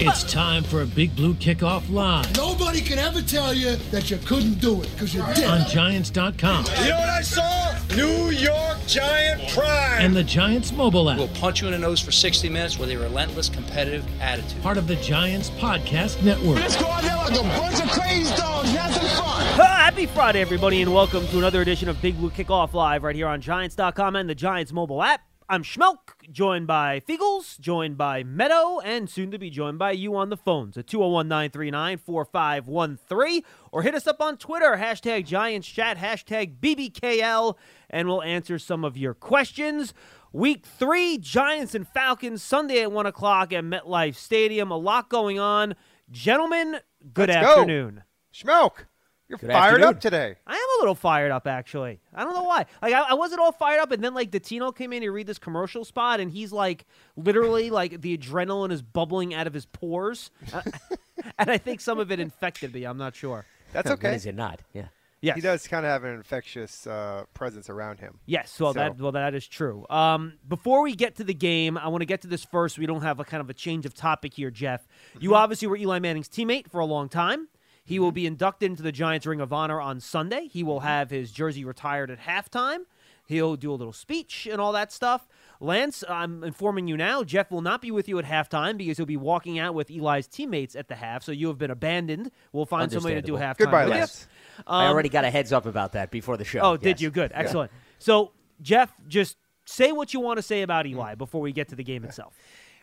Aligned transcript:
It's 0.00 0.22
time 0.24 0.62
for 0.62 0.82
a 0.82 0.86
Big 0.86 1.14
Blue 1.16 1.34
Kickoff 1.34 1.90
Live 1.92 2.36
Nobody 2.36 2.80
can 2.80 2.98
ever 2.98 3.20
tell 3.20 3.52
you 3.52 3.74
that 3.90 4.10
you 4.10 4.16
couldn't 4.18 4.60
do 4.60 4.80
it 4.82 4.90
because 4.92 5.12
you 5.14 5.24
did. 5.34 5.44
on 5.44 5.68
Giants.com 5.68 6.66
You 6.82 6.90
know 6.90 6.96
what 6.98 7.08
I 7.08 7.20
saw? 7.22 7.76
New 7.96 8.30
York 8.30 8.78
Giant 8.86 9.48
pride. 9.50 9.98
and 10.00 10.14
the 10.14 10.22
Giants 10.22 10.70
mobile 10.72 11.10
app. 11.10 11.18
We'll 11.18 11.26
punch 11.28 11.60
you 11.62 11.66
in 11.68 11.72
the 11.72 11.78
nose 11.78 12.00
for 12.00 12.12
60 12.12 12.48
minutes 12.48 12.78
with 12.78 12.90
a 12.90 12.96
relentless 12.96 13.48
competitive 13.48 14.04
attitude. 14.20 14.62
Part 14.62 14.78
of 14.78 14.86
the 14.86 14.96
Giants 14.96 15.50
Podcast 15.50 16.22
Network. 16.22 16.56
Let's 16.60 16.76
go 16.76 16.86
out 16.86 17.02
there 17.02 17.16
like 17.16 17.30
a 17.30 17.42
bunch 17.58 17.82
of 17.82 17.90
crazy 17.90 18.34
dogs. 18.36 18.70
Have 18.70 18.94
some 18.94 19.02
fun. 19.02 19.60
Ah, 19.60 19.82
Happy 19.84 20.06
Friday, 20.06 20.40
everybody, 20.40 20.80
and 20.82 20.94
welcome 20.94 21.26
to 21.28 21.38
another 21.38 21.60
edition 21.60 21.88
of 21.88 22.00
Big 22.00 22.16
Blue 22.18 22.30
Kickoff 22.30 22.72
Live 22.72 23.02
right 23.02 23.16
here 23.16 23.26
on 23.26 23.40
Giants.com 23.40 24.14
and 24.16 24.28
the 24.30 24.34
Giants 24.34 24.72
mobile 24.72 25.02
app. 25.02 25.22
I'm 25.50 25.62
Schmeelk, 25.62 26.30
joined 26.30 26.66
by 26.66 27.00
Feagles, 27.00 27.58
joined 27.58 27.96
by 27.96 28.22
Medow, 28.22 28.82
and 28.84 29.08
soon 29.08 29.30
to 29.30 29.38
be 29.38 29.48
joined 29.48 29.78
by 29.78 29.92
you 29.92 30.14
on 30.14 30.28
the 30.28 30.36
phones 30.36 30.76
at 30.76 30.86
201 30.86 31.26
939 31.26 31.96
4513, 31.96 33.42
or 33.72 33.80
hit 33.80 33.94
us 33.94 34.06
up 34.06 34.20
on 34.20 34.36
Twitter, 34.36 34.76
hashtag 34.78 35.24
Giants 35.24 35.66
Chat, 35.66 35.96
hashtag 35.96 36.58
BBKL, 36.60 37.56
and 37.88 38.08
we'll 38.08 38.22
answer 38.22 38.58
some 38.58 38.84
of 38.84 38.98
your 38.98 39.14
questions. 39.14 39.94
Week 40.34 40.66
three, 40.66 41.16
Giants 41.16 41.74
and 41.74 41.88
Falcons, 41.88 42.42
Sunday 42.42 42.82
at 42.82 42.92
1 42.92 43.06
o'clock 43.06 43.50
at 43.50 43.64
MetLife 43.64 44.16
Stadium. 44.16 44.70
A 44.70 44.76
lot 44.76 45.08
going 45.08 45.38
on. 45.38 45.74
Gentlemen, 46.10 46.80
good 47.14 47.30
Let's 47.30 47.46
go. 47.46 47.60
afternoon. 47.60 48.02
Schmeelk, 48.34 48.84
you're 49.28 49.38
Good 49.38 49.50
fired 49.50 49.74
afternoon. 49.74 49.88
up 49.88 50.00
today. 50.00 50.36
I 50.46 50.54
am 50.54 50.58
a 50.58 50.80
little 50.80 50.94
fired 50.94 51.30
up, 51.30 51.46
actually. 51.46 52.00
I 52.14 52.24
don't 52.24 52.34
know 52.34 52.44
why. 52.44 52.64
Like 52.80 52.94
I, 52.94 53.10
I 53.10 53.14
wasn't 53.14 53.40
all 53.40 53.52
fired 53.52 53.80
up, 53.80 53.92
and 53.92 54.02
then 54.02 54.14
like 54.14 54.30
Dottino 54.30 54.74
came 54.74 54.92
in 54.92 55.02
to 55.02 55.10
read 55.10 55.26
this 55.26 55.38
commercial 55.38 55.84
spot, 55.84 56.20
and 56.20 56.30
he's 56.30 56.52
like, 56.52 56.86
literally, 57.16 57.70
like 57.70 58.00
the 58.00 58.16
adrenaline 58.16 58.72
is 58.72 58.80
bubbling 58.82 59.34
out 59.34 59.46
of 59.46 59.54
his 59.54 59.66
pores, 59.66 60.30
Uh, 60.52 60.62
and 61.38 61.50
I 61.50 61.58
think 61.58 61.80
some 61.80 61.98
of 61.98 62.10
it 62.10 62.20
infected 62.20 62.72
me. 62.72 62.84
I'm 62.84 62.98
not 62.98 63.14
sure. 63.14 63.44
That's 63.72 63.90
okay. 63.90 64.14
is 64.14 64.24
it 64.26 64.34
not? 64.34 64.60
Yeah. 64.72 64.86
Yes, 65.20 65.34
He 65.34 65.40
does 65.40 65.66
kind 65.66 65.84
of 65.84 65.90
have 65.90 66.04
an 66.04 66.14
infectious 66.14 66.86
uh, 66.86 67.24
presence 67.34 67.68
around 67.68 67.98
him. 67.98 68.20
Yes, 68.24 68.58
well 68.60 68.72
So- 68.72 68.78
that 68.78 68.98
well 69.00 69.10
that 69.12 69.34
is 69.34 69.46
true. 69.48 69.84
Um, 69.90 70.34
before 70.46 70.80
we 70.80 70.94
get 70.94 71.16
to 71.16 71.24
the 71.24 71.34
game, 71.34 71.76
I 71.76 71.88
want 71.88 72.02
to 72.02 72.06
get 72.06 72.20
to 72.22 72.28
this 72.28 72.44
first. 72.44 72.78
We 72.78 72.86
don't 72.86 73.02
have 73.02 73.18
a 73.18 73.24
kind 73.24 73.40
of 73.40 73.50
a 73.50 73.54
change 73.54 73.84
of 73.84 73.94
topic 73.94 74.34
here, 74.34 74.52
Jeff. 74.52 74.86
You 75.18 75.34
obviously 75.34 75.66
were 75.66 75.76
Eli 75.76 75.98
Manning's 75.98 76.28
teammate 76.28 76.70
for 76.70 76.78
a 76.80 76.84
long 76.86 77.08
time. 77.08 77.48
He 77.88 77.98
will 77.98 78.12
be 78.12 78.26
inducted 78.26 78.70
into 78.70 78.82
the 78.82 78.92
Giants 78.92 79.24
Ring 79.24 79.40
of 79.40 79.50
Honor 79.50 79.80
on 79.80 79.98
Sunday. 79.98 80.46
He 80.46 80.62
will 80.62 80.80
have 80.80 81.08
his 81.08 81.32
jersey 81.32 81.64
retired 81.64 82.10
at 82.10 82.20
halftime. 82.20 82.80
He'll 83.24 83.56
do 83.56 83.72
a 83.72 83.76
little 83.76 83.94
speech 83.94 84.46
and 84.50 84.60
all 84.60 84.72
that 84.72 84.92
stuff. 84.92 85.26
Lance, 85.58 86.04
I'm 86.06 86.44
informing 86.44 86.86
you 86.86 86.98
now, 86.98 87.24
Jeff 87.24 87.50
will 87.50 87.62
not 87.62 87.80
be 87.80 87.90
with 87.90 88.06
you 88.06 88.18
at 88.18 88.26
halftime 88.26 88.76
because 88.76 88.98
he'll 88.98 89.06
be 89.06 89.16
walking 89.16 89.58
out 89.58 89.72
with 89.74 89.90
Eli's 89.90 90.26
teammates 90.26 90.76
at 90.76 90.88
the 90.88 90.96
half. 90.96 91.22
So 91.22 91.32
you 91.32 91.48
have 91.48 91.56
been 91.56 91.70
abandoned. 91.70 92.30
We'll 92.52 92.66
find 92.66 92.92
somebody 92.92 93.14
to 93.14 93.22
do 93.22 93.32
halftime. 93.32 93.38
Understandable. 93.38 93.70
Goodbye, 93.70 93.84
with 93.86 93.94
you. 93.94 94.00
Lance. 94.00 94.28
I 94.66 94.84
Um, 94.84 94.92
already 94.92 95.08
got 95.08 95.24
a 95.24 95.30
heads 95.30 95.50
up 95.54 95.64
about 95.64 95.92
that 95.92 96.10
before 96.10 96.36
the 96.36 96.44
show. 96.44 96.60
Oh, 96.60 96.76
did 96.76 97.00
you? 97.00 97.10
Good. 97.10 97.32
Excellent. 97.34 97.72
So, 97.98 98.32
Jeff, 98.60 98.92
just 99.08 99.38
say 99.64 99.92
what 99.92 100.12
you 100.12 100.20
want 100.20 100.36
to 100.36 100.42
say 100.42 100.60
about. 100.60 100.86
Eli 100.86 101.14
before 101.14 101.40
we 101.40 101.52
get 101.52 101.68
to 101.68 101.74
the 101.74 101.84
game 101.84 102.04
itself. 102.04 102.34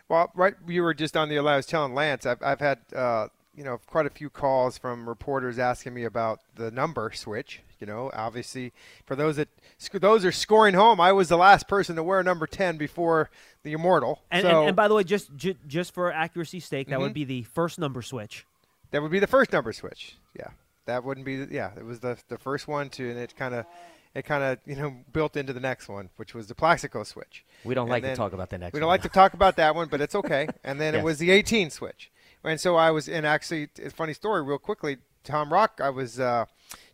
Well, 0.10 0.32
right, 0.34 0.56
you 0.68 0.82
were 0.82 0.96
just 0.96 1.16
on 1.16 1.30
the 1.30 1.38
I 1.38 1.56
was 1.58 1.68
telling 1.68 1.94
Lance, 1.94 2.26
I've, 2.26 2.42
I've 2.42 2.60
had 2.60 2.80
uh, 2.96 3.28
you 3.56 3.64
know 3.64 3.80
quite 3.88 4.06
a 4.06 4.10
few 4.10 4.30
calls 4.30 4.78
from 4.78 5.08
reporters 5.08 5.58
asking 5.60 5.94
me 5.94 6.04
about 6.04 6.40
the 6.56 6.72
number 6.72 7.12
switch. 7.14 7.62
You 7.80 7.88
know, 7.88 8.10
obviously 8.14 8.72
for 9.06 9.16
those 9.16 9.36
that 9.36 9.50
those 9.92 10.24
are 10.26 10.32
scoring 10.32 10.76
home, 10.76 11.00
I 11.02 11.12
was 11.12 11.30
the 11.30 11.38
last 11.38 11.68
person 11.68 11.96
to 11.98 12.04
wear 12.04 12.24
number 12.24 12.48
ten 12.48 12.78
before 12.78 13.30
the 13.64 13.74
immortal. 13.74 14.22
And, 14.32 14.44
so 14.44 14.48
Mm-hmm. 14.48 14.58
and, 14.60 14.68
and 14.70 14.76
by 14.76 14.88
the 14.88 14.96
way, 14.96 15.04
just 15.04 15.36
ju- 15.36 15.56
just 15.68 15.94
for 15.94 16.12
accuracy's 16.12 16.66
sake, 16.66 16.88
that 16.90 17.00
would 17.00 17.14
be 17.14 17.26
the 17.26 17.44
first 17.44 17.78
number 17.80 18.02
switch. 18.02 18.46
that 18.92 19.02
would 19.02 19.12
be 19.12 19.20
the 19.20 19.28
first 19.28 19.52
number 19.52 19.74
switch. 19.74 20.16
Yeah, 20.38 20.50
that 20.86 21.04
wouldn't 21.04 21.26
be. 21.26 21.46
Yeah, 21.52 21.72
it 21.78 21.84
was 21.86 22.00
the 22.00 22.18
the 22.30 22.38
first 22.38 22.68
one 22.68 22.90
to, 22.92 23.10
and 23.10 23.20
it 23.20 23.36
kind 23.36 23.54
of. 23.56 23.66
It 24.14 24.24
kind 24.24 24.46
of, 24.46 24.60
you 24.66 24.78
know, 24.78 24.96
built 25.12 25.36
into 25.36 25.52
the 25.52 25.60
next 25.60 25.90
one, 25.90 26.08
which 26.16 26.34
was 26.34 26.48
the 26.48 26.56
Plaxico 26.56 27.04
switch. 27.04 27.44
We 27.66 27.76
don't 27.76 27.84
And 27.88 27.90
like 27.92 28.02
then- 28.04 28.12
to 28.14 28.18
talk 28.18 28.32
about 28.32 28.50
the 28.50 28.58
next 28.58 28.72
We 28.74 28.80
don't 28.80 28.88
one. 28.88 28.94
like 28.94 29.02
to 29.02 29.10
talk 29.10 29.34
about 29.34 29.58
that 29.58 29.76
one, 29.76 29.90
but 29.90 30.00
it's 30.00 30.16
okay. 30.16 30.48
And 30.64 30.80
then 30.80 30.96
it 30.96 31.04
was 31.04 31.18
the 31.18 31.32
18 31.32 31.70
switch. 31.70 32.10
And 32.46 32.60
so 32.60 32.76
I 32.76 32.92
was, 32.92 33.10
and 33.10 33.26
actually, 33.26 33.64
it's 33.64 33.80
a 33.80 33.90
funny 33.90 34.14
story, 34.14 34.44
real 34.44 34.58
quickly. 34.58 34.98
Tom 35.24 35.52
Rock, 35.52 35.80
I 35.84 35.90
was 35.90 36.20
uh, 36.20 36.46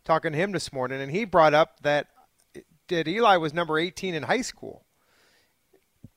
talking 0.04 0.32
to 0.32 0.38
him 0.38 0.52
this 0.52 0.72
morning, 0.72 1.00
and 1.00 1.10
he 1.10 1.24
brought 1.24 1.54
up 1.54 1.80
that 1.82 2.08
that 2.88 3.08
Eli 3.08 3.36
was 3.36 3.54
number 3.54 3.78
18 3.78 4.14
in 4.14 4.24
high 4.24 4.42
school. 4.42 4.84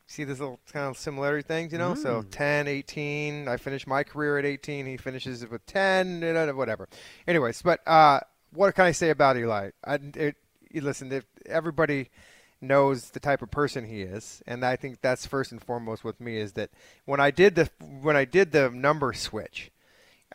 See 0.07 0.23
this 0.23 0.39
little 0.39 0.59
kind 0.71 0.87
of 0.87 0.97
similarity 0.97 1.47
things, 1.47 1.71
you 1.71 1.77
know? 1.77 1.95
So 1.95 2.23
10, 2.29 2.67
18. 2.67 3.47
I 3.47 3.57
finished 3.57 3.87
my 3.87 4.03
career 4.03 4.37
at 4.37 4.45
18. 4.45 4.85
He 4.85 4.97
finishes 4.97 5.41
it 5.41 5.49
with 5.49 5.65
10, 5.65 6.21
you 6.21 6.33
know, 6.33 6.53
whatever. 6.53 6.87
Anyways, 7.27 7.61
but 7.61 7.85
uh, 7.87 8.19
what 8.53 8.75
can 8.75 8.85
I 8.85 8.91
say 8.91 9.09
about 9.09 9.37
Eli? 9.37 9.71
I, 9.83 9.95
it, 10.15 10.35
you 10.69 10.81
listen, 10.81 11.11
if 11.11 11.25
everybody 11.45 12.09
knows 12.61 13.11
the 13.11 13.19
type 13.19 13.41
of 13.41 13.51
person 13.51 13.85
he 13.85 14.01
is, 14.01 14.41
and 14.47 14.65
I 14.65 14.75
think 14.75 15.01
that's 15.01 15.25
first 15.25 15.51
and 15.51 15.63
foremost 15.63 16.03
with 16.03 16.19
me 16.19 16.37
is 16.37 16.53
that 16.53 16.69
when 17.05 17.19
I 17.19 17.31
did 17.31 17.55
the 17.55 17.69
when 18.01 18.15
I 18.15 18.25
did 18.25 18.51
the 18.51 18.69
number 18.69 19.13
switch, 19.13 19.71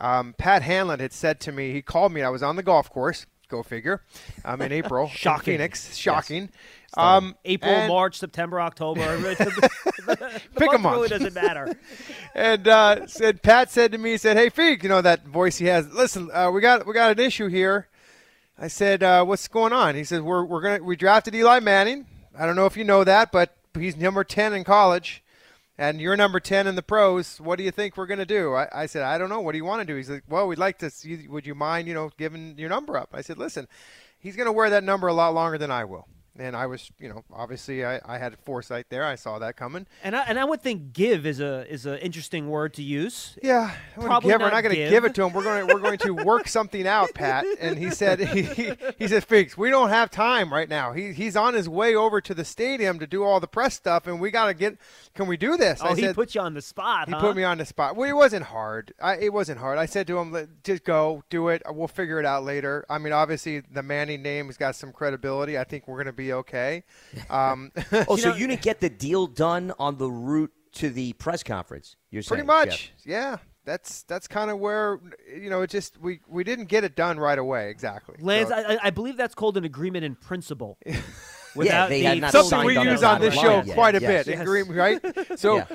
um, 0.01 0.35
Pat 0.39 0.63
Hanlon 0.63 1.01
had 1.01 1.13
said 1.13 1.41
to 1.41 1.53
me, 1.53 1.73
he 1.73 1.83
called 1.83 2.13
me. 2.13 2.23
I 2.23 2.29
was 2.29 2.43
on 2.43 2.57
the 2.57 2.63
golf 2.63 2.91
course. 2.91 3.27
Go 3.49 3.65
figure. 3.65 4.03
Um, 4.45 4.63
in 4.63 4.71
April, 4.71 5.07
in 5.07 5.11
Shocking. 5.17 5.55
Phoenix. 5.55 5.97
Shocking. 5.97 6.51
Um, 6.97 7.35
April, 7.45 7.73
and- 7.73 7.89
March, 7.89 8.17
September, 8.17 8.61
October. 8.61 9.01
the 9.19 10.41
Pick 10.57 10.73
a 10.73 10.79
month 10.79 10.95
really 10.95 11.09
doesn't 11.09 11.35
matter. 11.35 11.75
and 12.37 12.69
uh, 12.69 13.09
said 13.09 13.43
Pat 13.43 13.69
said 13.73 13.91
to 13.91 13.99
me, 13.99 14.13
he 14.13 14.17
said, 14.19 14.37
"Hey, 14.37 14.51
Feek, 14.51 14.85
you 14.85 14.89
know 14.89 15.03
that 15.03 15.27
voice 15.27 15.57
he 15.59 15.67
has. 15.67 15.89
Listen, 15.93 16.31
uh, 16.33 16.51
we 16.53 16.61
got 16.61 16.87
we 16.87 16.95
got 16.95 17.11
an 17.11 17.25
issue 17.25 17.49
here." 17.49 17.89
I 18.63 18.69
said, 18.69 19.03
uh, 19.03 19.25
"What's 19.25 19.49
going 19.49 19.73
on?" 19.73 19.95
He 19.95 20.05
says, 20.05 20.21
"We're 20.21 20.45
we're 20.45 20.61
gonna 20.61 20.83
we 20.83 20.95
drafted 20.95 21.35
Eli 21.35 21.61
Manning. 21.61 22.07
I 22.39 22.45
don't 22.45 22.57
know 22.57 22.67
if 22.67 22.77
you 22.77 22.85
know 22.85 23.05
that, 23.05 23.33
but 23.33 23.57
he's 23.73 23.97
number 23.97 24.23
ten 24.23 24.53
in 24.53 24.65
college, 24.65 25.25
and 25.79 25.99
you're 25.99 26.15
number 26.15 26.41
ten 26.41 26.67
in 26.67 26.75
the 26.75 26.83
pros. 26.83 27.41
What 27.41 27.57
do 27.57 27.65
you 27.65 27.71
think 27.71 27.97
we're 27.97 28.05
gonna 28.05 28.27
do?" 28.27 28.53
I, 28.55 28.69
I 28.83 28.87
said, 28.87 29.03
"I 29.03 29.17
don't 29.17 29.31
know. 29.31 29.41
What 29.41 29.53
do 29.53 29.59
you 29.59 29.65
want 29.65 29.81
to 29.81 29.91
do?" 29.91 29.97
He's 29.97 30.11
like, 30.11 30.25
"Well, 30.29 30.47
we'd 30.47 30.59
like 30.59 30.77
to 30.81 30.91
see. 30.91 31.27
Would 31.27 31.47
you 31.47 31.55
mind, 31.55 31.89
you 31.89 31.95
know, 31.95 32.11
giving 32.19 32.59
your 32.59 32.69
number 32.69 32.99
up?" 32.99 33.09
I 33.15 33.23
said, 33.23 33.39
"Listen, 33.39 33.67
he's 34.19 34.37
gonna 34.37 34.53
wear 34.53 34.69
that 34.69 34.85
number 34.85 35.07
a 35.07 35.15
lot 35.15 35.33
longer 35.33 35.57
than 35.57 35.71
I 35.71 35.85
will." 35.87 36.07
And 36.39 36.57
I 36.57 36.67
was, 36.67 36.91
you 36.99 37.09
know, 37.09 37.25
obviously 37.33 37.85
I, 37.85 38.01
I 38.05 38.19
had 38.19 38.39
foresight 38.45 38.87
there. 38.89 39.05
I 39.05 39.17
saw 39.17 39.39
that 39.41 39.57
coming. 39.57 39.87
And 40.05 40.15
I, 40.15 40.23
and 40.23 40.39
I 40.39 40.45
would 40.45 40.63
think 40.63 40.93
"give" 40.93 41.27
is 41.27 41.41
a 41.41 41.71
is 41.71 41.87
an 41.87 41.99
interesting 41.99 42.49
word 42.49 42.75
to 42.75 42.83
use. 42.83 43.37
Yeah, 43.43 43.73
Probably 43.97 44.31
give, 44.31 44.41
we're 44.41 44.47
not 44.47 44.55
not 44.55 44.63
going 44.63 44.75
to 44.75 44.81
give. 44.83 44.91
give 44.91 45.05
it 45.05 45.15
to 45.17 45.25
him. 45.25 45.33
We're 45.33 45.43
going 45.43 45.67
to 45.67 45.75
we're 45.75 45.81
going 45.81 45.99
to 45.99 46.15
work 46.15 46.49
something 46.49 46.87
out, 46.87 47.13
Pat. 47.15 47.45
And 47.61 47.79
he 47.79 47.91
said 47.91 48.21
he, 48.21 48.43
he, 48.43 48.73
he 48.99 49.09
said, 49.09 49.25
"Figs, 49.25 49.57
we 49.57 49.71
don't 49.71 49.89
have 49.89 50.11
time 50.11 50.53
right 50.53 50.69
now. 50.69 50.93
He 50.93 51.13
he's 51.13 51.37
on 51.37 51.55
his 51.55 51.69
way 51.69 51.95
over 51.95 52.21
to 52.21 52.35
the 52.35 52.45
stadium 52.45 52.99
to 53.01 53.07
do 53.07 53.25
all 53.25 53.41
the 53.41 53.49
press 53.49 53.75
stuff, 53.75 54.07
and 54.07 54.21
we 54.21 54.31
got 54.31 54.47
to 54.47 54.55
get. 54.55 54.79
Can 55.15 55.27
we 55.27 55.37
do 55.37 55.57
this?" 55.57 55.81
Oh, 55.83 55.89
I 55.89 55.95
he 55.95 56.03
said, 56.03 56.15
put 56.15 56.35
you 56.35 56.41
on 56.41 56.55
the 56.55 56.63
spot. 56.63 57.09
he 57.09 57.15
huh? 57.15 57.21
put 57.21 57.37
me 57.37 57.45
on 57.45 57.59
the 57.59 57.67
spot. 57.67 57.97
Well, 57.97 58.09
it 58.09 58.15
wasn't 58.15 58.45
hard. 58.45 58.93
I, 59.03 59.17
it 59.17 59.33
wasn't 59.33 59.59
hard. 59.59 59.79
I 59.79 59.87
said 59.87 60.07
to 60.09 60.19
him, 60.19 60.49
"Just 60.65 60.85
go, 60.85 61.25
do 61.31 61.49
it. 61.49 61.63
We'll 61.69 61.89
figure 61.89 62.21
it 62.21 62.27
out 62.27 62.45
later." 62.45 62.85
I 62.89 62.99
mean, 62.99 63.13
obviously, 63.13 63.61
the 63.61 63.83
Manning 63.83 64.23
name 64.23 64.47
has 64.47 64.57
got 64.57 64.77
some 64.77 64.93
credibility. 64.93 65.59
I 65.59 65.65
think 65.65 65.89
we're 65.89 65.97
going 65.97 66.07
to 66.07 66.13
be 66.25 66.33
okay. 66.35 66.85
Um, 67.31 67.73
Oh, 68.09 68.17
so 68.17 68.35
you 68.35 68.47
didn't 68.47 68.63
get 68.63 68.81
the 68.81 68.91
deal 68.91 69.27
done 69.27 69.73
on 69.79 69.97
the 69.99 70.11
route 70.11 70.53
to 70.75 70.91
the 70.91 71.13
press 71.15 71.43
conference? 71.43 71.97
You're 72.11 72.23
Pretty 72.23 72.43
much, 72.45 72.93
Jeff? 72.99 73.07
yeah. 73.07 73.37
That's 73.65 74.03
that's 74.05 74.27
kind 74.27 74.51
of 74.51 74.59
where 74.59 74.99
you 75.41 75.51
know 75.51 75.61
it 75.63 75.71
just 75.71 76.01
we 76.01 76.21
we 76.27 76.43
didn't 76.45 76.65
get 76.67 76.83
it 76.83 76.97
done 76.97 77.21
right 77.21 77.39
away 77.39 77.71
exactly. 77.71 78.17
Lance, 78.21 78.49
So- 78.49 78.55
I, 78.57 78.75
I- 78.75 78.79
I 78.85 78.91
believe 78.91 79.17
that's 79.17 79.35
called 79.35 79.57
an 79.59 79.65
agreement 79.65 80.05
in 80.05 80.15
principle. 80.17 80.79
Yeah, 81.53 81.59
Without 81.59 81.89
they 81.89 82.03
the 82.03 82.07
had 82.07 82.19
not 82.21 82.31
something 82.33 82.65
we 82.65 82.75
signed 82.77 82.79
on 82.79 82.87
the 82.87 82.93
use 82.93 83.03
on 83.03 83.21
this 83.21 83.35
show 83.35 83.63
yet. 83.63 83.75
quite 83.75 83.97
a 83.97 84.01
Yes. 84.01 84.25
bit. 84.25 84.35
Yes. 84.35 84.41
Agree, 84.43 84.63
right? 84.63 85.01
So, 85.37 85.57
Yeah. 85.57 85.67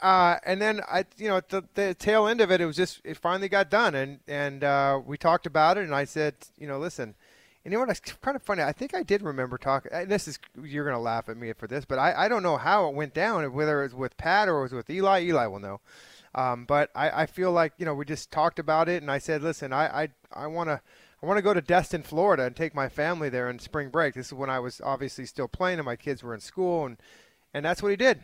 uh, 0.00 0.36
and 0.46 0.62
then 0.62 0.80
I, 0.88 1.04
you 1.16 1.26
know, 1.26 1.38
at 1.38 1.48
the, 1.48 1.64
the 1.74 1.92
tail 1.94 2.28
end 2.28 2.40
of 2.40 2.52
it, 2.52 2.60
it 2.60 2.66
was 2.66 2.76
just 2.76 3.00
it 3.02 3.16
finally 3.16 3.48
got 3.48 3.68
done, 3.68 3.96
and 3.96 4.20
and 4.28 4.62
uh, 4.62 5.00
we 5.04 5.16
talked 5.18 5.46
about 5.46 5.76
it, 5.76 5.82
and 5.82 5.92
I 5.92 6.04
said, 6.04 6.34
you 6.56 6.68
know, 6.68 6.78
listen. 6.78 7.16
You 7.64 7.70
know 7.70 7.80
what? 7.80 7.88
It's 7.88 8.00
kind 8.00 8.36
of 8.36 8.42
funny. 8.42 8.62
I 8.62 8.72
think 8.72 8.94
I 8.94 9.02
did 9.02 9.22
remember 9.22 9.56
talking. 9.56 9.90
This 10.06 10.28
is 10.28 10.38
you're 10.62 10.84
gonna 10.84 11.00
laugh 11.00 11.30
at 11.30 11.38
me 11.38 11.52
for 11.54 11.66
this, 11.66 11.86
but 11.86 11.98
I, 11.98 12.24
I 12.24 12.28
don't 12.28 12.42
know 12.42 12.58
how 12.58 12.88
it 12.88 12.94
went 12.94 13.14
down. 13.14 13.50
Whether 13.54 13.80
it 13.80 13.84
was 13.86 13.94
with 13.94 14.16
Pat 14.18 14.48
or 14.48 14.58
it 14.58 14.62
was 14.62 14.72
with 14.74 14.90
Eli. 14.90 15.22
Eli 15.22 15.46
will 15.46 15.60
know. 15.60 15.80
Um, 16.34 16.66
but 16.66 16.90
I, 16.94 17.22
I 17.22 17.26
feel 17.26 17.52
like 17.52 17.72
you 17.78 17.86
know 17.86 17.94
we 17.94 18.04
just 18.04 18.30
talked 18.30 18.58
about 18.58 18.88
it, 18.88 19.00
and 19.00 19.10
I 19.10 19.18
said, 19.18 19.42
listen, 19.42 19.72
I 19.72 20.02
I, 20.02 20.08
I 20.32 20.46
want 20.46 20.68
to 20.68 20.80
I 21.22 21.26
want 21.26 21.38
to 21.38 21.42
go 21.42 21.54
to 21.54 21.62
Destin, 21.62 22.02
Florida, 22.02 22.44
and 22.44 22.54
take 22.54 22.74
my 22.74 22.90
family 22.90 23.30
there 23.30 23.48
in 23.48 23.58
spring 23.58 23.88
break. 23.88 24.12
This 24.12 24.26
is 24.26 24.34
when 24.34 24.50
I 24.50 24.58
was 24.58 24.82
obviously 24.84 25.24
still 25.24 25.48
playing, 25.48 25.78
and 25.78 25.86
my 25.86 25.96
kids 25.96 26.22
were 26.22 26.34
in 26.34 26.40
school, 26.40 26.84
and 26.84 26.98
and 27.54 27.64
that's 27.64 27.82
what 27.82 27.90
he 27.90 27.96
did. 27.96 28.20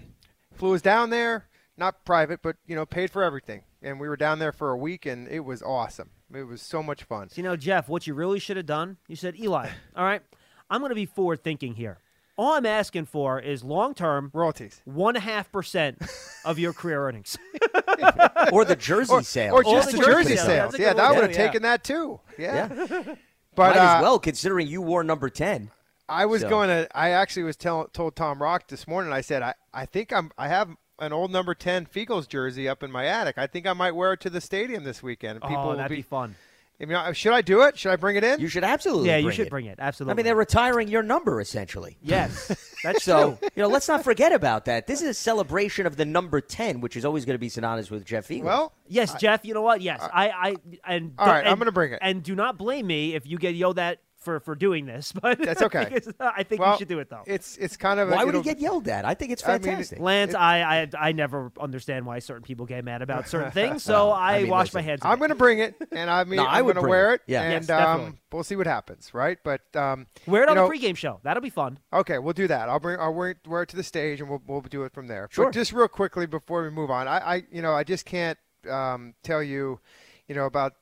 Flew 0.52 0.74
us 0.74 0.82
down 0.82 1.08
there, 1.08 1.46
not 1.78 2.04
private, 2.04 2.42
but 2.42 2.56
you 2.66 2.76
know, 2.76 2.84
paid 2.84 3.10
for 3.10 3.22
everything, 3.22 3.62
and 3.80 3.98
we 3.98 4.08
were 4.08 4.18
down 4.18 4.38
there 4.38 4.52
for 4.52 4.70
a 4.70 4.76
week, 4.76 5.06
and 5.06 5.28
it 5.28 5.46
was 5.46 5.62
awesome. 5.62 6.10
It 6.34 6.44
was 6.44 6.62
so 6.62 6.82
much 6.82 7.02
fun. 7.04 7.28
So, 7.28 7.34
you 7.36 7.42
know, 7.42 7.56
Jeff, 7.56 7.88
what 7.88 8.06
you 8.06 8.14
really 8.14 8.38
should 8.38 8.56
have 8.56 8.66
done, 8.66 8.96
you 9.08 9.16
said, 9.16 9.38
Eli, 9.38 9.68
all 9.96 10.04
right, 10.04 10.22
I'm 10.68 10.80
going 10.80 10.90
to 10.90 10.94
be 10.94 11.06
forward 11.06 11.42
thinking 11.42 11.74
here. 11.74 11.98
All 12.36 12.54
I'm 12.54 12.64
asking 12.64 13.04
for 13.06 13.38
is 13.38 13.62
long 13.62 13.92
term, 13.92 14.30
Royalties. 14.32 14.80
one 14.86 15.14
and 15.16 15.22
a 15.22 15.26
half 15.28 15.52
percent 15.52 15.98
of 16.44 16.58
your 16.58 16.72
career 16.72 17.06
earnings. 17.06 17.36
or 18.52 18.64
the 18.64 18.76
jersey 18.76 19.12
Or, 19.12 19.22
sales. 19.22 19.52
or 19.60 19.64
All 19.64 19.74
just 19.74 19.90
the 19.90 19.98
the 19.98 20.04
jersey 20.04 20.22
jersey 20.30 20.36
sales. 20.36 20.46
sales. 20.74 20.78
Yeah, 20.78 20.92
that 20.94 21.06
one, 21.08 21.16
would 21.16 21.22
have 21.24 21.32
yeah. 21.32 21.46
taken 21.46 21.62
that 21.62 21.84
too. 21.84 22.20
Yeah. 22.38 22.68
yeah. 22.74 23.14
But 23.56 23.74
Might 23.74 23.80
uh, 23.80 23.96
as 23.96 24.02
well, 24.02 24.18
considering 24.20 24.68
you 24.68 24.80
wore 24.80 25.02
number 25.02 25.28
10. 25.28 25.70
I 26.08 26.24
was 26.26 26.42
So- 26.42 26.48
going 26.48 26.68
to. 26.68 26.88
I 26.96 27.10
actually 27.10 27.42
was 27.42 27.56
tell, 27.56 27.88
told 27.88 28.14
Tom 28.14 28.40
Rock 28.40 28.68
this 28.68 28.86
morning. 28.86 29.12
I 29.12 29.20
said, 29.22 29.42
I, 29.42 29.54
I 29.74 29.86
think 29.86 30.12
I'm. 30.12 30.30
I 30.38 30.46
have 30.48 30.70
an 31.00 31.12
old 31.12 31.30
number 31.32 31.54
ten 31.54 31.86
Feagles 31.86 32.28
jersey 32.28 32.68
up 32.68 32.82
in 32.82 32.90
my 32.90 33.06
attic. 33.06 33.38
I 33.38 33.46
think 33.46 33.66
I 33.66 33.72
might 33.72 33.92
wear 33.92 34.12
it 34.12 34.20
to 34.20 34.30
the 34.30 34.40
stadium 34.40 34.84
this 34.84 35.02
weekend. 35.02 35.40
Oh, 35.42 35.48
People 35.48 35.68
oh, 35.70 35.76
that'd 35.76 35.88
be. 35.90 35.96
be 35.96 36.02
fun. 36.02 36.34
I 36.82 36.86
mean, 36.86 37.12
should 37.12 37.34
I 37.34 37.42
do 37.42 37.60
it? 37.64 37.76
Should 37.78 37.92
I 37.92 37.96
bring 37.96 38.16
it 38.16 38.24
in? 38.24 38.40
You 38.40 38.48
should 38.48 38.64
absolutely 38.64 39.08
Yeah, 39.08 39.16
bring 39.16 39.24
you 39.26 39.32
should 39.32 39.46
it. 39.48 39.50
bring 39.50 39.66
it. 39.66 39.78
Absolutely. 39.78 40.12
I 40.12 40.14
mean, 40.16 40.24
they're 40.24 40.34
retiring 40.34 40.88
your 40.88 41.02
number, 41.02 41.38
essentially. 41.38 41.98
yes, 42.00 42.48
that's 42.82 43.04
So, 43.04 43.36
true. 43.38 43.48
you 43.54 43.62
know, 43.62 43.68
let's 43.68 43.86
not 43.86 44.02
forget 44.02 44.32
about 44.32 44.64
that. 44.64 44.86
This 44.86 45.02
is 45.02 45.08
a 45.08 45.12
celebration 45.12 45.84
of 45.86 45.96
the 45.96 46.06
number 46.06 46.40
10, 46.40 46.80
which 46.80 46.96
is 46.96 47.04
always 47.04 47.26
going 47.26 47.34
to 47.34 47.38
be 47.38 47.50
synonymous 47.50 47.90
with 47.90 48.06
Jeff 48.06 48.26
Feagles. 48.28 48.44
well, 48.44 48.72
Yes, 48.88 49.12
Jeff. 49.20 49.44
You 49.44 49.52
know 49.52 49.60
what? 49.60 49.82
Yes, 49.82 50.00
I, 50.02 50.30
I, 50.30 50.56
and 50.86 51.12
All 51.18 51.26
right, 51.26 51.46
I'm 51.46 51.58
gonna 51.58 51.70
bring 51.70 51.92
it. 51.92 51.98
And 52.00 52.22
do 52.22 52.34
not 52.34 52.56
blame 52.56 52.86
me 52.86 53.14
if 53.14 53.26
you 53.26 53.36
get 53.36 53.54
yelled 53.54 53.78
at 53.78 53.98
for 54.20 54.38
for 54.40 54.54
doing 54.54 54.86
this. 54.86 55.12
But 55.20 55.38
That's 55.38 55.62
okay. 55.62 56.00
I 56.20 56.42
think 56.44 56.60
well, 56.60 56.72
you 56.72 56.78
should 56.78 56.88
do 56.88 56.98
it 56.98 57.10
though. 57.10 57.22
It's 57.26 57.56
it's 57.56 57.76
kind 57.76 58.00
of. 58.00 58.08
a- 58.10 58.12
why 58.14 58.24
would 58.24 58.34
he 58.34 58.42
get 58.42 58.58
yelled 58.58 58.88
at? 58.88 59.04
I 59.04 59.14
think 59.14 59.32
it's 59.32 59.46
I 59.46 59.52
mean, 59.54 59.62
fantastic. 59.62 59.98
Lance, 60.00 60.34
I, 60.34 60.62
I 60.62 61.08
I 61.08 61.12
never 61.12 61.52
understand 61.60 62.06
why 62.06 62.18
certain 62.20 62.42
people 62.42 62.64
get 62.66 62.84
mad 62.84 63.02
about 63.02 63.28
certain 63.28 63.50
things, 63.50 63.82
so 63.90 64.10
I, 64.10 64.36
I 64.36 64.42
mean, 64.42 64.50
wash 64.50 64.66
listen, 64.68 64.78
my 64.78 64.82
hands. 64.82 65.00
I'm 65.04 65.18
going 65.18 65.30
to 65.30 65.34
bring 65.34 65.58
it, 65.58 65.74
and 65.92 66.08
I 66.10 66.24
mean, 66.24 66.36
No, 66.36 66.44
I 66.46 66.58
I'm 66.58 66.64
going 66.64 66.76
to 66.76 66.82
wear 66.82 67.12
it. 67.14 67.22
it, 67.26 67.32
Yeah. 67.32 67.42
and 67.42 67.52
Yes, 67.52 67.66
definitely. 67.66 68.06
um, 68.06 68.18
we'll 68.32 68.44
see 68.44 68.56
what 68.56 68.66
happens, 68.66 69.12
right? 69.12 69.38
But 69.42 69.62
um, 69.74 70.06
Wear 70.26 70.42
it 70.44 70.48
on 70.48 70.56
you 70.56 70.62
the 70.62 70.68
know, 70.68 70.74
pregame 70.74 70.96
show. 70.96 71.20
That'll 71.22 71.42
be 71.42 71.50
fun. 71.50 71.78
Okay, 71.92 72.18
we'll 72.18 72.32
do 72.34 72.46
that. 72.48 72.68
I'll 72.68 72.80
bring 72.80 72.98
I'll 73.00 73.14
wear 73.14 73.30
it, 73.30 73.38
wear 73.46 73.62
it 73.62 73.68
to 73.70 73.76
the 73.76 73.82
stage, 73.82 74.20
and 74.20 74.28
we'll 74.30 74.42
we'll 74.46 74.60
do 74.62 74.84
it 74.84 74.92
from 74.92 75.06
there. 75.06 75.28
Sure. 75.30 75.46
But 75.46 75.54
just 75.54 75.72
real 75.72 75.88
quickly 75.88 76.26
before 76.26 76.62
we 76.62 76.70
move 76.70 76.90
on, 76.90 77.08
I, 77.08 77.18
I 77.36 77.42
you 77.50 77.62
know 77.62 77.72
I 77.72 77.84
just 77.84 78.06
can't 78.06 78.38
um, 78.68 79.14
tell 79.22 79.42
you, 79.42 79.80
you 80.28 80.34
know 80.34 80.46
about 80.46 80.74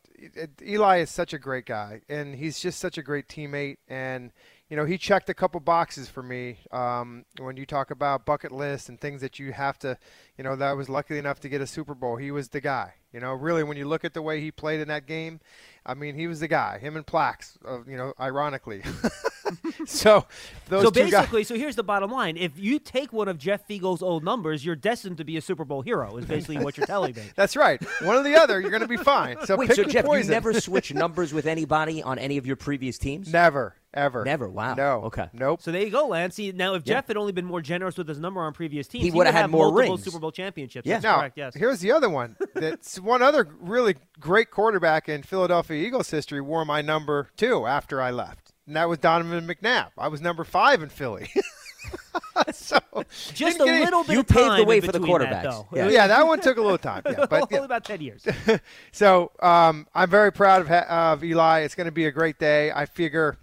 Eli 0.62 0.98
is 0.98 1.10
such 1.10 1.32
a 1.32 1.38
great 1.38 1.66
guy, 1.66 2.00
and 2.08 2.34
he's 2.34 2.58
just 2.58 2.78
such 2.78 2.98
a 2.98 3.02
great 3.02 3.28
teammate, 3.28 3.78
and 3.88 4.32
you 4.68 4.76
know 4.76 4.84
he 4.84 4.98
checked 4.98 5.28
a 5.28 5.34
couple 5.34 5.60
boxes 5.60 6.08
for 6.08 6.22
me 6.22 6.58
um, 6.72 7.24
when 7.38 7.56
you 7.56 7.64
talk 7.64 7.90
about 7.90 8.26
bucket 8.26 8.52
lists 8.52 8.88
and 8.88 9.00
things 9.00 9.20
that 9.20 9.38
you 9.38 9.52
have 9.52 9.78
to, 9.80 9.96
you 10.36 10.44
know, 10.44 10.56
that 10.56 10.68
I 10.68 10.72
was 10.72 10.88
lucky 10.88 11.18
enough 11.18 11.40
to 11.40 11.48
get 11.48 11.60
a 11.60 11.66
Super 11.66 11.94
Bowl. 11.94 12.16
He 12.16 12.30
was 12.30 12.48
the 12.48 12.60
guy. 12.60 12.94
You 13.12 13.20
know, 13.20 13.32
really, 13.32 13.62
when 13.64 13.76
you 13.76 13.86
look 13.86 14.04
at 14.04 14.12
the 14.12 14.22
way 14.22 14.40
he 14.40 14.50
played 14.50 14.80
in 14.80 14.88
that 14.88 15.06
game, 15.06 15.40
I 15.86 15.94
mean, 15.94 16.14
he 16.14 16.26
was 16.26 16.40
the 16.40 16.48
guy. 16.48 16.78
Him 16.78 16.96
and 16.96 17.06
Plax, 17.06 17.56
uh, 17.66 17.84
you 17.88 17.96
know, 17.96 18.12
ironically. 18.20 18.82
so 19.86 20.26
those 20.68 20.82
so 20.84 20.90
two 20.90 21.00
guys. 21.02 21.10
basically, 21.12 21.44
so 21.44 21.54
here's 21.54 21.76
the 21.76 21.82
bottom 21.82 22.10
line: 22.10 22.36
if 22.36 22.58
you 22.58 22.78
take 22.78 23.12
one 23.12 23.28
of 23.28 23.38
Jeff 23.38 23.66
Feagles' 23.68 24.02
old 24.02 24.24
numbers, 24.24 24.64
you're 24.64 24.76
destined 24.76 25.16
to 25.18 25.24
be 25.24 25.36
a 25.36 25.40
Super 25.40 25.64
Bowl 25.64 25.82
hero. 25.82 26.16
Is 26.16 26.24
basically 26.26 26.58
what 26.58 26.76
you're 26.76 26.86
telling 26.86 27.14
me. 27.14 27.22
That's 27.36 27.56
right. 27.56 27.82
One 28.02 28.16
or 28.16 28.22
the 28.22 28.34
other, 28.36 28.60
you're 28.60 28.70
going 28.70 28.82
to 28.82 28.88
be 28.88 28.96
fine. 28.96 29.36
So 29.46 29.56
Wait, 29.56 29.68
pick 29.68 29.76
so 29.76 29.82
your 29.82 29.90
Jeff, 29.90 30.04
poison. 30.04 30.28
you 30.28 30.34
never 30.34 30.52
switch 30.60 30.92
numbers 30.92 31.32
with 31.32 31.46
anybody 31.46 32.02
on 32.02 32.18
any 32.18 32.36
of 32.36 32.46
your 32.46 32.56
previous 32.56 32.98
teams? 32.98 33.32
never, 33.32 33.74
ever, 33.94 34.24
Never? 34.24 34.48
Wow. 34.48 34.74
No. 34.74 35.02
Okay. 35.04 35.28
Nope. 35.32 35.62
So 35.62 35.72
there 35.72 35.82
you 35.82 35.90
go, 35.90 36.08
Lance. 36.08 36.34
See, 36.34 36.52
now 36.52 36.74
if 36.74 36.82
Yeah. 36.86 36.94
Jeff 36.94 37.08
had 37.08 37.16
only 37.16 37.32
been 37.32 37.46
more 37.46 37.62
generous 37.62 37.96
with 37.96 38.08
his 38.08 38.18
number 38.18 38.40
on 38.42 38.52
previous 38.52 38.86
teams, 38.86 39.04
He 39.04 39.10
would 39.10 39.18
would've 39.18 39.34
had 39.34 39.50
more 39.50 39.70
multiple 39.70 39.94
rings. 39.94 40.04
Super 40.04 40.18
Bowl 40.18 40.32
championships. 40.32 40.86
Yeah. 40.86 40.94
That's 40.96 41.04
now, 41.04 41.18
correct. 41.18 41.38
Yes. 41.38 41.54
here's 41.54 41.80
the 41.80 41.92
other 41.92 42.10
one. 42.10 42.36
That's 42.54 43.00
one 43.00 43.22
other 43.22 43.48
really 43.60 43.96
great 44.20 44.50
quarterback 44.50 45.08
in 45.08 45.22
Philadelphia 45.22 45.84
Eagles 45.86 46.10
history 46.10 46.40
wore 46.40 46.64
my 46.64 46.82
number 46.82 47.30
too 47.36 47.66
after 47.66 48.02
I 48.02 48.10
left, 48.10 48.47
and 48.68 48.76
that 48.76 48.88
was 48.88 48.98
Donovan 48.98 49.46
McNabb. 49.48 49.88
I 49.98 50.08
was 50.08 50.20
number 50.20 50.44
five 50.44 50.82
in 50.82 50.90
Philly. 50.90 51.30
so 52.52 52.78
Just 53.32 53.58
a 53.60 53.64
any- 53.66 53.84
little 53.84 54.04
bit 54.04 54.12
you 54.12 54.20
of 54.20 54.28
paved 54.28 54.58
the 54.58 54.64
way 54.64 54.80
for 54.80 54.92
the 54.92 55.00
between 55.00 55.20
that, 55.20 55.44
quarterbacks. 55.44 55.66
Yeah. 55.74 55.88
Yeah, 55.88 56.06
that 56.06 56.26
one 56.26 56.40
took 56.42 56.58
a 56.58 56.60
little 56.62 56.76
time. 56.78 57.02
Yeah, 57.06 57.24
but 57.28 57.32
Only 57.32 57.46
yeah. 57.50 57.64
about 57.64 57.84
ten 57.84 58.00
years. 58.02 58.26
So 58.92 59.32
um, 59.40 59.86
I'm 59.94 60.10
very 60.10 60.30
proud 60.30 60.60
of, 60.62 60.70
of 60.70 61.24
Eli. 61.24 61.60
It's 61.60 61.74
going 61.74 61.86
to 61.86 61.92
be 61.92 62.04
a 62.06 62.12
great 62.12 62.38
day. 62.38 62.70
I 62.70 62.84
figure 62.84 63.38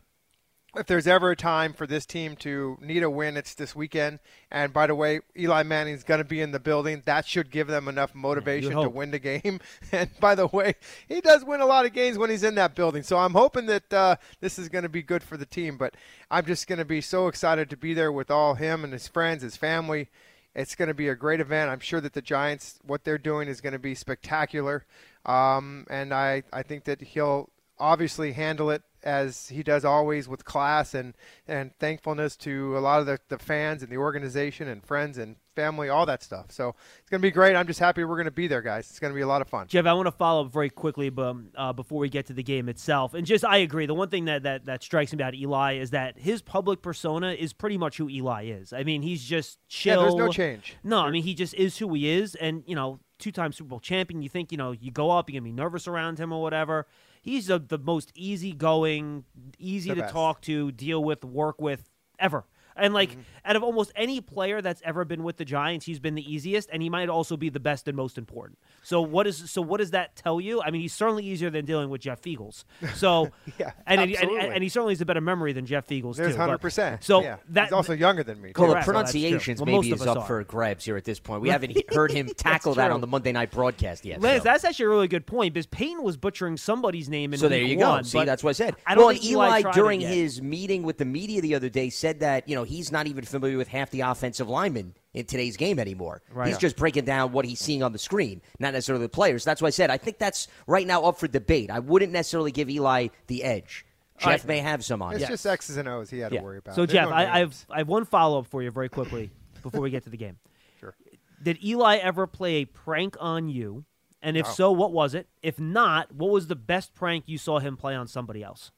if 0.78 0.88
there's 0.88 1.08
ever 1.08 1.32
a 1.32 1.36
time 1.36 1.74
for 1.74 1.88
this 1.88 2.06
team 2.06 2.36
to 2.38 2.78
need 2.82 3.04
a 3.04 3.10
win, 3.10 3.38
it's 3.38 3.54
this 3.54 3.76
weekend. 3.76 4.20
And 4.52 4.74
by 4.74 4.88
the 4.88 4.96
way, 4.96 5.22
Eli 5.38 5.64
Manning's 5.64 6.04
going 6.04 6.20
to 6.20 6.26
be 6.26 6.42
in 6.42 6.52
the 6.52 6.60
building. 6.60 7.04
That 7.06 7.26
should 7.26 7.52
give 7.52 7.68
them 7.68 7.88
enough 7.88 8.14
motivation 8.14 8.72
to 8.72 8.90
win 8.90 9.12
the 9.12 9.20
game. 9.20 9.60
And 9.92 10.10
by 10.20 10.36
the 10.36 10.48
way, 10.48 10.76
he 11.08 11.22
does 11.22 11.46
win 11.46 11.62
a 11.62 11.66
lot 11.66 11.86
of 11.86 11.94
games 11.94 12.18
when 12.18 12.30
he's 12.30 12.44
in 12.44 12.56
that 12.56 12.76
building. 12.76 13.04
So 13.04 13.18
I'm 13.18 13.34
hoping 13.34 13.68
that 13.68 13.94
uh, 13.94 14.16
this 14.42 14.60
is 14.60 14.68
going 14.68 14.84
to 14.84 14.90
be 14.90 15.02
good 15.02 15.24
for 15.24 15.38
the 15.38 15.46
team. 15.46 15.78
But 15.78 15.96
I'm 16.30 16.46
just 16.46 16.68
going 16.68 16.80
to 16.80 16.86
be 16.86 17.02
so 17.02 17.28
excited 17.28 17.70
to 17.70 17.78
be 17.78 17.94
there 17.94 18.12
with 18.12 18.30
all 18.30 18.56
him 18.56 18.84
and 18.84 18.92
his 18.92 19.08
friends, 19.08 19.44
his 19.44 19.56
family. 19.56 20.10
It's 20.54 20.76
going 20.76 20.88
to 20.88 20.94
be 20.94 21.08
a 21.08 21.16
great 21.16 21.40
event. 21.40 21.70
I'm 21.70 21.80
sure 21.80 22.02
that 22.02 22.14
the 22.14 22.22
Giants, 22.22 22.80
what 22.84 23.04
they're 23.04 23.18
doing, 23.18 23.48
is 23.48 23.62
going 23.62 23.74
to 23.74 23.80
be 23.80 23.96
spectacular. 23.96 24.86
Um, 25.26 25.86
and 25.90 26.14
I, 26.14 26.44
I 26.52 26.64
think 26.64 26.86
that 26.86 27.02
he'll 27.02 27.50
obviously 27.78 28.34
handle 28.34 28.70
it 28.70 28.82
as 29.06 29.50
he 29.50 29.62
does 29.62 29.86
always 29.86 30.28
with 30.28 30.44
class 30.44 30.94
and, 30.94 31.14
and 31.48 31.78
thankfulness 31.78 32.36
to 32.38 32.78
a 32.78 32.80
lot 32.80 33.00
of 33.00 33.06
the, 33.06 33.20
the 33.30 33.38
fans 33.38 33.84
and 33.84 33.92
the 33.92 33.98
organization 33.98 34.68
and 34.68 34.84
friends 34.84 35.18
and 35.18 35.36
family, 35.56 35.88
all 35.88 36.06
that 36.06 36.22
stuff. 36.22 36.48
So 36.50 36.76
it's 37.00 37.10
going 37.10 37.22
to 37.22 37.26
be 37.26 37.32
great. 37.32 37.56
I'm 37.56 37.68
just 37.68 37.80
happy 37.80 38.04
we're 38.04 38.16
going 38.16 38.26
to 38.26 38.32
be 38.32 38.48
there, 38.48 38.62
guys. 38.62 38.90
It's 38.90 39.00
going 39.00 39.14
to 39.14 39.16
be 39.16 39.22
a 39.22 39.28
lot 39.28 39.42
of 39.42 39.48
fun. 39.48 39.68
Jeff, 39.68 39.86
I 39.86 39.94
want 39.94 40.08
to 40.08 40.12
follow 40.12 40.46
up 40.46 40.52
very 40.52 40.70
quickly, 40.70 41.10
but 41.10 41.36
uh, 41.56 41.72
before 41.72 42.00
we 42.00 42.10
get 42.10 42.26
to 42.28 42.34
the 42.34 42.44
game 42.44 42.68
itself, 42.68 43.14
and 43.14 43.26
just 43.26 43.46
I 43.46 43.58
agree. 43.58 43.86
The 43.86 43.94
one 43.94 44.10
thing 44.10 44.26
that, 44.26 44.44
that 44.44 44.66
that 44.66 44.84
strikes 44.84 45.14
me 45.14 45.18
about 45.18 45.36
Eli 45.36 45.76
is 45.76 45.92
that 45.92 46.20
his 46.20 46.42
public 46.42 46.82
persona 46.82 47.32
is 47.34 47.54
pretty 47.54 47.78
much 47.78 47.98
who 47.98 48.10
Eli 48.10 48.46
is. 48.46 48.74
I 48.74 48.84
mean, 48.84 49.02
he's 49.02 49.24
just 49.24 49.60
chill. 49.68 50.02
Yeah, 50.02 50.04
there's 50.04 50.16
no 50.16 50.32
change. 50.32 50.76
No, 50.84 51.00
I 51.00 51.12
mean 51.12 51.24
he 51.24 51.34
just 51.34 51.54
is 51.54 51.78
who 51.78 51.94
he 51.94 52.10
is, 52.10 52.36
and 52.36 52.64
you 52.66 52.76
know, 52.76 53.00
two-time 53.20 53.54
Super 53.54 53.70
Bowl 53.70 53.80
champion. 53.80 54.22
You 54.22 54.30
think 54.30 54.52
you 54.52 54.58
know 54.58 54.72
you 54.72 54.92
go 54.92 55.12
up, 55.12 55.30
you're 55.30 55.40
gonna 55.40 55.50
be 55.50 55.56
nervous 55.56 55.88
around 55.88 56.20
him 56.20 56.34
or 56.34 56.42
whatever. 56.42 56.88
He's 57.26 57.48
the 57.48 57.58
the 57.58 57.80
most 57.80 58.12
easygoing, 58.14 59.26
easy 59.58 59.90
The 59.90 59.96
to 59.96 60.02
best. 60.02 60.14
talk 60.14 60.42
to, 60.42 60.72
deal 60.72 61.04
with, 61.04 61.26
work 61.26 61.60
with 61.60 61.90
ever. 62.20 62.46
And 62.78 62.94
like 62.94 63.12
Mm-hmm. 63.12 63.22
out 63.46 63.56
of 63.56 63.64
almost 63.64 63.92
any 63.96 64.20
player 64.22 64.62
that's 64.62 64.82
ever 64.84 65.06
been 65.06 65.24
with 65.24 65.38
the 65.38 65.46
Giants, 65.46 65.86
he's 65.86 66.00
been 66.00 66.16
the 66.16 66.34
easiest, 66.34 66.70
and 66.74 66.82
he 66.82 66.90
might 66.90 67.08
also 67.10 67.38
be 67.38 67.50
the 67.50 67.60
best 67.60 67.88
and 67.88 67.96
most 67.96 68.18
important. 68.18 68.58
So 68.84 69.02
what 69.02 69.28
is 69.28 69.50
so 69.50 69.62
what 69.62 69.78
does 69.78 69.92
that 69.92 70.16
tell 70.16 70.42
you? 70.42 70.62
I 70.62 70.72
mean, 70.72 70.82
he's 70.82 70.94
certainly 70.94 71.24
easier 71.26 71.50
than 71.50 71.64
dealing 71.66 71.90
with 71.90 72.02
Jeff 72.02 72.22
Feagles. 72.22 72.66
So 72.96 73.32
Yeah, 73.60 73.72
and, 73.88 74.02
and, 74.02 74.12
and, 74.12 74.14
absolutely. 74.14 74.50
and 74.50 74.64
he 74.64 74.70
certainly 74.70 74.94
has 74.94 75.02
a 75.02 75.06
better 75.06 75.22
memory 75.22 75.54
than 75.54 75.66
Jeff 75.66 75.88
Feagles 75.88 76.16
There's 76.18 76.34
too. 76.34 76.38
but- 76.40 76.60
100%. 76.62 77.04
So 77.04 77.22
yeah. 77.22 77.38
that 77.50 77.66
he's 77.66 77.72
also 77.74 77.94
younger 77.94 78.24
than 78.24 78.42
me. 78.42 78.52
Well, 78.56 78.68
too. 78.68 78.74
the 78.74 78.74
Correct. 78.74 78.88
Well, 78.88 78.96
that's 78.98 79.12
true. 79.12 79.22
pronunciations 79.22 79.60
Well, 79.62 79.66
maybe 79.68 79.92
most 79.92 80.02
of 80.02 80.08
is 80.08 80.08
up 80.08 80.18
are. 80.18 80.26
for 80.28 80.44
grabs 80.44 80.84
here 80.84 80.98
at 80.98 81.06
this 81.06 81.20
point. 81.20 81.42
We 81.42 81.50
haven't 81.50 81.78
heard 81.94 82.12
him 82.12 82.28
tackle 82.38 82.74
that 82.76 82.92
on 82.92 83.00
the 83.02 83.08
Monday 83.08 83.32
night 83.32 83.52
broadcast 83.52 84.04
yet. 84.06 84.22
Lance, 84.22 84.40
so. 84.44 84.50
that's 84.50 84.64
actually 84.66 84.86
a 84.86 84.90
really 84.90 85.08
good 85.08 85.26
point 85.26 85.54
because 85.54 85.68
Peyton 85.68 86.04
was 86.04 86.18
butchering 86.18 86.58
somebody's 86.58 87.08
name 87.10 87.34
in 87.34 87.40
So 87.40 87.48
there 87.48 87.62
week 87.62 87.70
you 87.72 87.78
go. 87.78 87.90
one, 87.90 88.04
See, 88.04 88.24
that's 88.26 88.44
what 88.44 88.50
I 88.50 88.54
said. 88.54 88.76
I 88.86 88.96
don't 88.96 89.06
well, 89.06 89.14
think 89.14 89.24
Eli 89.26 89.60
Eli, 89.60 89.72
during 89.72 90.02
his 90.02 90.42
meeting 90.42 90.84
with 90.84 90.98
the 90.98 91.06
media 91.06 91.40
the 91.42 91.56
other 91.56 91.70
day 91.70 91.90
said 91.90 92.20
that 92.20 92.50
you 92.50 92.56
know 92.56 92.65
he's 92.66 92.92
not 92.92 93.08
even 93.08 93.24
familiar 93.24 93.58
with 93.58 93.68
half 93.70 93.90
the 93.92 94.02
offensive 94.02 94.50
linemen 94.50 94.94
in 95.14 95.26
today's 95.26 95.56
game 95.58 95.80
anymore. 95.80 96.22
Right. 96.32 96.50
He's 96.50 96.58
just 96.58 96.76
breaking 96.76 97.06
down 97.06 97.32
what 97.32 97.46
he's 97.46 97.60
seeing 97.60 97.82
on 97.84 97.94
the 97.94 97.98
screen, 98.00 98.42
not 98.60 98.74
necessarily 98.74 99.06
the 99.06 99.10
players. 99.10 99.44
That's 99.46 99.62
why 99.62 99.68
I 99.68 99.72
said 99.72 99.90
I 99.90 99.98
think 99.98 100.18
that's 100.18 100.48
right 100.68 100.86
now 100.86 101.04
up 101.04 101.18
for 101.18 101.28
debate. 101.28 101.72
I 101.72 101.80
wouldn't 101.80 102.12
necessarily 102.12 102.52
give 102.52 102.70
Eli 102.70 103.08
the 103.28 103.44
edge. 103.44 103.86
Jeff 104.18 104.28
right. 104.28 104.46
may 104.46 104.58
have 104.60 104.84
some 104.84 105.02
on. 105.02 105.14
It's 105.16 105.24
it. 105.24 105.28
just 105.28 105.46
X's 105.46 105.78
and 105.78 105.88
O's 105.88 106.10
he 106.10 106.20
had 106.20 106.32
Yeah. 106.32 106.40
to 106.40 106.46
worry 106.46 106.58
about. 106.60 106.76
So 106.76 106.86
There's 106.86 106.94
Jeff, 106.94 107.10
no 107.10 107.16
I, 107.16 107.40
I've. 107.42 107.66
I 107.70 107.80
have 107.80 107.88
one 107.88 108.06
follow 108.06 108.40
up 108.40 108.48
for 108.48 108.64
you 108.64 108.72
very 108.72 108.88
quickly 108.90 109.30
before 109.62 109.82
we 109.82 109.90
get 109.90 110.04
to 110.04 110.10
the 110.10 110.18
game. 110.18 110.38
Sure. 110.80 110.94
Did 111.42 111.64
Eli 111.64 111.96
ever 111.98 112.28
play 112.28 112.56
a 112.56 112.66
prank 112.66 113.16
on 113.22 113.48
you? 113.48 113.86
And 114.22 114.36
if 114.36 114.46
No. 114.46 114.52
so, 114.52 114.72
what 114.74 114.92
was 114.92 115.14
it? 115.14 115.28
If 115.42 115.58
not, 115.60 116.12
what 116.14 116.32
was 116.32 116.48
the 116.48 116.56
best 116.56 116.94
prank 116.96 117.24
you 117.28 117.38
saw 117.38 117.60
him 117.60 117.78
play 117.78 117.96
on 117.96 118.08
somebody 118.08 118.44
else? 118.44 118.72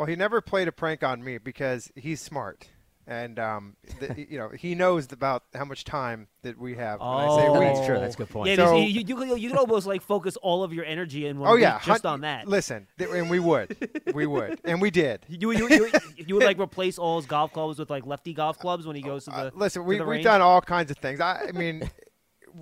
Well, 0.00 0.06
he 0.06 0.16
never 0.16 0.40
played 0.40 0.66
a 0.66 0.72
prank 0.72 1.04
on 1.04 1.22
me 1.22 1.36
because 1.36 1.92
he's 1.94 2.22
smart, 2.22 2.66
and 3.06 3.38
um, 3.38 3.76
the, 3.98 4.24
you 4.30 4.38
know 4.38 4.48
he 4.48 4.74
knows 4.74 5.12
about 5.12 5.42
how 5.52 5.66
much 5.66 5.84
time 5.84 6.28
that 6.40 6.56
we 6.58 6.76
have. 6.76 7.00
When 7.00 7.06
I 7.10 7.26
say 7.36 7.46
Oh. 7.48 7.58
we, 7.58 7.66
That's 7.66 7.84
true. 7.86 7.98
That's 8.00 8.14
a 8.14 8.16
good 8.16 8.30
point. 8.30 8.48
Yeah, 8.48 8.56
So- 8.56 8.78
you, 8.78 8.84
you, 9.02 9.36
you, 9.36 9.48
could- 9.50 9.58
almost 9.58 9.86
like 9.86 10.00
focus 10.00 10.38
all 10.38 10.64
of 10.64 10.72
your 10.72 10.86
energy 10.86 11.26
in 11.26 11.38
one 11.38 11.50
Oh 11.50 11.54
week 11.56 11.60
yeah, 11.64 11.80
just 11.84 12.04
hun- 12.04 12.12
on 12.14 12.20
that. 12.22 12.48
Listen, 12.48 12.86
th- 12.96 13.10
and 13.10 13.28
we 13.28 13.40
would, 13.40 13.76
we 14.14 14.24
would, 14.26 14.58
and 14.64 14.80
we 14.80 14.90
did. 14.90 15.26
You, 15.28 15.50
you, 15.50 15.68
you, 15.68 15.90
you 16.16 16.34
would 16.36 16.44
like 16.44 16.58
replace 16.58 16.98
all 16.98 17.18
his 17.18 17.26
golf 17.26 17.52
clubs 17.52 17.78
with 17.78 17.90
like 17.90 18.06
lefty 18.06 18.32
golf 18.32 18.58
clubs 18.58 18.86
when 18.86 18.96
he 18.96 19.02
goes 19.02 19.24
to 19.26 19.30
the. 19.32 19.36
Uh, 19.36 19.50
listen, 19.54 19.82
to 19.82 19.86
we 19.86 19.98
the 19.98 20.04
we've 20.04 20.12
range? 20.12 20.24
done 20.24 20.40
all 20.40 20.62
kinds 20.62 20.90
of 20.90 20.96
things. 20.96 21.20
I, 21.20 21.48
I 21.48 21.52
mean, 21.52 21.90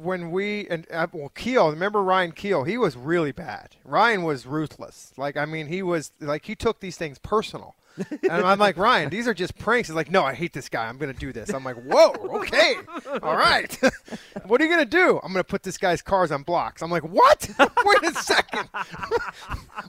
when 0.03 0.31
we 0.31 0.67
and 0.69 0.87
uh, 0.91 1.07
well, 1.13 1.31
Kuehl, 1.35 1.71
remember 1.71 2.03
Ryan 2.03 2.33
Kuehl? 2.33 2.67
He 2.67 2.79
was 2.79 2.97
really 2.97 3.33
bad. 3.33 3.77
Ryan 3.85 4.23
was 4.23 4.47
ruthless. 4.47 5.13
Like 5.17 5.37
I 5.37 5.45
mean, 5.45 5.67
he 5.67 5.83
was 5.83 6.13
like 6.21 6.47
he 6.47 6.55
took 6.55 6.81
these 6.81 6.97
things 6.97 7.19
personal. 7.19 7.75
and 8.31 8.47
I'm 8.47 8.61
like, 8.61 8.77
Ryan, 8.77 9.11
these 9.11 9.27
are 9.27 9.35
just 9.35 9.59
pranks. 9.59 9.89
He's 9.89 9.97
like, 9.97 10.09
no, 10.09 10.23
I 10.23 10.33
hate 10.33 10.53
this 10.53 10.69
guy. 10.69 10.87
I'm 10.87 10.99
going 10.99 11.13
to 11.13 11.19
do 11.19 11.33
this. 11.33 11.53
I'm 11.53 11.65
like, 11.65 11.75
whoa, 11.77 12.13
okay, 12.41 12.77
all 13.23 13.37
right. 13.37 13.77
what 14.47 14.61
are 14.61 14.65
you 14.65 14.71
going 14.71 14.89
to 14.89 14.97
do? 14.97 15.19
I'm 15.23 15.33
going 15.33 15.43
to 15.43 15.49
put 15.49 15.65
this 15.65 15.77
guy's 15.79 16.01
cars 16.01 16.31
on 16.31 16.45
blocks. 16.45 16.81
I'm 16.81 16.93
like, 16.93 17.03
what? 17.03 17.51
Wait 17.59 18.03
a 18.05 18.15
second. 18.15 18.69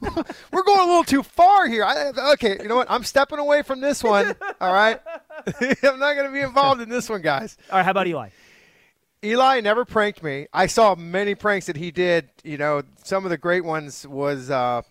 We're 0.51 0.63
going 0.63 0.80
a 0.80 0.86
little 0.86 1.04
too 1.04 1.22
far 1.22 1.68
here. 1.68 1.84
I, 1.84 2.12
okay, 2.34 2.58
you 2.60 2.68
know 2.68 2.78
what? 2.78 2.89
I'm 2.89 3.04
stepping 3.04 3.38
away 3.38 3.62
from 3.62 3.80
this 3.80 4.04
one. 4.04 4.36
All 4.60 4.74
right. 4.74 5.00
I'm 5.84 6.00
not 6.00 6.16
going 6.16 6.25
to 6.25 6.34
be 6.34 6.42
involved 6.42 6.82
in 6.82 6.89
this 6.89 7.10
one, 7.10 7.22
guys. 7.22 7.58
All 7.70 7.78
right, 7.78 7.86
how 7.86 7.92
about 7.92 8.08
Eli? 8.08 8.30
Eli 9.24 9.60
never 9.60 9.84
pranked 9.84 10.24
me. 10.24 10.48
I 10.54 10.68
saw 10.68 10.96
many 10.96 11.36
pranks 11.36 11.66
that 11.66 11.76
he 11.76 11.92
did. 11.92 12.30
You 12.44 12.58
know, 12.58 12.84
some 13.04 13.26
of 13.26 13.32
the 13.32 13.38
great 13.38 13.66
ones 13.66 14.08
was 14.08 14.50
uh, 14.50 14.82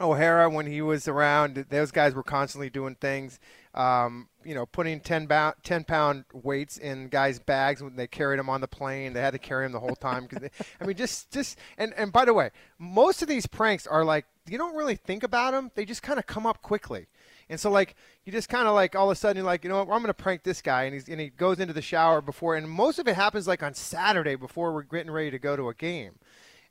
O'Hara 0.00 0.50
when 0.50 0.66
he 0.66 0.82
was 0.82 1.08
around. 1.08 1.66
Those 1.70 1.90
guys 1.90 2.14
were 2.14 2.22
constantly 2.22 2.68
doing 2.68 2.94
things. 2.94 3.40
Um, 3.74 4.28
you 4.44 4.54
know, 4.54 4.66
putting 4.66 5.00
10 5.00 5.28
pound, 5.28 5.54
10 5.62 5.84
pound 5.84 6.24
weights 6.32 6.76
in 6.76 7.08
guys' 7.08 7.38
bags 7.38 7.82
when 7.82 7.96
they 7.96 8.06
carried 8.06 8.38
them 8.38 8.50
on 8.50 8.60
the 8.60 8.68
plane. 8.68 9.12
They 9.12 9.20
had 9.20 9.32
to 9.32 9.38
carry 9.38 9.64
them 9.64 9.72
the 9.72 9.80
whole 9.80 9.96
time. 9.96 10.26
Cause 10.26 10.40
they, 10.40 10.50
I 10.80 10.84
mean, 10.84 10.96
just, 10.96 11.30
just, 11.30 11.58
and, 11.78 11.94
and 11.96 12.12
by 12.12 12.24
the 12.26 12.34
way, 12.34 12.50
most 12.78 13.22
of 13.22 13.28
these 13.28 13.46
pranks 13.46 13.86
are 13.86 14.04
like, 14.04 14.26
you 14.46 14.58
don't 14.58 14.74
really 14.74 14.96
think 14.96 15.22
about 15.22 15.52
them. 15.52 15.70
They 15.74 15.84
just 15.84 16.02
kind 16.02 16.18
of 16.18 16.26
come 16.26 16.46
up 16.46 16.60
quickly. 16.60 17.06
And 17.50 17.58
so 17.58 17.70
like 17.70 17.94
you 18.24 18.32
just 18.32 18.48
kind 18.48 18.68
of 18.68 18.74
like 18.74 18.94
all 18.94 19.10
of 19.10 19.12
a 19.12 19.18
sudden 19.18 19.38
you're 19.38 19.46
like, 19.46 19.64
you 19.64 19.70
know 19.70 19.84
what, 19.84 19.94
I'm 19.94 20.02
going 20.02 20.06
to 20.06 20.14
prank 20.14 20.42
this 20.42 20.62
guy 20.62 20.84
and 20.84 20.94
he's 20.94 21.08
and 21.08 21.20
he 21.20 21.30
goes 21.30 21.60
into 21.60 21.72
the 21.72 21.82
shower 21.82 22.20
before 22.20 22.56
and 22.56 22.68
most 22.68 22.98
of 22.98 23.08
it 23.08 23.16
happens 23.16 23.46
like 23.46 23.62
on 23.62 23.74
Saturday 23.74 24.34
before 24.34 24.72
we're 24.72 24.82
getting 24.82 25.10
ready 25.10 25.30
to 25.30 25.38
go 25.38 25.56
to 25.56 25.68
a 25.68 25.74
game. 25.74 26.14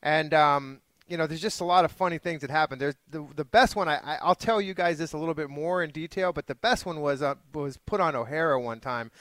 And 0.01 0.34
um 0.34 0.81
you 1.07 1.15
know, 1.15 1.25
there's 1.25 1.41
just 1.41 1.62
a 1.62 1.65
lot 1.65 1.86
of 1.86 1.91
funny 1.91 2.17
things 2.17 2.41
that 2.41 2.50
happen. 2.50 2.79
There's 2.79 2.96
the 3.10 3.25
the 3.36 3.46
best 3.46 3.75
one. 3.75 3.88
I, 3.88 3.96
I 3.98 4.17
I'll 4.22 4.36
tell 4.36 4.60
you 4.60 4.74
guys 4.74 4.98
this 4.98 5.13
a 5.13 5.17
little 5.17 5.34
bit 5.34 5.50
more 5.50 5.81
in 5.81 5.91
detail, 5.91 6.34
but 6.34 6.48
the 6.48 6.55
best 6.55 6.86
one 6.86 7.00
was 7.00 7.22
uh, 7.22 7.36
was 7.53 7.77
put 7.77 8.01
on 8.01 8.15
O'Hara 8.15 8.60
one 8.60 8.79
time, 8.79 9.12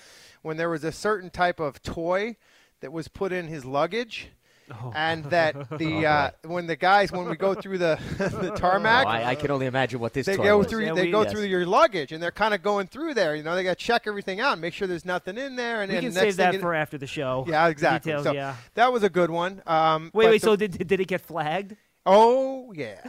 when 0.42 0.56
there 0.56 0.68
was 0.68 0.84
a 0.84 0.92
certain 0.92 1.30
type 1.30 1.60
of 1.60 1.82
toy 1.82 2.36
that 2.80 2.92
was 2.92 3.08
put 3.08 3.32
in 3.32 3.46
his 3.46 3.64
luggage, 3.64 4.30
Oh. 4.68 4.92
and 4.96 5.24
that 5.26 5.54
the 5.78 6.04
uh, 6.06 6.30
when 6.44 6.66
the 6.66 6.74
guys 6.74 7.12
when 7.12 7.28
we 7.28 7.36
go 7.36 7.54
through 7.54 7.78
the 7.78 7.98
the 8.18 8.50
tarmac, 8.56 9.06
Oh, 9.06 9.10
I, 9.10 9.30
I 9.30 9.34
can 9.36 9.50
only 9.52 9.66
imagine 9.66 10.00
what 10.00 10.12
this 10.12 10.26
they 10.26 10.36
go 10.36 10.58
was. 10.58 10.66
through 10.66 10.84
Yeah, 10.86 10.94
they 10.94 11.04
we- 11.04 11.10
go 11.12 11.22
yes. 11.22 11.30
through 11.32 11.44
your 11.44 11.64
luggage 11.66 12.10
and 12.12 12.20
they're 12.22 12.32
kind 12.32 12.52
of 12.52 12.62
going 12.62 12.88
through 12.88 13.14
there. 13.14 13.36
You 13.36 13.42
know, 13.44 13.54
they 13.54 13.62
got 13.62 13.78
to 13.78 13.84
check 13.84 14.02
everything 14.06 14.40
out, 14.40 14.52
and 14.54 14.60
make 14.60 14.74
sure 14.74 14.88
there's 14.88 15.04
nothing 15.04 15.38
in 15.38 15.54
there. 15.56 15.82
And 15.82 15.90
We 15.92 15.98
and 15.98 16.06
can 16.06 16.14
next 16.14 16.24
save 16.26 16.36
that 16.38 16.50
thing 16.50 16.54
you- 16.54 16.60
for 16.62 16.74
after 16.74 16.98
the 16.98 17.06
show. 17.06 17.44
yeah, 17.48 17.68
exactly. 17.68 18.10
Details, 18.10 18.24
so 18.24 18.32
yeah. 18.32 18.56
that 18.74 18.92
was 18.92 19.02
a 19.04 19.08
good 19.10 19.30
one. 19.30 19.62
Um, 19.66 20.10
Wait, 20.12 20.26
wait. 20.26 20.40
the- 20.40 20.46
So 20.46 20.56
did, 20.56 20.72
did 20.86 21.00
it 21.00 21.06
get 21.08 21.20
flagged? 21.20 21.76
oh 22.04 22.72
yeah, 22.74 23.00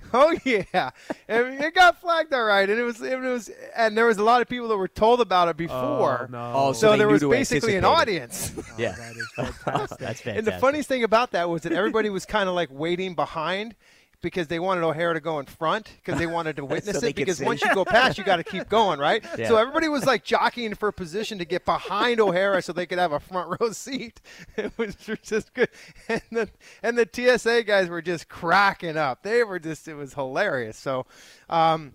oh 0.14 0.34
yeah, 0.44 0.64
I 0.74 0.90
it 1.28 1.74
got 1.74 2.00
flagged 2.00 2.32
all 2.32 2.44
right, 2.44 2.68
and 2.68 2.78
it 2.78 2.82
was 2.82 3.00
it 3.02 3.18
was 3.18 3.50
and 3.76 3.96
there 3.96 4.06
was 4.06 4.18
a 4.18 4.22
lot 4.22 4.40
of 4.42 4.48
people 4.48 4.68
that 4.68 4.76
were 4.76 4.88
told 4.88 5.20
about 5.20 5.48
it 5.48 5.50
oh, 5.50 5.54
before. 5.54 6.28
Oh, 6.28 6.32
no. 6.32 6.52
Oh, 6.54 6.72
So 6.72 6.92
they 6.92 6.98
there 6.98 7.08
was 7.08 7.22
basically 7.22 7.76
an 7.76 7.84
anticipate 7.84 8.14
it. 8.14 8.24
audience. 8.24 8.52
Yeah, 8.78 8.94
oh, 8.96 9.02
That 9.02 9.16
is 9.16 9.28
fantastic. 9.34 9.66
that's 9.66 10.20
fantastic. 10.20 10.36
And 10.36 10.46
the 10.46 10.52
funniest 10.52 10.88
thing 10.88 11.02
about 11.04 11.32
that 11.32 11.48
was 11.48 11.62
that 11.62 11.72
everybody 11.72 12.10
was 12.10 12.24
kind 12.24 12.48
of 12.48 12.54
like 12.54 12.68
waiting 12.70 13.14
behind 13.14 13.74
because 14.20 14.48
they 14.48 14.58
wanted 14.58 14.82
O'Hara 14.82 15.14
to 15.14 15.20
go 15.20 15.38
in 15.38 15.46
front 15.46 15.90
because 15.96 16.18
they 16.18 16.26
wanted 16.26 16.56
to 16.56 16.64
witness 16.66 17.00
they 17.00 17.10
it. 17.10 17.16
Because 17.16 17.40
once 17.40 17.62
you 17.62 17.72
go 17.74 17.84
past, 17.84 18.18
you 18.18 18.24
got 18.24 18.36
to 18.36 18.44
keep 18.44 18.68
going, 18.68 18.98
right? 18.98 19.24
Yeah. 19.38 19.48
So 19.48 19.56
everybody 19.56 19.88
was 19.88 20.04
like 20.04 20.24
jockeying 20.24 20.74
for 20.74 20.88
a 20.88 20.92
position 20.92 21.38
to 21.38 21.44
get 21.44 21.64
behind 21.64 22.18
O'Hara 22.18 22.60
so 22.60 22.72
they 22.72 22.86
could 22.86 22.98
have 22.98 23.12
a 23.12 23.20
front 23.20 23.60
row 23.60 23.70
seat. 23.72 24.20
It 24.56 24.72
was 24.76 24.96
just 25.22 25.54
good, 25.54 25.68
and 26.08 26.22
the 26.32 26.48
and 26.82 26.98
the 26.98 27.08
TSA 27.10 27.62
guys 27.64 27.88
were 27.88 28.02
just 28.02 28.28
cracking 28.28 28.96
up. 28.96 29.22
They 29.22 29.44
were 29.44 29.58
just 29.60 29.86
it 29.86 29.94
was 29.94 30.14
hilarious. 30.14 30.76
So. 30.76 31.06
Um, 31.48 31.92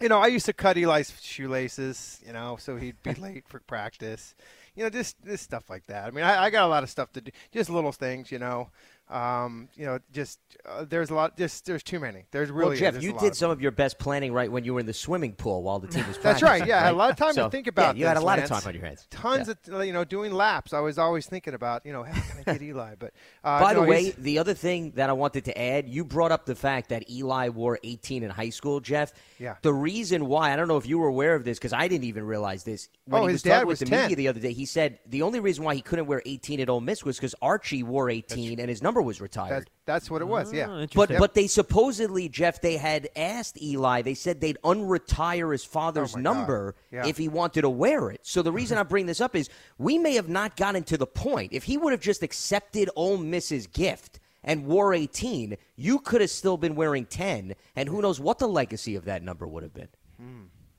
you 0.00 0.08
know, 0.08 0.18
I 0.18 0.26
used 0.26 0.46
to 0.46 0.52
cut 0.52 0.76
Eli's 0.76 1.12
shoelaces, 1.20 2.20
you 2.26 2.32
know, 2.32 2.56
so 2.58 2.76
he'd 2.76 3.00
be 3.04 3.14
late 3.14 3.46
for 3.46 3.60
practice. 3.60 4.34
You 4.74 4.82
know, 4.82 4.90
just 4.90 5.22
this 5.24 5.40
stuff 5.40 5.70
like 5.70 5.86
that. 5.86 6.08
I 6.08 6.10
mean, 6.10 6.24
I, 6.24 6.44
I 6.44 6.50
got 6.50 6.64
a 6.64 6.66
lot 6.66 6.82
of 6.82 6.90
stuff 6.90 7.12
to 7.12 7.20
do, 7.20 7.30
just 7.52 7.70
little 7.70 7.92
things, 7.92 8.32
you 8.32 8.40
know. 8.40 8.70
Um, 9.12 9.68
you 9.76 9.84
know, 9.84 9.98
just 10.12 10.38
uh, 10.66 10.84
there's 10.88 11.10
a 11.10 11.14
lot. 11.14 11.36
Just 11.36 11.66
there's 11.66 11.82
too 11.82 12.00
many. 12.00 12.24
There's 12.30 12.50
really 12.50 12.70
well, 12.70 12.78
Jeff, 12.92 13.02
you 13.02 13.12
did 13.18 13.32
of 13.32 13.36
some 13.36 13.50
of 13.50 13.60
your 13.60 13.70
best 13.70 13.98
planning 13.98 14.32
right 14.32 14.50
when 14.50 14.64
you 14.64 14.74
were 14.74 14.80
in 14.80 14.86
the 14.86 14.92
swimming 14.94 15.32
pool 15.34 15.62
while 15.62 15.78
the 15.78 15.88
team 15.88 16.06
was 16.08 16.16
playing. 16.16 16.34
That's 16.40 16.42
right. 16.42 16.66
Yeah, 16.66 16.78
I 16.78 16.84
had 16.84 16.92
a 16.94 16.96
lot 16.96 17.10
of 17.10 17.16
time 17.16 17.34
So, 17.34 17.44
to 17.44 17.50
think 17.50 17.66
about. 17.66 17.96
Yeah, 17.96 18.00
you 18.00 18.06
had 18.06 18.16
a 18.16 18.20
lot 18.20 18.38
Lance. 18.38 18.50
of 18.50 18.56
time 18.62 18.68
on 18.68 18.74
your 18.74 18.84
hands. 18.86 19.06
Tons 19.10 19.48
Yeah. 19.68 19.74
of 19.76 19.84
you 19.84 19.92
know 19.92 20.04
doing 20.04 20.32
laps. 20.32 20.72
I 20.72 20.80
was 20.80 20.98
always 20.98 21.26
thinking 21.26 21.52
about 21.54 21.84
you 21.84 21.92
know 21.92 22.04
how 22.04 22.12
can 22.20 22.38
I 22.46 22.52
get 22.54 22.62
Eli, 22.62 22.94
but 22.98 23.12
uh, 23.44 23.60
By 23.60 23.74
no, 23.74 23.82
the 23.82 23.86
way, 23.86 24.10
the 24.16 24.38
other 24.38 24.54
thing 24.54 24.92
that 24.92 25.10
I 25.10 25.12
wanted 25.12 25.44
to 25.44 25.60
add, 25.60 25.88
you 25.88 26.04
brought 26.04 26.32
up 26.32 26.46
the 26.46 26.54
fact 26.54 26.88
that 26.88 27.10
Eli 27.10 27.48
wore 27.50 27.78
18 27.84 28.22
in 28.22 28.30
high 28.30 28.48
school, 28.50 28.80
Jeff. 28.80 29.12
Yeah. 29.38 29.56
The 29.62 29.74
reason 29.74 30.26
why, 30.26 30.52
I 30.52 30.56
don't 30.56 30.68
know 30.68 30.76
if 30.78 30.86
you 30.86 30.98
were 30.98 31.08
aware 31.08 31.34
of 31.34 31.44
this 31.44 31.58
because 31.58 31.72
I 31.74 31.86
didn't 31.88 32.04
even 32.04 32.24
realize 32.24 32.64
this. 32.64 32.88
When 33.06 33.20
Oh, 33.22 33.26
he 33.26 33.32
his 33.32 33.36
was 33.36 33.42
talking 33.42 33.58
dad 33.58 33.66
with 33.66 33.80
was 33.80 33.80
the 33.80 33.86
10. 33.94 34.02
media 34.02 34.16
the 34.16 34.28
other 34.28 34.40
day, 34.40 34.52
he 34.52 34.64
said 34.64 35.00
the 35.06 35.22
only 35.22 35.40
reason 35.40 35.64
why 35.64 35.74
he 35.74 35.82
couldn't 35.82 36.06
wear 36.06 36.22
18 36.24 36.60
at 36.60 36.68
Ole 36.70 36.80
Miss 36.80 37.04
was 37.04 37.16
because 37.16 37.34
Archie 37.42 37.82
wore 37.82 38.08
18 38.08 38.58
and 38.60 38.68
his 38.70 38.80
number 38.82 39.01
was 39.02 39.20
retired. 39.20 39.62
that, 39.64 39.70
that's 39.84 40.10
what 40.10 40.22
it 40.22 40.26
was. 40.26 40.52
Oh, 40.52 40.56
Yeah. 40.56 40.66
But 40.66 40.80
interesting. 40.80 41.18
but 41.18 41.34
they 41.34 41.46
supposedly 41.46 42.28
Jeff 42.28 42.60
they 42.60 42.76
had 42.76 43.08
asked 43.16 43.60
Eli 43.60 44.02
they 44.02 44.14
said 44.14 44.40
they'd 44.40 44.58
unretire 44.64 45.52
his 45.52 45.64
father's 45.64 46.14
Oh 46.14 46.20
number 46.20 46.74
Yeah. 46.90 47.06
if 47.06 47.16
he 47.16 47.28
wanted 47.28 47.62
to 47.62 47.70
wear 47.70 48.10
it. 48.10 48.20
So 48.22 48.42
the 48.42 48.52
reason 48.52 48.78
I 48.78 48.82
bring 48.82 49.06
this 49.06 49.20
up 49.20 49.34
is 49.36 49.48
we 49.78 49.98
may 49.98 50.14
have 50.14 50.28
not 50.28 50.56
gotten 50.56 50.84
to 50.84 50.96
the 50.96 51.06
point. 51.06 51.52
If 51.52 51.64
he 51.64 51.76
would 51.78 51.92
have 51.92 52.00
just 52.00 52.22
accepted 52.22 52.88
Ole 52.96 53.18
Miss's 53.18 53.66
gift 53.66 54.20
and 54.44 54.66
wore 54.66 54.92
18, 54.94 55.56
you 55.76 55.98
could 56.00 56.20
have 56.20 56.30
still 56.30 56.56
been 56.56 56.74
wearing 56.74 57.06
10 57.06 57.54
and 57.76 57.88
who 57.88 58.02
knows 58.02 58.18
what 58.20 58.38
the 58.38 58.48
legacy 58.48 58.96
of 58.96 59.04
that 59.04 59.22
number 59.22 59.46
would 59.46 59.62
have 59.62 59.74
been. 59.74 59.88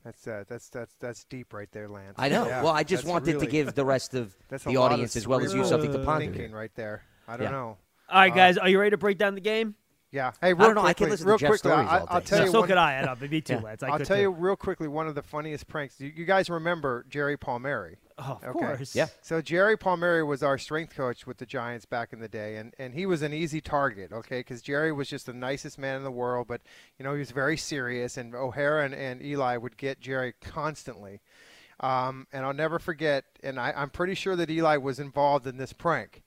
That's 0.04 0.26
uh, 0.26 0.44
that's 0.46 0.68
that's 0.68 0.94
that's 1.00 1.24
deep 1.24 1.54
right 1.54 1.70
there, 1.72 1.88
Lance. 1.88 2.14
I 2.18 2.28
know. 2.28 2.46
Yeah, 2.46 2.62
well, 2.62 2.74
I 2.74 2.82
just 2.82 3.06
wanted 3.06 3.34
really- 3.36 3.46
to 3.46 3.50
give 3.52 3.74
the 3.74 3.86
rest 3.86 4.12
of 4.12 4.36
the 4.50 4.56
lot 4.72 4.86
of 4.88 4.92
audience 4.92 5.16
as 5.16 5.26
well 5.26 5.40
as 5.42 5.54
you 5.54 5.64
something 5.64 5.92
to 5.92 5.98
ponder. 6.00 6.26
Thinking 6.30 6.52
right 6.52 6.70
there. 6.74 7.04
I 7.26 7.38
don't 7.38 7.44
Yeah. 7.46 7.50
know. 7.52 7.78
All 8.14 8.20
right, 8.20 8.34
guys, 8.34 8.58
are 8.58 8.68
you 8.68 8.78
ready 8.78 8.90
to 8.90 8.96
break 8.96 9.18
down 9.18 9.34
the 9.34 9.40
game? 9.40 9.74
Yeah. 10.12 10.32
Hey, 10.40 10.52
real 10.54 10.68
don't 10.68 10.76
know. 10.76 10.82
I 10.82 10.94
can 10.94 11.08
quickly, 11.08 11.10
listen 11.10 11.26
to 11.26 11.30
real 11.30 11.38
Jeff's 11.38 11.60
quickly, 11.62 11.70
stories 11.72 11.88
I, 11.90 11.98
all 11.98 12.06
I'll 12.08 12.20
tell 12.20 12.38
So, 12.38 12.44
you 12.44 12.50
so 12.52 12.60
one, 12.60 12.68
could 12.68 12.78
I. 12.78 12.98
I 12.98 13.04
know, 13.04 13.16
me 13.28 13.40
too, 13.40 13.54
Yeah. 13.54 13.58
Lance. 13.58 13.82
I 13.82 13.90
I'll 13.90 13.98
could 13.98 14.06
tell 14.06 14.16
too. 14.16 14.22
you 14.22 14.30
real 14.30 14.56
quickly 14.56 14.86
one 14.86 15.08
of 15.08 15.16
the 15.16 15.22
funniest 15.22 15.66
pranks. 15.66 16.00
You, 16.00 16.12
you 16.14 16.24
guys 16.24 16.48
remember 16.48 17.04
Jerry 17.08 17.36
Palmieri? 17.36 17.96
Oh, 18.16 18.38
of 18.44 18.56
Okay. 18.56 18.76
course. 18.76 18.94
Yeah. 18.94 19.08
So 19.22 19.42
Jerry 19.42 19.76
Palmieri 19.76 20.22
was 20.22 20.44
our 20.44 20.56
strength 20.58 20.94
coach 20.94 21.26
with 21.26 21.38
the 21.38 21.46
Giants 21.46 21.84
back 21.86 22.12
in 22.12 22.20
the 22.20 22.28
day, 22.28 22.56
and, 22.56 22.72
and 22.78 22.94
he 22.94 23.06
was 23.06 23.22
an 23.22 23.32
easy 23.32 23.60
target, 23.60 24.12
okay? 24.12 24.38
Because 24.40 24.62
Jerry 24.62 24.92
was 24.92 25.08
just 25.08 25.26
the 25.26 25.32
nicest 25.32 25.78
man 25.80 25.96
in 25.96 26.04
the 26.04 26.12
world, 26.12 26.46
but 26.46 26.60
you 26.96 27.04
know 27.04 27.12
he 27.14 27.18
was 27.18 27.32
very 27.32 27.56
serious, 27.56 28.16
and 28.16 28.32
O'Hara 28.36 28.84
and, 28.84 28.94
and 28.94 29.20
Eli 29.20 29.56
would 29.56 29.76
get 29.76 29.98
Jerry 30.00 30.32
constantly. 30.40 31.20
Um, 31.80 32.28
and 32.32 32.46
I'll 32.46 32.54
never 32.54 32.78
forget, 32.78 33.24
and 33.42 33.58
I, 33.58 33.72
I'm 33.76 33.90
pretty 33.90 34.14
sure 34.14 34.36
that 34.36 34.48
Eli 34.48 34.76
was 34.76 35.00
involved 35.00 35.48
in 35.48 35.56
this 35.56 35.72
prank. 35.72 36.22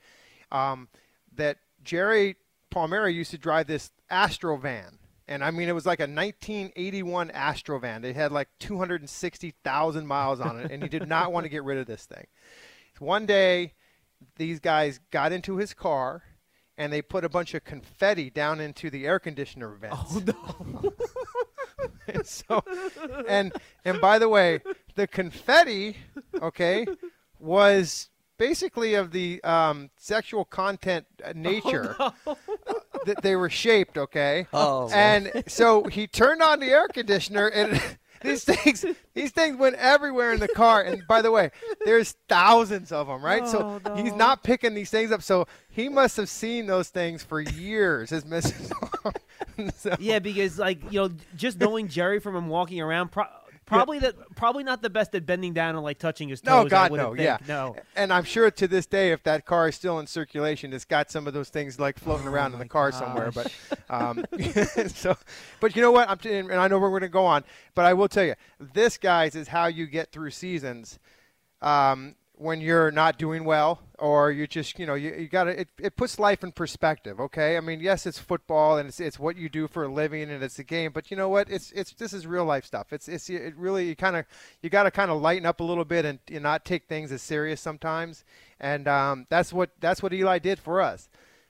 Um, 0.51 0.89
that 1.35 1.57
Jerry 1.87 2.35
Palmieri 2.69 3.13
used 3.13 3.31
to 3.31 3.37
drive 3.37 3.65
this 3.65 3.91
Astro 4.09 4.57
van. 4.57 4.99
And 5.25 5.43
I 5.43 5.51
mean, 5.51 5.69
it 5.69 5.73
was 5.73 5.85
like 5.85 5.99
a 5.99 6.03
1981 6.03 7.31
Astro 7.31 7.79
van. 7.79 8.03
It 8.03 8.15
had 8.15 8.31
like 8.31 8.49
260,000 8.59 10.05
miles 10.05 10.41
on 10.41 10.59
it, 10.59 10.71
and 10.71 10.83
he 10.83 10.89
did 10.89 11.07
not 11.07 11.31
want 11.31 11.45
to 11.45 11.49
get 11.49 11.63
rid 11.63 11.77
of 11.77 11.87
this 11.87 12.05
thing. 12.05 12.27
One 12.99 13.25
day, 13.25 13.73
these 14.35 14.59
guys 14.59 14.99
got 15.11 15.31
into 15.31 15.57
his 15.57 15.73
car, 15.73 16.23
and 16.77 16.91
they 16.91 17.01
put 17.01 17.23
a 17.23 17.29
bunch 17.29 17.53
of 17.53 17.63
confetti 17.63 18.29
down 18.29 18.59
into 18.59 18.89
the 18.89 19.05
air 19.05 19.19
conditioner 19.19 19.69
vents. 19.69 19.95
Oh 19.97 20.23
no! 20.25 20.93
and 22.07 22.25
so, 22.25 22.63
and 23.27 23.53
and 23.85 24.01
by 24.01 24.19
the 24.19 24.29
way, 24.29 24.61
the 24.95 25.07
confetti, 25.07 25.97
okay, 26.41 26.85
was 27.39 28.09
basically 28.37 28.93
of 28.95 29.11
the 29.11 29.43
um, 29.43 29.89
sexual 29.97 30.45
content 30.45 31.05
uh, 31.23 31.31
nature 31.35 31.95
that 33.05 33.21
they 33.21 33.35
were 33.35 33.49
shaped, 33.49 33.97
okay? 33.97 34.47
Oh, 34.53 34.89
and 34.91 35.43
so 35.47 35.83
he 35.85 36.07
turned 36.07 36.41
on 36.41 36.59
the 36.59 36.67
air 36.67 36.87
conditioner 36.87 37.47
and 37.47 37.81
these 38.21 38.43
things 38.43 38.83
these 39.13 39.31
things 39.31 39.57
went 39.57 39.75
everywhere 39.75 40.33
in 40.33 40.39
the 40.39 40.47
car. 40.47 40.81
And 40.81 41.03
by 41.07 41.21
the 41.21 41.31
way 41.31 41.51
there's 41.85 42.15
thousands 42.27 42.91
of 42.91 43.07
them 43.07 43.23
right? 43.23 43.47
So 43.47 43.79
he's 43.95 44.13
not 44.13 44.43
picking 44.43 44.73
these 44.73 44.89
things 44.89 45.11
up. 45.11 45.21
So 45.21 45.47
he 45.69 45.89
must 45.89 46.17
have 46.17 46.29
seen 46.29 46.65
those 46.67 46.89
things 46.89 47.23
for 47.23 47.39
years 47.39 48.11
as 48.11 48.23
mrs 48.23 48.71
so, 49.75 49.95
Yeah, 49.99 50.19
because 50.19 50.59
like 50.59 50.79
you 50.91 51.01
know, 51.01 51.11
just 51.35 51.59
knowing 51.59 51.87
Jerry 51.87 52.19
from 52.19 52.35
him 52.35 52.47
walking 52.47 52.81
around, 52.81 53.11
pro- 53.11 53.25
probably 53.67 53.99
that 53.99 54.15
probably 54.35 54.63
not 54.63 54.81
the 54.81 54.89
best 54.89 55.13
at 55.13 55.25
bending 55.25 55.53
down 55.53 55.75
and 55.75 55.83
like 55.83 55.99
touching 55.99 56.29
his 56.29 56.41
toes. 56.41 56.63
no 56.63 56.69
god 56.69 56.91
no 56.91 57.09
think. 57.09 57.19
yeah 57.19 57.37
no. 57.47 57.75
and 57.95 58.11
i'm 58.11 58.23
sure 58.23 58.49
to 58.49 58.67
this 58.67 58.85
day 58.85 59.11
if 59.11 59.21
that 59.23 59.45
car 59.45 59.67
is 59.67 59.75
still 59.75 59.99
in 59.99 60.07
circulation 60.07 60.73
it's 60.73 60.85
got 60.85 61.11
some 61.11 61.27
of 61.27 61.33
those 61.33 61.49
things 61.49 61.79
like 61.79 61.99
floating 61.99 62.27
around 62.27 62.53
in 62.53 62.59
the 62.59 62.67
car 62.67 62.91
somewhere 62.91 63.31
but 63.31 63.53
um, 63.89 64.25
so 64.87 65.15
but 65.59 65.75
you 65.75 65.81
know 65.81 65.91
what 65.91 66.09
i'm 66.09 66.17
t- 66.17 66.33
and 66.33 66.51
i 66.53 66.67
know 66.67 66.79
where 66.79 66.89
we're 66.89 66.99
going 66.99 67.09
to 67.09 67.13
go 67.13 67.25
on 67.25 67.43
but 67.75 67.85
i 67.85 67.93
will 67.93 68.07
tell 68.07 68.23
you 68.25 68.33
this 68.59 68.97
guys 68.97 69.35
is 69.35 69.47
how 69.47 69.67
you 69.67 69.85
get 69.85 70.11
through 70.11 70.31
seasons 70.31 70.97
um, 71.61 72.15
when 72.37 72.61
you're 72.61 72.91
not 72.91 73.17
doing 73.17 73.43
well 73.43 73.79
or 73.97 74.31
you 74.31 74.45
just 74.45 74.77
you 74.77 74.85
know 74.85 74.93
you, 74.93 75.13
you 75.13 75.27
gotta 75.27 75.61
it, 75.61 75.67
it 75.79 75.95
puts 75.95 76.19
life 76.19 76.43
in 76.43 76.51
perspective 76.51 77.19
okay? 77.19 77.57
I 77.57 77.61
mean 77.61 77.79
yes 77.79 78.05
it's 78.05 78.19
football 78.19 78.77
and 78.77 78.87
it's, 78.87 78.99
it's 78.99 79.17
what 79.17 79.37
you 79.37 79.49
do 79.49 79.67
for 79.67 79.83
a 79.83 79.91
living 79.91 80.29
and 80.29 80.43
it's 80.43 80.59
a 80.59 80.63
game 80.63 80.91
but 80.93 81.09
you 81.09 81.17
know 81.17 81.29
what? 81.29 81.49
It's 81.49 81.71
it's 81.71 81.93
this 81.93 82.13
is 82.13 82.27
real 82.27 82.45
life 82.45 82.65
stuff. 82.65 82.93
It's 82.93 83.07
it's 83.07 83.29
it 83.29 83.55
really 83.57 83.87
you 83.89 83.95
kind 83.95 84.15
of 84.15 84.25
you 84.61 84.69
got 84.69 84.83
to 84.83 84.91
kind 84.91 85.09
of 85.09 85.21
lighten 85.21 85.45
up 85.45 85.59
a 85.59 85.63
little 85.63 85.85
bit 85.85 86.05
and, 86.05 86.19
and 86.31 86.43
not 86.43 86.63
take 86.63 86.87
things 86.87 87.11
as 87.11 87.21
serious 87.21 87.59
sometimes 87.59 88.23
and 88.59 88.87
um, 88.87 89.25
that's 89.29 89.51
what 89.51 89.71
that's 89.79 90.01
what 90.01 90.13
eli 90.13 90.39
did 90.39 90.59
for 90.59 90.81
us 90.81 91.09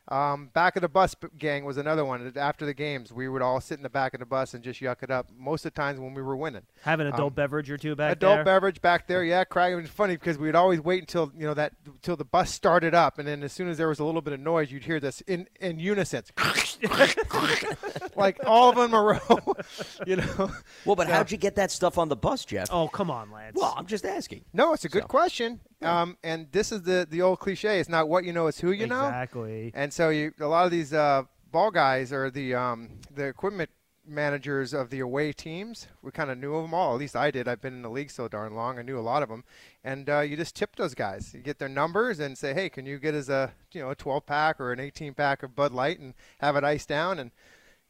um, 0.09 0.49
back 0.53 0.75
of 0.75 0.81
the 0.81 0.87
bus 0.87 1.15
gang 1.37 1.65
was 1.65 1.77
another 1.77 2.05
one. 2.05 2.31
After 2.37 2.65
the 2.65 2.73
games, 2.73 3.11
we 3.11 3.27
would 3.27 3.41
all 3.41 3.59
sit 3.59 3.77
in 3.77 3.83
the 3.83 3.89
back 3.89 4.13
of 4.13 4.19
the 4.19 4.25
bus 4.25 4.53
and 4.53 4.63
just 4.63 4.79
yuck 4.81 5.03
it 5.03 5.11
up. 5.11 5.29
Most 5.37 5.65
of 5.65 5.73
the 5.73 5.79
times 5.81 5.99
when 5.99 6.13
we 6.13 6.21
were 6.21 6.35
winning, 6.35 6.63
Have 6.83 6.99
an 6.99 7.07
adult 7.07 7.31
Um, 7.31 7.33
beverage 7.33 7.69
or 7.69 7.77
two 7.77 7.95
back 7.95 8.13
adult 8.13 8.19
there. 8.19 8.41
Adult 8.41 8.45
beverage 8.45 8.81
back 8.81 9.07
there, 9.07 9.23
yeah, 9.23 9.43
crying. 9.43 9.73
It 9.77 9.81
was 9.81 9.89
funny 9.89 10.15
because 10.15 10.37
we'd 10.37 10.55
always 10.55 10.79
wait 10.79 11.01
until 11.01 11.31
you 11.37 11.45
know 11.45 11.53
that 11.53 11.73
until 11.85 12.15
the 12.15 12.25
bus 12.25 12.51
started 12.51 12.93
up, 12.93 13.19
and 13.19 13.27
then 13.27 13.43
as 13.43 13.51
soon 13.51 13.67
as 13.69 13.77
there 13.77 13.87
was 13.89 13.99
a 13.99 14.03
little 14.05 14.21
bit 14.21 14.33
of 14.33 14.39
noise, 14.39 14.71
you'd 14.71 14.83
hear 14.85 14.99
this 14.99 15.21
in 15.21 15.47
in 15.59 15.79
unison, 15.79 16.23
like 18.15 18.37
all 18.45 18.69
of 18.69 18.75
them 18.75 18.85
in 18.89 18.93
a 18.93 19.01
row. 19.01 19.55
you 20.07 20.15
know, 20.17 20.51
Well, 20.85 20.95
but 20.95 21.07
Yeah. 21.07 21.15
how'd 21.15 21.31
you 21.31 21.37
get 21.37 21.55
that 21.55 21.71
stuff 21.71 21.97
on 21.97 22.09
the 22.09 22.15
bus, 22.15 22.45
Jeff? 22.45 22.69
oh, 22.71 22.87
come 22.87 23.11
on, 23.11 23.31
Lance. 23.31 23.55
Well, 23.55 23.73
I'm 23.77 23.85
just 23.87 24.05
asking. 24.05 24.45
no, 24.53 24.73
it's 24.73 24.85
a 24.85 24.89
good 24.89 25.03
So. 25.03 25.07
question. 25.07 25.59
Um, 25.81 26.17
and 26.23 26.47
this 26.51 26.71
is 26.71 26.81
the 26.81 27.05
the 27.07 27.21
old 27.21 27.39
cliche: 27.39 27.79
it's 27.79 27.87
not 27.89 28.09
what 28.09 28.23
you 28.23 28.33
know, 28.33 28.47
it's 28.47 28.59
who 28.59 28.71
you 28.71 28.87
know. 28.87 29.05
exactly. 29.05 29.71
And 29.75 29.93
so 29.97 30.09
you, 30.09 30.31
a 30.39 30.45
lot 30.45 30.65
of 30.65 30.71
these 30.71 30.93
uh, 30.93 31.23
ball 31.51 31.71
guys 31.71 32.13
are 32.13 32.29
the 32.29 32.53
um, 32.53 32.89
the 33.15 33.25
equipment 33.25 33.71
managers 34.07 34.71
of 34.71 34.91
the 34.91 34.99
away 34.99 35.33
teams, 35.33 35.87
we 36.03 36.11
kind 36.11 36.29
of 36.29 36.37
knew 36.37 36.61
them 36.61 36.71
all. 36.71 36.93
At 36.93 36.99
least 36.99 37.15
I 37.15 37.31
did. 37.31 37.47
I've 37.47 37.61
been 37.61 37.73
in 37.73 37.81
the 37.81 37.89
league 37.89 38.11
so 38.11 38.27
darn 38.27 38.53
long. 38.53 38.77
I 38.77 38.83
knew 38.83 38.99
a 38.99 39.01
lot 39.01 39.23
of 39.23 39.29
them. 39.29 39.43
And 39.83 40.07
uh, 40.07 40.19
you 40.19 40.37
just 40.37 40.55
tip 40.55 40.75
those 40.75 40.93
guys. 40.93 41.33
You 41.33 41.41
get 41.41 41.57
their 41.57 41.67
numbers 41.67 42.19
and 42.19 42.37
say, 42.37 42.53
hey, 42.53 42.69
can 42.69 42.85
you 42.85 42.99
get 42.99 43.15
us 43.15 43.27
a 43.27 43.53
you 43.71 43.81
know 43.81 43.89
a 43.89 43.95
12 43.95 44.23
pack 44.27 44.61
or 44.61 44.71
an 44.71 44.79
18 44.79 45.15
pack 45.15 45.41
of 45.41 45.55
Bud 45.55 45.71
Light 45.71 45.99
and 45.99 46.13
have 46.37 46.55
it 46.55 46.63
iced 46.63 46.89
down? 46.89 47.17
And 47.17 47.31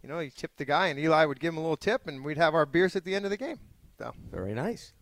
you 0.02 0.08
know, 0.08 0.20
you 0.20 0.32
tip 0.32 0.52
the 0.56 0.64
guy, 0.64 0.88
and 0.88 0.98
Eli 0.98 1.26
would 1.26 1.42
give 1.42 1.54
him 1.54 1.58
a 1.58 1.62
little 1.62 1.76
tip, 1.76 2.08
and 2.08 2.24
we'd 2.24 2.38
have 2.38 2.56
our 2.56 2.66
beers 2.66 2.96
at 2.96 3.04
the 3.04 3.16
end 3.16 3.26
of 3.26 3.32
the 3.32 3.38
game. 3.38 3.60
So, 3.98 4.14
Very 4.32 4.54
nice. 4.54 4.94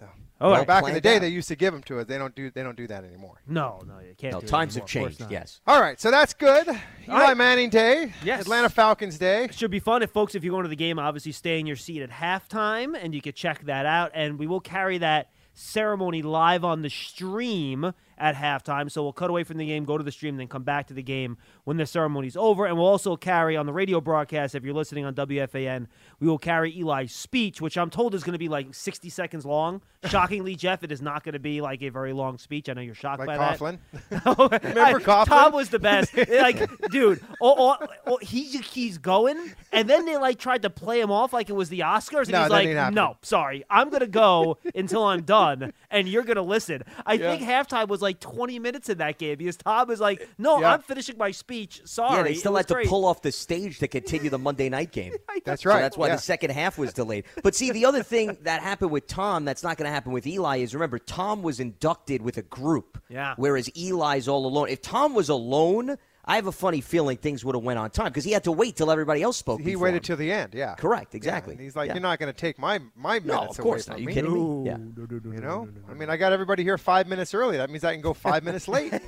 So 0.00 0.08
All 0.40 0.50
well, 0.52 0.64
back 0.64 0.88
in 0.88 0.94
the 0.94 1.00
day, 1.00 1.16
out. 1.16 1.20
they 1.20 1.28
used 1.28 1.48
to 1.48 1.54
give 1.56 1.72
them 1.72 1.82
to 1.84 2.00
us. 2.00 2.06
They 2.06 2.18
don't 2.18 2.34
do 2.34 2.50
they 2.50 2.62
don't 2.62 2.76
do 2.76 2.86
that 2.88 3.04
anymore. 3.04 3.40
No, 3.46 3.80
no, 3.86 3.98
you 4.00 4.14
can't. 4.16 4.32
No, 4.32 4.40
do 4.40 4.46
times 4.46 4.74
have 4.74 4.86
changed. 4.86 5.22
Yes. 5.30 5.60
All 5.66 5.80
right, 5.80 6.00
so 6.00 6.10
that's 6.10 6.32
good. 6.34 6.66
Eli 6.68 6.78
right. 7.08 7.36
Manning 7.36 7.68
Day, 7.70 8.12
Yes. 8.24 8.40
Atlanta 8.42 8.68
Falcons 8.70 9.18
Day. 9.18 9.48
Should 9.52 9.70
be 9.70 9.80
fun 9.80 10.02
if 10.02 10.10
folks, 10.10 10.34
if 10.34 10.42
you're 10.42 10.52
going 10.52 10.64
to 10.64 10.70
the 10.70 10.76
game, 10.76 10.98
obviously 10.98 11.32
stay 11.32 11.60
in 11.60 11.66
your 11.66 11.76
seat 11.76 12.02
at 12.02 12.10
halftime, 12.10 12.96
and 13.00 13.14
you 13.14 13.20
can 13.20 13.34
check 13.34 13.64
that 13.66 13.84
out. 13.86 14.12
And 14.14 14.38
we 14.38 14.46
will 14.46 14.60
carry 14.60 14.98
that 14.98 15.30
ceremony 15.52 16.22
live 16.22 16.64
on 16.64 16.82
the 16.82 16.88
stream 16.90 17.92
at 18.20 18.36
halftime. 18.36 18.90
So 18.90 19.02
we'll 19.02 19.12
cut 19.12 19.30
away 19.30 19.42
from 19.42 19.56
the 19.56 19.66
game, 19.66 19.84
go 19.84 19.98
to 19.98 20.04
the 20.04 20.12
stream, 20.12 20.36
then 20.36 20.46
come 20.46 20.62
back 20.62 20.86
to 20.88 20.94
the 20.94 21.02
game 21.02 21.38
when 21.64 21.78
the 21.78 21.86
ceremony's 21.86 22.36
over. 22.36 22.66
And 22.66 22.76
we'll 22.76 22.86
also 22.86 23.16
carry 23.16 23.56
on 23.56 23.66
the 23.66 23.72
radio 23.72 24.00
broadcast, 24.00 24.54
if 24.54 24.62
you're 24.62 24.74
listening 24.74 25.04
on 25.06 25.14
WFAN, 25.14 25.86
we 26.20 26.28
will 26.28 26.38
carry 26.38 26.78
Eli's 26.78 27.12
speech, 27.12 27.60
which 27.60 27.76
I'm 27.78 27.90
told 27.90 28.14
is 28.14 28.22
going 28.22 28.34
to 28.34 28.38
be 28.38 28.48
like 28.48 28.74
60 28.74 29.08
seconds 29.08 29.44
long. 29.44 29.82
Shockingly, 30.04 30.54
Jeff, 30.54 30.82
it 30.84 30.92
is 30.92 31.02
not 31.02 31.24
going 31.24 31.32
to 31.32 31.38
be 31.38 31.60
like 31.60 31.82
a 31.82 31.88
very 31.88 32.12
long 32.12 32.38
speech. 32.38 32.68
I 32.68 32.74
know 32.74 32.80
you're 32.80 32.94
shocked 32.94 33.20
Like 33.26 33.38
by 33.38 33.56
Coughlin. 33.56 33.78
that. 34.10 34.62
Remember 34.64 35.00
Coughlin? 35.00 35.26
Tom 35.26 35.52
was 35.52 35.70
the 35.70 35.78
best. 35.78 36.16
like, 36.16 36.70
dude, 36.90 37.20
oh, 37.40 37.76
oh, 37.80 37.86
oh, 38.06 38.18
he 38.22 38.58
keeps 38.60 38.98
going, 38.98 39.52
and 39.72 39.88
then 39.88 40.04
they 40.06 40.16
like 40.16 40.38
tried 40.38 40.62
to 40.62 40.70
play 40.70 41.00
him 41.00 41.10
off 41.10 41.32
like 41.32 41.48
it 41.50 41.54
was 41.54 41.68
the 41.68 41.80
Oscars, 41.80 42.22
and 42.22 42.32
No, 42.32 42.42
he's 42.42 42.50
like, 42.50 42.92
"No, 42.94 43.16
sorry, 43.22 43.64
I'm 43.70 43.90
gonna 43.90 44.06
go 44.06 44.58
until 44.74 45.04
I'm 45.04 45.22
done, 45.22 45.72
and 45.90 46.08
you're 46.08 46.24
gonna 46.24 46.42
listen." 46.42 46.82
I 47.06 47.16
think 47.18 47.42
halftime 47.42 47.88
was 47.88 48.02
like 48.02 48.09
20 48.18 48.58
minutes 48.58 48.88
in 48.88 48.98
that 48.98 49.18
game 49.18 49.36
because 49.38 49.56
Tom 49.56 49.86
was 49.86 50.00
like, 50.00 50.28
"No, 50.38 50.60
Yeah. 50.60 50.72
I'm 50.74 50.82
finishing 50.82 51.16
my 51.18 51.30
speech. 51.30 51.82
Sorry." 51.84 52.16
Yeah, 52.16 52.22
they 52.24 52.34
still 52.34 52.52
was 52.52 52.60
had 52.60 52.68
to 52.68 52.74
great. 52.74 52.88
pull 52.88 53.04
off 53.04 53.22
the 53.22 53.30
stage 53.30 53.78
to 53.78 53.86
continue 53.88 54.30
the 54.30 54.38
Monday 54.38 54.68
night 54.68 54.90
game. 54.90 55.12
That's 55.44 55.62
So 55.62 55.70
right. 55.70 55.80
that's 55.80 55.96
why 55.96 56.08
yeah. 56.08 56.16
the 56.16 56.22
second 56.22 56.50
half 56.50 56.76
was 56.78 56.92
delayed. 56.92 57.24
But 57.42 57.54
see, 57.54 57.70
the 57.70 57.84
other 57.86 58.02
thing 58.02 58.36
that 58.42 58.62
happened 58.62 58.90
with 58.90 59.06
Tom 59.06 59.44
that's 59.44 59.62
not 59.62 59.76
going 59.76 59.86
to 59.88 59.92
happen 59.92 60.12
with 60.12 60.26
Eli 60.26 60.58
is 60.58 60.74
remember, 60.74 60.98
Tom 60.98 61.42
was 61.42 61.60
inducted 61.60 62.20
with 62.22 62.36
a 62.36 62.42
group. 62.42 63.00
Yeah. 63.08 63.34
Whereas 63.36 63.70
Eli's 63.76 64.28
all 64.28 64.44
alone. 64.46 64.68
If 64.68 64.82
Tom 64.82 65.14
was 65.14 65.28
alone, 65.28 65.96
I 66.30 66.36
have 66.36 66.46
a 66.46 66.52
funny 66.52 66.80
feeling 66.80 67.16
things 67.16 67.44
would 67.44 67.54
have 67.54 67.64
went 67.64 67.78
on 67.78 67.90
time 67.90 68.06
because 68.06 68.24
he 68.24 68.32
had 68.32 68.44
to 68.44 68.52
wait 68.52 68.76
till 68.76 68.90
everybody 68.90 69.22
else 69.22 69.36
spoke. 69.36 69.60
He 69.60 69.74
waited 69.76 69.98
him. 69.98 70.02
till 70.02 70.16
the 70.16 70.30
end. 70.30 70.54
Yeah. 70.54 70.74
Correct, 70.74 71.12
Yeah, 71.12 71.16
exactly. 71.18 71.54
and 71.54 71.60
he's 71.62 71.74
like, 71.76 71.88
Yeah. 71.88 71.94
you're 71.94 72.02
not 72.02 72.18
going 72.18 72.32
to 72.32 72.38
take 72.38 72.58
my 72.58 72.78
my 72.94 73.18
minutes 73.18 73.26
No, 73.26 73.40
of 73.48 73.58
course 73.58 73.88
away 73.88 73.92
not. 73.92 73.94
from 73.94 74.02
You 74.02 74.06
me. 74.06 74.14
kidding 74.14 74.32
me? 74.64 74.66
Yeah. 74.70 75.34
You 75.34 75.40
know, 75.40 75.68
I 75.90 75.94
mean, 75.94 76.08
I 76.08 76.16
got 76.16 76.32
everybody 76.32 76.62
here 76.62 76.78
five 76.78 77.08
minutes 77.08 77.34
early. 77.34 77.56
That 77.56 77.68
means 77.70 77.82
I 77.84 77.92
can 77.92 78.00
go 78.02 78.14
five 78.14 78.44
minutes 78.44 78.68
late. 78.68 78.94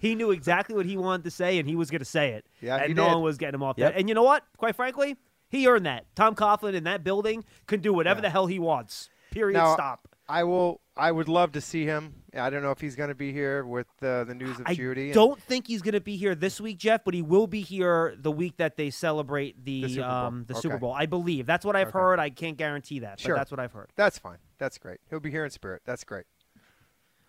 He 0.00 0.14
knew 0.14 0.30
exactly 0.30 0.76
what 0.76 0.86
he 0.86 0.96
wanted 0.96 1.24
to 1.24 1.30
say, 1.32 1.58
and 1.58 1.68
he 1.68 1.74
was 1.74 1.90
gonna 1.90 2.04
say 2.04 2.30
it. 2.30 2.46
Yeah, 2.60 2.76
and 2.76 2.86
he 2.88 2.94
no 2.94 3.04
did. 3.06 3.12
one 3.14 3.22
was 3.22 3.38
getting 3.38 3.54
him 3.56 3.62
off 3.64 3.76
Yep. 3.76 3.92
that. 3.94 3.98
And 3.98 4.08
you 4.08 4.14
know 4.14 4.22
what? 4.22 4.44
Quite 4.56 4.76
frankly, 4.76 5.16
he 5.48 5.66
earned 5.66 5.86
that. 5.86 6.04
Tom 6.14 6.34
Coughlin 6.36 6.74
in 6.74 6.84
that 6.84 7.02
building 7.02 7.44
can 7.66 7.80
do 7.80 7.92
whatever 7.92 8.18
Yeah. 8.18 8.22
the 8.22 8.30
hell 8.30 8.46
he 8.46 8.58
wants. 8.60 9.08
Period. 9.32 9.54
Now, 9.56 9.74
Stop. 9.74 10.06
I 10.28 10.44
will. 10.44 10.80
I 10.96 11.10
would 11.10 11.28
love 11.28 11.52
to 11.52 11.60
see 11.60 11.84
him. 11.86 12.17
I 12.36 12.50
don't 12.50 12.62
know 12.62 12.70
if 12.70 12.80
he's 12.80 12.94
going 12.94 13.08
to 13.08 13.14
be 13.14 13.32
here 13.32 13.64
with 13.64 13.86
uh, 14.02 14.24
the 14.24 14.34
news 14.34 14.58
of 14.60 14.64
I 14.66 14.74
Judy. 14.74 15.10
I 15.10 15.14
don't 15.14 15.40
think 15.40 15.66
he's 15.66 15.80
going 15.80 15.94
to 15.94 16.00
be 16.00 16.16
here 16.16 16.34
this 16.34 16.60
week, 16.60 16.76
Jeff, 16.78 17.02
but 17.04 17.14
he 17.14 17.22
will 17.22 17.46
be 17.46 17.62
here 17.62 18.14
the 18.18 18.30
week 18.30 18.58
that 18.58 18.76
they 18.76 18.90
celebrate 18.90 19.64
the 19.64 19.82
The 19.82 19.88
Super 19.88 20.02
Bowl. 20.08 20.10
um, 20.10 20.44
the 20.46 20.54
Super 20.56 20.78
Bowl. 20.78 20.92
I 20.92 21.06
believe 21.06 21.46
that's 21.46 21.64
what 21.64 21.74
I've 21.74 21.88
Okay. 21.88 21.98
heard. 21.98 22.18
I 22.18 22.28
can't 22.30 22.56
guarantee 22.58 22.98
that, 23.00 23.18
Sure. 23.18 23.34
but 23.34 23.40
that's 23.40 23.50
what 23.50 23.60
I've 23.60 23.72
heard. 23.72 23.90
That's 23.96 24.18
fine. 24.18 24.38
That's 24.58 24.76
great. 24.78 24.98
He'll 25.08 25.20
be 25.20 25.30
here 25.30 25.44
in 25.44 25.50
spirit. 25.50 25.82
That's 25.86 26.04
great. 26.04 26.24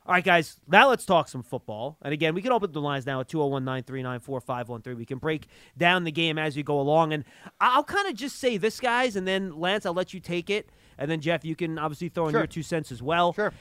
All 0.06 0.14
right, 0.16 0.24
guys. 0.24 0.60
Now 0.68 0.90
let's 0.90 1.06
talk 1.06 1.28
some 1.28 1.44
football. 1.44 1.98
And 2.02 2.14
again, 2.14 2.34
we 2.34 2.42
can 2.42 2.52
open 2.52 2.72
the 2.72 2.82
lines 2.82 3.06
now 3.06 3.20
at 3.20 3.28
201 3.30 3.64
939 3.64 4.20
4513. 4.22 4.98
We 4.98 5.06
can 5.06 5.20
break 5.20 5.48
down 5.78 6.04
the 6.04 6.12
game 6.12 6.40
as 6.40 6.56
we 6.56 6.64
go 6.64 6.80
along. 6.80 7.14
And 7.14 7.24
I'll 7.62 7.84
kind 7.84 8.08
of 8.08 8.16
just 8.16 8.38
say 8.38 8.58
this, 8.58 8.80
guys, 8.80 9.16
and 9.16 9.28
then 9.28 9.60
Lance, 9.60 9.86
I'll 9.86 9.94
let 9.94 10.14
you 10.14 10.20
take 10.20 10.50
it. 10.50 10.70
And 10.98 11.12
then, 11.12 11.22
Jeff, 11.22 11.46
you 11.46 11.56
can 11.56 11.78
obviously 11.78 12.10
throw 12.10 12.26
in 12.28 12.32
Sure. 12.32 12.40
your 12.42 12.48
two 12.48 12.64
cents 12.64 12.92
as 12.92 13.02
well. 13.04 13.34
Sure. 13.34 13.54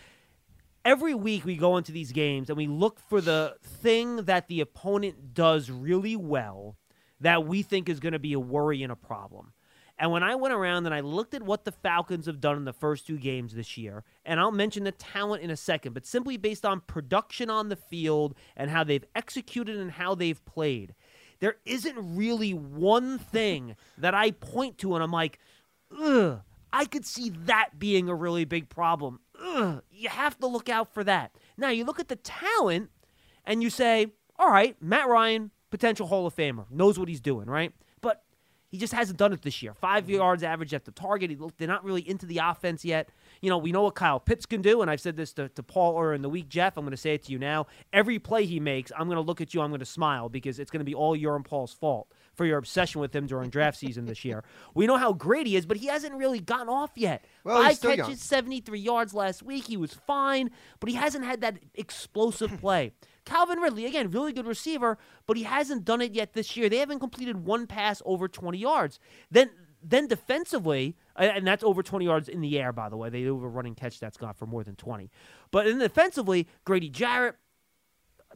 Every 0.88 1.14
week 1.14 1.44
we 1.44 1.54
go 1.54 1.76
into 1.76 1.92
these 1.92 2.12
games 2.12 2.48
and 2.48 2.56
we 2.56 2.66
look 2.66 2.98
for 3.10 3.20
the 3.20 3.54
thing 3.62 4.16
that 4.24 4.48
the 4.48 4.58
opponent 4.58 5.34
does 5.34 5.70
really 5.70 6.16
well 6.16 6.78
that 7.20 7.44
we 7.44 7.60
think 7.60 7.90
is 7.90 8.00
going 8.00 8.14
to 8.14 8.18
be 8.18 8.32
a 8.32 8.40
worry 8.40 8.82
and 8.82 8.90
a 8.90 8.96
problem. 8.96 9.52
And 9.98 10.10
when 10.10 10.22
I 10.22 10.34
went 10.34 10.54
around 10.54 10.86
and 10.86 10.94
I 10.94 11.00
looked 11.00 11.34
at 11.34 11.42
what 11.42 11.66
the 11.66 11.72
Falcons 11.72 12.24
have 12.24 12.40
done 12.40 12.56
in 12.56 12.64
the 12.64 12.72
first 12.72 13.06
two 13.06 13.18
games 13.18 13.52
this 13.52 13.76
year, 13.76 14.02
and 14.24 14.40
I'll 14.40 14.50
mention 14.50 14.84
the 14.84 14.92
talent 14.92 15.42
in 15.42 15.50
a 15.50 15.58
second, 15.58 15.92
but 15.92 16.06
simply 16.06 16.38
based 16.38 16.64
on 16.64 16.80
production 16.80 17.50
on 17.50 17.68
the 17.68 17.76
field 17.76 18.34
and 18.56 18.70
how 18.70 18.82
they've 18.82 19.04
executed 19.14 19.76
and 19.76 19.90
how 19.90 20.14
they've 20.14 20.42
played, 20.46 20.94
there 21.40 21.56
isn't 21.66 22.16
really 22.16 22.54
one 22.54 23.18
thing 23.18 23.76
that 23.98 24.14
I 24.14 24.30
point 24.30 24.78
to 24.78 24.94
and 24.94 25.04
I'm 25.04 25.12
like, 25.12 25.38
ugh, 26.00 26.40
I 26.72 26.86
could 26.86 27.04
see 27.04 27.30
that 27.44 27.78
being 27.78 28.08
a 28.08 28.14
really 28.14 28.46
big 28.46 28.70
problem. 28.70 29.20
Ugh, 29.42 29.82
you 29.90 30.08
have 30.08 30.38
to 30.38 30.46
look 30.46 30.68
out 30.68 30.92
for 30.92 31.04
that. 31.04 31.32
Now, 31.56 31.70
you 31.70 31.84
look 31.84 32.00
at 32.00 32.08
the 32.08 32.16
talent 32.16 32.90
and 33.44 33.62
you 33.62 33.70
say, 33.70 34.08
all 34.38 34.50
right, 34.50 34.76
Matt 34.80 35.08
Ryan, 35.08 35.50
potential 35.70 36.06
Hall 36.06 36.26
of 36.26 36.34
Famer, 36.34 36.70
knows 36.70 36.98
what 36.98 37.08
he's 37.08 37.20
doing, 37.20 37.46
right? 37.46 37.72
But 38.00 38.22
he 38.68 38.78
just 38.78 38.92
hasn't 38.92 39.18
done 39.18 39.32
it 39.32 39.42
this 39.42 39.62
year. 39.62 39.74
5 39.74 40.10
yards 40.10 40.42
average 40.42 40.74
at 40.74 40.84
the 40.84 40.90
target. 40.90 41.30
He 41.30 41.36
look, 41.36 41.56
they're 41.56 41.68
not 41.68 41.84
really 41.84 42.08
into 42.08 42.26
the 42.26 42.38
offense 42.38 42.84
yet. 42.84 43.08
You 43.40 43.50
know, 43.50 43.58
we 43.58 43.72
know 43.72 43.82
what 43.82 43.94
Kyle 43.94 44.20
Pitts 44.20 44.46
can 44.46 44.62
do, 44.62 44.82
and 44.82 44.90
I've 44.90 45.00
said 45.00 45.16
this 45.16 45.32
to, 45.34 45.48
to 45.50 45.62
Paul 45.62 45.98
earlier 45.98 46.14
in 46.14 46.22
the 46.22 46.28
week, 46.28 46.48
Jeff. 46.48 46.76
I'm 46.76 46.84
going 46.84 46.90
to 46.90 46.96
say 46.96 47.14
it 47.14 47.24
to 47.24 47.32
you 47.32 47.38
now. 47.38 47.66
Every 47.92 48.18
play 48.18 48.46
he 48.46 48.60
makes, 48.60 48.92
I'm 48.96 49.06
going 49.06 49.16
to 49.16 49.22
look 49.22 49.40
at 49.40 49.54
you, 49.54 49.60
I'm 49.60 49.70
going 49.70 49.80
to 49.80 49.86
smile 49.86 50.28
because 50.28 50.58
it's 50.58 50.70
going 50.70 50.80
to 50.80 50.84
be 50.84 50.94
all 50.94 51.14
your 51.14 51.36
and 51.36 51.44
Paul's 51.44 51.72
fault 51.72 52.12
for 52.34 52.44
your 52.46 52.58
obsession 52.58 53.00
with 53.00 53.14
him 53.14 53.26
during 53.26 53.50
draft 53.50 53.78
season 53.78 54.06
this 54.06 54.24
year. 54.24 54.44
We 54.74 54.86
know 54.86 54.96
how 54.96 55.12
great 55.12 55.46
he 55.46 55.56
is, 55.56 55.66
but 55.66 55.76
he 55.76 55.86
hasn't 55.86 56.14
really 56.14 56.38
gotten 56.38 56.68
off 56.68 56.92
yet. 56.94 57.24
Well, 57.42 57.60
Five 57.62 57.80
catches, 57.80 58.08
young. 58.08 58.16
73 58.16 58.78
yards 58.78 59.12
last 59.12 59.42
week. 59.42 59.64
He 59.64 59.76
was 59.76 59.92
fine, 59.92 60.50
but 60.78 60.88
he 60.88 60.94
hasn't 60.94 61.24
had 61.24 61.40
that 61.40 61.58
explosive 61.74 62.56
play. 62.60 62.92
Calvin 63.24 63.58
Ridley, 63.58 63.86
again, 63.86 64.10
really 64.10 64.32
good 64.32 64.46
receiver, 64.46 64.98
but 65.26 65.36
he 65.36 65.42
hasn't 65.42 65.84
done 65.84 66.00
it 66.00 66.14
yet 66.14 66.32
this 66.32 66.56
year. 66.56 66.68
They 66.68 66.78
haven't 66.78 67.00
completed 67.00 67.44
one 67.44 67.66
pass 67.66 68.00
over 68.04 68.28
20 68.28 68.56
yards. 68.56 68.98
Then 69.30 69.50
then 69.82 70.06
defensively, 70.06 70.96
and 71.16 71.46
that's 71.46 71.62
over 71.62 71.82
20 71.82 72.04
yards 72.04 72.28
in 72.28 72.40
the 72.40 72.58
air, 72.58 72.72
by 72.72 72.88
the 72.88 72.96
way. 72.96 73.10
They 73.10 73.24
a 73.24 73.32
running 73.32 73.74
catch 73.74 74.00
that's 74.00 74.16
gone 74.16 74.34
for 74.34 74.46
more 74.46 74.64
than 74.64 74.76
20. 74.76 75.10
But 75.50 75.66
then 75.66 75.78
defensively, 75.78 76.48
Grady 76.64 76.88
Jarrett, 76.88 77.36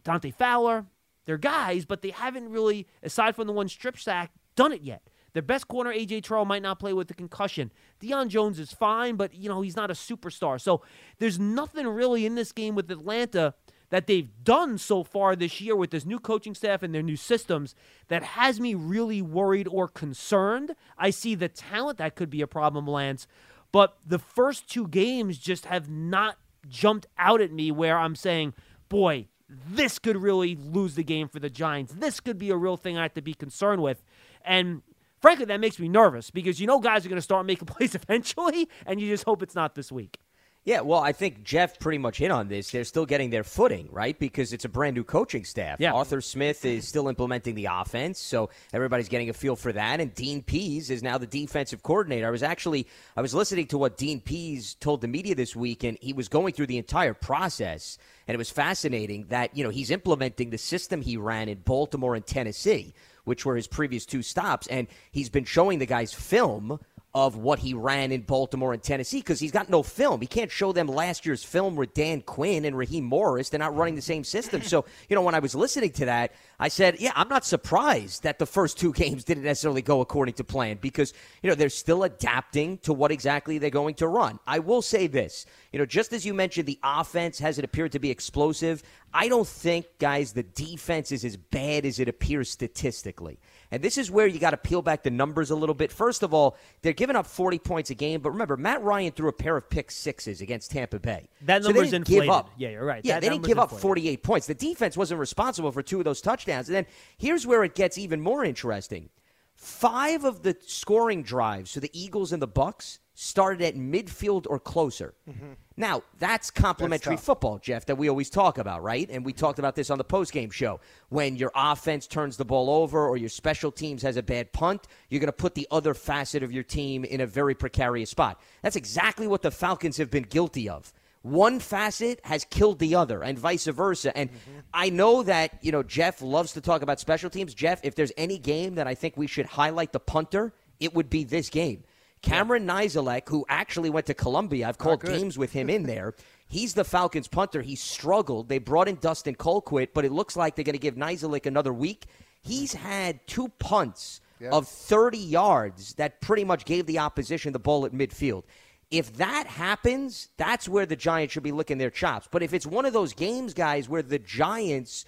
Dante 0.05 0.31
Fowler, 0.31 0.87
they're 1.25 1.39
guys, 1.39 1.85
but 1.85 2.03
they 2.03 2.11
haven't 2.11 2.49
really, 2.51 2.87
aside 3.03 3.37
from 3.37 3.47
the 3.47 3.53
one 3.53 3.69
strip 3.69 3.99
sack, 3.99 4.33
done 4.57 4.73
it 4.73 4.83
yet. 4.83 5.03
Their 5.33 5.43
best 5.43 5.67
corner, 5.69 5.93
AJ 5.93 6.25
Terrell, 6.25 6.45
might 6.45 6.63
not 6.63 6.79
play 6.79 6.93
with 6.93 7.09
the 7.09 7.15
concussion. 7.15 7.73
Deion 8.03 8.29
Jones 8.29 8.59
is 8.59 8.73
fine, 8.73 9.17
but 9.17 9.35
you 9.35 9.49
know 9.49 9.63
he's 9.63 9.77
not 9.77 9.91
a 9.91 9.95
superstar. 9.95 10.61
So 10.61 10.83
there's 11.19 11.39
nothing 11.39 11.87
really 11.87 12.27
in 12.27 12.35
this 12.35 12.53
game 12.53 12.75
with 12.75 12.91
Atlanta 12.91 13.55
that 13.93 14.07
they've 14.07 14.31
done 14.43 14.79
so 14.79 15.05
far 15.05 15.37
this 15.37 15.61
year 15.61 15.77
with 15.77 15.91
this 15.91 16.07
new 16.07 16.19
coaching 16.19 16.55
staff 16.55 16.83
and 16.83 16.95
their 16.95 17.03
new 17.03 17.15
systems 17.15 17.75
that 18.09 18.23
has 18.23 18.59
me 18.59 18.75
really 18.75 19.21
worried 19.21 19.69
or 19.69 19.87
concerned. 19.87 20.75
I 20.97 21.11
see 21.11 21.35
the 21.35 21.51
talent 21.51 21.99
that 21.99 22.17
could 22.17 22.31
be 22.31 22.41
a 22.41 22.47
problem, 22.47 22.87
Lance, 22.87 23.27
but 23.71 23.99
the 24.07 24.19
first 24.19 24.67
two 24.67 24.89
games 24.89 25.37
just 25.37 25.67
have 25.67 25.91
not 25.91 26.39
jumped 26.67 27.07
out 27.19 27.43
at 27.43 27.53
me 27.53 27.71
where 27.71 27.99
I'm 27.99 28.17
saying, 28.17 28.55
boy, 28.89 29.27
this 29.47 29.99
could 29.99 30.17
really 30.17 30.57
lose 30.57 30.95
the 30.95 31.05
game 31.05 31.29
for 31.29 31.39
the 31.39 31.51
Giants. 31.51 31.93
This 31.93 32.19
could 32.19 32.39
be 32.39 32.49
a 32.49 32.57
real 32.57 32.79
thing 32.79 32.97
I 32.97 33.03
have 33.03 33.13
to 33.13 33.21
be 33.21 33.35
concerned 33.35 33.83
with. 33.83 34.03
And 34.43 34.81
frankly, 35.21 35.45
that 35.45 35.61
makes 35.61 35.79
me 35.79 35.91
nervous 35.91 36.31
because 36.31 36.59
you 36.59 36.67
know 36.67 36.81
guys 36.81 37.05
are 37.05 37.11
going 37.11 37.19
to 37.19 37.21
start 37.21 37.45
making 37.45 37.67
plays 37.67 37.95
eventually, 37.95 38.71
and 38.87 39.03
you 39.03 39.09
just 39.11 39.25
hope 39.25 39.43
it's 39.43 39.55
not 39.55 39.75
this 39.75 39.93
week. 39.93 40.19
Yeah, 40.64 40.83
well, 40.83 41.01
I 41.01 41.11
think 41.11 41.42
Jeff 41.42 41.81
pretty 41.81 41.98
much 41.98 42.18
hit 42.18 42.31
on 42.31 42.46
this. 42.46 42.70
They're 42.70 42.85
still 42.85 43.05
getting 43.05 43.31
their 43.31 43.42
footing, 43.42 43.88
right? 43.90 44.16
Because 44.16 44.53
it's 44.53 44.64
a 44.64 44.68
brand 44.68 44.94
new 44.94 45.03
coaching 45.03 45.44
staff. 45.44 45.81
Yeah. 45.81 45.92
Arthur 45.92 46.20
Smith 46.20 46.64
is 46.64 46.87
still 46.87 47.09
implementing 47.09 47.57
the 47.57 47.66
offense, 47.68 48.20
so 48.20 48.48
everybody's 48.72 49.09
getting 49.09 49.29
a 49.29 49.33
feel 49.33 49.57
for 49.57 49.72
that. 49.72 49.98
And 49.98 50.14
Dean 50.14 50.40
Pees 50.40 50.88
is 50.88 51.03
now 51.03 51.18
the 51.18 51.27
defensive 51.27 51.83
coordinator. 51.83 52.29
I 52.29 52.31
was 52.31 52.44
actually 52.44 52.87
I 53.16 53.22
was 53.22 53.35
listening 53.35 53.66
to 53.68 53.79
what 53.79 53.96
Dean 53.96 54.20
Pees 54.20 54.75
told 54.75 55.01
the 55.01 55.09
media 55.09 55.35
this 55.35 55.57
week, 55.57 55.83
and 55.83 55.98
he 56.01 56.12
was 56.12 56.29
going 56.29 56.55
through 56.55 56.68
the 56.68 56.79
entire 56.79 57.14
process, 57.14 57.98
and 58.29 58.35
it 58.37 58.38
was 58.38 58.51
fascinating 58.51 59.27
that 59.31 59.57
you 59.57 59.64
know 59.64 59.70
he's 59.70 59.90
implementing 59.90 60.51
the 60.51 60.59
system 60.59 61.03
he 61.03 61.16
ran 61.16 61.48
in 61.48 61.59
Baltimore 61.59 62.14
and 62.14 62.25
Tennessee, 62.25 62.94
which 63.25 63.44
were 63.44 63.57
his 63.57 63.66
previous 63.66 64.07
two 64.07 64.22
stops, 64.22 64.68
and 64.68 64.87
he's 65.11 65.29
been 65.29 65.44
showing 65.44 65.81
the 65.81 65.87
guys 65.87 66.14
film 66.14 66.79
of 67.14 67.37
what 67.37 67.59
he 67.59 67.75
ran 67.75 68.11
in 68.11 68.22
Baltimore 68.22 68.72
and 68.72 68.83
Tennessee 68.83 69.18
because 69.18 69.38
he's 69.38 69.53
got 69.53 69.68
no 69.68 69.83
film. 69.83 70.22
He 70.22 70.27
can't 70.27 70.51
show 70.51 70.72
them 70.72 70.87
last 70.87 71.27
year's 71.27 71.44
film 71.44 71.77
with 71.77 71.92
Dan 71.92 72.22
Quinn 72.22 72.64
and 72.64 72.77
Raheem 72.77 73.05
Morris. 73.05 73.51
They're 73.51 73.61
not 73.61 73.77
running 73.77 73.96
the 73.96 74.03
same 74.03 74.25
system. 74.25 74.62
So, 74.62 74.87
you 75.11 75.14
know, 75.14 75.20
when 75.20 75.35
I 75.35 75.38
was 75.38 75.55
listening 75.55 75.90
to 75.92 76.07
that, 76.07 76.33
I 76.59 76.68
said, 76.68 77.01
yeah, 77.01 77.12
I'm 77.14 77.29
not 77.29 77.44
surprised 77.44 78.22
that 78.22 78.38
the 78.38 78.46
first 78.46 78.79
two 78.79 78.92
games 78.94 79.25
didn't 79.25 79.44
necessarily 79.44 79.83
go 79.83 80.01
according 80.01 80.35
to 80.35 80.44
plan 80.44 80.79
because, 80.81 81.12
you 81.42 81.51
know, 81.51 81.55
they're 81.55 81.68
still 81.68 82.05
adapting 82.05 82.79
to 82.79 82.94
what 82.94 83.12
exactly 83.12 83.59
they're 83.59 83.68
going 83.68 83.96
to 83.96 84.09
run. 84.09 84.38
I 84.46 84.61
will 84.61 84.81
say 84.81 85.07
this, 85.07 85.44
you 85.70 85.79
know, 85.79 85.87
just 85.87 86.14
as 86.14 86.25
you 86.25 86.33
mentioned, 86.33 86.66
the 86.66 86.79
offense 86.83 87.38
hasn't 87.38 87.66
appeared 87.66 87.92
to 87.92 87.98
be 87.98 88.11
explosive. 88.11 88.83
I 89.14 89.29
don't 89.29 89.46
think, 89.46 89.87
guys, 89.98 90.33
the 90.33 90.42
defense 90.42 91.12
is 91.12 91.25
as 91.25 91.37
bad 91.37 91.85
as 91.85 92.01
it 92.01 92.09
appears 92.09 92.51
statistically. 92.51 93.38
And 93.70 93.83
this 93.83 93.98
is 93.98 94.11
where 94.11 94.27
you 94.27 94.38
got 94.38 94.51
to 94.51 94.57
peel 94.57 94.81
back 94.83 95.03
the 95.03 95.11
numbers 95.11 95.51
a 95.51 95.55
little 95.55 95.75
bit. 95.75 95.92
First 95.92 96.22
of 96.22 96.33
all, 96.33 96.57
they're 96.81 96.92
giving 96.92 97.16
up 97.16 97.27
40 97.27 97.59
points 97.59 97.90
a 97.90 97.94
game, 97.94 98.20
but 98.20 98.31
remember, 98.31 98.57
Matt 98.57 98.83
Ryan 98.83 99.12
threw 99.12 99.29
a 99.29 99.33
pair 99.33 99.57
of 99.57 99.68
pick 99.68 99.90
sixes 99.90 100.40
against 100.40 100.70
Tampa 100.70 100.98
Bay. 100.98 101.29
That 101.42 101.62
number's 101.62 101.92
inflated. 101.92 102.25
Give 102.25 102.31
up. 102.31 102.51
Yeah, 102.57 102.70
you're 102.70 102.85
right. 102.85 103.05
Yeah, 103.05 103.14
That 103.14 103.22
they 103.22 103.29
didn't 103.29 103.44
give 103.44 103.59
up 103.59 103.70
48 103.70 104.22
points. 104.22 104.46
The 104.46 104.55
defense 104.55 104.96
wasn't 104.96 105.20
responsible 105.20 105.72
for 105.72 105.83
two 105.83 105.98
of 105.98 106.05
those 106.05 106.20
touchdowns. 106.20 106.68
And 106.68 106.77
then 106.77 106.87
here's 107.18 107.46
where 107.46 107.64
it 107.64 107.75
gets 107.75 107.98
even 107.98 108.20
more 108.20 108.44
interesting. 108.44 109.11
Five 109.57 110.25
of 110.25 110.42
the 110.42 110.57
scoring 110.66 111.22
drives 111.22 111.72
to 111.72 111.81
the 111.81 111.90
Eagles 111.92 112.33
and 112.33 112.42
the 112.42 112.46
Bucks 112.48 112.98
started 113.14 113.62
at 113.62 113.75
midfield 113.75 114.46
or 114.48 114.59
closer. 114.59 115.14
Mm-hmm. 115.29 115.53
Now, 115.77 116.03
that's 116.18 116.51
complementary 116.51 117.16
tough. 117.16 117.25
football, 117.25 117.59
Jeff, 117.59 117.87
that 117.87 117.96
we 117.96 118.09
always 118.09 118.31
talk 118.31 118.59
about, 118.59 118.83
right? 118.83 119.09
And 119.11 119.25
we 119.25 119.33
talked 119.33 119.59
about 119.59 119.75
this 119.75 119.90
on 119.90 119.98
the 119.98 120.05
postgame 120.05 120.53
show. 120.53 120.81
When 121.09 121.37
your 121.37 121.51
offense 121.55 122.07
turns 122.07 122.37
the 122.37 122.44
ball 122.44 122.70
over 122.70 123.07
or 123.07 123.16
your 123.16 123.29
special 123.29 123.72
teams 123.72 124.03
has 124.03 124.16
a 124.16 124.22
bad 124.22 124.53
punt, 124.53 124.87
you're 125.09 125.20
going 125.20 125.27
to 125.27 125.33
put 125.33 125.55
the 125.55 125.66
other 125.70 125.94
facet 125.94 126.42
of 126.42 126.53
your 126.53 126.62
team 126.62 127.05
in 127.05 127.20
a 127.20 127.27
very 127.27 127.55
precarious 127.55 128.11
spot. 128.11 128.40
That's 128.62 128.77
exactly 128.77 129.27
what 129.27 129.42
the 129.42 129.51
Falcons 129.51 129.96
have 129.96 130.11
been 130.11 130.25
guilty 130.25 130.68
of. 130.68 130.92
One 131.22 131.61
facet 131.61 132.20
has 132.25 132.44
killed 132.44 132.81
the 132.81 132.96
other, 132.96 133.22
and 133.22 133.38
vice 133.38 133.66
versa. 133.66 134.16
And 134.16 134.31
mm-hmm. 134.31 134.59
I 134.75 134.90
know 134.90 135.22
that 135.22 135.57
you 135.62 135.70
know 135.70 135.85
Jeff 135.85 136.20
loves 136.20 136.53
to 136.55 136.61
talk 136.61 136.83
about 136.83 136.98
special 136.98 137.31
teams. 137.31 137.55
Jeff, 137.55 137.81
if 137.85 137.94
there's 137.94 138.11
any 138.16 138.38
game 138.38 138.75
that 138.75 138.88
I 138.88 138.96
think 138.96 139.16
we 139.16 139.29
should 139.29 139.46
highlight 139.46 139.92
the 139.92 140.01
punter, 140.01 140.53
it 140.81 140.94
would 140.94 141.09
be 141.09 141.22
this 141.22 141.48
game. 141.48 141.85
Cameron 142.23 142.67
Nizialek, 142.67 143.29
who 143.29 143.45
actually 143.49 143.91
went 143.91 144.07
to 144.07 144.15
Columbia, 144.15 144.69
I've 144.69 144.77
oh, 144.81 144.85
called 144.85 145.05
games 145.05 145.37
with 145.37 145.53
him 145.53 145.69
in 145.69 145.85
there. 145.85 146.15
He's 146.49 146.75
the 146.75 146.85
Falcons 146.85 147.29
punter. 147.29 147.63
He 147.63 147.77
struggled. 147.77 148.49
They 148.49 148.59
brought 148.59 148.87
in 148.87 148.97
Dustin 148.97 149.35
Colquitt, 149.35 149.89
but 149.95 150.05
it 150.05 150.13
looks 150.13 150.37
like 150.37 150.55
they're 150.55 150.65
going 150.65 150.75
to 150.75 150.79
give 150.79 150.97
Nizialek 150.97 151.47
another 151.47 151.73
week. 151.73 152.05
He's 152.43 152.75
had 152.75 153.27
two 153.27 153.49
punts 153.59 154.21
of 154.51 154.67
30 154.67 155.19
yards 155.19 155.95
that 155.95 156.21
pretty 156.21 156.45
much 156.45 156.65
gave 156.65 156.87
the 156.87 156.99
opposition 156.99 157.53
the 157.53 157.59
ball 157.59 157.87
at 157.87 157.93
midfield. 157.93 158.43
If 158.91 159.15
that 159.15 159.47
happens, 159.47 160.29
that's 160.37 160.69
where 160.69 160.85
the 160.85 160.97
Giants 160.97 161.33
should 161.33 161.43
be 161.43 161.53
licking 161.53 161.79
their 161.79 161.91
chops. 161.91 162.29
But 162.31 162.43
if 162.43 162.53
it's 162.53 162.67
one 162.67 162.85
of 162.85 162.93
those 162.93 163.15
games, 163.15 163.55
guys, 163.55 163.89
where 163.89 164.03
the 164.03 164.19
Giants 164.19 165.07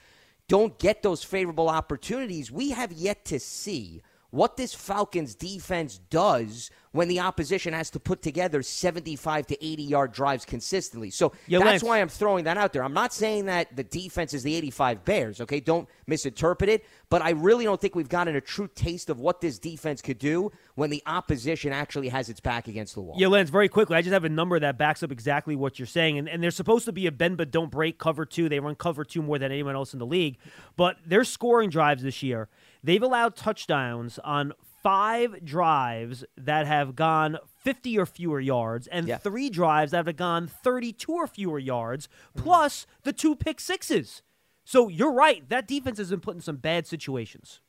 don't 0.49 0.79
get 0.79 1.03
those 1.03 1.25
favorable 1.25 1.69
opportunities, 1.69 2.51
we 2.51 2.71
have 2.71 2.93
yet 2.93 3.25
to 3.27 3.41
see 3.41 4.03
what 4.35 4.57
this 4.57 4.75
Falcons 4.75 5.35
defense 5.35 6.01
does 6.11 6.71
when 6.91 7.09
the 7.09 7.19
opposition 7.21 7.73
has 7.73 7.91
to 7.91 7.99
put 7.99 8.23
together 8.23 8.63
75 8.63 9.47
to 9.49 9.65
80 9.65 9.83
yard 9.83 10.13
drives 10.13 10.45
consistently. 10.45 11.11
So 11.11 11.33
Yeah, 11.47 11.59
that's 11.59 11.69
Lance. 11.69 11.83
why 11.83 12.01
I'm 12.01 12.09
throwing 12.09 12.45
that 12.45 12.57
out 12.57 12.73
there. 12.73 12.85
I'm 12.85 12.93
not 12.93 13.13
saying 13.13 13.47
that 13.47 13.75
the 13.75 13.83
defense 13.83 14.33
is 14.33 14.45
the 14.45 14.55
85 14.55 15.05
Bears, 15.05 15.41
okay? 15.41 15.59
Don't 15.59 15.89
misinterpret 16.07 16.71
it, 16.71 16.85
but 17.11 17.21
I 17.23 17.31
really 17.31 17.65
don't 17.65 17.81
think 17.81 17.97
we've 17.97 18.09
gotten 18.09 18.37
a 18.37 18.41
true 18.41 18.69
taste 18.75 19.11
of 19.11 19.19
what 19.19 19.41
this 19.41 19.59
defense 19.59 20.03
could 20.03 20.19
do 20.19 20.53
when 20.77 20.91
the 20.91 21.03
opposition 21.07 21.73
actually 21.73 22.09
has 22.11 22.29
its 22.29 22.39
back 22.41 22.69
against 22.69 22.95
the 22.95 23.01
wall. 23.01 23.17
Yeah, 23.19 23.29
Lance, 23.29 23.51
very 23.51 23.69
quickly, 23.69 23.97
I 23.97 24.03
just 24.03 24.13
have 24.13 24.25
a 24.25 24.29
number 24.29 24.59
that 24.61 24.79
backs 24.79 25.03
up 25.03 25.11
exactly 25.11 25.57
what 25.57 25.79
you're 25.81 25.87
saying. 25.87 26.19
And, 26.19 26.29
and 26.29 26.41
they're 26.43 26.53
supposed 26.53 26.85
to 26.85 26.93
be 26.93 27.07
a 27.09 27.13
bend 27.13 27.37
but 27.37 27.51
don't 27.51 27.71
break 27.73 27.99
cover 27.99 28.25
two. 28.25 28.49
They 28.49 28.61
run 28.61 28.77
cover 28.77 29.05
two 29.05 29.23
more 29.23 29.39
than 29.39 29.51
anyone 29.51 29.75
else 29.75 29.93
in 29.95 29.99
the 29.99 30.07
league. 30.07 30.39
But 30.77 30.97
their 31.05 31.25
scoring 31.25 31.71
drives 31.71 32.05
this 32.05 32.23
year, 32.23 32.49
they've 32.85 33.03
allowed 33.03 33.35
touchdowns 33.35 34.19
on 34.21 34.53
five 34.83 35.43
drives 35.45 36.25
that 36.37 36.67
have 36.67 36.95
gone 36.95 37.39
50 37.63 37.99
or 37.99 38.05
fewer 38.07 38.39
yards 38.39 38.87
and 38.89 39.09
Yeah. 39.09 39.17
three 39.17 39.49
drives 39.49 39.93
that 39.93 40.07
have 40.07 40.17
gone 40.17 40.47
32 40.47 41.11
or 41.11 41.27
fewer 41.27 41.59
yards, 41.59 42.07
mm. 42.37 42.43
plus 42.43 42.87
the 43.03 43.13
two 43.13 43.35
pick 43.35 43.59
sixes. 43.61 44.23
So 44.63 44.89
you're 44.89 45.13
right. 45.13 45.49
That 45.49 45.67
defense 45.67 45.99
has 45.99 46.11
been 46.11 46.21
put 46.21 46.35
in 46.37 46.41
some 46.43 46.57
bad 46.57 46.87
situations. 46.87 47.61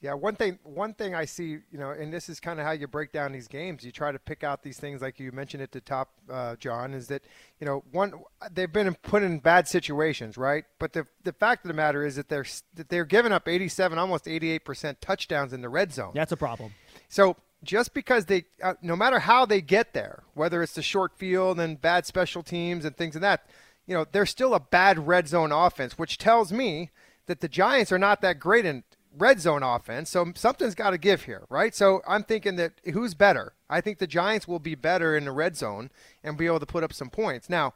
Yeah, 0.00 0.14
one 0.14 0.34
thing 0.34 0.58
one 0.64 0.94
thing 0.94 1.14
I 1.14 1.26
see, 1.26 1.58
you 1.70 1.78
know, 1.78 1.90
and 1.90 2.10
this 2.10 2.30
is 2.30 2.40
kind 2.40 2.58
of 2.58 2.64
how 2.64 2.72
you 2.72 2.86
break 2.86 3.12
down 3.12 3.32
these 3.32 3.48
games. 3.48 3.84
You 3.84 3.92
try 3.92 4.12
to 4.12 4.18
pick 4.18 4.42
out 4.42 4.62
these 4.62 4.78
things 4.78 5.02
like 5.02 5.20
you 5.20 5.30
mentioned 5.30 5.62
at 5.62 5.72
the 5.72 5.80
top, 5.82 6.10
uh, 6.30 6.56
John, 6.56 6.94
is 6.94 7.08
that 7.08 7.22
you 7.58 7.66
know 7.66 7.84
one 7.92 8.14
they've 8.50 8.72
been 8.72 8.94
put 9.02 9.22
in 9.22 9.40
bad 9.40 9.68
situations, 9.68 10.38
right? 10.38 10.64
But 10.78 10.94
the 10.94 11.06
the 11.22 11.34
fact 11.34 11.66
of 11.66 11.68
the 11.68 11.74
matter 11.74 12.06
is 12.06 12.16
that 12.16 12.30
they're 12.30 12.46
that 12.76 12.88
they're 12.88 13.04
giving 13.04 13.30
up 13.30 13.46
87, 13.46 13.98
almost 13.98 14.26
88 14.26 14.64
percent 14.64 15.00
touchdowns 15.02 15.52
in 15.52 15.60
the 15.60 15.68
red 15.68 15.92
zone. 15.92 16.12
That's 16.14 16.32
a 16.32 16.36
problem. 16.36 16.72
So 17.10 17.36
just 17.62 17.92
because 17.92 18.26
they, 18.26 18.44
uh, 18.62 18.74
no 18.80 18.96
matter 18.96 19.18
how 19.18 19.44
they 19.44 19.60
get 19.60 19.92
there, 19.92 20.22
whether 20.34 20.62
it's 20.62 20.72
the 20.72 20.82
short 20.82 21.12
field 21.18 21.60
and 21.60 21.80
bad 21.80 22.06
special 22.06 22.42
teams 22.42 22.84
and 22.84 22.96
things 22.96 23.16
like 23.16 23.22
that, 23.22 23.46
you 23.86 23.94
know, 23.94 24.06
they're 24.10 24.26
still 24.26 24.54
a 24.54 24.60
bad 24.60 25.06
red 25.06 25.28
zone 25.28 25.52
offense, 25.52 25.98
which 25.98 26.16
tells 26.16 26.52
me 26.52 26.90
that 27.26 27.40
the 27.40 27.48
Giants 27.48 27.92
are 27.92 27.98
not 27.98 28.22
that 28.22 28.40
great 28.40 28.64
in 28.64 28.82
red 29.16 29.40
zone 29.40 29.62
offense. 29.62 30.10
So 30.10 30.32
something's 30.34 30.74
got 30.74 30.90
to 30.90 30.98
give 30.98 31.24
here, 31.24 31.44
right? 31.48 31.74
So 31.74 32.02
I'm 32.06 32.22
thinking 32.22 32.56
that 32.56 32.72
who's 32.92 33.14
better? 33.14 33.54
I 33.68 33.80
think 33.80 33.98
the 33.98 34.06
Giants 34.06 34.46
will 34.46 34.58
be 34.58 34.74
better 34.74 35.16
in 35.16 35.24
the 35.24 35.32
red 35.32 35.56
zone 35.56 35.90
and 36.22 36.36
be 36.36 36.46
able 36.46 36.60
to 36.60 36.66
put 36.66 36.84
up 36.84 36.92
some 36.92 37.10
points. 37.10 37.48
Now, 37.50 37.74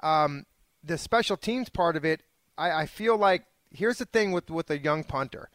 um, 0.00 0.46
the 0.82 0.98
special 0.98 1.36
teams 1.36 1.68
part 1.68 1.96
of 1.96 2.04
it, 2.04 2.22
I, 2.56 2.82
I 2.82 2.86
feel 2.86 3.16
like 3.16 3.44
here's 3.72 3.98
the 3.98 4.04
thing 4.04 4.32
with 4.32 4.50
with 4.50 4.70
a 4.70 4.78
young 4.78 5.04
punter 5.04 5.50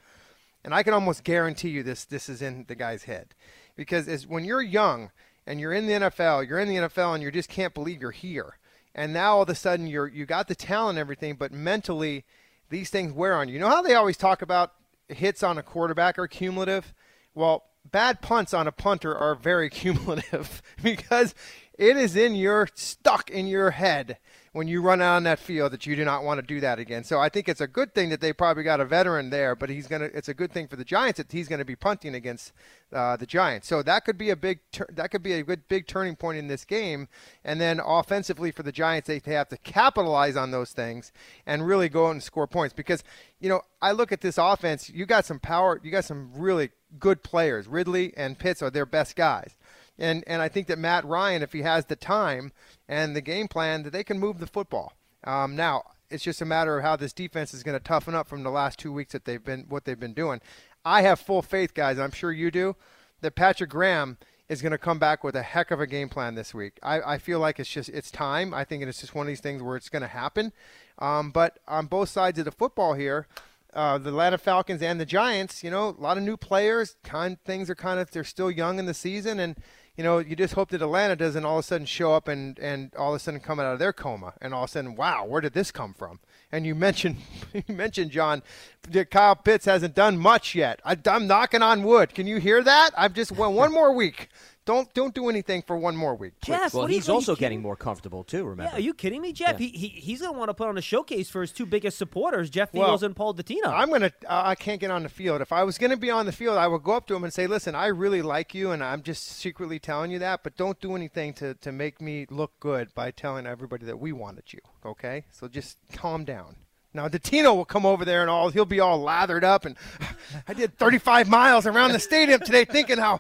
and 0.64 0.74
I 0.74 0.84
can 0.84 0.94
almost 0.94 1.24
guarantee 1.24 1.70
you 1.70 1.84
this 1.84 2.06
this 2.06 2.30
is 2.30 2.42
in 2.42 2.66
the 2.68 2.76
guy's 2.76 3.04
head 3.04 3.34
because 3.76 4.08
as 4.08 4.28
when 4.28 4.46
you're 4.46 4.62
young 4.62 5.12
and 5.48 5.60
you're 5.60 5.74
in 5.74 5.88
the 5.88 5.94
NFL, 5.94 6.48
you're 6.48 6.60
in 6.60 6.68
the 6.68 6.76
NFL 6.76 7.16
and 7.16 7.24
you 7.24 7.32
just 7.32 7.50
can't 7.50 7.74
believe 7.74 8.02
you're 8.02 8.12
here. 8.12 8.58
And 8.94 9.12
now 9.12 9.38
all 9.38 9.42
of 9.44 9.50
a 9.50 9.56
sudden 9.56 9.88
you're 9.88 10.08
you 10.08 10.26
got 10.26 10.48
the 10.48 10.56
talent 10.56 10.98
and 10.98 11.00
everything, 11.00 11.36
but 11.36 11.52
mentally 11.52 12.26
these 12.70 12.90
things 12.90 13.12
wear 13.12 13.36
on 13.36 13.48
you. 13.48 13.56
You 13.56 13.60
know 13.60 13.70
how 13.70 13.82
they 13.82 13.96
always 13.96 14.18
talk 14.18 14.42
about 14.42 14.74
hits 15.14 15.44
on 15.44 15.58
a 15.58 15.64
quarterback 15.64 16.18
are 16.18 16.28
cumulative? 16.28 16.94
Well, 17.34 17.64
bad 17.90 18.22
punts 18.22 18.54
on 18.54 18.68
a 18.68 18.72
punter 18.72 19.16
are 19.16 19.36
very 19.36 19.70
cumulative 19.72 20.62
because 20.82 21.34
it 21.78 21.98
is 21.98 22.16
in 22.16 22.36
your 22.36 22.68
stuck 22.76 23.30
in 23.30 23.48
your 23.48 23.72
head 23.72 24.18
when 24.54 24.68
you 24.68 24.82
run 24.82 25.02
out 25.02 25.16
on 25.16 25.24
that 25.24 25.40
field 25.40 25.72
that 25.72 25.86
you 25.86 25.96
do 25.96 26.04
not 26.04 26.24
want 26.24 26.38
to 26.40 26.46
do 26.46 26.60
that 26.60 26.78
again. 26.78 27.06
So 27.06 27.20
I 27.20 27.30
think 27.30 27.48
it's 27.48 27.62
a 27.62 27.68
good 27.68 27.96
thing 27.96 28.10
that 28.10 28.20
they 28.20 28.34
probably 28.34 28.64
got 28.64 28.82
a 28.82 28.86
veteran 28.86 29.30
there, 29.30 29.56
but 29.56 29.70
he's 29.70 29.88
gonna. 29.88 30.10
It's 30.14 30.28
a 30.28 30.34
good 30.34 30.52
thing 30.52 30.68
for 30.68 30.76
the 30.76 30.84
Giants 30.84 31.18
that 31.18 31.32
he's 31.32 31.48
going 31.48 31.60
to 31.60 31.66
be 31.66 31.76
punting 31.76 32.16
against 32.16 32.52
uh, 32.92 33.16
the 33.16 33.26
Giants. 33.26 33.68
So 33.68 33.82
that 33.84 34.04
could 34.04 34.18
be 34.18 34.30
a 34.30 34.36
big. 34.36 34.60
Tur- 34.72 34.90
that 34.92 35.10
could 35.12 35.24
be 35.24 35.34
a 35.34 35.44
good 35.44 35.68
big 35.70 35.88
turning 35.88 36.18
point 36.18 36.38
in 36.38 36.48
this 36.48 36.66
game. 36.66 37.08
And 37.46 37.62
then 37.62 37.80
offensively 37.80 38.52
for 38.52 38.64
the 38.64 38.74
Giants, 38.74 39.08
they, 39.08 39.22
have 39.32 39.48
to 39.50 39.58
capitalize 39.58 40.36
on 40.36 40.52
those 40.52 40.72
things 40.72 41.14
and 41.46 41.66
really 41.66 41.88
go 41.88 42.08
out 42.08 42.12
and 42.12 42.24
score 42.24 42.48
points 42.48 42.74
because 42.74 43.04
you 43.40 43.48
know 43.48 43.62
I 43.82 43.94
look 43.94 44.12
at 44.12 44.20
this 44.20 44.38
offense. 44.38 44.90
You 44.90 45.06
got 45.06 45.26
some 45.26 45.40
power. 45.40 45.80
You 45.82 45.92
got 45.92 46.04
some 46.06 46.32
really 46.34 46.72
good 47.00 47.24
players. 47.24 47.68
Ridley 47.68 48.14
and 48.18 48.38
Pitts 48.38 48.62
are 48.62 48.70
their 48.70 48.86
best 48.86 49.16
guys. 49.16 49.56
And 50.02 50.24
and 50.28 50.42
I 50.42 50.50
think 50.50 50.68
that 50.68 50.80
Matt 50.80 51.06
Ryan, 51.06 51.44
if 51.44 51.54
he 51.54 51.62
has 51.62 51.86
the 51.86 51.96
time 51.96 52.52
and 52.90 53.16
the 53.16 53.22
game 53.22 53.48
plan, 53.48 53.84
that 53.84 53.94
they 53.94 54.04
can 54.04 54.20
move 54.20 54.40
the 54.40 54.48
football. 54.48 54.94
Um, 55.24 55.56
now 55.56 55.84
it's 56.10 56.24
just 56.24 56.42
a 56.42 56.46
matter 56.46 56.78
of 56.78 56.84
how 56.84 56.96
this 56.96 57.14
defense 57.14 57.54
is 57.54 57.64
going 57.64 57.78
to 57.78 57.84
toughen 57.84 58.16
up 58.16 58.28
from 58.28 58.44
the 58.44 58.50
last 58.50 58.80
two 58.80 58.92
weeks 58.92 59.14
that 59.14 59.26
they've 59.26 59.44
been 59.44 59.66
what 59.70 59.86
they've 59.86 60.00
been 60.00 60.14
doing. 60.14 60.42
I 60.84 61.04
have 61.04 61.20
full 61.20 61.42
faith, 61.42 61.74
guys. 61.74 62.00
I'm 62.00 62.12
sure 62.12 62.32
you 62.32 62.52
do. 62.52 62.76
That 63.22 63.36
Patrick 63.36 63.70
Graham 63.70 64.18
is 64.50 64.62
going 64.64 64.72
to 64.72 64.80
come 64.80 64.98
back 64.98 65.24
with 65.24 65.36
a 65.36 65.44
heck 65.44 65.70
of 65.70 65.80
a 65.80 65.86
game 65.88 66.10
plan 66.10 66.34
this 66.36 66.54
week. 66.54 66.80
I, 66.82 67.14
I 67.14 67.18
feel 67.20 67.40
like 67.40 67.60
it's 67.60 67.70
just 67.70 67.90
it's 67.90 68.10
time. 68.10 68.54
I 68.54 68.66
think 68.66 68.84
it's 68.84 69.00
just 69.00 69.14
one 69.16 69.28
of 69.28 69.30
these 69.30 69.40
things 69.40 69.62
where 69.62 69.78
it's 69.78 69.90
going 69.90 70.02
to 70.02 70.08
happen. 70.08 70.52
Um, 71.00 71.32
but 71.32 71.60
on 71.68 71.86
both 71.86 72.10
sides 72.10 72.40
of 72.40 72.46
the 72.46 72.52
football 72.52 72.96
here, 72.96 73.28
uh, 73.74 73.98
the 73.98 74.10
Atlanta 74.10 74.38
Falcons 74.38 74.82
and 74.82 75.00
the 75.00 75.06
Giants, 75.06 75.64
you 75.64 75.72
know, 75.72 75.90
a 75.90 76.02
lot 76.02 76.18
of 76.18 76.24
new 76.24 76.36
players. 76.36 76.98
Kind 77.04 77.38
things 77.46 77.70
are 77.70 77.76
kind 77.76 78.00
of 78.00 78.12
they're 78.12 78.24
still 78.24 78.52
young 78.52 78.80
in 78.80 78.86
the 78.88 78.94
season, 78.94 79.40
and 79.40 79.56
you 79.98 80.04
know, 80.04 80.20
you 80.20 80.36
just 80.36 80.54
hope 80.54 80.70
that 80.70 80.82
Atlanta 80.82 81.16
doesn't 81.16 81.44
all 81.44 81.60
of 81.60 81.66
a 81.66 81.68
sudden 81.68 81.86
show 81.86 82.14
up 82.14 82.28
and 82.28 82.58
and 82.60 82.94
all 82.96 83.14
of 83.14 83.18
a 83.18 83.20
sudden 83.20 83.40
come 83.40 83.60
out 83.60 83.74
of 83.74 83.80
their 83.80 83.94
coma, 83.94 84.34
and 84.42 84.54
all 84.54 84.64
of 84.64 84.70
a 84.70 84.72
sudden, 84.72 84.96
wow, 84.96 85.26
where 85.26 85.42
did 85.42 85.54
this 85.54 85.72
come 85.72 85.94
from? 85.94 86.20
And 86.52 86.66
you 86.66 86.76
mentioned 86.88 87.18
you 87.54 87.64
mentioned 87.68 88.12
John, 88.12 88.42
that 88.90 89.12
Kyle 89.12 89.36
Pitts 89.36 89.66
hasn't 89.66 89.96
done 89.96 90.18
much 90.18 90.56
yet. 90.56 90.80
I, 90.86 90.98
I'm 91.06 91.28
knocking 91.28 91.62
on 91.62 91.84
wood. 91.84 92.14
Can 92.14 92.28
you 92.28 92.38
hear 92.38 92.64
that? 92.64 92.92
I've 92.98 93.14
just 93.14 93.32
went 93.32 93.54
one 93.54 93.72
more 93.72 93.94
week. 93.94 94.30
Don't 94.64 94.94
don't 94.94 95.14
do 95.16 95.28
anything 95.28 95.64
for 95.64 95.76
one 95.76 95.96
more 95.96 96.14
week. 96.16 96.34
please. 96.40 96.54
Jeff, 96.56 96.74
Well, 96.74 96.84
what 96.84 96.90
are 96.90 96.94
you- 96.94 97.00
he's 97.00 97.08
you 97.08 97.14
also 97.16 97.36
getting 97.36 97.62
more 97.64 97.76
comfortable 97.76 98.24
too. 98.24 98.44
Remember? 98.46 98.64
Yeah, 98.72 98.78
are 98.78 98.82
you 98.82 98.94
kidding 98.94 99.20
me, 99.22 99.34
Jeff? 99.34 99.54
Yeah. 99.60 99.68
He, 99.68 99.70
he 99.70 99.88
he's 99.88 100.22
gonna 100.22 100.38
want 100.38 100.50
to 100.50 100.54
put 100.54 100.68
on 100.68 100.78
a 100.78 100.82
showcase 100.82 101.30
for 101.32 101.42
his 101.42 101.52
two 101.52 101.66
biggest 101.66 101.98
supporters, 101.98 102.50
Jeff 102.50 102.72
Well, 102.74 102.96
Feagles 102.96 103.02
and 103.02 103.16
Paul 103.16 103.34
Dottino. 103.34 103.68
I'm 103.68 103.90
gonna. 103.90 104.12
Uh, 104.28 104.42
I 104.46 104.56
can't 104.56 104.80
get 104.80 104.92
on 104.92 105.02
the 105.04 105.10
field. 105.10 105.42
If 105.42 105.52
I 105.52 105.64
was 105.64 105.78
gonna 105.80 105.98
be 105.98 106.12
on 106.12 106.28
the 106.28 106.32
field, 106.32 106.58
I 106.58 106.68
would 106.68 106.84
go 106.84 106.92
up 106.94 107.08
to 107.08 107.16
him 107.16 107.24
and 107.24 107.34
say, 107.34 107.48
"Listen, 107.48 107.74
I 107.74 107.88
really 107.88 108.22
like 108.22 108.54
you, 108.54 108.70
and 108.72 108.84
I'm 108.84 109.02
just 109.02 109.24
secretly 109.24 109.80
telling 109.80 110.12
you 110.12 110.20
that, 110.20 110.44
but 110.44 110.56
don't 110.58 110.80
do 110.80 110.96
anything 110.96 111.34
to 111.36 111.56
to 111.56 111.72
make 111.72 112.00
me 112.00 112.28
look 112.30 112.52
good 112.60 112.94
by 112.94 113.10
telling 113.10 113.48
everybody 113.48 113.86
that 113.88 114.00
we 114.00 114.12
wanted 114.12 114.54
you. 114.54 114.60
Okay? 114.86 115.26
So 115.32 115.48
just 115.48 115.78
calm 115.92 116.24
down." 116.24 116.56
Now 116.94 117.08
Dottino 117.08 117.56
will 117.56 117.66
come 117.66 117.86
over 117.86 118.04
there 118.04 118.22
and 118.22 118.30
all 118.30 118.50
he'll 118.50 118.66
be 118.66 118.80
all 118.80 119.00
lathered 119.00 119.44
up 119.44 119.66
and 119.66 119.76
I 120.48 120.54
did 120.54 120.78
35 120.78 121.30
miles 121.30 121.66
around 121.66 121.94
the 121.94 122.00
stadium 122.00 122.40
today 122.42 122.66
thinking 122.66 122.98
how 122.98 123.20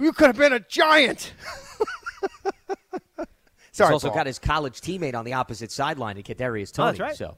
you 0.00 0.12
could 0.12 0.26
have 0.26 0.36
been 0.38 0.52
a 0.52 0.60
giant. 0.60 1.32
Sorry, 3.74 3.88
He's 3.88 3.92
also 3.92 4.08
Paul. 4.08 4.16
got 4.16 4.26
his 4.26 4.38
college 4.38 4.80
teammate 4.80 5.14
on 5.14 5.24
the 5.24 5.32
opposite 5.32 5.72
sideline 5.72 6.18
in 6.18 6.22
Kadarius 6.24 6.72
Oh, 6.78 6.84
Toney. 6.92 6.98
that's 6.98 7.00
right. 7.00 7.16
So 7.16 7.36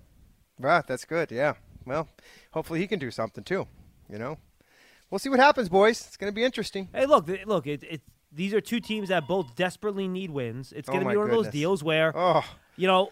Right, 0.59 0.85
that's 0.87 1.05
good. 1.05 1.31
Yeah. 1.31 1.55
Well, 1.87 2.09
hopefully 2.53 2.81
he 2.81 2.87
can 2.87 2.99
do 2.99 3.11
something 3.11 3.45
too. 3.45 3.67
You 4.11 4.19
know, 4.19 4.39
we'll 5.11 5.19
see 5.19 5.29
what 5.29 5.39
happens, 5.41 5.69
boys. 5.69 6.05
It's 6.07 6.17
going 6.17 6.31
to 6.33 6.35
be 6.35 6.45
interesting. 6.45 6.89
Hey, 6.93 7.07
look, 7.07 7.29
look, 7.47 7.67
it, 7.67 7.83
it, 7.85 8.01
these 8.33 8.53
are 8.55 8.61
two 8.61 8.81
teams 8.81 9.09
that 9.11 9.27
both 9.29 9.55
desperately 9.57 10.09
need 10.09 10.31
wins. 10.31 10.73
It's 10.73 10.89
Oh, 10.89 10.93
going 10.93 11.01
to 11.01 11.05
my 11.07 11.13
be 11.13 11.19
one 11.19 11.31
of 11.31 11.33
those 11.33 11.49
deals 11.49 11.83
where, 11.85 12.13
Oh, 12.17 12.43
you 12.77 12.87
know, 12.89 13.11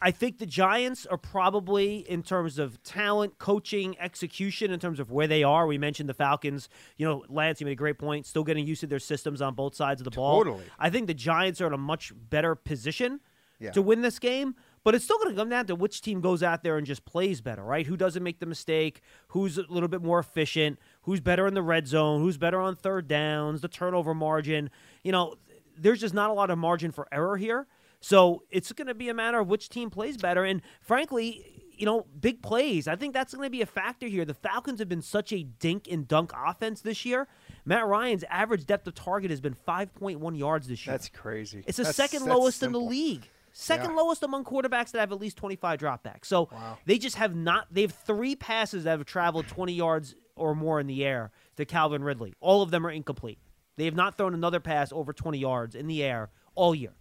I 0.00 0.10
think 0.10 0.38
the 0.38 0.46
Giants 0.46 1.06
are 1.06 1.16
probably, 1.16 1.98
in 2.08 2.22
terms 2.22 2.58
of 2.58 2.82
talent, 2.82 3.38
coaching, 3.38 3.96
execution, 3.98 4.70
in 4.70 4.78
terms 4.78 5.00
of 5.00 5.10
where 5.10 5.26
they 5.26 5.42
are. 5.42 5.66
We 5.66 5.78
mentioned 5.78 6.08
the 6.08 6.14
Falcons. 6.14 6.68
You 6.98 7.06
know, 7.06 7.24
Lance, 7.28 7.60
you 7.60 7.64
made 7.64 7.72
a 7.72 7.76
great 7.76 7.98
point. 7.98 8.26
Still 8.26 8.44
getting 8.44 8.66
used 8.66 8.80
to 8.82 8.86
their 8.86 8.98
systems 8.98 9.40
on 9.40 9.54
both 9.54 9.74
sides 9.74 10.00
of 10.00 10.04
the 10.04 10.10
ball. 10.10 10.44
Totally. 10.44 10.64
I 10.78 10.90
think 10.90 11.06
the 11.06 11.14
Giants 11.14 11.60
are 11.60 11.66
in 11.66 11.72
a 11.72 11.78
much 11.78 12.12
better 12.14 12.54
position 12.54 13.20
Yeah. 13.58 13.70
to 13.72 13.80
win 13.82 14.02
this 14.02 14.18
game. 14.18 14.54
But 14.84 14.94
it's 14.94 15.04
still 15.04 15.18
going 15.18 15.30
to 15.30 15.34
come 15.36 15.48
down 15.48 15.66
to 15.66 15.74
which 15.74 16.00
team 16.00 16.20
goes 16.20 16.44
out 16.44 16.62
there 16.62 16.76
and 16.78 16.86
just 16.86 17.04
plays 17.04 17.40
better, 17.40 17.64
right? 17.64 17.84
Who 17.84 17.96
doesn't 17.96 18.22
make 18.22 18.38
the 18.38 18.46
mistake? 18.46 19.00
Who's 19.28 19.58
a 19.58 19.64
little 19.68 19.88
bit 19.88 20.00
more 20.00 20.20
efficient? 20.20 20.78
Who's 21.02 21.18
better 21.18 21.48
in 21.48 21.54
the 21.54 21.62
red 21.62 21.88
zone? 21.88 22.20
Who's 22.20 22.36
better 22.38 22.60
on 22.60 22.76
third 22.76 23.08
downs? 23.08 23.62
The 23.62 23.68
turnover 23.68 24.14
margin. 24.14 24.70
You 25.02 25.10
know, 25.10 25.34
there's 25.76 26.00
just 26.00 26.14
not 26.14 26.30
a 26.30 26.34
lot 26.34 26.50
of 26.50 26.58
margin 26.58 26.92
for 26.92 27.08
error 27.10 27.36
here. 27.36 27.66
So 28.00 28.42
it's 28.50 28.72
going 28.72 28.88
to 28.88 28.94
be 28.94 29.08
a 29.08 29.14
matter 29.14 29.38
of 29.40 29.48
which 29.48 29.68
team 29.68 29.90
plays 29.90 30.16
better. 30.16 30.44
And 30.44 30.62
frankly, 30.80 31.62
you 31.76 31.84
know, 31.84 32.06
big 32.20 32.42
plays. 32.42 32.88
I 32.88 32.96
think 32.96 33.12
that's 33.12 33.34
going 33.34 33.46
to 33.46 33.50
be 33.50 33.60
a 33.62 33.66
factor 33.66 34.06
here. 34.06 34.24
The 34.24 34.34
Falcons 34.34 34.78
have 34.78 34.88
been 34.88 35.02
such 35.02 35.32
a 35.32 35.42
dink 35.42 35.88
and 35.90 36.06
dunk 36.08 36.32
offense 36.34 36.80
this 36.80 37.04
year. 37.04 37.28
Matt 37.64 37.86
Ryan's 37.86 38.24
average 38.30 38.64
depth 38.66 38.86
of 38.86 38.94
target 38.94 39.30
has 39.30 39.40
been 39.40 39.54
5.1 39.54 40.38
yards 40.38 40.68
this 40.68 40.86
year. 40.86 40.92
that's 40.94 41.08
crazy. 41.08 41.62
It's 41.66 41.76
the 41.76 41.82
That's- 41.82 41.96
second 41.96 42.20
that's 42.26 42.38
lowest 42.38 42.62
in 42.62 42.72
the 42.72 42.80
league. 42.80 43.28
Second 43.52 43.90
Yeah. 43.90 43.96
lowest 43.96 44.22
among 44.22 44.44
quarterbacks 44.44 44.90
that 44.92 45.00
have 45.00 45.12
at 45.12 45.18
least 45.18 45.36
25 45.38 45.78
dropbacks. 45.80 46.26
So 46.26 46.48
they 46.84 46.98
just 46.98 47.16
have 47.16 47.34
not. 47.34 47.66
They 47.70 47.82
have 47.82 47.92
three 47.92 48.36
passes 48.36 48.84
that 48.84 48.90
have 48.98 49.06
traveled 49.06 49.48
20 49.48 49.72
yards 49.72 50.14
or 50.34 50.54
more 50.54 50.78
in 50.78 50.86
the 50.86 51.04
air 51.04 51.30
to 51.56 51.64
Calvin 51.64 52.04
Ridley. 52.04 52.34
All 52.40 52.60
of 52.62 52.70
them 52.70 52.86
are 52.86 52.90
incomplete. 52.90 53.38
They 53.76 53.86
have 53.86 53.94
not 53.94 54.16
thrown 54.18 54.34
another 54.34 54.60
pass 54.60 54.92
over 54.92 55.12
20 55.14 55.38
yards 55.38 55.74
in 55.74 55.86
the 55.86 56.02
air 56.02 56.30
all 56.54 56.74
year. 56.74 56.92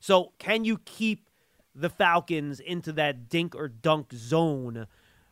So 0.00 0.32
can 0.38 0.64
you 0.64 0.78
keep 0.78 1.28
the 1.74 1.90
Falcons 1.90 2.58
into 2.58 2.92
that 2.92 3.28
dink 3.28 3.54
or 3.54 3.68
dunk 3.68 4.12
zone, 4.12 4.86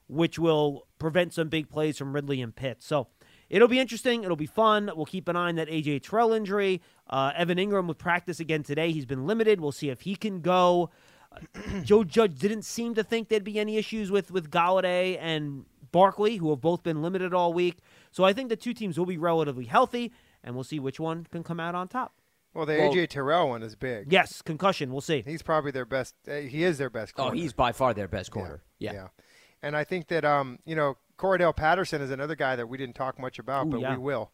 which 0.07 0.39
will 0.39 0.87
prevent 0.99 1.33
some 1.35 1.49
big 1.49 1.69
plays 1.69 1.99
from 1.99 2.13
Ridley 2.13 2.41
and 2.41 2.55
Pitt? 2.55 2.83
So 2.83 3.09
it'll 3.49 3.67
be 3.67 3.81
interesting. 3.81 4.23
It'll 4.23 4.37
be 4.37 4.47
fun. 4.47 4.91
We'll 4.95 5.07
keep 5.07 5.27
an 5.29 5.37
eye 5.37 5.49
on 5.49 5.57
that 5.57 5.69
AJ 5.69 6.03
Terrell 6.03 6.33
injury. 6.33 6.83
Uh, 7.09 7.33
Evan 7.35 7.59
Engram 7.59 7.89
with 7.89 7.99
practice 7.99 8.39
again 8.39 8.63
today. 8.63 8.93
He's 8.93 9.07
been 9.07 9.27
limited. 9.27 9.61
We'll 9.61 9.73
see 9.73 9.89
if 9.89 10.03
he 10.03 10.15
can 10.15 10.41
go. 10.41 10.91
Joe 11.83 12.05
Judge 12.05 12.39
didn't 12.39 12.63
seem 12.63 12.95
to 12.95 13.03
think 13.03 13.29
there'd 13.29 13.45
be 13.45 13.59
any 13.59 13.77
issues 13.77 14.11
with 14.11 14.31
with 14.31 14.51
Golladay 14.51 15.19
and 15.21 15.65
Barkley, 15.93 16.37
who 16.37 16.51
have 16.51 16.61
both 16.61 16.83
been 16.83 17.03
limited 17.03 17.33
all 17.33 17.53
week. 17.53 17.79
So 18.11 18.25
I 18.25 18.33
think 18.33 18.49
the 18.49 18.57
two 18.57 18.75
teams 18.75 18.99
will 18.99 19.07
be 19.07 19.19
relatively 19.19 19.65
healthy, 19.65 20.13
and 20.45 20.55
we'll 20.55 20.65
see 20.65 20.79
which 20.79 21.01
one 21.01 21.27
can 21.31 21.43
come 21.43 21.61
out 21.61 21.75
on 21.75 21.89
top. 21.89 22.13
Well, 22.55 22.67
the 22.67 22.79
Well- 22.79 22.93
AJ 22.93 23.09
Terrell 23.11 23.49
one 23.51 23.63
is 23.63 23.77
big. 23.77 24.13
Yes, 24.13 24.43
concussion. 24.43 24.91
We'll 24.93 25.01
see. 25.01 25.23
He's 25.25 25.43
probably 25.43 25.71
their 25.71 25.85
best. 25.85 26.15
Uh, 26.27 26.37
he 26.37 26.65
is 26.65 26.79
their 26.79 26.91
best. 26.91 27.15
Corner. 27.15 27.31
oh, 27.31 27.35
he's 27.35 27.53
by 27.53 27.73
far 27.73 27.95
their 27.95 28.09
best 28.09 28.31
corner. 28.31 28.63
Yeah. 28.79 28.93
Yeah. 28.93 29.09
And 29.63 29.77
I 29.77 29.85
think 29.85 30.09
that 30.09 30.25
um, 30.25 30.59
you 30.65 30.75
know, 30.77 30.97
Cordarrelle 31.19 31.55
Patterson 31.55 32.01
is 32.01 32.11
another 32.11 32.37
guy 32.37 32.57
that 32.57 32.69
we 32.69 32.79
didn't 32.79 32.95
talk 32.95 33.19
much 33.19 33.39
about, 33.39 33.67
Ooh, 33.67 33.71
but 33.71 33.81
yeah. 33.81 33.93
we 33.93 33.99
will. 33.99 34.31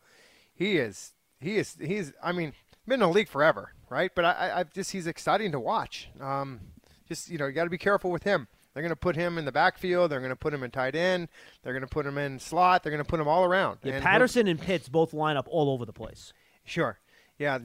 He 0.55 0.77
is. 0.77 1.13
He 1.41 1.57
is. 1.57 1.77
He's. 1.81 2.13
I 2.23 2.33
mean, 2.33 2.53
been 2.87 2.95
in 2.95 3.01
the 3.01 3.09
league 3.09 3.29
forever, 3.29 3.73
right? 3.91 4.11
But 4.15 4.25
I, 4.27 4.33
I, 4.33 4.61
I 4.61 4.63
just 4.65 4.93
he's 4.93 5.07
exciting 5.07 5.53
to 5.53 5.61
watch. 5.61 6.09
Um, 6.21 6.61
just 7.09 7.31
you 7.31 7.39
know, 7.39 7.47
you 7.47 7.53
got 7.53 7.65
to 7.65 7.71
be 7.71 7.79
careful 7.79 8.11
with 8.11 8.23
him. 8.23 8.49
They're 8.73 8.83
going 8.83 8.91
to 8.91 8.97
put 8.97 9.15
him 9.17 9.39
in 9.39 9.45
the 9.45 9.53
backfield. 9.53 10.11
They're 10.11 10.19
going 10.21 10.31
to 10.31 10.37
put 10.37 10.53
him 10.53 10.65
in 10.65 10.71
tight 10.73 10.97
end. 10.97 11.29
They're 11.63 11.73
going 11.73 11.83
to 11.83 11.89
put 11.89 12.05
him 12.07 12.19
in 12.19 12.41
slot. 12.41 12.83
They're 12.83 12.91
going 12.91 13.03
to 13.05 13.09
put 13.09 13.21
him 13.21 13.29
all 13.29 13.45
around. 13.45 13.79
Yeah, 13.85 13.95
And 13.95 14.03
Patterson 14.03 14.49
and 14.49 14.61
Pitts 14.61 14.89
both 14.89 15.15
line 15.15 15.37
up 15.37 15.47
all 15.49 15.71
over 15.71 15.85
the 15.87 15.93
place. 15.93 16.33
Sure. 16.65 16.99
Yeah, 17.39 17.59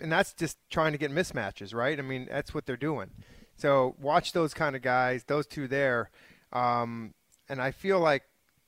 and 0.00 0.12
that's 0.12 0.32
just 0.34 0.56
trying 0.70 0.92
to 0.92 0.98
get 0.98 1.10
mismatches, 1.10 1.74
right? 1.74 1.98
I 1.98 2.02
mean, 2.02 2.28
that's 2.30 2.54
what 2.54 2.66
they're 2.66 2.76
doing. 2.76 3.10
So 3.56 3.96
watch 3.98 4.32
those 4.32 4.54
kind 4.54 4.76
of 4.76 4.82
guys, 4.82 5.24
those 5.24 5.46
two 5.46 5.66
there. 5.66 6.10
Um, 6.52 7.14
and 7.48 7.60
I 7.60 7.72
feel 7.72 7.98
like 7.98 8.22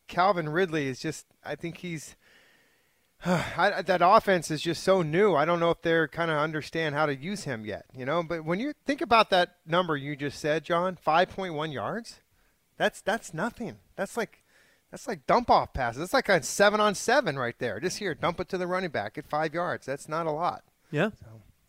Calvin 0.08 0.48
Ridley 0.48 0.88
is 0.88 0.98
just, 0.98 1.26
I 1.44 1.54
think 1.54 1.78
he's, 1.78 2.16
I, 3.24 3.82
that 3.82 4.00
offense 4.02 4.50
is 4.50 4.62
just 4.62 4.82
so 4.82 5.02
new. 5.02 5.34
I 5.34 5.44
don't 5.44 5.60
know 5.60 5.70
if 5.70 5.82
they're 5.82 6.08
kind 6.08 6.30
of 6.30 6.38
understand 6.38 6.94
how 6.94 7.06
to 7.06 7.14
use 7.14 7.44
him 7.44 7.64
yet, 7.64 7.84
you 7.94 8.04
know? 8.04 8.22
But 8.22 8.44
when 8.44 8.58
you 8.58 8.72
think 8.84 9.00
about 9.00 9.30
that 9.30 9.56
number 9.66 9.96
you 9.96 10.16
just 10.16 10.40
said, 10.40 10.64
John, 10.64 10.98
5.1 11.06 11.72
yards, 11.72 12.20
that's, 12.76 13.00
that's 13.00 13.34
nothing. 13.34 13.76
That's 13.96 14.16
like, 14.16 14.42
that's 14.90 15.06
like 15.08 15.26
dump 15.26 15.50
off 15.50 15.72
passes. 15.72 16.00
That's 16.00 16.14
like 16.14 16.28
a 16.28 16.42
seven 16.42 16.80
on 16.80 16.94
seven 16.94 17.38
right 17.38 17.58
there. 17.58 17.80
Just 17.80 17.98
here, 17.98 18.14
dump 18.14 18.40
it 18.40 18.48
to 18.50 18.58
the 18.58 18.66
running 18.66 18.90
back 18.90 19.18
at 19.18 19.26
five 19.26 19.54
yards. 19.54 19.86
That's 19.86 20.08
not 20.08 20.26
a 20.26 20.30
lot. 20.30 20.62
Yeah. 20.90 21.10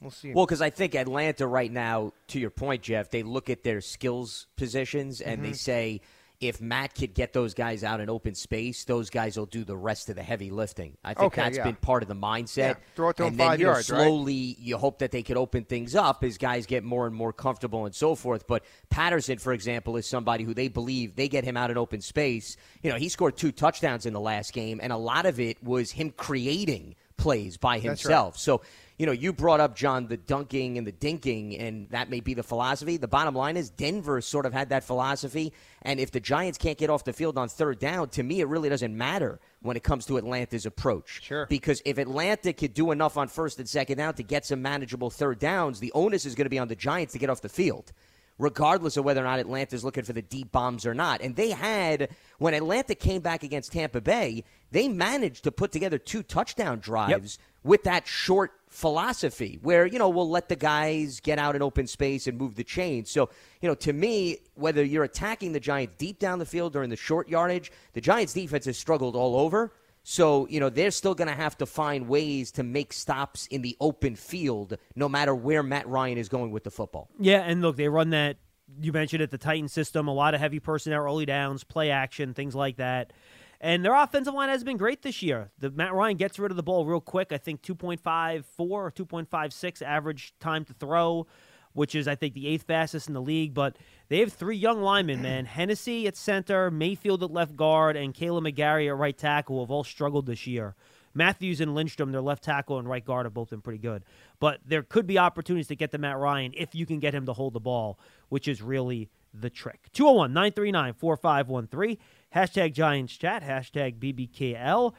We'll 0.01 0.11
see. 0.11 0.33
Well, 0.33 0.45
because 0.45 0.61
I 0.61 0.69
think 0.69 0.95
Atlanta 0.95 1.45
right 1.45 1.71
now, 1.71 2.13
to 2.27 2.39
your 2.39 2.49
point, 2.51 2.83
Jeff, 2.83 3.09
they 3.09 3.21
look 3.23 3.49
at 3.49 3.63
their 3.63 3.81
skills 3.81 4.47
positions 4.55 5.19
and 5.19 5.41
Mm-hmm. 5.41 5.51
they 5.51 5.53
say 5.53 6.01
if 6.39 6.61
Matt 6.61 6.95
could 6.95 7.13
get 7.13 7.33
those 7.33 7.53
guys 7.53 7.83
out 7.83 7.99
in 7.99 8.09
open 8.09 8.33
space, 8.33 8.85
those 8.85 9.09
guys 9.09 9.37
will 9.37 9.45
do 9.45 9.65
the 9.65 9.75
rest 9.75 10.09
of 10.09 10.15
the 10.15 10.23
heavy 10.23 10.51
lifting. 10.51 10.95
I 11.03 11.13
think 11.13 11.33
Okay, 11.33 11.41
that's 11.41 11.57
yeah. 11.57 11.63
been 11.65 11.75
part 11.75 12.01
of 12.01 12.07
the 12.07 12.15
mindset. 12.15 12.57
Yeah, 12.57 12.73
throw 12.95 13.09
it 13.09 13.17
to 13.17 13.25
and 13.25 13.37
then, 13.37 13.47
five 13.47 13.59
you 13.59 13.65
know, 13.65 13.71
yards, 13.73 13.89
right? 13.89 14.05
slowly 14.05 14.55
you 14.59 14.77
hope 14.77 14.99
that 14.99 15.11
they 15.11 15.21
could 15.21 15.35
open 15.35 15.65
things 15.65 15.95
up 15.95 16.23
as 16.23 16.37
guys 16.37 16.65
get 16.65 16.83
more 16.85 17.05
and 17.07 17.13
more 17.15 17.33
comfortable 17.33 17.85
and 17.85 17.93
so 17.93 18.15
forth. 18.15 18.47
But 18.47 18.63
Patterson, 18.89 19.37
for 19.37 19.51
example, 19.51 19.97
is 19.97 20.07
somebody 20.07 20.45
who 20.45 20.53
they 20.53 20.69
believe 20.69 21.15
they 21.15 21.27
get 21.27 21.43
him 21.43 21.57
out 21.57 21.71
in 21.71 21.77
open 21.77 21.99
space. 21.99 22.55
You 22.81 22.89
know, 22.91 22.97
he 22.97 23.09
scored 23.09 23.35
two 23.35 23.51
touchdowns 23.51 24.05
in 24.05 24.13
the 24.13 24.19
last 24.21 24.53
game, 24.53 24.79
and 24.81 24.93
a 24.93 24.97
lot 24.97 25.25
of 25.25 25.39
it 25.41 25.61
was 25.61 25.91
him 25.91 26.11
creating 26.11 26.95
plays 27.17 27.57
by 27.57 27.79
himself. 27.79 27.85
right. 27.85 27.99
himself. 27.99 28.37
So, 28.37 28.61
you 28.99 29.05
know, 29.05 29.13
you 29.13 29.31
brought 29.31 29.61
up, 29.61 29.77
John, 29.77 30.07
the 30.07 30.17
dunking 30.17 30.77
and 30.77 30.85
the 30.85 30.91
dinking, 30.91 31.57
and 31.57 31.89
that 31.89 32.09
may 32.09 32.19
be 32.19 32.33
the 32.33 32.43
philosophy. 32.43 32.97
The 32.97 33.07
bottom 33.07 33.33
line 33.33 33.55
is 33.55 33.69
Denver 33.69 34.19
sort 34.19 34.45
of 34.45 34.51
had 34.51 34.69
that 34.69 34.83
philosophy. 34.83 35.53
And 35.81 36.01
if 36.01 36.11
the 36.11 36.19
Giants 36.19 36.57
can't 36.57 36.77
get 36.77 36.89
off 36.89 37.05
the 37.05 37.13
field 37.13 37.37
on 37.37 37.47
third 37.47 37.79
down, 37.79 38.09
to 38.09 38.23
me, 38.23 38.41
it 38.41 38.49
really 38.49 38.67
doesn't 38.67 38.95
matter 38.95 39.39
when 39.61 39.77
it 39.77 39.83
comes 39.83 40.05
to 40.07 40.17
Atlanta's 40.17 40.65
approach. 40.65 41.21
Sure. 41.23 41.45
Because 41.45 41.81
if 41.85 41.97
Atlanta 41.97 42.51
could 42.51 42.73
do 42.73 42.91
enough 42.91 43.15
on 43.15 43.29
first 43.29 43.57
and 43.57 43.69
second 43.69 43.99
down 43.99 44.15
to 44.15 44.23
get 44.23 44.45
some 44.45 44.61
manageable 44.61 45.09
third 45.09 45.39
downs, 45.39 45.79
the 45.79 45.93
onus 45.93 46.25
is 46.25 46.35
going 46.35 46.45
to 46.45 46.49
be 46.49 46.59
on 46.59 46.67
the 46.67 46.75
Giants 46.75 47.13
to 47.13 47.19
get 47.19 47.29
off 47.29 47.39
the 47.39 47.47
field 47.47 47.93
regardless 48.39 48.95
of 48.97 49.03
whether 49.03 49.21
or 49.21 49.25
not 49.25 49.37
Atlanta's 49.37 49.83
looking 49.83 50.05
for 50.05 50.13
the 50.13 50.21
deep 50.21 50.51
bombs 50.51 50.85
or 50.85 50.93
not. 50.93 51.21
And 51.21 51.35
they 51.35 51.49
had, 51.51 52.09
when 52.39 52.53
Atlanta 52.53 52.95
came 52.95 53.21
back 53.21 53.43
against 53.43 53.73
Tampa 53.73 54.01
Bay, 54.01 54.45
they 54.71 54.87
managed 54.87 55.43
to 55.43 55.51
put 55.51 55.71
together 55.71 55.97
two 55.97 56.23
touchdown 56.23 56.79
drives 56.79 57.37
with 57.63 57.83
that 57.83 58.07
short 58.07 58.51
philosophy 58.69 59.57
where, 59.61 59.85
you 59.85 59.97
know, 59.97 60.09
we'll 60.09 60.29
let 60.29 60.47
the 60.47 60.55
guys 60.55 61.19
get 61.19 61.39
out 61.39 61.55
in 61.55 61.61
open 61.61 61.87
space 61.87 62.27
and 62.27 62.37
move 62.37 62.55
the 62.55 62.63
chain. 62.63 63.05
So, 63.05 63.29
you 63.61 63.67
know, 63.67 63.75
to 63.75 63.93
me, 63.93 64.37
whether 64.55 64.83
you're 64.83 65.03
attacking 65.03 65.53
the 65.53 65.59
Giants 65.59 65.95
deep 65.97 66.19
down 66.19 66.39
the 66.39 66.45
field 66.45 66.75
or 66.75 66.83
in 66.83 66.89
the 66.89 66.95
short 66.95 67.27
yardage, 67.27 67.71
the 67.93 68.01
Giants 68.01 68.33
defense 68.33 68.65
has 68.65 68.77
struggled 68.77 69.15
all 69.15 69.35
over. 69.35 69.73
So, 70.03 70.47
you 70.47 70.59
know, 70.59 70.69
they're 70.69 70.91
still 70.91 71.13
going 71.13 71.27
to 71.27 71.35
have 71.35 71.57
to 71.57 71.65
find 71.65 72.07
ways 72.07 72.51
to 72.51 72.63
make 72.63 72.93
stops 72.93 73.47
in 73.47 73.61
the 73.61 73.75
open 73.81 74.15
field 74.15 74.77
no 74.95 75.09
matter 75.09 75.35
where 75.35 75.61
Matt 75.61 75.87
Ryan 75.87 76.17
is 76.17 76.29
going 76.29 76.51
with 76.51 76.63
the 76.63 76.71
football. 76.71 77.09
Yeah, 77.19 77.41
and 77.41 77.61
look, 77.61 77.75
they 77.75 77.89
run 77.89 78.11
that. 78.11 78.37
You 78.79 78.93
mentioned 78.93 79.23
it, 79.23 79.31
the 79.31 79.37
Titan 79.37 79.67
system, 79.67 80.07
a 80.07 80.13
lot 80.13 80.35
of 80.35 80.39
heavy 80.39 80.59
personnel, 80.59 81.03
early 81.03 81.25
downs, 81.25 81.63
play 81.63 81.89
action, 81.89 82.33
things 82.33 82.53
like 82.53 82.77
that. 82.77 83.13
And 83.61 83.83
their 83.83 83.95
offensive 83.95 84.33
line 84.33 84.49
has 84.49 84.63
been 84.63 84.77
great 84.77 85.01
this 85.01 85.21
year. 85.21 85.51
The 85.59 85.69
Matt 85.69 85.93
Ryan 85.93 86.17
gets 86.17 86.39
rid 86.39 86.51
of 86.51 86.57
the 86.57 86.63
ball 86.63 86.85
real 86.85 87.01
quick. 87.01 87.33
I 87.33 87.37
think 87.37 87.61
2.54 87.61 88.43
or 88.57 88.91
2.56 88.91 89.81
average 89.81 90.33
time 90.39 90.63
to 90.65 90.73
throw, 90.73 91.27
which 91.73 91.93
is 91.93 92.07
I 92.07 92.15
think 92.15 92.33
the 92.33 92.47
eighth 92.47 92.63
fastest 92.63 93.09
in 93.09 93.13
the 93.13 93.21
league. 93.21 93.53
But 93.53 93.75
they 94.07 94.19
have 94.19 94.31
three 94.31 94.55
young 94.55 94.81
linemen, 94.81 95.21
man. 95.21 95.45
Hennessy 95.45 96.07
at 96.07 96.15
center, 96.15 96.71
Mayfield 96.71 97.21
at 97.21 97.31
left 97.31 97.57
guard, 97.57 97.97
and 97.97 98.13
Kaleb 98.13 98.47
McGary 98.47 98.87
at 98.87 98.95
right 98.95 99.17
tackle 99.17 99.57
who 99.57 99.61
have 99.61 99.71
all 99.71 99.83
struggled 99.83 100.25
this 100.25 100.47
year. 100.47 100.75
Matthews 101.13 101.59
and 101.59 101.75
Lindstrom, 101.75 102.11
their 102.11 102.21
left 102.21 102.43
tackle 102.43 102.77
and 102.77 102.87
right 102.87 103.03
guard, 103.03 103.25
have 103.25 103.33
both 103.33 103.49
been 103.49 103.61
pretty 103.61 103.79
good. 103.79 104.03
But 104.39 104.59
there 104.65 104.83
could 104.83 105.07
be 105.07 105.17
opportunities 105.17 105.67
to 105.67 105.75
get 105.75 105.91
to 105.91 105.97
Matt 105.97 106.17
Ryan 106.17 106.53
if 106.55 106.75
you 106.75 106.85
can 106.85 106.99
get 106.99 107.13
him 107.13 107.25
to 107.25 107.33
hold 107.33 107.53
the 107.53 107.59
ball, 107.59 107.99
which 108.29 108.47
is 108.47 108.61
really 108.61 109.09
the 109.33 109.49
trick. 109.49 109.89
201 109.93 110.33
939 110.33 110.93
4513. 110.93 111.97
Hashtag 112.35 112.73
Giants 112.73 113.17
Chat. 113.17 113.43
Hashtag 113.43 113.97
BBKL. 113.99 114.93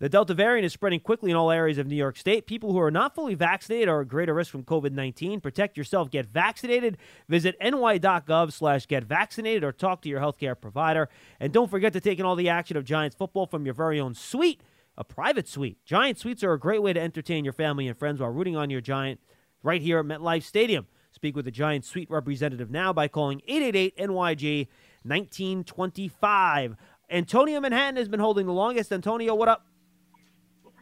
The 0.00 0.08
Delta 0.08 0.34
variant 0.34 0.66
is 0.66 0.72
spreading 0.72 1.00
quickly 1.00 1.30
in 1.30 1.36
all 1.36 1.50
areas 1.50 1.78
of 1.78 1.86
New 1.86 1.96
York 1.96 2.16
State. 2.16 2.46
People 2.46 2.72
who 2.72 2.80
are 2.80 2.90
not 2.90 3.14
fully 3.14 3.34
vaccinated 3.34 3.88
are 3.88 4.02
at 4.02 4.08
greater 4.08 4.34
risk 4.34 4.50
from 4.50 4.64
COVID 4.64 4.92
19. 4.92 5.40
Protect 5.40 5.78
yourself. 5.78 6.10
Get 6.10 6.26
vaccinated. 6.26 6.98
Visit 7.28 7.56
ny.gov 7.60 8.52
slash 8.52 8.86
get 8.86 9.04
vaccinated 9.04 9.64
or 9.64 9.72
talk 9.72 10.02
to 10.02 10.08
your 10.08 10.20
healthcare 10.20 10.60
provider. 10.60 11.08
And 11.40 11.52
don't 11.52 11.70
forget 11.70 11.92
to 11.94 12.00
take 12.00 12.18
in 12.18 12.26
all 12.26 12.36
the 12.36 12.48
action 12.48 12.76
of 12.76 12.84
Giants 12.84 13.16
football 13.16 13.46
from 13.46 13.64
your 13.64 13.74
very 13.74 13.98
own 14.00 14.14
suite, 14.14 14.62
a 14.98 15.04
private 15.04 15.48
suite. 15.48 15.78
Giant 15.86 16.18
suites 16.18 16.42
are 16.42 16.52
a 16.52 16.60
great 16.60 16.82
way 16.82 16.92
to 16.92 17.00
entertain 17.00 17.44
your 17.44 17.54
family 17.54 17.86
and 17.86 17.96
friends 17.96 18.20
while 18.20 18.30
rooting 18.30 18.56
on 18.56 18.68
your 18.68 18.80
Giant 18.80 19.20
right 19.62 19.80
here 19.80 20.00
at 20.00 20.04
MetLife 20.04 20.42
Stadium. 20.42 20.86
Speak 21.12 21.36
with 21.36 21.46
a 21.46 21.52
Giant 21.52 21.84
suite 21.84 22.10
representative 22.10 22.70
now 22.70 22.92
by 22.92 23.06
calling 23.06 23.40
888 23.46 23.96
NYG 23.96 24.66
1925. 25.04 26.76
Antonio 27.10 27.60
Manhattan 27.60 27.96
has 27.96 28.08
been 28.08 28.20
holding 28.20 28.46
the 28.46 28.52
longest. 28.52 28.92
Antonio, 28.92 29.34
what 29.34 29.48
up? 29.48 29.66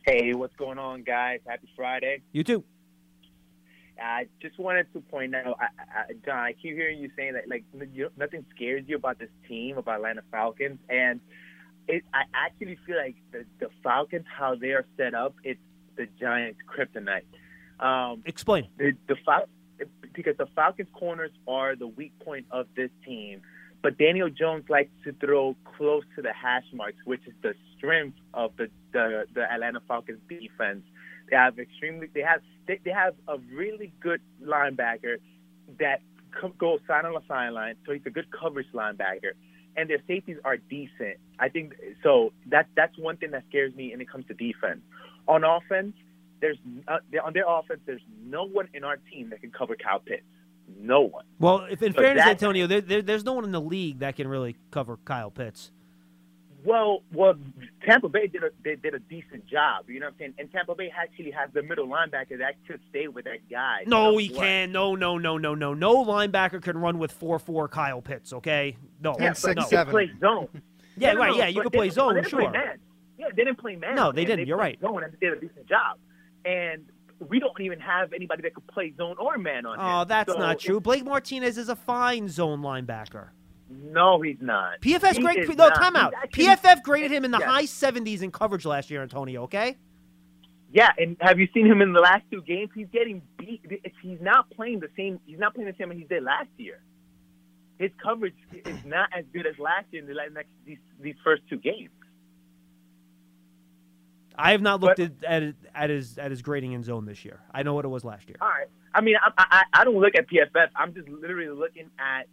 Hey, 0.06 0.32
what's 0.34 0.54
going 0.56 0.78
on, 0.78 1.02
guys? 1.02 1.40
Happy 1.46 1.68
Friday. 1.76 2.22
You 2.32 2.44
too. 2.44 2.64
I 4.02 4.26
just 4.40 4.58
wanted 4.58 4.92
to 4.94 5.00
point 5.00 5.34
out, 5.34 5.58
I, 5.60 5.64
I, 5.64 6.12
John, 6.24 6.38
I 6.38 6.52
keep 6.52 6.74
hearing 6.74 6.98
you 6.98 7.10
saying 7.16 7.34
that 7.34 7.48
like 7.48 7.64
you, 7.92 8.10
nothing 8.16 8.44
scares 8.54 8.84
you 8.86 8.96
about 8.96 9.18
this 9.18 9.28
team, 9.46 9.78
about 9.78 9.96
Atlanta 9.96 10.22
Falcons, 10.30 10.78
and 10.88 11.20
it, 11.88 12.02
I 12.14 12.22
actually 12.34 12.78
feel 12.86 12.96
like 12.96 13.16
the, 13.32 13.44
the 13.60 13.68
Falcons, 13.82 14.24
how 14.38 14.54
they 14.54 14.70
are 14.70 14.86
set 14.96 15.14
up, 15.14 15.34
it's 15.44 15.60
the 15.96 16.06
Giants' 16.18 16.58
kryptonite. 16.66 17.22
Um, 17.84 18.22
Explain. 18.24 18.68
the, 18.78 18.92
the 19.08 19.16
Fal- 19.24 19.48
because 20.12 20.36
the 20.36 20.46
Falcons' 20.54 20.88
corners 20.92 21.32
are 21.46 21.76
the 21.76 21.86
weak 21.86 22.12
point 22.20 22.46
of 22.50 22.66
this 22.76 22.90
team. 23.04 23.42
But 23.82 23.98
Daniel 23.98 24.30
Jones 24.30 24.64
likes 24.68 24.90
to 25.04 25.12
throw 25.12 25.56
close 25.76 26.04
to 26.16 26.22
the 26.22 26.32
hash 26.32 26.64
marks, 26.72 26.98
which 27.04 27.26
is 27.26 27.34
the 27.42 27.54
strength 27.76 28.16
of 28.32 28.52
the 28.56 28.68
the, 28.92 29.24
the 29.34 29.50
Atlanta 29.50 29.80
Falcons 29.88 30.20
defense. 30.28 30.82
They 31.28 31.36
have 31.36 31.58
extremely 31.58 32.08
they 32.14 32.20
have 32.20 32.40
they, 32.66 32.78
they 32.84 32.92
have 32.92 33.14
a 33.26 33.38
really 33.52 33.92
good 34.00 34.20
linebacker 34.44 35.16
that 35.80 36.00
co- 36.40 36.54
goes 36.58 36.80
side 36.86 37.04
on 37.04 37.14
the 37.14 37.22
sideline, 37.26 37.74
so 37.84 37.92
he's 37.92 38.06
a 38.06 38.10
good 38.10 38.28
coverage 38.30 38.68
linebacker. 38.72 39.32
And 39.74 39.88
their 39.88 40.02
safeties 40.06 40.36
are 40.44 40.58
decent. 40.58 41.16
I 41.38 41.48
think 41.48 41.74
so. 42.02 42.32
That 42.46 42.68
that's 42.76 42.96
one 42.98 43.16
thing 43.16 43.32
that 43.32 43.44
scares 43.48 43.74
me 43.74 43.90
when 43.90 44.00
it 44.00 44.08
comes 44.08 44.26
to 44.26 44.34
defense. 44.34 44.80
On 45.26 45.44
offense, 45.44 45.94
there's 46.40 46.58
uh, 46.86 46.98
on 47.24 47.32
their 47.32 47.48
offense, 47.48 47.80
there's 47.86 48.02
no 48.22 48.44
one 48.44 48.68
in 48.74 48.84
our 48.84 48.98
team 49.10 49.30
that 49.30 49.40
can 49.40 49.50
cover 49.50 49.74
Kyle 49.74 50.00
Pitts. 50.00 50.22
No 50.78 51.02
one. 51.02 51.24
Well, 51.38 51.66
if 51.70 51.82
in 51.82 51.92
So 51.94 52.00
fairness, 52.00 52.24
that- 52.24 52.30
Antonio, 52.30 52.66
there, 52.66 52.80
there, 52.80 53.02
there's 53.02 53.24
no 53.24 53.32
one 53.34 53.44
in 53.44 53.52
the 53.52 53.60
league 53.60 54.00
that 54.00 54.16
can 54.16 54.28
really 54.28 54.56
cover 54.70 54.98
Kyle 55.04 55.30
Pitts. 55.30 55.70
Well, 56.64 57.02
well, 57.12 57.34
Tampa 57.84 58.08
Bay 58.08 58.28
did 58.28 58.44
a 58.44 58.50
they 58.62 58.76
did 58.76 58.94
a 58.94 59.00
decent 59.00 59.46
job. 59.48 59.90
You 59.90 59.98
know 59.98 60.06
what 60.06 60.12
I'm 60.12 60.18
saying? 60.20 60.34
And 60.38 60.52
Tampa 60.52 60.76
Bay 60.76 60.92
actually 60.96 61.32
has 61.32 61.50
the 61.52 61.62
middle 61.62 61.88
linebacker 61.88 62.38
that 62.38 62.54
could 62.68 62.78
stay 62.88 63.08
with 63.08 63.24
that 63.24 63.48
guy. 63.50 63.82
No, 63.84 64.12
no 64.12 64.16
he 64.18 64.28
matter 64.28 64.38
what. 64.38 64.44
can. 64.46 64.72
No, 64.72 64.94
no, 64.94 65.18
no, 65.18 65.38
no, 65.38 65.54
no. 65.56 65.74
No 65.74 66.04
linebacker 66.04 66.62
can 66.62 66.78
run 66.78 66.98
with 67.00 67.10
four 67.10 67.40
four 67.40 67.66
Kyle 67.66 68.00
Pitts. 68.00 68.32
Okay, 68.32 68.76
no, 69.00 69.16
Yeah, 69.18 69.32
six, 69.32 69.56
no. 69.56 69.62
seven. 69.66 69.90
play 69.90 70.10
zone. 70.20 70.48
Yeah, 70.94 71.14
No, 71.14 71.14
no, 71.14 71.20
right. 71.20 71.30
no, 71.30 71.36
Yeah, 71.38 71.46
you 71.48 71.54
but 71.62 71.72
can 71.72 71.78
play 71.80 71.88
zone, 71.88 72.14
they 72.16 72.20
play 72.20 72.28
sure. 72.28 72.50
man. 72.50 72.78
Yeah, 73.18 73.28
they 73.34 73.44
didn't 73.44 73.56
play 73.58 73.76
man. 73.76 73.94
No, 73.96 74.12
they 74.12 74.26
didn't. 74.26 74.46
You're 74.46 74.58
right. 74.58 74.78
Zone 74.78 75.02
and 75.02 75.10
they 75.14 75.26
did 75.26 75.38
a 75.38 75.40
decent 75.40 75.66
job. 75.66 75.96
And 76.44 76.84
we 77.28 77.38
don't 77.38 77.60
even 77.60 77.80
have 77.80 78.12
anybody 78.12 78.42
that 78.42 78.54
could 78.54 78.66
play 78.66 78.92
zone 78.96 79.16
or 79.18 79.38
man 79.38 79.66
on 79.66 79.78
oh, 79.78 79.82
him. 79.82 79.88
Oh, 79.88 80.04
that's 80.04 80.32
So 80.32 80.38
not 80.38 80.58
true. 80.58 80.80
Blake 80.80 81.04
Martinez 81.04 81.58
is 81.58 81.68
a 81.68 81.76
fine 81.76 82.28
zone 82.28 82.60
linebacker. 82.60 83.28
No, 83.70 84.20
he's 84.20 84.36
not. 84.40 84.80
PFF 84.80 85.16
He 85.16 85.22
grade 85.22 85.48
no 85.48 85.68
not. 85.68 85.74
timeout. 85.74 86.10
He's 86.34 86.48
actually- 86.48 86.70
PFF 86.70 86.82
graded 86.82 87.10
him 87.10 87.24
in 87.24 87.30
the 87.30 87.38
Yeah. 87.38 87.46
high 87.46 87.64
70s 87.64 88.22
in 88.22 88.30
coverage 88.30 88.66
last 88.66 88.90
year, 88.90 89.02
Antonio. 89.02 89.44
Okay. 89.44 89.76
Yeah, 90.70 90.90
and 90.98 91.16
have 91.20 91.38
you 91.38 91.48
seen 91.52 91.66
him 91.66 91.82
in 91.82 91.92
the 91.92 92.00
last 92.00 92.24
two 92.30 92.40
games? 92.42 92.70
He's 92.74 92.88
getting 92.88 93.22
beat. 93.38 93.60
He's 94.02 94.20
not 94.20 94.50
playing 94.50 94.80
the 94.80 94.88
same. 94.96 95.20
He's 95.26 95.38
not 95.38 95.54
playing 95.54 95.70
the 95.70 95.76
same 95.78 95.92
as 95.92 95.98
he 95.98 96.04
did 96.04 96.22
last 96.22 96.48
year. 96.56 96.80
His 97.78 97.90
coverage 98.02 98.36
is 98.52 98.84
not 98.84 99.10
as 99.12 99.24
good 99.32 99.46
as 99.46 99.58
last 99.58 99.86
year 99.90 100.02
in 100.02 100.08
the 100.08 100.14
next 100.32 100.48
these 100.64 100.78
these 101.00 101.16
first 101.22 101.42
two 101.50 101.58
games. 101.58 101.90
I 104.36 104.52
have 104.52 104.62
not 104.62 104.80
looked 104.80 104.98
But- 104.98 105.24
at, 105.24 105.42
at 105.42 105.54
at 105.74 105.90
his 105.90 106.18
at 106.18 106.30
his 106.30 106.42
grading 106.42 106.72
in 106.72 106.82
zone 106.82 107.04
this 107.06 107.24
year. 107.24 107.40
I 107.52 107.62
know 107.62 107.74
what 107.74 107.84
it 107.84 107.88
was 107.88 108.04
last 108.04 108.28
year. 108.28 108.36
All 108.40 108.48
right. 108.48 108.66
I 108.94 109.00
mean, 109.00 109.16
I, 109.20 109.30
I 109.38 109.62
I 109.72 109.84
don't 109.84 109.98
look 109.98 110.14
at 110.16 110.28
PFF. 110.28 110.68
I'm 110.76 110.94
just 110.94 111.08
literally 111.08 111.48
looking 111.50 111.90
at 111.98 112.26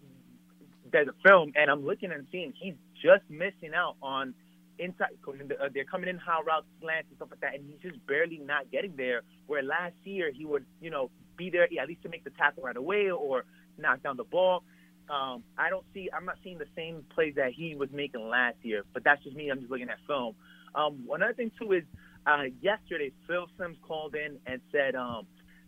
the 0.92 1.14
film, 1.26 1.52
and 1.56 1.70
I'm 1.70 1.86
looking 1.86 2.12
and 2.12 2.26
seeing 2.32 2.54
he's 2.60 2.74
just 3.02 3.24
missing 3.30 3.74
out 3.76 3.96
on 4.02 4.34
inside. 4.78 5.10
uh, 5.28 5.70
They're 5.74 5.84
coming 5.86 6.10
in 6.10 6.18
high 6.18 6.42
route 6.42 6.66
slants 6.82 7.08
and 7.10 7.18
stuff 7.18 7.30
like 7.32 7.42
that, 7.42 7.56
and 7.56 7.64
he's 7.66 7.80
just 7.92 8.06
barely 8.08 8.40
not 8.40 8.72
getting 8.72 8.96
there. 8.96 9.22
Where 9.48 9.62
last 9.64 9.96
year 10.04 10.32
he 10.32 10.46
would, 10.46 10.66
you 10.82 10.90
know, 10.90 11.12
be 11.38 11.50
there 11.50 11.64
at 11.64 11.88
least 11.88 12.02
to 12.04 12.10
make 12.10 12.24
the 12.24 12.32
tackle 12.32 12.64
right 12.64 12.76
away 12.76 13.10
or 13.12 13.46
knock 13.78 14.04
down 14.04 14.18
the 14.18 14.24
ball. 14.24 14.64
Um, 15.10 15.44
I 15.58 15.70
don't 15.70 15.86
see. 15.94 16.10
I'm 16.16 16.26
not 16.26 16.38
seeing 16.44 16.58
the 16.60 16.68
same 16.76 17.04
plays 17.16 17.36
that 17.36 17.52
he 17.54 17.76
was 17.76 17.90
making 17.92 18.28
last 18.28 18.58
year, 18.62 18.84
but 18.94 19.04
that's 19.04 19.24
just 19.24 19.36
me. 19.36 19.50
I'm 19.50 19.60
just 19.60 19.72
looking 19.72 19.90
at 19.90 19.98
film. 20.06 20.36
Um, 20.76 21.04
one 21.06 21.24
other 21.24 21.34
thing 21.34 21.52
too 21.60 21.72
is 21.74 21.84
uh, 22.26 22.44
yesterday 22.62 23.12
Phil 23.28 23.48
Simms 23.58 23.78
called 23.88 24.16
in 24.16 24.38
and 24.46 24.62
said 24.72 24.96
um, 24.96 25.26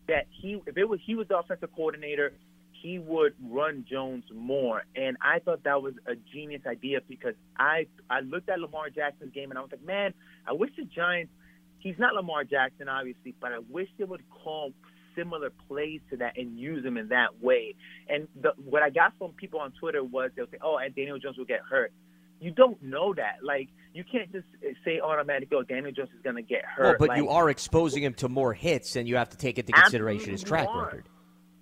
that 0.07 0.25
he, 0.29 0.61
if 0.65 0.77
it 0.77 0.87
was 0.87 0.99
he 1.05 1.15
was 1.15 1.27
the 1.27 1.37
offensive 1.37 1.69
coordinator, 1.75 2.33
he 2.81 2.99
would 2.99 3.33
run 3.49 3.85
Jones 3.89 4.23
more. 4.33 4.83
And 4.95 5.17
I 5.21 5.39
thought 5.39 5.63
that 5.63 5.81
was 5.81 5.93
a 6.07 6.15
genius 6.33 6.61
idea 6.65 6.99
because 7.07 7.35
I 7.57 7.87
I 8.09 8.21
looked 8.21 8.49
at 8.49 8.59
Lamar 8.59 8.89
Jackson's 8.89 9.33
game 9.33 9.51
and 9.51 9.57
I 9.57 9.61
was 9.61 9.71
like, 9.71 9.83
man, 9.83 10.13
I 10.47 10.53
wish 10.53 10.71
the 10.77 10.85
Giants. 10.85 11.31
He's 11.79 11.95
not 11.97 12.13
Lamar 12.13 12.43
Jackson, 12.43 12.87
obviously, 12.87 13.33
but 13.39 13.51
I 13.51 13.59
wish 13.69 13.87
they 13.97 14.03
would 14.03 14.23
call 14.29 14.71
similar 15.15 15.51
plays 15.67 15.99
to 16.09 16.17
that 16.17 16.37
and 16.37 16.57
use 16.57 16.85
him 16.85 16.97
in 16.97 17.09
that 17.09 17.41
way. 17.41 17.75
And 18.07 18.27
the, 18.39 18.53
what 18.63 18.83
I 18.83 18.89
got 18.89 19.13
from 19.17 19.31
people 19.31 19.59
on 19.59 19.71
Twitter 19.71 20.03
was 20.03 20.31
they'll 20.35 20.47
say, 20.47 20.57
"Oh, 20.61 20.77
and 20.77 20.93
Daniel 20.95 21.17
Jones 21.19 21.37
will 21.37 21.45
get 21.45 21.61
hurt." 21.67 21.91
You 22.41 22.51
don't 22.51 22.81
know 22.81 23.13
that. 23.13 23.37
Like 23.43 23.69
you 23.93 24.03
can't 24.09 24.31
just 24.31 24.45
say 24.83 24.99
automatically, 24.99 25.57
"Oh, 25.57 25.63
Daniel 25.63 25.91
Jones 25.91 26.09
is 26.15 26.21
going 26.23 26.37
to 26.37 26.41
get 26.41 26.65
hurt." 26.65 26.83
Well, 26.83 26.95
but 26.99 27.09
like, 27.09 27.17
you 27.17 27.29
are 27.29 27.49
exposing 27.49 28.03
him 28.03 28.13
to 28.15 28.29
more 28.29 28.53
hits, 28.53 28.95
and 28.95 29.07
you 29.07 29.15
have 29.17 29.29
to 29.29 29.37
take 29.37 29.59
into 29.59 29.71
consideration 29.71 30.31
his 30.31 30.41
Absolutely 30.41 30.65
track 30.65 30.75
are. 30.75 30.85
record. 30.85 31.09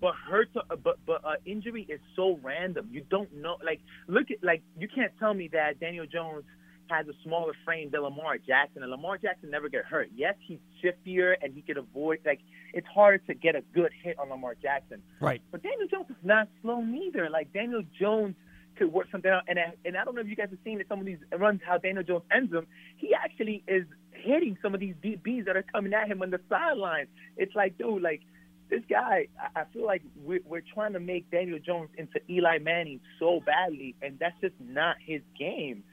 But 0.00 0.14
hurt, 0.28 0.48
uh, 0.56 0.76
but 0.76 0.98
but 1.06 1.22
uh, 1.24 1.34
injury 1.44 1.86
is 1.88 2.00
so 2.16 2.38
random. 2.42 2.88
You 2.90 3.04
don't 3.10 3.32
know. 3.34 3.56
Like 3.64 3.80
look 4.08 4.30
at 4.30 4.42
like 4.42 4.62
you 4.78 4.88
can't 4.88 5.12
tell 5.18 5.34
me 5.34 5.48
that 5.52 5.78
Daniel 5.78 6.06
Jones 6.06 6.44
has 6.88 7.06
a 7.06 7.12
smaller 7.22 7.52
frame 7.64 7.90
than 7.90 8.00
Lamar 8.00 8.38
Jackson, 8.38 8.82
and 8.82 8.90
Lamar 8.90 9.18
Jackson 9.18 9.50
never 9.50 9.68
get 9.68 9.84
hurt. 9.84 10.08
Yes, 10.14 10.34
he's 10.46 10.58
shiftier 10.82 11.34
and 11.42 11.54
he 11.54 11.62
can 11.62 11.76
avoid. 11.76 12.18
Like 12.24 12.40
it's 12.72 12.86
harder 12.86 13.18
to 13.18 13.34
get 13.34 13.54
a 13.54 13.62
good 13.74 13.92
hit 14.02 14.18
on 14.18 14.30
Lamar 14.30 14.54
Jackson. 14.60 15.02
Right. 15.20 15.42
But 15.50 15.62
Daniel 15.62 15.88
Jones 15.88 16.06
is 16.08 16.16
not 16.24 16.48
slow 16.62 16.80
neither. 16.80 17.28
Like 17.28 17.52
Daniel 17.52 17.82
Jones 18.00 18.36
could 18.80 18.92
work 18.92 19.06
something 19.12 19.30
out, 19.30 19.42
and 19.46 19.58
I, 19.58 19.74
and 19.84 19.96
I 19.96 20.04
don't 20.04 20.14
know 20.14 20.22
if 20.22 20.26
you 20.28 20.36
guys 20.36 20.48
have 20.50 20.58
seen 20.64 20.78
that 20.78 20.88
some 20.88 20.98
of 21.00 21.06
these 21.06 21.18
runs 21.38 21.60
how 21.66 21.76
Daniel 21.78 22.02
Jones 22.02 22.22
ends 22.34 22.50
them. 22.50 22.66
He 22.96 23.14
actually 23.14 23.62
is 23.68 23.84
hitting 24.12 24.56
some 24.62 24.72
of 24.74 24.80
these 24.80 24.94
DBs 25.04 25.44
that 25.46 25.56
are 25.56 25.62
coming 25.64 25.92
at 25.94 26.08
him 26.08 26.22
on 26.22 26.30
the 26.30 26.40
sideline. 26.48 27.06
It's 27.36 27.54
like, 27.54 27.76
dude, 27.78 28.02
like 28.02 28.22
this 28.70 28.82
guy. 28.88 29.26
I, 29.38 29.60
I 29.60 29.64
feel 29.72 29.84
like 29.84 30.02
we're, 30.24 30.40
we're 30.46 30.62
trying 30.74 30.94
to 30.94 31.00
make 31.00 31.30
Daniel 31.30 31.58
Jones 31.58 31.90
into 31.98 32.20
Eli 32.30 32.58
Manning 32.58 33.00
so 33.18 33.40
badly, 33.44 33.94
and 34.00 34.18
that's 34.18 34.40
just 34.40 34.54
not 34.60 34.96
his 35.04 35.20
game. 35.38 35.84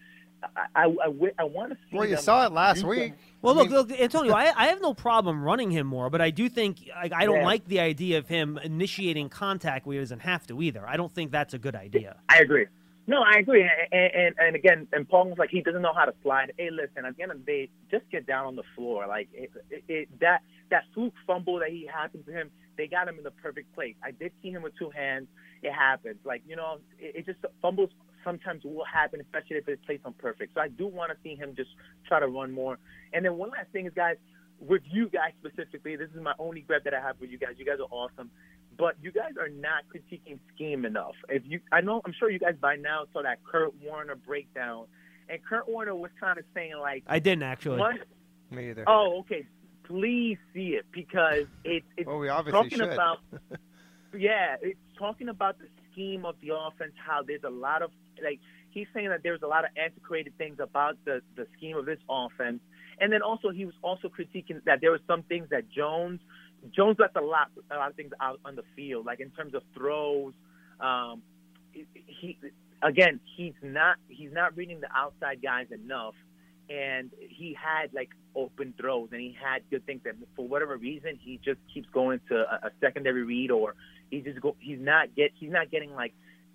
I 0.55 0.83
I, 0.83 0.83
I, 0.85 1.31
I 1.39 1.43
want 1.45 1.71
to 1.71 1.77
see. 1.89 1.97
Well, 1.97 2.07
you 2.07 2.15
saw 2.17 2.45
it 2.45 2.51
last 2.51 2.81
do 2.81 2.87
week. 2.87 3.13
Well, 3.41 3.55
I 3.55 3.57
look, 3.57 3.69
mean- 3.69 3.77
look, 3.79 3.91
Antonio, 3.99 4.33
I, 4.33 4.53
I 4.55 4.67
have 4.67 4.79
no 4.81 4.93
problem 4.93 5.41
running 5.43 5.71
him 5.71 5.87
more, 5.87 6.11
but 6.11 6.21
I 6.21 6.29
do 6.29 6.47
think 6.47 6.77
like, 6.95 7.11
I 7.11 7.25
don't 7.25 7.37
Yeah. 7.39 7.45
like 7.45 7.65
the 7.65 7.79
idea 7.79 8.19
of 8.19 8.27
him 8.27 8.59
initiating 8.63 9.29
contact 9.29 9.87
where 9.87 9.95
he 9.95 9.99
doesn't 9.99 10.19
have 10.19 10.45
to 10.47 10.61
either. 10.61 10.87
I 10.87 10.95
don't 10.95 11.11
think 11.11 11.31
that's 11.31 11.55
a 11.55 11.57
good 11.57 11.75
idea. 11.75 12.17
I 12.29 12.37
agree. 12.37 12.67
No, 13.09 13.23
I 13.23 13.39
agree, 13.39 13.63
and, 13.63 14.11
and 14.13 14.35
and 14.37 14.55
again, 14.55 14.85
and 14.91 15.07
Paul 15.07 15.29
was 15.29 15.37
like 15.37 15.49
he 15.49 15.61
doesn't 15.61 15.81
know 15.81 15.93
how 15.95 16.03
to 16.03 16.13
slide. 16.23 16.51
Hey, 16.57 16.69
listen, 16.69 17.05
at 17.05 17.15
the 17.15 17.23
end 17.23 17.31
of 17.31 17.39
the 17.39 17.45
day, 17.45 17.69
just 17.89 18.03
get 18.11 18.27
down 18.27 18.45
on 18.45 18.57
the 18.57 18.63
floor. 18.75 19.07
Like 19.07 19.29
it, 19.33 19.49
it, 19.71 19.83
it, 19.87 20.19
that 20.19 20.41
that 20.71 20.83
fluke 20.93 21.13
fumble 21.25 21.59
that 21.59 21.69
he 21.69 21.87
happened 21.91 22.25
to 22.25 22.33
him, 22.33 22.51
they 22.77 22.85
got 22.87 23.07
him 23.07 23.17
in 23.17 23.23
the 23.23 23.31
perfect 23.31 23.73
place. 23.73 23.95
I 24.03 24.11
did 24.11 24.33
see 24.43 24.51
him 24.51 24.61
with 24.61 24.77
two 24.77 24.89
hands. 24.89 25.27
It 25.63 25.71
happens. 25.71 26.17
Like 26.25 26.43
you 26.45 26.57
know, 26.57 26.79
it, 26.99 27.15
it 27.15 27.25
just 27.25 27.39
fumbles 27.61 27.91
sometimes 28.25 28.65
will 28.65 28.83
happen, 28.83 29.21
especially 29.21 29.55
if 29.55 29.69
it's 29.69 29.83
placed 29.85 30.03
on 30.03 30.11
perfect. 30.13 30.53
So 30.55 30.59
I 30.59 30.67
do 30.67 30.85
want 30.87 31.11
to 31.11 31.17
see 31.23 31.35
him 31.35 31.53
just 31.55 31.69
try 32.09 32.19
to 32.19 32.27
run 32.27 32.51
more. 32.51 32.77
And 33.13 33.23
then 33.23 33.37
one 33.37 33.51
last 33.51 33.71
thing 33.71 33.85
is, 33.85 33.93
guys, 33.95 34.17
with 34.59 34.81
you 34.91 35.07
guys 35.07 35.31
specifically, 35.39 35.95
this 35.95 36.09
is 36.13 36.21
my 36.21 36.33
only 36.39 36.61
grab 36.61 36.83
that 36.83 36.93
I 36.93 36.99
have 36.99 37.19
with 37.21 37.29
you 37.29 37.37
guys. 37.37 37.51
You 37.57 37.65
guys 37.65 37.79
are 37.79 37.87
awesome, 37.89 38.29
but 38.77 38.95
you 39.01 39.11
guys 39.11 39.33
are 39.39 39.49
not 39.49 39.83
critiquing 39.93 40.39
scheme 40.53 40.85
enough. 40.85 41.15
If 41.29 41.43
you, 41.45 41.59
I 41.71 41.81
know, 41.81 42.01
I'm 42.05 42.13
sure 42.17 42.29
you 42.29 42.39
guys 42.39 42.55
by 42.59 42.75
now 42.75 43.05
saw 43.13 43.23
that 43.23 43.39
Kurt 43.43 43.73
Warner 43.83 44.15
breakdown, 44.15 44.85
and 45.29 45.39
Kurt 45.43 45.67
Warner 45.67 45.95
was 45.95 46.11
kind 46.19 46.37
of 46.37 46.45
saying 46.53 46.73
like, 46.79 47.03
I 47.07 47.19
didn't 47.19 47.43
actually. 47.43 47.79
one, 47.79 47.99
Me 48.51 48.69
either. 48.69 48.83
oh, 48.87 49.19
okay, 49.21 49.45
please 49.83 50.37
see 50.53 50.69
it 50.69 50.85
because 50.91 51.45
it's 51.63 51.85
it's 51.97 52.07
Well, 52.07 52.19
we 52.19 52.29
obviously 52.29 52.61
talking 52.61 52.79
should. 52.79 52.93
about 52.93 53.19
yeah, 54.17 54.55
it's 54.61 54.79
talking 54.97 55.29
about 55.29 55.57
the 55.59 55.65
scheme 55.91 56.25
of 56.25 56.35
the 56.41 56.53
offense, 56.55 56.93
how 57.05 57.23
there's 57.23 57.43
a 57.43 57.49
lot 57.49 57.81
of 57.81 57.91
like 58.23 58.39
he's 58.69 58.87
saying 58.93 59.09
that 59.09 59.23
there's 59.23 59.41
a 59.41 59.47
lot 59.47 59.63
of 59.65 59.71
antiquated 59.77 60.37
things 60.37 60.57
about 60.59 60.97
the 61.05 61.21
the 61.35 61.47
scheme 61.57 61.77
of 61.77 61.85
this 61.85 61.99
offense, 62.09 62.59
and 62.99 63.11
then 63.11 63.21
also 63.21 63.49
he 63.49 63.65
was 63.65 63.75
also 63.83 64.07
critiquing 64.09 64.63
that 64.65 64.81
there 64.81 64.91
were 64.91 65.01
some 65.07 65.23
things 65.23 65.47
that 65.49 65.69
Jones 65.69 66.19
Jones 66.75 66.97
left 66.99 67.15
a 67.15 67.21
lot 67.21 67.49
a 67.71 67.75
lot 67.75 67.89
of 67.89 67.95
things 67.95 68.11
out 68.19 68.39
on 68.45 68.55
the 68.55 68.63
field, 68.75 69.05
like 69.05 69.19
in 69.19 69.29
terms 69.31 69.53
of 69.53 69.61
throws. 69.73 70.33
Um, 70.79 71.21
he 71.71 72.37
again, 72.81 73.19
he's 73.35 73.53
not 73.61 73.97
he's 74.07 74.31
not 74.31 74.55
reading 74.55 74.79
the 74.81 74.89
outside 74.95 75.41
guys 75.41 75.67
enough, 75.71 76.15
and 76.69 77.11
he 77.29 77.55
had 77.59 77.93
like 77.93 78.09
open 78.35 78.73
throws 78.79 79.09
and 79.11 79.19
he 79.19 79.35
had 79.41 79.61
good 79.69 79.85
things 79.85 80.01
that 80.03 80.13
for 80.35 80.47
whatever 80.47 80.77
reason 80.77 81.17
he 81.19 81.39
just 81.43 81.59
keeps 81.73 81.87
going 81.91 82.19
to 82.29 82.35
a, 82.35 82.67
a 82.67 82.71
secondary 82.79 83.23
read 83.23 83.49
or 83.49 83.73
he 84.11 84.21
just 84.21 84.39
go 84.41 84.55
he's 84.59 84.79
not 84.79 85.15
get 85.15 85.31
he's 85.33 85.51
not 85.51 85.71
getting 85.71 85.93
like 85.95 86.13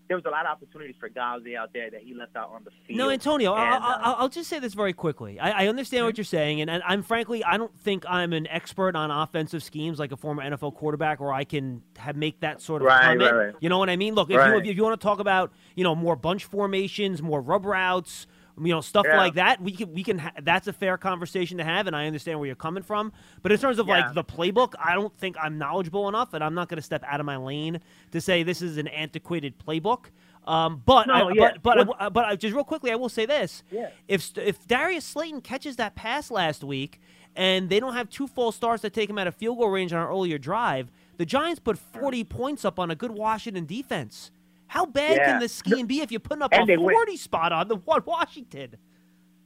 there 0.09 0.16
was 0.16 0.26
a 0.26 0.30
lot 0.30 0.44
of 0.44 0.53
opportunities 0.53 0.96
for 1.00 1.09
Golladay 1.09 1.57
out 1.57 1.72
there 1.72 1.90
that 1.90 2.03
he 2.03 2.12
left 2.14 2.36
out 2.36 2.50
on 2.55 2.62
the 2.64 2.70
field. 2.86 2.98
No, 2.98 3.09
Antonio, 3.11 3.55
And, 3.55 3.74
uh, 3.74 3.98
I'll, 4.03 4.14
I'll 4.18 4.28
just 4.28 4.50
say 4.50 4.59
this 4.59 4.74
very 4.74 4.92
quickly. 4.92 5.40
I, 5.40 5.64
I 5.64 5.68
understand 5.68 6.05
what 6.05 6.18
you're 6.18 6.24
saying, 6.24 6.61
and, 6.61 6.68
and 6.68 6.82
I'm 6.86 7.03
frankly, 7.03 7.42
I 7.44 7.57
don't 7.57 7.74
think 7.80 8.05
I'm 8.09 8.32
an 8.32 8.46
expert 8.48 8.94
on 8.96 9.11
offensive 9.11 9.62
schemes 9.62 9.98
like 9.98 10.12
a 10.12 10.16
former 10.16 10.42
NFL 10.42 10.74
quarterback, 10.74 11.20
where 11.20 11.32
I 11.32 11.44
can 11.44 11.82
have, 11.96 12.16
make 12.16 12.40
that 12.40 12.61
sort 12.61 12.82
of 12.82 12.86
Right, 12.88 13.03
comment. 13.03 13.22
right, 13.32 13.46
right. 13.46 13.55
You 13.61 13.68
know 13.68 13.78
what 13.78 13.88
I 13.88 13.96
mean? 13.96 14.14
Look, 14.14 14.28
if 14.30 14.34
you 14.64 14.70
if 14.70 14.76
you 14.76 14.82
want 14.82 15.00
to 15.00 15.05
talk 15.05 15.18
about 15.18 15.53
you 15.76 15.84
know 15.84 15.94
more 15.94 16.16
bunch 16.16 16.44
formations, 16.44 17.22
more 17.22 17.40
rub 17.40 17.64
routes, 17.64 18.26
you 18.61 18.72
know 18.72 18.80
stuff 18.80 19.07
Yeah. 19.09 19.16
like 19.16 19.34
that, 19.34 19.61
we 19.61 19.72
can 19.72 19.92
we 19.92 20.03
can. 20.03 20.18
Ha- 20.18 20.32
that's 20.42 20.66
a 20.68 20.72
fair 20.72 20.96
conversation 20.98 21.59
to 21.59 21.64
have, 21.64 21.86
and 21.86 21.96
I 21.96 22.07
understand 22.07 22.38
where 22.38 22.46
you're 22.46 22.55
coming 22.57 22.82
from. 22.82 23.12
But 23.42 23.53
in 23.53 23.59
terms 23.59 23.78
of 23.78 23.86
Yeah. 23.88 24.07
like 24.07 24.14
the 24.14 24.24
playbook, 24.24 24.74
I 24.78 24.94
don't 24.94 25.16
think 25.18 25.36
I'm 25.42 25.59
knowledgeable 25.59 26.09
enough, 26.09 26.34
and 26.34 26.42
I'm 26.44 26.55
not 26.55 26.68
going 26.68 26.76
to 26.76 26.82
step 26.82 27.03
out 27.07 27.20
of 27.20 27.26
my 27.26 27.36
lane 27.36 27.80
to 28.12 28.20
say 28.20 28.42
this 28.42 28.61
is 28.62 28.76
an 28.78 28.88
antiquated 28.88 29.55
playbook. 29.59 30.07
Um, 30.46 30.82
but 30.84 31.07
No, 31.07 31.28
I, 31.28 31.32
yeah. 31.32 31.53
but 31.62 31.86
but 31.86 31.96
I 32.00 32.09
but 32.09 32.24
I, 32.24 32.36
just 32.36 32.55
real 32.55 32.64
quickly, 32.64 32.90
I 32.90 32.96
will 32.96 33.09
say 33.09 33.26
this: 33.26 33.62
Yeah. 33.70 33.90
if 34.09 34.36
if 34.36 34.66
Darius 34.66 35.05
Slayton 35.05 35.40
catches 35.40 35.76
that 35.76 35.94
pass 35.94 36.30
last 36.30 36.64
week, 36.64 37.00
and 37.36 37.70
they 37.70 37.80
don't 37.80 37.94
have 37.94 38.11
two 38.11 38.26
false 38.26 38.57
starts 38.57 38.82
that 38.82 38.92
take 38.92 39.09
him 39.09 39.18
out 39.18 39.26
of 39.28 39.34
field 39.34 39.59
goal 39.59 39.68
range 39.70 39.92
on 39.92 40.03
an 40.03 40.09
earlier 40.09 40.38
drive, 40.38 40.90
the 41.16 41.24
Giants 41.24 41.61
put 41.61 41.78
40 41.78 42.24
points 42.24 42.64
up 42.64 42.78
on 42.78 42.90
a 42.90 42.94
good 42.96 43.12
Washington 43.12 43.64
defense. 43.66 44.30
How 44.72 44.86
bad 44.86 45.16
Yeah. 45.18 45.24
can 45.32 45.40
the 45.40 45.50
scheme 45.50 45.86
be 45.86 46.00
if 46.00 46.10
you're 46.10 46.18
putting 46.18 46.40
up 46.40 46.50
And 46.54 46.62
a 46.62 46.66
they 46.66 46.76
win. 46.78 46.94
40 46.94 47.18
spot 47.18 47.52
on 47.52 47.68
the 47.68 47.76
Washington? 47.76 48.76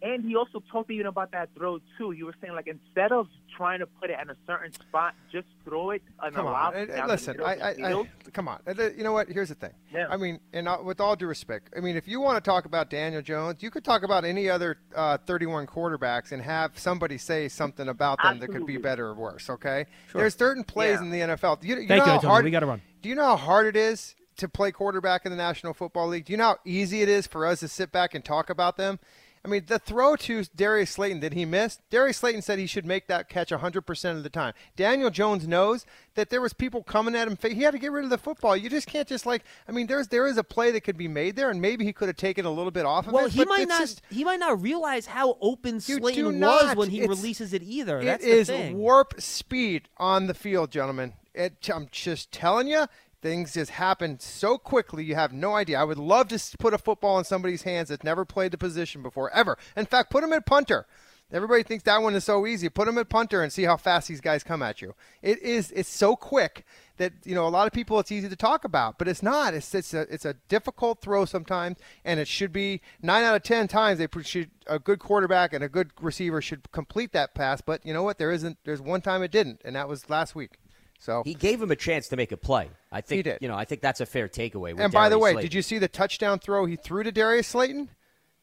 And 0.00 0.24
he 0.24 0.36
also 0.36 0.62
talked 0.70 0.88
even 0.92 1.06
about 1.06 1.32
that 1.32 1.48
throw 1.56 1.80
too. 1.98 2.12
You 2.12 2.26
were 2.26 2.34
saying 2.40 2.54
like 2.54 2.68
instead 2.68 3.10
of 3.10 3.26
trying 3.56 3.80
to 3.80 3.86
put 3.86 4.08
it 4.10 4.18
in 4.22 4.30
a 4.30 4.36
certain 4.46 4.72
spot, 4.72 5.14
just 5.32 5.48
throw 5.64 5.90
it 5.90 6.02
and 6.22 6.32
Come 6.32 6.46
allow 6.46 6.68
on, 6.68 6.76
it 6.76 6.86
down 6.94 7.08
the 7.08 7.14
listen. 7.14 7.40
I, 7.44 7.54
of 7.54 7.60
I, 7.82 7.88
I, 8.02 8.30
come 8.30 8.46
on. 8.46 8.60
Uh, 8.68 8.90
You 8.96 9.02
know 9.02 9.10
what? 9.10 9.28
Here's 9.28 9.48
the 9.48 9.56
thing. 9.56 9.72
Yeah. 9.92 10.06
I 10.08 10.16
mean, 10.16 10.38
and 10.52 10.68
uh, 10.68 10.78
with 10.84 11.00
all 11.00 11.16
due 11.16 11.26
respect, 11.26 11.74
I 11.76 11.80
mean, 11.80 11.96
if 11.96 12.06
you 12.06 12.20
want 12.20 12.36
to 12.36 12.48
talk 12.48 12.64
about 12.66 12.88
Daniel 12.88 13.20
Jones, 13.20 13.64
you 13.64 13.70
could 13.72 13.82
talk 13.84 14.04
about 14.04 14.24
any 14.24 14.48
other 14.48 14.78
uh, 14.94 15.18
31 15.26 15.66
quarterbacks 15.66 16.30
and 16.30 16.40
have 16.40 16.78
somebody 16.78 17.18
say 17.18 17.48
something 17.48 17.88
about 17.88 18.22
them 18.22 18.38
that 18.38 18.52
could 18.52 18.64
be 18.66 18.76
better 18.76 19.06
or 19.08 19.14
worse. 19.14 19.50
Okay. 19.50 19.86
Sure. 20.12 20.20
There's 20.20 20.36
certain 20.36 20.62
plays 20.62 20.98
Yeah. 21.00 21.06
in 21.06 21.10
the 21.10 21.20
NFL. 21.34 21.64
You, 21.64 21.78
you 21.80 21.88
Thank 21.88 22.06
know 22.06 22.12
you, 22.14 22.20
how 22.20 22.28
hard, 22.28 22.44
We 22.44 22.52
gotta 22.52 22.66
run. 22.66 22.80
Do 23.02 23.08
you 23.08 23.16
know 23.16 23.24
how 23.24 23.36
hard 23.36 23.66
it 23.66 23.74
is 23.76 24.14
to 24.36 24.48
play 24.48 24.72
quarterback 24.72 25.24
in 25.24 25.30
the 25.30 25.36
National 25.36 25.74
Football 25.74 26.08
League? 26.08 26.26
Do 26.26 26.32
you 26.32 26.36
know 26.36 26.44
how 26.44 26.58
easy 26.64 27.02
it 27.02 27.08
is 27.08 27.26
for 27.26 27.46
us 27.46 27.60
to 27.60 27.68
sit 27.68 27.92
back 27.92 28.14
and 28.14 28.24
talk 28.24 28.50
about 28.50 28.76
them? 28.76 28.98
I 29.44 29.48
mean, 29.48 29.62
the 29.68 29.78
throw 29.78 30.16
to 30.16 30.42
Darius 30.56 30.90
Slayton 30.90 31.20
that 31.20 31.32
he 31.32 31.44
missed, 31.44 31.80
Darius 31.88 32.16
Slayton 32.16 32.42
said 32.42 32.58
he 32.58 32.66
should 32.66 32.84
make 32.84 33.06
that 33.06 33.28
catch 33.28 33.50
100% 33.50 34.16
of 34.16 34.24
the 34.24 34.28
time. 34.28 34.54
Daniel 34.74 35.08
Jones 35.08 35.46
knows 35.46 35.86
that 36.16 36.30
there 36.30 36.40
was 36.40 36.52
people 36.52 36.82
coming 36.82 37.14
at 37.14 37.28
him. 37.28 37.38
He 37.40 37.62
had 37.62 37.70
to 37.70 37.78
get 37.78 37.92
rid 37.92 38.02
of 38.02 38.10
the 38.10 38.18
football. 38.18 38.56
You 38.56 38.68
just 38.68 38.88
can't 38.88 39.06
just 39.06 39.24
like, 39.24 39.44
I 39.68 39.70
mean, 39.72 39.86
there's 39.86 40.08
there 40.08 40.26
is 40.26 40.36
a 40.36 40.42
play 40.42 40.72
that 40.72 40.80
could 40.80 40.96
be 40.96 41.06
made 41.06 41.36
there, 41.36 41.48
and 41.48 41.60
maybe 41.60 41.84
he 41.84 41.92
could 41.92 42.08
have 42.08 42.16
taken 42.16 42.44
a 42.44 42.50
little 42.50 42.72
bit 42.72 42.86
off 42.86 43.06
of 43.06 43.12
Well, 43.12 43.26
it. 43.26 43.32
he 43.34 43.44
might 43.44 43.68
not. 43.68 43.82
just- 43.82 44.02
he 44.10 44.24
might 44.24 44.40
not 44.40 44.60
realize 44.60 45.06
how 45.06 45.38
open 45.40 45.78
Slayton 45.78 46.40
was 46.40 46.74
when 46.74 46.90
he 46.90 47.06
releases 47.06 47.52
it 47.52 47.62
either. 47.62 48.00
It 48.00 48.04
That's 48.06 48.24
is 48.24 48.46
the 48.48 48.54
thing. 48.54 48.76
warp 48.78 49.14
speed 49.20 49.88
on 49.96 50.26
the 50.26 50.34
field, 50.34 50.72
gentlemen. 50.72 51.12
It, 51.34 51.68
I'm 51.72 51.86
just 51.92 52.32
telling 52.32 52.66
you, 52.66 52.86
things 53.26 53.54
just 53.54 53.72
happen 53.72 54.20
so 54.20 54.56
quickly. 54.56 55.02
You 55.02 55.16
have 55.16 55.32
no 55.32 55.56
idea. 55.56 55.80
I 55.80 55.84
would 55.84 55.98
love 55.98 56.28
to 56.28 56.38
put 56.58 56.72
a 56.72 56.78
football 56.78 57.18
in 57.18 57.24
somebody's 57.24 57.62
hands 57.62 57.88
that's 57.88 58.04
never 58.04 58.24
played 58.24 58.52
the 58.52 58.58
position 58.58 59.02
before, 59.02 59.32
ever. 59.32 59.58
In 59.76 59.84
fact, 59.84 60.10
put 60.10 60.20
them 60.20 60.32
at 60.32 60.46
punter. 60.46 60.86
Everybody 61.32 61.64
thinks 61.64 61.82
that 61.84 62.00
one 62.00 62.14
is 62.14 62.22
so 62.22 62.46
easy. 62.46 62.68
Put 62.68 62.86
them 62.86 62.98
at 62.98 63.08
punter 63.08 63.42
and 63.42 63.52
see 63.52 63.64
how 63.64 63.76
fast 63.76 64.06
these 64.06 64.20
guys 64.20 64.44
come 64.44 64.62
at 64.62 64.80
you. 64.80 64.94
It 65.22 65.42
is. 65.42 65.72
It's 65.72 65.88
so 65.88 66.14
quick 66.14 66.64
that 66.98 67.14
you 67.24 67.34
know 67.34 67.48
a 67.48 67.50
lot 67.50 67.66
of 67.66 67.72
people. 67.72 67.98
It's 67.98 68.12
easy 68.12 68.28
to 68.28 68.36
talk 68.36 68.62
about, 68.62 68.96
but 68.96 69.08
it's 69.08 69.24
not. 69.24 69.52
It's 69.52 69.74
it's 69.74 69.92
a 69.92 70.02
it's 70.02 70.24
a 70.24 70.34
difficult 70.46 71.00
throw 71.00 71.24
sometimes, 71.24 71.78
and 72.04 72.20
it 72.20 72.28
should 72.28 72.52
be 72.52 72.80
nine 73.02 73.24
out 73.24 73.34
of 73.34 73.42
ten 73.42 73.66
times 73.66 73.98
they 73.98 74.06
should 74.22 74.52
a 74.68 74.78
good 74.78 75.00
quarterback 75.00 75.52
and 75.52 75.64
a 75.64 75.68
good 75.68 75.90
receiver 76.00 76.40
should 76.40 76.70
complete 76.70 77.10
that 77.10 77.34
pass. 77.34 77.60
But 77.60 77.84
you 77.84 77.92
know 77.92 78.04
what? 78.04 78.18
There 78.18 78.30
isn't. 78.30 78.58
There's 78.62 78.80
one 78.80 79.00
time 79.00 79.24
it 79.24 79.32
didn't, 79.32 79.62
and 79.64 79.74
that 79.74 79.88
was 79.88 80.08
last 80.08 80.36
week. 80.36 80.60
So 80.98 81.22
He 81.24 81.34
gave 81.34 81.60
him 81.62 81.70
a 81.70 81.76
chance 81.76 82.08
to 82.08 82.16
make 82.16 82.32
a 82.32 82.36
play. 82.36 82.70
I 82.90 83.00
think 83.00 83.18
he 83.18 83.22
did. 83.22 83.38
you 83.40 83.48
know. 83.48 83.54
I 83.56 83.64
think 83.64 83.80
that's 83.80 84.00
a 84.00 84.06
fair 84.06 84.28
takeaway. 84.28 84.72
With 84.72 84.80
and 84.80 84.92
by 84.92 85.08
the 85.08 85.18
way, 85.18 85.32
Slayton. 85.32 85.48
did 85.50 85.54
you 85.54 85.62
see 85.62 85.78
the 85.78 85.88
touchdown 85.88 86.38
throw 86.38 86.64
he 86.66 86.76
threw 86.76 87.02
to 87.02 87.12
Darius 87.12 87.48
Slayton? 87.48 87.90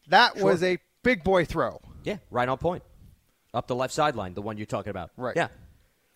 That 0.08 0.38
was 0.38 0.64
a 0.64 0.78
big 1.02 1.24
boy 1.24 1.46
throw. 1.46 1.82
Yeah, 2.04 2.18
right 2.30 2.48
on 2.48 2.58
point. 2.58 2.84
Up 3.54 3.68
the 3.68 3.76
left 3.76 3.94
sideline, 3.94 4.34
the 4.34 4.42
one 4.42 4.58
you're 4.58 4.66
talking 4.66 4.90
about. 4.90 5.12
Right. 5.16 5.36
Yeah, 5.36 5.48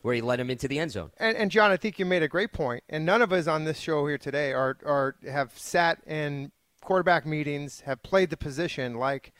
where 0.01 0.13
he 0.15 0.21
led 0.21 0.39
him 0.39 0.49
into 0.49 0.67
the 0.67 0.79
end 0.79 0.91
zone. 0.91 1.11
And, 1.17 1.37
and 1.37 1.51
John, 1.51 1.71
I 1.71 1.77
think 1.77 1.99
you 1.99 2.05
made 2.05 2.23
a 2.23 2.27
great 2.27 2.51
point. 2.51 2.83
And 2.89 3.05
none 3.05 3.21
of 3.21 3.31
us 3.31 3.47
on 3.47 3.63
this 3.65 3.79
show 3.79 4.07
here 4.07 4.17
today 4.17 4.53
are, 4.53 4.77
are 4.85 5.15
have 5.29 5.57
sat 5.57 5.99
in 6.07 6.51
quarterback 6.81 7.25
meetings, 7.25 7.81
have 7.81 8.01
played 8.03 8.29
the 8.29 8.37
position 8.37 8.95
like 8.95 9.33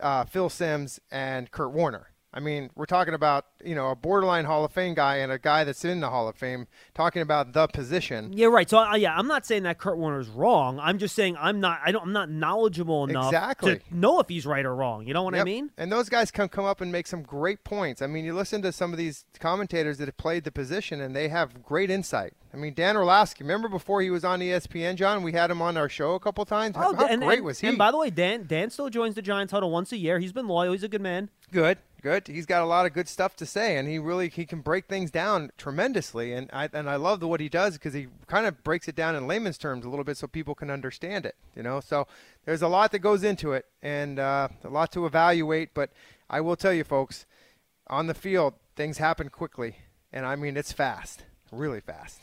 uh, 0.00 0.24
Phil 0.24 0.48
Simms 0.48 1.00
and 1.10 1.50
Kurt 1.50 1.72
Warner. 1.72 2.10
I 2.36 2.40
mean, 2.40 2.68
we're 2.74 2.86
talking 2.86 3.14
about 3.14 3.46
you 3.64 3.76
know 3.76 3.90
a 3.90 3.94
borderline 3.94 4.44
Hall 4.44 4.64
of 4.64 4.72
Fame 4.72 4.94
guy 4.94 5.18
and 5.18 5.30
a 5.30 5.38
guy 5.38 5.62
that's 5.62 5.84
in 5.84 6.00
the 6.00 6.10
Hall 6.10 6.26
of 6.28 6.34
Fame 6.34 6.66
talking 6.92 7.22
about 7.22 7.52
the 7.52 7.68
position. 7.68 8.32
Yeah, 8.32 8.48
right. 8.48 8.68
So 8.68 8.78
uh, 8.78 8.96
yeah, 8.96 9.16
I'm 9.16 9.28
not 9.28 9.46
saying 9.46 9.62
that 9.62 9.78
Kurt 9.78 9.96
Warner's 9.98 10.28
wrong. 10.28 10.80
I'm 10.80 10.98
just 10.98 11.14
saying 11.14 11.36
I'm 11.38 11.60
not. 11.60 11.78
I 11.84 11.92
don't. 11.92 12.02
I'm 12.02 12.12
not 12.12 12.28
knowledgeable 12.28 13.04
enough 13.04 13.26
Exactly. 13.26 13.76
to 13.78 13.82
know 13.96 14.18
if 14.18 14.28
he's 14.28 14.46
right 14.46 14.64
or 14.66 14.74
wrong. 14.74 15.06
You 15.06 15.14
know 15.14 15.22
what 15.22 15.34
I 15.34 15.38
Yep. 15.38 15.46
mean? 15.46 15.70
And 15.78 15.92
those 15.92 16.08
guys 16.08 16.32
can 16.32 16.48
come 16.48 16.64
up 16.64 16.80
and 16.80 16.90
make 16.90 17.06
some 17.06 17.22
great 17.22 17.62
points. 17.62 18.02
I 18.02 18.08
mean, 18.08 18.24
you 18.24 18.34
listen 18.34 18.62
to 18.62 18.72
some 18.72 18.90
of 18.92 18.98
these 18.98 19.24
commentators 19.38 19.98
that 19.98 20.06
have 20.08 20.16
played 20.16 20.42
the 20.42 20.50
position, 20.52 21.00
and 21.00 21.14
they 21.14 21.28
have 21.28 21.62
great 21.62 21.88
insight. 21.88 22.32
I 22.52 22.56
mean, 22.56 22.74
Dan 22.74 22.96
Orlovsky, 22.96 23.42
remember 23.44 23.68
before 23.68 24.00
he 24.02 24.10
was 24.10 24.24
on 24.24 24.40
ESPN, 24.40 24.96
John? 24.96 25.22
We 25.22 25.32
had 25.32 25.50
him 25.50 25.60
on 25.62 25.76
our 25.76 25.88
show 25.88 26.14
a 26.14 26.20
couple 26.20 26.44
times. 26.44 26.74
How, 26.76 26.94
how 26.94 27.06
and, 27.06 27.22
great 27.22 27.38
and- 27.38 27.44
was 27.46 27.60
he? 27.60 27.68
And 27.68 27.78
by 27.78 27.90
the 27.92 27.96
way, 27.96 28.10
Dan 28.10 28.44
Dan 28.48 28.70
still 28.70 28.90
joins 28.90 29.14
the 29.14 29.22
Giants 29.22 29.52
huddle 29.52 29.70
once 29.70 29.92
a 29.92 29.96
year. 29.96 30.18
He's 30.18 30.32
been 30.32 30.48
loyal. 30.48 30.72
He's 30.72 30.82
a 30.82 30.88
good 30.88 31.00
man. 31.00 31.30
good, 31.52 31.78
good. 32.04 32.28
He's 32.28 32.44
got 32.44 32.62
a 32.62 32.66
lot 32.66 32.84
of 32.84 32.92
good 32.92 33.08
stuff 33.08 33.34
to 33.36 33.46
say, 33.46 33.78
and 33.78 33.88
he 33.88 33.98
really 33.98 34.28
he 34.28 34.44
can 34.44 34.60
break 34.60 34.84
things 34.84 35.10
down 35.10 35.50
tremendously. 35.56 36.34
And 36.34 36.50
I 36.52 36.68
and 36.72 36.88
I 36.88 36.96
love 36.96 37.18
the, 37.18 37.26
what 37.26 37.40
he 37.40 37.48
does 37.48 37.74
because 37.74 37.94
he 37.94 38.08
kind 38.26 38.46
of 38.46 38.62
breaks 38.62 38.86
it 38.86 38.94
down 38.94 39.16
in 39.16 39.26
layman's 39.26 39.56
terms 39.56 39.86
a 39.86 39.88
little 39.88 40.04
bit 40.04 40.18
so 40.18 40.26
people 40.26 40.54
can 40.54 40.70
understand 40.70 41.24
it. 41.24 41.34
You 41.56 41.62
know, 41.62 41.80
so 41.80 42.06
there's 42.44 42.62
a 42.62 42.68
lot 42.68 42.92
that 42.92 42.98
goes 42.98 43.24
into 43.24 43.54
it, 43.54 43.64
and 43.82 44.18
uh, 44.18 44.48
a 44.62 44.68
lot 44.68 44.92
to 44.92 45.06
evaluate. 45.06 45.72
But 45.72 45.90
I 46.28 46.42
will 46.42 46.56
tell 46.56 46.74
you, 46.74 46.84
folks, 46.84 47.24
on 47.88 48.06
the 48.06 48.14
field, 48.14 48.54
things 48.76 48.98
happen 48.98 49.30
quickly, 49.30 49.78
and 50.12 50.26
I 50.26 50.36
mean 50.36 50.58
it's 50.58 50.72
fast, 50.72 51.24
really 51.50 51.80
fast. 51.80 52.20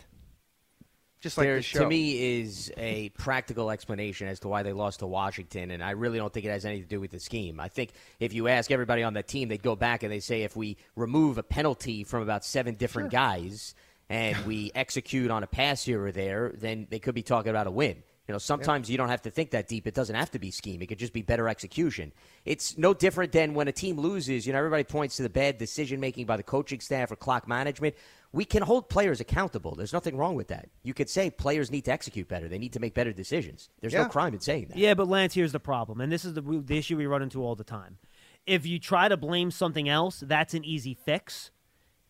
Just 1.21 1.37
like 1.37 1.45
there, 1.45 1.61
to 1.61 1.85
me, 1.85 2.39
is 2.41 2.71
a 2.77 3.09
practical 3.09 3.69
explanation 3.69 4.27
as 4.27 4.39
to 4.39 4.47
why 4.47 4.63
they 4.63 4.73
lost 4.73 4.99
to 4.99 5.07
Washington, 5.07 5.69
and 5.69 5.83
I 5.83 5.91
really 5.91 6.17
don't 6.17 6.33
think 6.33 6.47
it 6.47 6.49
has 6.49 6.65
anything 6.65 6.83
to 6.83 6.89
do 6.89 6.99
with 6.99 7.11
the 7.11 7.19
scheme. 7.19 7.59
I 7.59 7.67
think 7.67 7.91
if 8.19 8.33
you 8.33 8.47
ask 8.47 8.71
everybody 8.71 9.03
on 9.03 9.13
that 9.13 9.27
team, 9.27 9.47
they'd 9.47 9.61
go 9.61 9.75
back 9.75 10.01
and 10.01 10.11
they 10.11 10.19
say 10.19 10.41
if 10.41 10.55
we 10.55 10.77
remove 10.95 11.37
a 11.37 11.43
penalty 11.43 12.03
from 12.03 12.23
about 12.23 12.43
seven 12.43 12.73
different 12.73 13.11
guys 13.11 13.75
and 14.09 14.35
we 14.47 14.71
execute 14.75 15.29
on 15.29 15.43
a 15.43 15.47
pass 15.47 15.83
here 15.83 16.03
or 16.03 16.11
there, 16.11 16.53
then 16.55 16.87
they 16.89 16.97
could 16.97 17.13
be 17.13 17.21
talking 17.21 17.51
about 17.51 17.67
a 17.67 17.71
win. 17.71 18.01
You 18.27 18.33
know, 18.33 18.39
sometimes 18.39 18.89
you 18.89 18.97
don't 18.97 19.09
have 19.09 19.23
to 19.23 19.29
think 19.29 19.51
that 19.51 19.67
deep. 19.67 19.85
It 19.85 19.93
doesn't 19.93 20.15
have 20.15 20.31
to 20.31 20.39
be 20.39 20.51
scheme. 20.51 20.81
It 20.81 20.87
could 20.87 20.99
just 20.99 21.11
be 21.11 21.21
better 21.21 21.49
execution. 21.49 22.13
It's 22.45 22.77
no 22.77 22.93
different 22.93 23.31
than 23.33 23.53
when 23.53 23.67
a 23.67 23.71
team 23.73 23.99
loses. 23.99 24.47
You 24.47 24.53
know, 24.53 24.59
everybody 24.59 24.85
points 24.85 25.17
to 25.17 25.23
the 25.23 25.29
bad 25.29 25.57
decision 25.57 25.99
making 25.99 26.27
by 26.27 26.37
the 26.37 26.43
coaching 26.43 26.79
staff 26.79 27.11
or 27.11 27.17
clock 27.17 27.47
management. 27.47 27.95
We 28.33 28.45
can 28.45 28.63
hold 28.63 28.87
players 28.89 29.19
accountable. 29.19 29.75
There's 29.75 29.91
nothing 29.91 30.15
wrong 30.15 30.35
with 30.35 30.47
that. 30.47 30.69
You 30.83 30.93
could 30.93 31.09
say 31.09 31.29
players 31.29 31.69
need 31.69 31.83
to 31.85 31.91
execute 31.91 32.27
better. 32.29 32.47
They 32.47 32.57
need 32.59 32.73
to 32.73 32.79
make 32.79 32.93
better 32.93 33.11
decisions. 33.11 33.69
There's 33.81 33.91
Yeah. 33.93 34.03
no 34.03 34.09
crime 34.09 34.33
in 34.33 34.39
saying 34.39 34.67
that. 34.69 34.77
Yeah, 34.77 34.93
but 34.93 35.07
Lance, 35.09 35.33
here's 35.33 35.51
the 35.51 35.59
problem, 35.59 35.99
and 35.99 36.11
this 36.11 36.23
is 36.23 36.33
the, 36.33 36.41
the 36.41 36.77
issue 36.77 36.95
we 36.95 37.05
run 37.07 37.21
into 37.21 37.43
all 37.43 37.55
the 37.55 37.65
time. 37.65 37.97
If 38.45 38.65
you 38.65 38.79
try 38.79 39.09
to 39.09 39.17
blame 39.17 39.51
something 39.51 39.89
else, 39.89 40.21
that's 40.25 40.53
an 40.53 40.63
easy 40.63 40.93
fix. 40.93 41.51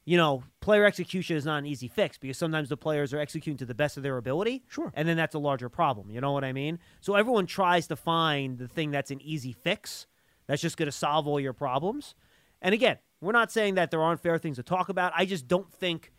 You 0.05 0.17
know, 0.17 0.43
player 0.61 0.86
execution 0.86 1.38
is 1.38 1.45
not 1.45 1.57
an 1.59 1.65
easy 1.65 1.88
fix 1.88 2.17
because 2.17 2.38
sometimes 2.38 2.69
the 2.69 2.78
players 2.78 3.13
are 3.13 3.19
executing 3.19 3.57
to 3.57 3.65
the 3.65 3.76
best 3.76 3.97
of 3.97 4.03
their 4.03 4.17
ability. 4.17 4.63
Sure. 4.67 4.91
And 4.95 5.07
then 5.07 5.15
that's 5.17 5.36
a 5.36 5.39
larger 5.39 5.69
problem. 5.69 6.09
You 6.09 6.22
know 6.22 6.32
what 6.32 6.43
I 6.43 6.53
mean? 6.53 6.80
So 7.01 7.15
everyone 7.15 7.45
tries 7.45 7.88
to 7.88 7.95
find 7.95 8.57
the 8.57 8.67
thing 8.67 8.91
that's 8.91 9.11
an 9.11 9.22
easy 9.22 9.53
fix 9.53 10.07
that's 10.47 10.61
just 10.61 10.76
going 10.78 10.88
to 10.88 10.91
solve 10.91 11.28
all 11.28 11.39
your 11.39 11.53
problems. 11.53 12.15
And 12.63 12.74
again, 12.74 12.97
we're 13.22 13.32
not 13.32 13.51
saying 13.51 13.76
that 13.76 13.91
there 13.91 14.01
aren't 14.01 14.22
fair 14.22 14.38
things 14.38 14.57
to 14.57 14.63
talk 14.63 14.89
about. 14.89 15.13
I 15.15 15.26
just 15.26 15.47
don't 15.47 15.72
think 15.72 16.11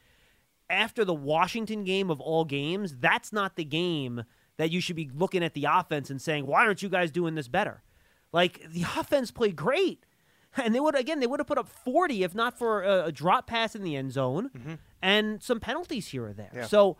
after 0.70 1.04
the 1.04 1.14
Washington 1.14 1.84
game 1.84 2.10
of 2.10 2.20
all 2.20 2.44
games, 2.44 2.96
that's 2.96 3.32
not 3.32 3.56
the 3.56 3.64
game 3.64 4.24
that 4.56 4.70
you 4.70 4.80
should 4.80 4.96
be 4.96 5.10
looking 5.12 5.42
at 5.42 5.54
the 5.54 5.66
offense 5.68 6.08
and 6.08 6.22
saying, 6.22 6.46
"Why 6.46 6.64
aren't 6.64 6.82
you 6.82 6.88
guys 6.88 7.10
doing 7.10 7.34
this 7.34 7.48
better?" 7.48 7.82
Like 8.32 8.62
the 8.70 8.82
offense 8.96 9.30
played 9.30 9.56
great, 9.56 10.06
and 10.56 10.74
they 10.74 10.80
would 10.80 10.94
again 10.94 11.20
they 11.20 11.26
would 11.26 11.40
have 11.40 11.46
put 11.46 11.58
up 11.58 11.68
forty 11.68 12.22
if 12.22 12.34
not 12.34 12.56
for 12.56 12.82
a, 12.82 13.06
a 13.06 13.12
drop 13.12 13.46
pass 13.46 13.74
in 13.74 13.82
the 13.82 13.96
end 13.96 14.12
zone 14.12 14.50
mm-hmm. 14.56 14.74
and 15.02 15.42
some 15.42 15.60
penalties 15.60 16.08
here 16.08 16.26
or 16.26 16.32
there. 16.32 16.52
Yeah. 16.54 16.66
So, 16.66 16.96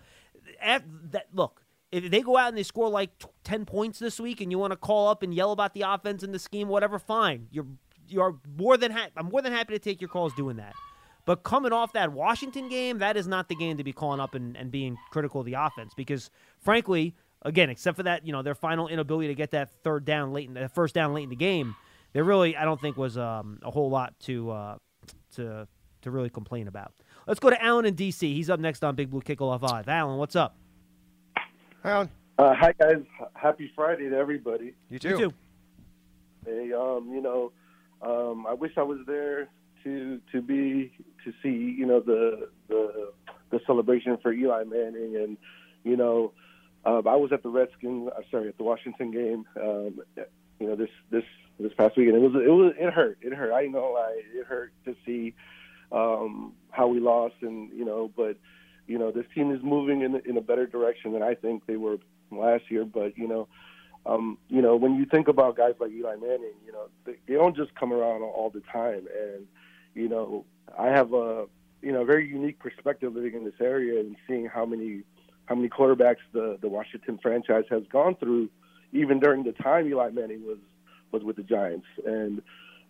at 0.60 0.84
that 1.12 1.28
look. 1.32 1.60
If 1.90 2.10
they 2.10 2.22
go 2.22 2.38
out 2.38 2.48
and 2.48 2.56
they 2.56 2.62
score 2.62 2.88
like 2.88 3.18
t- 3.18 3.26
ten 3.44 3.66
points 3.66 3.98
this 3.98 4.18
week, 4.18 4.40
and 4.40 4.50
you 4.50 4.58
want 4.58 4.70
to 4.70 4.78
call 4.78 5.08
up 5.08 5.22
and 5.22 5.34
yell 5.34 5.52
about 5.52 5.74
the 5.74 5.82
offense 5.82 6.22
and 6.22 6.32
the 6.32 6.38
scheme, 6.38 6.68
whatever, 6.68 6.98
fine. 6.98 7.48
You're 7.50 7.66
you're 8.08 8.36
more 8.56 8.76
than 8.76 8.92
ha- 8.92 9.08
I'm 9.16 9.26
more 9.26 9.42
than 9.42 9.52
happy 9.52 9.72
to 9.74 9.78
take 9.78 10.00
your 10.00 10.08
calls 10.08 10.32
doing 10.34 10.56
that. 10.56 10.74
But 11.24 11.44
coming 11.44 11.72
off 11.72 11.92
that 11.92 12.12
Washington 12.12 12.68
game, 12.68 12.98
that 12.98 13.16
is 13.16 13.28
not 13.28 13.48
the 13.48 13.54
game 13.54 13.76
to 13.76 13.84
be 13.84 13.92
calling 13.92 14.18
up 14.18 14.34
and, 14.34 14.56
and 14.56 14.70
being 14.72 14.96
critical 15.10 15.40
of 15.40 15.46
the 15.46 15.54
offense 15.54 15.92
because, 15.96 16.30
frankly, 16.58 17.14
again, 17.42 17.70
except 17.70 17.96
for 17.96 18.02
that, 18.02 18.26
you 18.26 18.32
know, 18.32 18.42
their 18.42 18.56
final 18.56 18.88
inability 18.88 19.28
to 19.28 19.34
get 19.34 19.52
that 19.52 19.70
third 19.84 20.04
down 20.04 20.32
late 20.32 20.48
in 20.48 20.54
the 20.54 20.68
first 20.68 20.94
down 20.96 21.14
late 21.14 21.22
in 21.24 21.30
the 21.30 21.36
game, 21.36 21.76
there 22.12 22.24
really, 22.24 22.56
I 22.56 22.64
don't 22.64 22.80
think, 22.80 22.96
was 22.96 23.16
um, 23.16 23.60
a 23.62 23.70
whole 23.70 23.88
lot 23.88 24.18
to 24.20 24.50
uh, 24.50 24.76
to 25.36 25.68
to 26.02 26.10
really 26.10 26.28
complain 26.28 26.66
about. 26.66 26.92
Let's 27.28 27.38
go 27.38 27.50
to 27.50 27.62
Allen 27.62 27.84
in 27.86 27.94
DC. 27.94 28.20
He's 28.22 28.50
up 28.50 28.58
next 28.58 28.82
on 28.82 28.96
Big 28.96 29.08
Blue 29.08 29.20
Kickoff 29.22 29.62
Live. 29.62 29.88
Alan, 29.88 30.18
what's 30.18 30.34
up? 30.34 30.56
Alan, 31.84 32.10
Uh, 32.38 32.52
hi 32.54 32.72
guys, 32.78 33.02
happy 33.34 33.70
Friday 33.76 34.08
to 34.08 34.16
everybody. 34.16 34.74
you 34.90 34.98
too. 34.98 35.08
You 35.10 35.16
too. 35.18 35.32
Hey, 36.44 36.72
um, 36.72 37.10
you 37.14 37.20
know, 37.20 37.52
um, 38.02 38.46
I 38.46 38.54
wish 38.54 38.72
I 38.76 38.82
was 38.82 38.98
there 39.06 39.48
to 39.84 40.20
to 40.32 40.42
be 40.42 40.92
to 41.24 41.32
see 41.42 41.74
you 41.78 41.86
know 41.86 42.00
the 42.00 42.48
the 42.68 43.12
the 43.50 43.60
celebration 43.66 44.18
for 44.22 44.32
Eli 44.32 44.64
Manning 44.64 45.16
and 45.16 45.36
you 45.84 45.96
know 45.96 46.32
um, 46.84 47.06
I 47.06 47.14
was 47.16 47.30
at 47.32 47.42
the 47.42 47.48
Redskins. 47.48 48.10
I'm 48.16 48.24
sorry, 48.30 48.48
at 48.48 48.56
the 48.56 48.64
Washington 48.64 49.12
game. 49.12 49.44
Um, 49.60 50.00
you 50.58 50.66
know 50.66 50.76
this 50.76 50.90
this 51.10 51.24
this 51.60 51.72
past 51.74 51.96
weekend. 51.96 52.16
It 52.16 52.20
was 52.20 52.34
it 52.34 52.50
was 52.50 52.74
it 52.78 52.92
hurt. 52.92 53.18
It 53.20 53.32
hurt. 53.32 53.52
I 53.52 53.66
know 53.66 53.96
I 53.96 54.20
it 54.34 54.46
hurt 54.46 54.72
to 54.84 54.96
see 55.06 55.34
um, 55.92 56.54
how 56.70 56.88
we 56.88 56.98
lost 56.98 57.34
and 57.42 57.70
you 57.72 57.84
know 57.84 58.10
but 58.16 58.36
you 58.86 58.98
know 58.98 59.12
this 59.12 59.26
team 59.34 59.52
is 59.52 59.62
moving 59.62 60.02
in 60.02 60.20
in 60.24 60.36
a 60.36 60.40
better 60.40 60.66
direction 60.66 61.12
than 61.12 61.22
I 61.22 61.34
think 61.34 61.66
they 61.66 61.76
were 61.76 61.98
last 62.30 62.64
year. 62.68 62.84
But 62.84 63.16
you 63.16 63.28
know 63.28 63.48
um, 64.04 64.38
you 64.48 64.60
know, 64.62 64.76
when 64.76 64.96
you 64.96 65.06
think 65.06 65.28
about 65.28 65.56
guys 65.56 65.74
like 65.78 65.90
Eli 65.92 66.16
Manning, 66.16 66.54
you 66.66 66.72
know, 66.72 66.86
they, 67.04 67.16
they 67.26 67.34
don't 67.34 67.56
just 67.56 67.74
come 67.74 67.92
around 67.92 68.22
all 68.22 68.50
the 68.52 68.62
time. 68.72 69.06
And, 69.16 69.46
you 69.94 70.08
know, 70.08 70.44
I 70.78 70.88
have 70.88 71.12
a, 71.12 71.46
you 71.82 71.92
know, 71.92 72.04
very 72.04 72.28
unique 72.28 72.58
perspective 72.58 73.14
living 73.14 73.34
in 73.34 73.44
this 73.44 73.60
area 73.60 74.00
and 74.00 74.16
seeing 74.26 74.46
how 74.46 74.66
many, 74.66 75.02
how 75.46 75.54
many 75.54 75.68
quarterbacks 75.68 76.16
the, 76.32 76.58
the 76.60 76.68
Washington 76.68 77.18
franchise 77.22 77.64
has 77.70 77.82
gone 77.92 78.16
through, 78.16 78.48
even 78.92 79.20
during 79.20 79.44
the 79.44 79.52
time 79.52 79.86
Eli 79.86 80.10
Manning 80.10 80.44
was, 80.44 80.58
was 81.12 81.22
with 81.22 81.36
the 81.36 81.42
Giants. 81.42 81.86
And, 82.04 82.42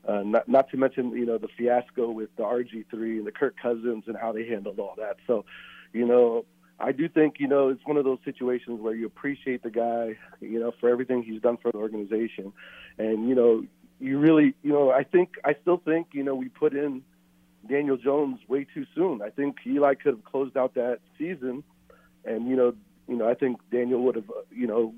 uh, 0.09 0.23
not, 0.25 0.49
not 0.49 0.71
to 0.71 0.77
mention, 0.77 1.11
you 1.11 1.27
know, 1.27 1.39
the 1.39 1.49
fiasco 1.57 2.11
with 2.11 2.35
the 2.37 2.43
RG3 2.43 2.93
and 2.93 3.27
the 3.27 3.33
Kirk 3.33 3.55
Cousins 3.61 4.05
and 4.07 4.17
how 4.17 4.33
they 4.33 4.47
handled 4.47 4.81
all 4.81 4.95
that. 4.97 5.17
So, 5.27 5.45
you 5.93 6.07
know, 6.07 6.45
I 6.81 6.91
do 6.93 7.09
think, 7.09 7.37
you 7.39 7.47
know, 7.47 7.69
it's 7.69 7.85
one 7.85 7.97
of 7.97 8.05
those 8.05 8.19
situations 8.25 8.81
where 8.81 8.95
you 8.95 9.07
appreciate 9.07 9.63
the 9.63 9.71
guy, 9.71 10.17
you 10.41 10.59
know, 10.59 10.73
for 10.81 10.89
everything 10.89 11.23
he's 11.23 11.41
done 11.41 11.57
for 11.57 11.71
the 11.71 11.79
organization. 11.79 12.53
And, 12.99 13.29
you 13.29 13.35
know, 13.35 13.65
you 14.01 14.19
really, 14.19 14.55
you 14.63 14.73
know, 14.73 14.91
I 14.91 15.05
think, 15.05 15.35
I 15.45 15.55
still 15.63 15.77
think, 15.77 16.09
you 16.13 16.25
know, 16.25 16.35
we 16.35 16.49
put 16.49 16.75
in 16.75 17.03
Daniel 17.69 17.97
Jones 17.97 18.41
way 18.49 18.67
too 18.75 18.85
soon. 18.97 19.23
I 19.23 19.31
think 19.31 19.59
Eli 19.65 19.95
could 19.95 20.15
have 20.15 20.25
closed 20.25 20.57
out 20.57 20.75
that 20.75 20.99
season. 21.17 21.63
And, 22.25 22.49
you 22.49 22.57
know, 22.57 22.75
you 23.07 23.17
know, 23.17 23.29
I 23.29 23.35
think 23.35 23.61
Daniel 23.71 24.03
would 24.03 24.17
have, 24.17 24.31
you 24.51 24.67
know, 24.67 24.95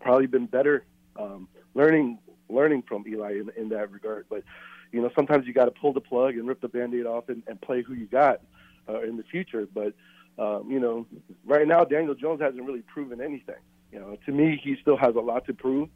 probably 0.00 0.26
been 0.26 0.46
better 0.46 0.84
um, 1.18 1.48
learning 1.74 2.18
learning 2.48 2.84
from 2.88 3.04
Eli 3.06 3.32
in, 3.32 3.50
in 3.56 3.68
that 3.70 3.90
regard. 3.90 4.26
But, 4.30 4.44
you 4.92 5.02
know, 5.02 5.10
sometimes 5.14 5.46
you 5.46 5.52
got 5.52 5.64
to 5.66 5.70
pull 5.72 5.92
the 5.92 6.00
plug 6.00 6.34
and 6.34 6.46
rip 6.46 6.60
the 6.60 6.68
band-aid 6.68 7.04
off 7.04 7.28
and, 7.28 7.42
and 7.46 7.60
play 7.60 7.82
who 7.82 7.92
you 7.92 8.06
got 8.06 8.40
uh, 8.88 9.00
in 9.02 9.16
the 9.16 9.24
future. 9.24 9.66
But, 9.74 9.92
um, 10.38 10.70
you 10.70 10.80
know, 10.80 11.06
right 11.44 11.66
now 11.66 11.84
Daniel 11.84 12.14
Jones 12.14 12.40
hasn't 12.40 12.64
really 12.64 12.82
proven 12.82 13.20
anything. 13.20 13.56
You 13.92 14.00
know, 14.00 14.16
to 14.26 14.32
me, 14.32 14.60
he 14.62 14.76
still 14.80 14.96
has 14.96 15.14
a 15.14 15.20
lot 15.20 15.46
to 15.46 15.54
prove. 15.54 15.88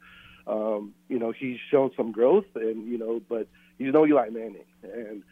Um, 0.47 0.95
you 1.09 1.19
know, 1.19 1.33
he's 1.33 1.59
shown 1.71 1.91
some 1.97 2.13
growth, 2.13 2.47
and 2.55 2.89
you 2.89 2.99
know, 2.99 3.21
but 3.29 3.49
he's 3.79 3.93
no 3.93 4.07
Eli 4.07 4.31
Manning. 4.31 4.65
And 4.83 5.23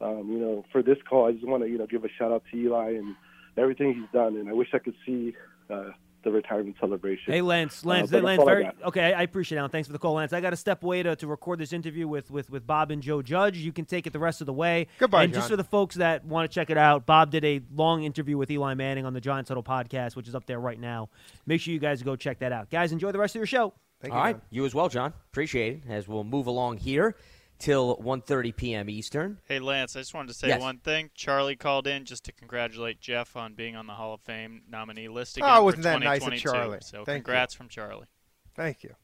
um, 0.00 0.30
you 0.30 0.38
know, 0.38 0.64
for 0.72 0.82
this 0.82 0.98
call, 1.08 1.28
I 1.28 1.32
just 1.32 1.46
want 1.46 1.62
to 1.62 1.68
you 1.68 1.78
know 1.78 1.86
give 1.86 2.04
a 2.04 2.08
shout 2.08 2.32
out 2.32 2.42
to 2.50 2.56
Eli 2.56 2.94
and 2.94 3.14
everything 3.56 3.94
he's 3.94 4.10
done. 4.12 4.36
And 4.36 4.48
I 4.48 4.52
wish 4.52 4.68
I 4.74 4.78
could 4.78 4.96
see 5.06 5.34
uh, 5.70 5.90
the 6.26 6.32
retirement 6.32 6.76
celebration. 6.80 7.32
Hey, 7.32 7.40
Lance. 7.40 7.84
Uh, 7.84 7.90
Lance, 7.90 8.10
but 8.10 8.24
Lance, 8.24 8.40
all 8.40 8.48
I 8.48 8.52
very 8.54 8.70
okay. 8.86 9.14
I 9.14 9.20
I 9.20 9.22
appreciate 9.22 9.62
it. 9.62 9.70
Thanks 9.70 9.86
for 9.86 9.92
the 9.92 9.98
call, 9.98 10.14
Lance. 10.14 10.32
I 10.32 10.40
got 10.40 10.50
to 10.50 10.56
step 10.56 10.82
away 10.82 11.02
to, 11.04 11.14
to 11.14 11.26
record 11.26 11.60
this 11.60 11.72
interview 11.72 12.08
with, 12.08 12.30
with 12.30 12.50
with 12.50 12.66
Bob 12.66 12.90
and 12.90 13.00
Joe 13.00 13.22
Judge. 13.22 13.56
You 13.56 13.72
can 13.72 13.84
take 13.84 14.06
it 14.06 14.12
the 14.12 14.18
rest 14.18 14.40
of 14.40 14.46
the 14.46 14.52
way. 14.52 14.88
Goodbye, 14.98 15.22
And 15.22 15.32
just 15.32 15.48
for 15.48 15.56
the 15.56 15.64
folks 15.64 15.94
that 15.94 16.24
want 16.24 16.50
to 16.50 16.54
check 16.54 16.68
it 16.68 16.76
out, 16.76 17.06
Bob 17.06 17.30
did 17.30 17.44
a 17.44 17.62
long 17.72 18.02
interview 18.02 18.36
with 18.36 18.50
Eli 18.50 18.74
Manning 18.74 19.06
on 19.06 19.14
the 19.14 19.20
Giants 19.20 19.48
Huddle 19.48 19.62
podcast, 19.62 20.16
which 20.16 20.26
is 20.26 20.34
up 20.34 20.46
there 20.46 20.58
right 20.58 20.80
now. 20.80 21.08
Make 21.46 21.60
sure 21.60 21.72
you 21.72 21.80
guys 21.80 22.02
go 22.02 22.16
check 22.16 22.40
that 22.40 22.50
out, 22.52 22.68
guys. 22.70 22.90
Enjoy 22.90 23.12
the 23.12 23.18
rest 23.18 23.36
of 23.36 23.38
your 23.38 23.46
show. 23.46 23.72
Thank 24.00 24.12
All 24.12 24.18
you, 24.18 24.24
right, 24.24 24.34
John. 24.34 24.42
you 24.50 24.66
as 24.66 24.74
well, 24.74 24.88
John. 24.88 25.12
Appreciate 25.30 25.74
it. 25.74 25.82
As 25.88 26.08
we'll 26.08 26.24
move 26.24 26.48
along 26.48 26.78
here 26.78 27.16
till 27.58 27.96
1:30 27.98 28.56
p.m. 28.56 28.90
Eastern. 28.90 29.38
Hey 29.46 29.58
Lance, 29.58 29.96
I 29.96 30.00
just 30.00 30.14
wanted 30.14 30.28
to 30.28 30.34
say 30.34 30.48
Yes. 30.48 30.60
one 30.60 30.78
thing. 30.78 31.10
Charlie 31.14 31.56
called 31.56 31.86
in 31.86 32.04
just 32.04 32.24
to 32.24 32.32
congratulate 32.32 33.00
Jeff 33.00 33.36
on 33.36 33.54
being 33.54 33.76
on 33.76 33.86
the 33.86 33.94
Hall 33.94 34.14
of 34.14 34.20
Fame 34.20 34.62
nominee 34.68 35.08
list 35.08 35.38
oh, 35.40 35.44
again 35.44 35.56
Oh, 35.58 35.64
wasn't 35.64 35.82
that 35.84 36.00
nice 36.00 36.26
of 36.26 36.34
Charlie? 36.34 36.78
So 36.82 37.04
Thank 37.04 37.18
you. 37.18 37.24
congrats 37.24 37.54
from 37.54 37.68
Charlie. 37.68 38.06
Thank 38.54 38.82
you. 38.84 38.94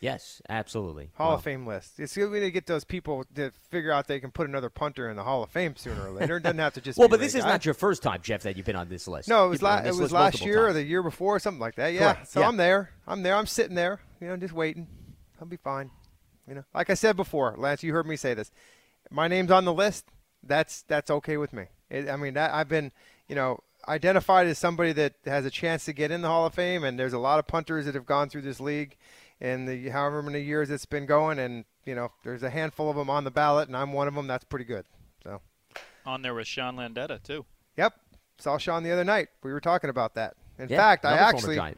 Yes, 0.00 0.40
absolutely. 0.48 1.10
Hall 1.14 1.28
Well, 1.30 1.36
of 1.38 1.42
Fame 1.42 1.66
list. 1.66 1.98
It's 1.98 2.14
good 2.14 2.30
we 2.30 2.38
need 2.38 2.46
to 2.46 2.50
get 2.52 2.66
those 2.66 2.84
people 2.84 3.24
to 3.34 3.50
figure 3.70 3.90
out 3.90 4.06
they 4.06 4.20
can 4.20 4.30
put 4.30 4.48
another 4.48 4.70
punter 4.70 5.10
in 5.10 5.16
the 5.16 5.24
Hall 5.24 5.42
of 5.42 5.50
Fame 5.50 5.74
sooner 5.74 6.06
or 6.06 6.10
later. 6.12 6.36
It 6.36 6.44
doesn't 6.44 6.58
have 6.58 6.74
to 6.74 6.80
just. 6.80 6.98
Well, 7.00 7.08
be 7.08 7.12
but 7.12 7.16
the 7.18 7.26
this 7.26 7.34
is 7.34 7.44
not 7.44 7.64
your 7.64 7.74
first 7.74 8.02
time, 8.02 8.20
Jeff, 8.22 8.42
that 8.42 8.56
you've 8.56 8.66
been 8.66 8.76
on 8.76 8.88
this 8.88 9.08
list. 9.08 9.28
No, 9.28 9.46
it 9.46 9.48
was 9.48 9.60
la- 9.62 9.78
it 9.78 9.94
was 9.96 10.12
last 10.12 10.34
multiple 10.34 10.46
year 10.46 10.68
or 10.68 10.72
the 10.72 10.84
year 10.84 11.02
before, 11.02 11.34
or 11.36 11.38
something 11.40 11.60
like 11.60 11.74
that. 11.76 11.92
Yeah. 11.92 12.14
Correct, 12.14 12.28
So 12.30 12.40
yeah. 12.40 12.48
I'm 12.48 12.56
there. 12.56 12.90
I'm 13.08 13.22
there. 13.22 13.34
I'm 13.34 13.46
sitting 13.46 13.74
there. 13.74 14.00
You 14.20 14.28
know, 14.28 14.36
just 14.36 14.54
waiting. 14.54 14.86
I'll 15.40 15.48
be 15.48 15.56
fine. 15.56 15.90
You 16.48 16.54
know, 16.56 16.64
like 16.74 16.88
I 16.90 16.94
said 16.94 17.16
before, 17.16 17.54
Lance, 17.58 17.82
you 17.82 17.92
heard 17.92 18.06
me 18.06 18.16
say 18.16 18.34
this. 18.34 18.50
My 19.10 19.28
name's 19.28 19.50
on 19.50 19.64
the 19.64 19.72
list. 19.72 20.06
That's 20.42 20.82
that's 20.82 21.10
okay 21.10 21.36
with 21.36 21.52
me. 21.52 21.64
It, 21.90 22.08
I 22.08 22.16
mean, 22.16 22.34
that, 22.34 22.52
I've 22.54 22.68
been, 22.68 22.92
you 23.28 23.34
know, 23.34 23.60
identified 23.86 24.46
as 24.46 24.58
somebody 24.58 24.92
that 24.92 25.14
has 25.24 25.44
a 25.44 25.50
chance 25.50 25.84
to 25.86 25.92
get 25.92 26.10
in 26.10 26.22
the 26.22 26.28
Hall 26.28 26.46
of 26.46 26.54
Fame, 26.54 26.84
and 26.84 26.98
there's 26.98 27.12
a 27.12 27.18
lot 27.18 27.38
of 27.38 27.46
punters 27.46 27.86
that 27.86 27.94
have 27.94 28.06
gone 28.06 28.28
through 28.28 28.42
this 28.42 28.60
league 28.60 28.96
in 29.40 29.66
the 29.66 29.88
however 29.90 30.22
many 30.22 30.40
years 30.40 30.70
it's 30.70 30.86
been 30.86 31.06
going, 31.06 31.38
and 31.38 31.64
you 31.84 31.94
know, 31.94 32.12
there's 32.24 32.42
a 32.42 32.50
handful 32.50 32.88
of 32.90 32.96
them 32.96 33.10
on 33.10 33.24
the 33.24 33.30
ballot, 33.30 33.68
and 33.68 33.76
I'm 33.76 33.92
one 33.92 34.08
of 34.08 34.14
them. 34.14 34.26
That's 34.26 34.44
pretty 34.44 34.64
good. 34.64 34.84
So, 35.22 35.40
On 36.06 36.22
there 36.22 36.34
with 36.34 36.46
Sean 36.46 36.76
Landeta 36.76 37.22
too. 37.22 37.44
yep, 37.76 37.94
saw 38.38 38.58
Sean 38.58 38.82
the 38.82 38.92
other 38.92 39.04
night. 39.04 39.28
We 39.42 39.52
were 39.52 39.60
talking 39.60 39.90
about 39.90 40.14
that. 40.14 40.34
In 40.58 40.68
Yeah, 40.68 40.76
fact, 40.78 41.04
I 41.04 41.12
another 41.16 41.38
former 41.38 41.60
actually. 41.60 41.76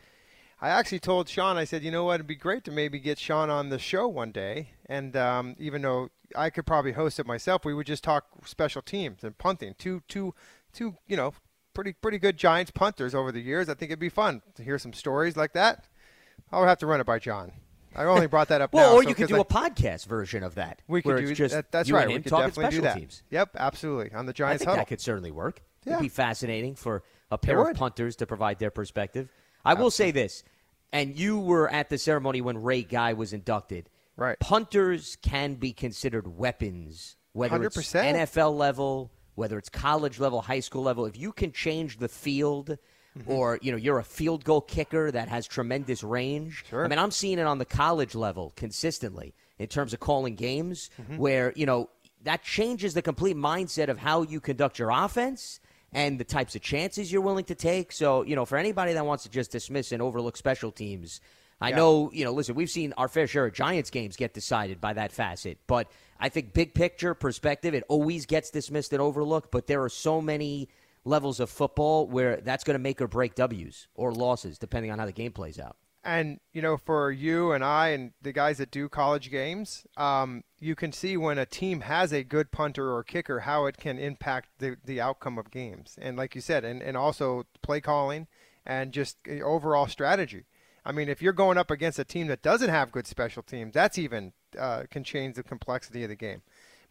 I 0.61 0.69
actually 0.69 0.99
told 1.01 1.29
Sean, 1.29 1.57
I 1.57 1.65
said, 1.65 1.83
you 1.83 1.91
know 1.91 2.05
what, 2.05 2.15
it'd 2.17 2.27
be 2.27 2.35
great 2.35 2.65
to 2.65 2.71
maybe 2.71 2.99
get 3.01 3.19
Sean 3.19 3.49
on 3.49 3.71
the 3.71 3.79
show 3.79 4.07
one 4.07 4.31
day. 4.31 4.73
And 4.87 5.17
um, 5.17 5.57
even 5.59 5.81
though 5.83 6.11
I 6.37 6.51
could 6.51 6.67
probably 6.67 6.93
host 6.93 7.19
it 7.19 7.27
myself, 7.27 7.65
we 7.65 7.73
would 7.73 7.87
just 7.87 8.05
talk 8.05 8.27
special 8.45 8.83
teams 8.83 9.25
and 9.25 9.37
punting. 9.39 9.75
Two, 9.79 10.03
two, 10.07 10.35
two, 10.75 10.97
you 11.09 11.17
know, 11.17 11.33
pretty, 11.73 11.95
pretty 11.95 12.19
good 12.19 12.37
Giants 12.37 12.71
punters 12.71 13.15
over 13.15 13.33
the 13.33 13.41
years. 13.41 13.69
I 13.71 13.75
think 13.75 13.91
it'd 13.91 13.99
be 13.99 14.11
fun 14.11 14.43
to 14.57 14.63
hear 14.63 14.79
some 14.79 14.93
stories 14.93 15.37
like 15.37 15.55
that. 15.55 15.87
I'll 16.53 16.67
have 16.67 16.79
to 16.79 16.87
run 16.87 17.01
it 17.01 17.05
by 17.07 17.19
John. 17.19 17.53
I 17.97 18.05
only 18.05 18.27
brought 18.27 18.49
that 18.49 18.61
up 18.61 18.73
Well, 18.75 18.91
now. 18.93 18.99
or 18.99 19.03
so- 19.03 19.09
you 19.09 19.15
could 19.15 19.29
do 19.29 19.37
I- 19.37 19.41
a 19.41 19.45
podcast 19.45 20.07
version 20.07 20.43
of 20.43 20.57
that. 20.57 20.83
We 20.87 21.01
could 21.01 21.17
do 21.25 21.35
just 21.35 21.55
that. 21.55 21.73
That's 21.73 21.91
right. 21.91 22.07
We 22.07 22.15
could 22.21 22.25
definitely 22.25 22.69
do 22.69 22.81
that. 22.83 22.99
teams. 22.99 23.23
Yep, 23.31 23.57
absolutely. 23.59 24.13
On 24.13 24.27
the 24.27 24.33
Giants, 24.35 24.57
I 24.57 24.65
think 24.65 24.69
huddle. 24.71 24.81
that 24.83 24.89
could 24.89 25.01
certainly 25.01 25.31
work. 25.31 25.63
Yeah. 25.85 25.95
It'd 25.95 26.03
be 26.03 26.09
fascinating 26.11 26.75
for 26.75 27.03
a 27.31 27.39
pair 27.39 27.61
of 27.67 27.75
punters 27.77 28.17
to 28.17 28.27
provide 28.27 28.59
their 28.59 28.71
perspective. 28.71 29.31
I 29.65 29.75
will 29.75 29.91
say 29.91 30.11
this: 30.11 30.43
and 30.93 31.16
you 31.16 31.38
were 31.38 31.68
at 31.68 31.88
the 31.91 31.99
ceremony 31.99 32.41
when 32.41 32.62
Ray 32.62 32.82
Guy 32.82 33.12
was 33.12 33.32
inducted. 33.32 33.88
Right. 34.16 34.38
Punters 34.38 35.16
can 35.22 35.55
be 35.55 35.72
considered 35.72 36.36
weapons, 36.36 37.16
whether 37.32 37.62
it's 37.64 37.76
100%. 37.76 38.14
NFL 38.14 38.57
level, 38.57 39.11
whether 39.34 39.57
it's 39.57 39.68
college 39.68 40.18
level, 40.20 40.43
high 40.43 40.61
school 40.61 40.82
level. 40.82 41.07
If 41.07 41.16
you 41.16 41.32
can 41.32 41.53
change 41.53 41.99
the 41.99 42.09
field, 42.09 42.78
Mm-hmm. 43.18 43.28
or 43.32 43.59
you 43.61 43.72
know 43.72 43.76
you're 43.76 43.99
a 43.99 44.05
field 44.05 44.45
goal 44.45 44.61
kicker 44.61 45.11
that 45.11 45.26
has 45.28 45.45
tremendous 45.45 46.05
range. 46.05 46.64
Sure. 46.70 46.84
I 46.84 46.88
mean, 46.88 47.01
I'm 47.01 47.11
seeing 47.11 47.41
it 47.41 47.45
on 47.45 47.59
the 47.59 47.64
college 47.64 48.14
level 48.14 48.53
consistently 48.55 49.34
in 49.59 49.66
terms 49.66 49.93
of 49.93 49.99
calling 49.99 50.36
games, 50.36 50.91
Mm-hmm. 51.03 51.16
where 51.16 51.53
you 51.57 51.66
know 51.66 51.91
that 52.22 52.45
changes 52.45 52.95
the 52.95 53.03
complete 53.03 53.36
mindset 53.36 53.88
of 53.88 53.99
how 53.99 54.22
you 54.22 54.38
conduct 54.38 54.78
your 54.78 54.91
offense 54.91 55.59
and 55.93 56.18
the 56.18 56.24
types 56.24 56.55
of 56.55 56.62
chances 56.62 57.11
you're 57.11 57.20
willing 57.20 57.45
to 57.47 57.55
take. 57.55 57.93
So, 57.93 58.22
you 58.22 58.36
know, 58.36 58.45
for 58.45 58.57
anybody 58.59 58.93
that 58.93 59.05
wants 59.05 59.24
to 59.24 59.30
just 59.30 59.51
dismiss 59.51 59.93
and 59.93 60.01
overlook 60.01 60.36
special 60.36 60.70
teams, 60.70 61.20
I 61.61 61.70
Yeah. 61.70 61.76
know, 61.76 62.11
you 62.12 62.24
know, 62.24 62.32
listen, 62.32 62.55
we've 62.55 62.70
seen 62.70 62.95
our 62.97 63.09
fair 63.09 63.26
share 63.26 63.47
of 63.47 63.53
Giants 63.53 63.91
games 63.91 64.16
get 64.16 64.32
decided 64.32 64.80
by 64.80 64.95
that 64.95 65.12
facet, 65.12 65.59
but 65.66 65.91
I 66.18 66.28
think 66.28 66.53
big 66.53 66.74
picture 66.74 67.14
perspective, 67.14 67.74
it 67.74 67.84
always 67.88 68.24
gets 68.26 68.51
dismissed 68.51 68.93
and 68.93 69.03
overlooked, 69.03 69.51
but 69.51 69.66
there 69.66 69.82
are 69.82 69.88
so 69.88 70.20
many 70.20 70.68
levels 71.05 71.41
of 71.41 71.51
football 71.51 72.07
where 72.07 72.36
that's 72.38 72.64
going 72.64 72.74
to 72.74 72.82
make 72.82 73.01
or 73.01 73.09
break 73.09 73.34
W's 73.34 73.88
or 73.95 74.12
losses 74.12 74.59
depending 74.59 74.91
on 74.91 74.99
how 74.99 75.07
the 75.07 75.12
game 75.12 75.32
plays 75.32 75.59
out. 75.59 75.76
And 76.03 76.40
you 76.53 76.62
know, 76.62 76.78
for 76.78 77.11
you 77.11 77.53
and 77.53 77.62
I 77.62 77.88
and 77.88 78.12
the 78.22 78.32
guys 78.32 78.59
that 78.59 78.70
do 78.70 78.88
college 78.88 79.30
games, 79.30 79.84
um, 79.98 80.44
you 80.59 80.74
can 80.74 80.92
see 80.92 81.16
when 81.16 81.36
a 81.38 81.44
team 81.44 81.82
has 81.82 82.12
a 82.12 82.24
good 82.24 82.51
punter 82.51 82.90
or 82.94 83.05
kicker 83.05 83.40
how 83.40 83.66
it 83.66 83.76
can 83.76 83.98
impact 83.98 84.48
the 84.59 84.76
the 84.84 85.01
outcome 85.01 85.38
of 85.38 85.51
games. 85.51 85.98
And 86.01 86.16
like 86.16 86.34
you 86.34 86.40
said, 86.40 86.64
and 86.64 86.82
and 86.82 86.96
also 86.96 87.44
play 87.62 87.80
calling 87.82 88.28
and 88.64 88.92
just 88.92 89.18
uh, 89.28 89.42
overall 89.42 89.86
strategy. 89.86 90.44
I 90.84 90.92
mean, 90.92 91.09
if 91.11 91.20
you're 91.20 91.34
going 91.34 91.59
up 91.59 91.70
against 91.70 91.98
a 91.98 92.05
team 92.05 92.28
that 92.28 92.42
doesn't 92.42 92.70
have 92.70 92.92
good 92.92 93.07
special 93.07 93.42
teams, 93.42 93.74
that's 93.74 93.98
even 93.98 94.32
uh, 94.59 94.84
can 94.90 95.05
change 95.05 95.36
the 95.36 95.42
complexity 95.42 96.03
of 96.03 96.09
the 96.09 96.16
game. 96.16 96.42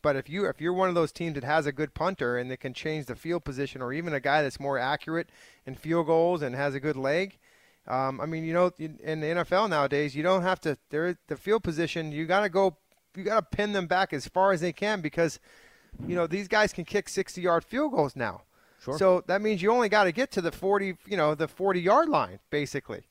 But 0.02 0.16
if 0.16 0.30
you 0.30 0.46
if 0.46 0.62
you're 0.62 0.74
one 0.74 0.90
of 0.90 0.96
those 0.96 1.12
teams 1.12 1.34
that 1.34 1.44
has 1.44 1.66
a 1.66 1.72
good 1.72 1.94
punter 1.94 2.38
and 2.38 2.50
that 2.52 2.60
can 2.60 2.74
change 2.74 3.08
the 3.08 3.16
field 3.16 3.44
position, 3.44 3.82
or 3.82 3.92
even 3.92 4.14
a 4.14 4.20
guy 4.20 4.42
that's 4.42 4.60
more 4.60 4.78
accurate 4.78 5.30
in 5.66 5.76
field 5.76 6.08
goals 6.08 6.42
and 6.42 6.56
has 6.56 6.74
a 6.74 6.80
good 6.80 6.96
leg, 6.96 7.38
um, 7.88 8.22
I 8.22 8.26
mean, 8.26 8.44
you 8.44 8.54
know, 8.54 8.72
in 8.78 9.00
in 9.04 9.20
the 9.20 9.28
NFL 9.28 9.70
nowadays, 9.70 10.16
you 10.16 10.24
don't 10.24 10.44
have 10.44 10.60
to. 10.62 10.78
There, 10.90 11.18
the 11.28 11.36
field 11.36 11.64
position, 11.64 12.12
you 12.12 12.26
got 12.26 12.42
to 12.42 12.50
go. 12.50 12.78
You 13.16 13.24
got 13.24 13.52
to 13.52 13.58
pin 13.58 13.74
them 13.74 13.88
back 13.88 14.14
as 14.14 14.28
far 14.28 14.52
as 14.52 14.62
they 14.62 14.72
can 14.72 15.02
because, 15.02 15.40
you 16.08 16.16
know, 16.16 16.28
these 16.28 16.48
guys 16.48 16.72
can 16.72 16.86
kick 16.86 17.08
60-yard 17.08 17.66
field 17.66 17.92
goals 17.92 18.16
now. 18.16 18.44
Sure. 18.84 18.98
So 18.98 19.24
that 19.28 19.42
means 19.42 19.62
you 19.62 19.72
only 19.72 19.90
got 19.90 20.04
to 20.04 20.12
get 20.12 20.32
to 20.34 20.42
the 20.42 20.52
40, 20.52 20.96
you 21.08 21.18
know, 21.18 21.36
the 21.36 21.48
40-yard 21.48 22.08
line 22.08 22.40
basically, 22.52 23.04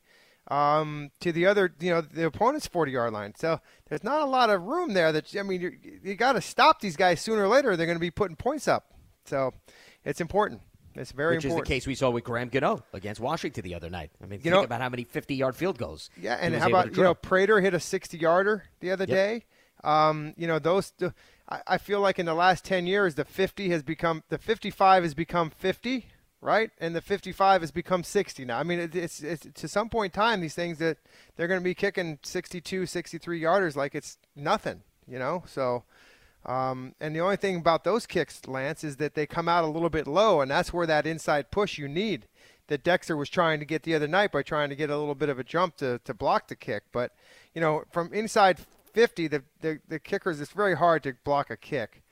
um, 0.47 1.11
to 1.21 1.33
the 1.33 1.47
other, 1.47 1.75
you 1.81 1.91
know, 1.91 2.01
the 2.01 2.27
opponent's 2.27 2.69
40-yard 2.69 3.13
line. 3.13 3.35
So 3.37 3.61
there's 3.89 4.05
not 4.05 4.23
a 4.23 4.27
lot 4.27 4.51
of 4.51 4.63
room 4.63 4.95
there. 4.95 5.13
That 5.13 5.35
I 5.37 5.43
mean, 5.43 6.01
you 6.03 6.15
got 6.15 6.35
to 6.35 6.41
stop 6.41 6.81
these 6.81 6.97
guys 6.97 7.21
sooner 7.21 7.43
or 7.43 7.49
later. 7.49 7.77
They're 7.77 7.87
going 7.87 7.99
to 7.99 8.01
be 8.01 8.13
putting 8.13 8.37
points 8.37 8.69
up. 8.69 8.95
So 9.25 9.53
it's 10.05 10.21
important. 10.21 10.63
It's 10.99 11.13
very 11.13 11.37
Which 11.37 11.45
important. 11.45 11.67
is 11.67 11.69
the 11.69 11.75
case 11.75 11.87
we 11.87 11.95
saw 11.95 12.11
with 12.11 12.25
Graham 12.25 12.49
Gano 12.49 12.83
against 12.93 13.21
Washington 13.21 13.63
the 13.65 13.75
other 13.75 13.89
night. 13.89 14.11
I 14.23 14.27
mean, 14.27 14.39
You 14.41 14.45
think 14.45 14.55
know- 14.55 14.63
about 14.65 14.81
how 14.81 14.89
many 14.89 15.05
50 15.05 15.35
yard 15.35 15.57
field 15.57 15.79
goals. 15.79 16.11
Yeah, 16.21 16.35
and 16.41 16.55
how 16.55 16.69
about 16.69 16.97
you 16.97 17.03
know. 17.03 17.15
Prater 17.15 17.61
hit 17.61 17.73
a 17.75 17.79
60-yarder 17.79 18.65
the 18.81 18.91
other 18.91 19.05
Yep. 19.05 19.09
day. 19.17 19.45
Um, 19.85 20.35
you 20.37 20.47
know 20.49 20.59
those. 20.59 20.93
I, 21.49 21.61
I 21.67 21.79
feel 21.79 22.01
like 22.01 22.19
in 22.19 22.27
the 22.27 22.35
last 22.35 22.65
10 22.65 22.87
years, 22.87 23.15
the 23.15 23.25
50 23.25 23.69
has 23.71 23.83
become 23.83 24.25
the 24.29 24.39
55 24.39 25.05
has 25.05 25.15
become 25.15 25.51
50, 25.51 26.07
right? 26.41 26.71
And 26.79 26.97
the 26.97 27.01
55 27.01 27.61
has 27.61 27.71
become 27.71 28.03
60 28.03 28.45
now. 28.45 28.59
I 28.59 28.65
mean, 28.65 28.81
it, 28.81 28.95
it's, 28.97 29.23
it's 29.23 29.47
to 29.55 29.69
some 29.69 29.89
point 29.89 30.15
in 30.15 30.21
time 30.21 30.41
these 30.41 30.55
things 30.57 30.79
that 30.79 30.99
they're 31.37 31.47
going 31.49 31.61
to 31.61 31.65
be 31.65 31.75
kicking 31.75 32.19
62, 32.25 32.87
63 32.87 33.41
yarders 33.41 33.77
like 33.77 33.95
it's 33.95 34.19
nothing, 34.35 34.83
you 35.07 35.19
know. 35.19 35.45
So. 35.47 35.85
Um, 36.49 36.95
and 36.99 37.15
the 37.15 37.21
only 37.21 37.37
thing 37.37 37.57
about 37.57 37.85
those 37.85 38.07
kicks, 38.07 38.49
Lance, 38.49 38.83
is 38.83 38.97
that 38.97 39.15
they 39.15 39.27
come 39.27 39.49
out 39.49 39.65
a 39.65 39.69
little 39.69 39.91
bit 39.91 40.07
low, 40.07 40.41
and 40.41 40.51
that's 40.51 40.73
where 40.73 40.87
that 40.87 41.07
inside 41.07 41.51
push 41.51 41.77
you 41.77 41.89
need 41.89 42.27
that 42.69 42.85
Dexter 42.85 43.17
was 43.17 43.29
trying 43.29 43.59
to 43.59 43.67
get 43.67 43.83
the 43.83 43.95
other 43.95 44.07
night 44.07 44.31
by 44.31 44.43
trying 44.43 44.69
to 44.69 44.77
get 44.77 44.91
a 44.91 44.97
little 44.97 45.15
bit 45.15 45.29
of 45.29 45.39
a 45.39 45.45
jump 45.45 45.77
to, 45.79 46.01
to 46.05 46.15
block 46.15 46.49
the 46.49 46.57
kick. 46.57 46.85
But, 46.93 47.13
you 47.55 47.61
know, 47.61 47.85
from 47.91 48.13
inside 48.13 48.59
50, 48.93 49.29
the, 49.29 49.43
the, 49.61 49.81
the 49.89 49.99
kickers, 49.99 50.41
it's 50.41 50.53
very 50.53 50.77
hard 50.77 51.03
to 51.03 51.15
block 51.25 51.51
a 51.51 51.57
kick 51.57 52.03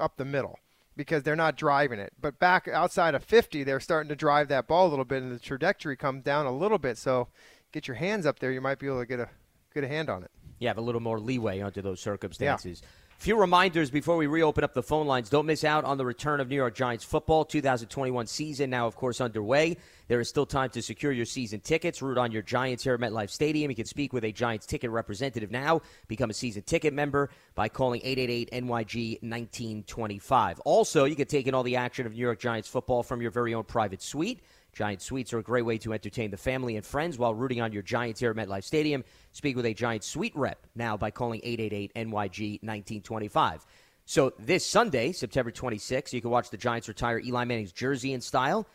up 0.00 0.16
the 0.16 0.24
middle 0.24 0.58
because 0.96 1.22
they're 1.22 1.36
not 1.36 1.56
driving 1.56 1.98
it. 1.98 2.12
But 2.20 2.38
back 2.38 2.66
outside 2.68 3.14
of 3.14 3.22
50, 3.22 3.64
they're 3.64 3.80
starting 3.80 4.08
to 4.08 4.16
drive 4.16 4.48
that 4.48 4.66
ball 4.66 4.88
a 4.88 4.90
little 4.90 5.04
bit, 5.04 5.22
and 5.22 5.32
the 5.32 5.38
trajectory 5.38 5.96
comes 5.96 6.24
down 6.24 6.46
a 6.46 6.56
little 6.56 6.78
bit. 6.78 6.98
So 6.98 7.28
get 7.72 7.86
your 7.86 7.96
hands 7.96 8.26
up 8.26 8.38
there, 8.38 8.50
you 8.50 8.60
might 8.60 8.78
be 8.78 8.86
able 8.86 9.00
to 9.00 9.06
get 9.06 9.20
a, 9.20 9.28
get 9.74 9.84
a 9.84 9.88
hand 9.88 10.08
on 10.10 10.24
it. 10.24 10.30
you 10.58 10.68
have 10.68 10.78
a 10.78 10.82
little 10.82 11.00
more 11.00 11.20
leeway 11.20 11.60
under 11.60 11.82
those 11.82 12.00
circumstances. 12.00 12.82
Few 13.18 13.36
reminders 13.36 13.90
before 13.90 14.16
we 14.16 14.28
reopen 14.28 14.62
up 14.62 14.74
the 14.74 14.82
phone 14.82 15.08
lines. 15.08 15.28
Don't 15.28 15.44
miss 15.44 15.64
out 15.64 15.84
on 15.84 15.98
the 15.98 16.06
return 16.06 16.38
of 16.38 16.48
New 16.48 16.54
York 16.54 16.76
Giants 16.76 17.04
football 17.04 17.44
2021 17.44 18.28
season 18.28 18.70
now, 18.70 18.86
of 18.86 18.94
course, 18.94 19.20
underway. 19.20 19.76
There 20.06 20.20
is 20.20 20.28
still 20.28 20.46
time 20.46 20.70
to 20.70 20.80
secure 20.80 21.10
your 21.10 21.24
season 21.24 21.58
tickets. 21.58 22.00
Root 22.00 22.16
on 22.16 22.30
your 22.30 22.42
Giants 22.42 22.84
here 22.84 22.94
at 22.94 23.00
MetLife 23.00 23.30
Stadium. 23.30 23.72
You 23.72 23.74
can 23.74 23.86
speak 23.86 24.12
with 24.12 24.22
a 24.22 24.30
Giants 24.30 24.66
ticket 24.66 24.92
representative 24.92 25.50
now. 25.50 25.82
Become 26.06 26.30
a 26.30 26.32
season 26.32 26.62
ticket 26.62 26.94
member 26.94 27.28
by 27.56 27.68
calling 27.68 28.02
888 28.04 28.52
NYG 28.52 29.10
1925. 29.20 30.60
Also, 30.60 31.04
you 31.04 31.16
can 31.16 31.26
take 31.26 31.48
in 31.48 31.54
all 31.54 31.64
the 31.64 31.74
action 31.74 32.06
of 32.06 32.12
New 32.12 32.20
York 32.20 32.38
Giants 32.38 32.68
football 32.68 33.02
from 33.02 33.20
your 33.20 33.32
very 33.32 33.52
own 33.52 33.64
private 33.64 34.00
suite. 34.00 34.42
Giant 34.78 35.02
Suites 35.02 35.32
are 35.32 35.40
a 35.40 35.42
great 35.42 35.64
way 35.64 35.76
to 35.78 35.92
entertain 35.92 36.30
the 36.30 36.36
family 36.36 36.76
and 36.76 36.86
friends 36.86 37.18
while 37.18 37.34
rooting 37.34 37.60
on 37.60 37.72
your 37.72 37.82
Giants 37.82 38.20
here 38.20 38.30
at 38.30 38.36
MetLife 38.36 38.62
Stadium. 38.62 39.02
Speak 39.32 39.56
with 39.56 39.66
a 39.66 39.74
Giant 39.74 40.04
Suite 40.04 40.36
rep 40.36 40.68
now 40.76 40.96
by 40.96 41.10
calling 41.10 41.40
888 41.42 41.94
NYG 41.94 42.62
1925. 42.62 43.66
So 44.06 44.34
this 44.38 44.64
Sunday, 44.64 45.10
September 45.10 45.50
26th, 45.50 46.12
you 46.12 46.20
can 46.20 46.30
watch 46.30 46.50
the 46.50 46.56
Giants 46.56 46.86
retire 46.86 47.18
Eli 47.18 47.42
Manning's 47.42 47.72
jersey 47.72 48.12
in 48.12 48.20
style. 48.20 48.68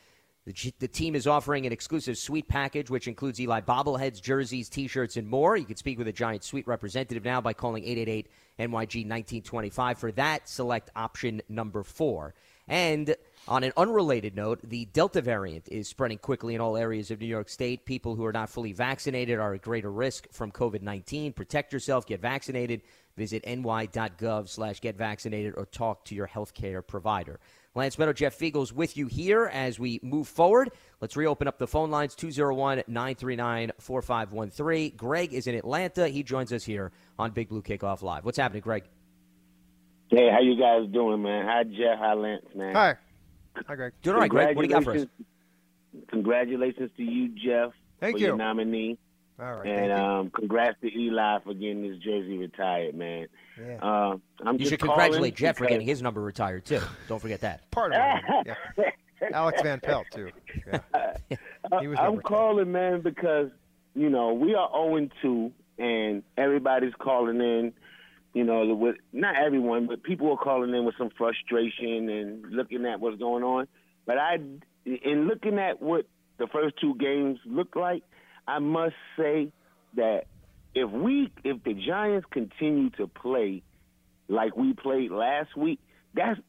The, 0.43 0.51
G- 0.51 0.73
the 0.77 0.89
team 0.89 1.15
is 1.15 1.25
offering 1.25 1.65
an 1.65 1.71
exclusive 1.71 2.17
suite 2.17 2.49
package, 2.49 2.89
which 2.89 3.07
includes 3.07 3.39
Eli 3.39 3.61
bobbleheads, 3.61 4.21
jerseys, 4.21 4.67
T-shirts, 4.67 5.15
and 5.15 5.25
more. 5.25 5.55
You 5.55 5.63
can 5.63 5.77
speak 5.77 5.97
with 5.97 6.09
a 6.09 6.11
Giant 6.11 6.43
Suite 6.43 6.67
representative 6.67 7.23
now 7.23 7.39
by 7.39 7.53
calling 7.53 7.85
888 7.85 8.27
NYG 8.59 9.07
1925 9.07 9.97
for 9.97 10.11
that. 10.11 10.49
Select 10.49 10.89
option 10.97 11.41
number 11.47 11.81
four. 11.81 12.33
And 12.67 13.15
on 13.47 13.63
an 13.63 13.73
unrelated 13.75 14.35
note, 14.35 14.61
the 14.63 14.85
Delta 14.85 15.21
variant 15.21 15.67
is 15.67 15.89
spreading 15.89 16.17
quickly 16.17 16.55
in 16.55 16.61
all 16.61 16.77
areas 16.77 17.11
of 17.11 17.19
New 17.19 17.27
York 17.27 17.49
State. 17.49 17.85
People 17.85 18.15
who 18.15 18.23
are 18.25 18.31
not 18.31 18.49
fully 18.49 18.71
vaccinated 18.71 19.37
are 19.37 19.53
at 19.53 19.61
greater 19.61 19.91
risk 19.91 20.27
from 20.31 20.51
COVID-19. 20.51 21.35
Protect 21.35 21.73
yourself. 21.73 22.05
Get 22.05 22.21
vaccinated. 22.21 22.81
Visit 23.17 23.43
ny.gov 23.45 24.47
slash 24.47 24.79
get 24.79 24.95
vaccinated 24.95 25.53
or 25.57 25.65
talk 25.65 26.05
to 26.05 26.15
your 26.15 26.27
healthcare 26.27 26.85
provider. 26.85 27.39
Lance 27.75 27.97
Medow, 27.97 28.13
Jeff 28.13 28.37
Feagles 28.37 28.71
with 28.71 28.97
you 28.97 29.07
here 29.07 29.45
as 29.51 29.79
we 29.79 29.99
move 30.03 30.27
forward. 30.27 30.71
Let's 31.01 31.17
reopen 31.17 31.47
up 31.47 31.57
the 31.57 31.67
phone 31.67 31.91
lines 31.91 32.15
201 32.15 32.83
939 32.87 33.71
4513. 33.79 34.93
Greg 34.95 35.33
is 35.33 35.47
in 35.47 35.55
Atlanta. 35.55 36.07
He 36.07 36.23
joins 36.23 36.53
us 36.53 36.63
here 36.63 36.91
on 37.19 37.31
Big 37.31 37.49
Blue 37.49 37.61
Kickoff 37.61 38.03
Live. 38.03 38.25
What's 38.25 38.37
happening, 38.37 38.61
Greg? 38.61 38.83
Hey, 40.13 40.29
how 40.31 40.41
you 40.41 40.55
guys 40.55 40.87
doing, 40.93 41.23
man? 41.23 41.45
Hi, 41.47 41.63
Jeff. 41.63 41.97
Hi, 41.97 42.13
Lance, 42.13 42.45
man. 42.53 42.75
Hi. 42.75 42.95
Hi, 43.67 43.75
Greg. 43.75 43.93
Doing 44.03 44.13
all 44.15 44.21
right, 44.21 44.29
Greg. 44.29 44.55
What 44.55 44.61
do 44.61 44.67
you 44.67 44.73
got 44.75 44.83
for 44.83 44.95
us? 44.95 45.07
Congratulations 46.09 46.91
to 46.97 47.03
you, 47.03 47.29
Jeff, 47.29 47.71
Thank 47.99 48.15
for 48.17 48.19
you. 48.19 48.27
your 48.27 48.37
nominee. 48.37 48.99
All 49.39 49.55
right. 49.57 49.65
And 49.65 49.75
thank 49.75 49.87
you. 49.89 49.95
um, 50.05 50.29
congrats 50.29 50.77
to 50.81 50.95
Eli 50.95 51.39
for 51.43 51.55
getting 51.55 51.83
his 51.83 51.97
jersey 51.97 52.37
retired, 52.37 52.93
man. 52.93 53.25
Yeah. 53.59 53.77
Uh, 53.81 54.17
I'm 54.45 54.53
You 54.53 54.59
just 54.59 54.69
should 54.69 54.79
congratulate 54.81 55.19
calling 55.19 55.33
Jeff 55.33 55.57
for 55.57 55.65
getting 55.65 55.87
his 55.87 56.03
number 56.03 56.21
retired, 56.21 56.65
too. 56.65 56.81
Don't 57.07 57.19
forget 57.19 57.41
that. 57.41 57.69
Part 57.71 57.93
of 57.93 57.99
it. 58.45 58.55
Yeah. 58.81 58.89
Alex 59.33 59.61
Van 59.61 59.79
Pelt 59.79 60.05
too. 60.13 60.29
Yeah. 60.67 60.79
He 61.79 61.87
was 61.87 61.97
I'm 61.97 62.05
number 62.07 62.21
10. 62.23 62.27
calling, 62.29 62.71
man, 62.73 62.99
because 63.01 63.49
you 63.95 64.09
know 64.09 64.33
we 64.33 64.53
are 64.53 64.69
0 64.73 65.07
2, 65.21 65.51
and 65.79 66.21
everybody's 66.37 66.93
calling 66.99 67.39
in. 67.39 67.71
You 68.33 68.43
know, 68.43 68.65
with 68.73 68.95
not 69.11 69.35
everyone, 69.35 69.85
but 69.87 70.01
people 70.01 70.31
are 70.31 70.37
calling 70.37 70.73
in 70.73 70.85
with 70.85 70.95
some 70.97 71.11
frustration 71.15 72.09
and 72.09 72.51
looking 72.51 72.85
at 72.85 72.99
what's 72.99 73.19
going 73.19 73.43
on. 73.43 73.67
But 74.05 74.17
I, 74.17 74.39
in 74.85 75.27
looking 75.27 75.59
at 75.59 75.81
what 75.81 76.05
the 76.39 76.47
first 76.47 76.75
two 76.81 76.95
games 76.95 77.39
looked 77.45 77.75
like, 77.75 78.03
I 78.47 78.59
must 78.59 78.95
say 79.17 79.51
that 79.95 80.25
if 80.73 80.89
we, 80.89 81.31
if 81.43 81.63
the 81.63 81.73
Giants 81.73 82.25
continue 82.31 82.89
to 82.91 83.07
play 83.07 83.61
like 84.27 84.57
we 84.57 84.73
played 84.73 85.11
last 85.11 85.55
week, 85.55 85.79
that's 86.15 86.39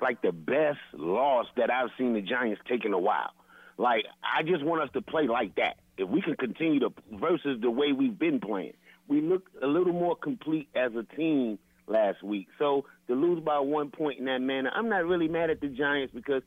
like 0.00 0.22
the 0.22 0.32
best 0.32 0.78
loss 0.92 1.46
that 1.56 1.70
I've 1.70 1.90
seen 1.96 2.14
the 2.14 2.20
Giants 2.20 2.60
take 2.68 2.84
in 2.84 2.92
a 2.92 2.98
while. 2.98 3.30
Like 3.76 4.04
I 4.22 4.42
just 4.42 4.64
want 4.64 4.82
us 4.82 4.90
to 4.94 5.02
play 5.02 5.26
like 5.26 5.54
that. 5.56 5.76
If 5.96 6.08
we 6.08 6.20
can 6.20 6.34
continue 6.36 6.80
to 6.80 6.92
versus 7.12 7.60
the 7.60 7.70
way 7.70 7.92
we've 7.92 8.18
been 8.18 8.40
playing, 8.40 8.74
we 9.08 9.20
looked 9.20 9.50
a 9.62 9.66
little 9.66 9.92
more 9.92 10.14
complete 10.14 10.68
as 10.74 10.92
a 10.94 11.02
team 11.16 11.58
last 11.86 12.22
week. 12.22 12.48
So 12.58 12.84
to 13.08 13.14
lose 13.14 13.42
by 13.42 13.58
one 13.58 13.90
point 13.90 14.18
in 14.18 14.26
that 14.26 14.40
manner, 14.40 14.70
I'm 14.74 14.88
not 14.88 15.04
really 15.04 15.28
mad 15.28 15.50
at 15.50 15.60
the 15.60 15.68
Giants 15.68 16.12
because 16.14 16.42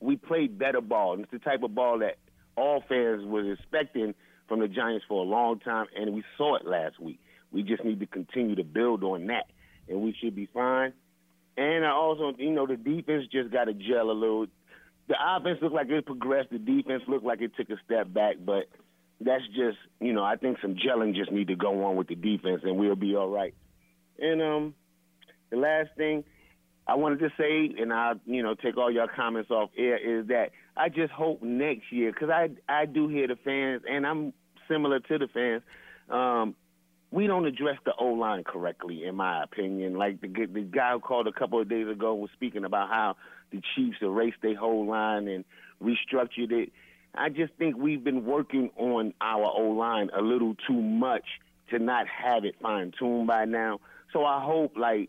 we 0.00 0.16
played 0.16 0.58
better 0.58 0.80
ball. 0.80 1.14
And 1.14 1.22
it's 1.22 1.30
the 1.30 1.38
type 1.38 1.62
of 1.62 1.74
ball 1.74 1.98
that 2.00 2.16
all 2.56 2.82
fans 2.88 3.24
was 3.24 3.46
expecting 3.58 4.14
from 4.48 4.60
the 4.60 4.68
Giants 4.68 5.04
for 5.08 5.22
a 5.22 5.28
long 5.28 5.58
time, 5.58 5.86
and 5.94 6.14
we 6.14 6.22
saw 6.38 6.56
it 6.56 6.66
last 6.66 6.98
week. 7.00 7.20
We 7.52 7.62
just 7.62 7.84
need 7.84 8.00
to 8.00 8.06
continue 8.06 8.54
to 8.56 8.64
build 8.64 9.02
on 9.02 9.26
that, 9.26 9.46
and 9.88 10.00
we 10.00 10.14
should 10.20 10.34
be 10.34 10.48
fine. 10.52 10.92
And 11.56 11.84
I 11.84 11.90
also, 11.90 12.34
you 12.38 12.50
know, 12.50 12.66
the 12.66 12.76
defense 12.76 13.24
just 13.32 13.50
got 13.50 13.64
to 13.64 13.74
gel 13.74 14.10
a 14.10 14.12
little. 14.12 14.46
The 15.08 15.14
offense 15.20 15.58
looked 15.62 15.74
like 15.74 15.88
it 15.88 16.06
progressed. 16.06 16.50
The 16.50 16.58
defense 16.58 17.02
looked 17.08 17.24
like 17.24 17.40
it 17.40 17.52
took 17.56 17.70
a 17.70 17.76
step 17.84 18.12
back, 18.12 18.36
but 18.44 18.68
that's 19.20 19.46
just, 19.48 19.78
you 20.00 20.12
know, 20.12 20.22
I 20.22 20.36
think 20.36 20.58
some 20.60 20.74
gelling 20.74 21.14
just 21.14 21.32
need 21.32 21.48
to 21.48 21.56
go 21.56 21.84
on 21.84 21.96
with 21.96 22.08
the 22.08 22.14
defense, 22.14 22.62
and 22.64 22.76
we'll 22.76 22.96
be 22.96 23.16
all 23.16 23.28
right. 23.28 23.54
And 24.18 24.42
um, 24.42 24.74
the 25.50 25.56
last 25.56 25.90
thing 25.96 26.24
I 26.86 26.94
wanted 26.94 27.20
to 27.20 27.30
say, 27.38 27.80
and 27.80 27.92
I'll, 27.92 28.20
you 28.26 28.42
know, 28.42 28.54
take 28.54 28.76
all 28.76 28.90
your 28.90 29.08
comments 29.08 29.50
off 29.50 29.70
air, 29.76 29.96
is 29.96 30.28
that 30.28 30.50
I 30.76 30.88
just 30.88 31.12
hope 31.12 31.42
next 31.42 31.90
year, 31.90 32.12
because 32.12 32.30
I 32.30 32.50
I 32.68 32.86
do 32.86 33.08
hear 33.08 33.26
the 33.26 33.36
fans, 33.36 33.82
and 33.88 34.06
I'm 34.06 34.32
similar 34.68 35.00
to 35.00 35.18
the 35.18 35.28
fans. 35.28 35.62
Um, 36.10 36.54
we 37.10 37.26
don't 37.26 37.46
address 37.46 37.78
the 37.84 37.92
O 37.98 38.06
line 38.06 38.44
correctly, 38.44 39.04
in 39.04 39.14
my 39.14 39.42
opinion. 39.42 39.94
Like 39.94 40.20
the 40.20 40.28
the 40.28 40.62
guy 40.62 40.92
who 40.92 41.00
called 41.00 41.26
a 41.26 41.32
couple 41.32 41.60
of 41.60 41.68
days 41.68 41.88
ago 41.88 42.14
was 42.14 42.30
speaking 42.34 42.64
about 42.64 42.88
how 42.88 43.16
the 43.50 43.60
Chiefs 43.74 43.98
erased 44.02 44.38
their 44.42 44.56
whole 44.56 44.86
line 44.86 45.28
and 45.28 45.44
restructured 45.82 46.52
it. 46.52 46.72
I 47.16 47.28
just 47.28 47.52
think 47.54 47.76
we've 47.76 48.02
been 48.02 48.24
working 48.24 48.70
on 48.76 49.14
our 49.20 49.44
O 49.44 49.70
line 49.70 50.10
a 50.16 50.20
little 50.22 50.54
too 50.66 50.80
much 50.80 51.24
to 51.70 51.78
not 51.78 52.06
have 52.08 52.44
it 52.44 52.56
fine 52.60 52.92
tuned 52.98 53.26
by 53.26 53.44
now. 53.44 53.80
So 54.12 54.24
I 54.24 54.42
hope, 54.42 54.76
like, 54.76 55.08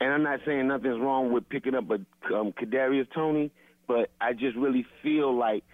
and 0.00 0.12
I'm 0.12 0.22
not 0.22 0.40
saying 0.44 0.66
nothing's 0.68 1.00
wrong 1.00 1.32
with 1.32 1.48
picking 1.48 1.74
up 1.74 1.90
a 1.90 1.94
um, 2.34 2.52
Kadarius 2.52 3.06
Toney, 3.14 3.50
but 3.86 4.10
I 4.20 4.32
just 4.32 4.56
really 4.56 4.86
feel 5.02 5.36
like 5.36 5.64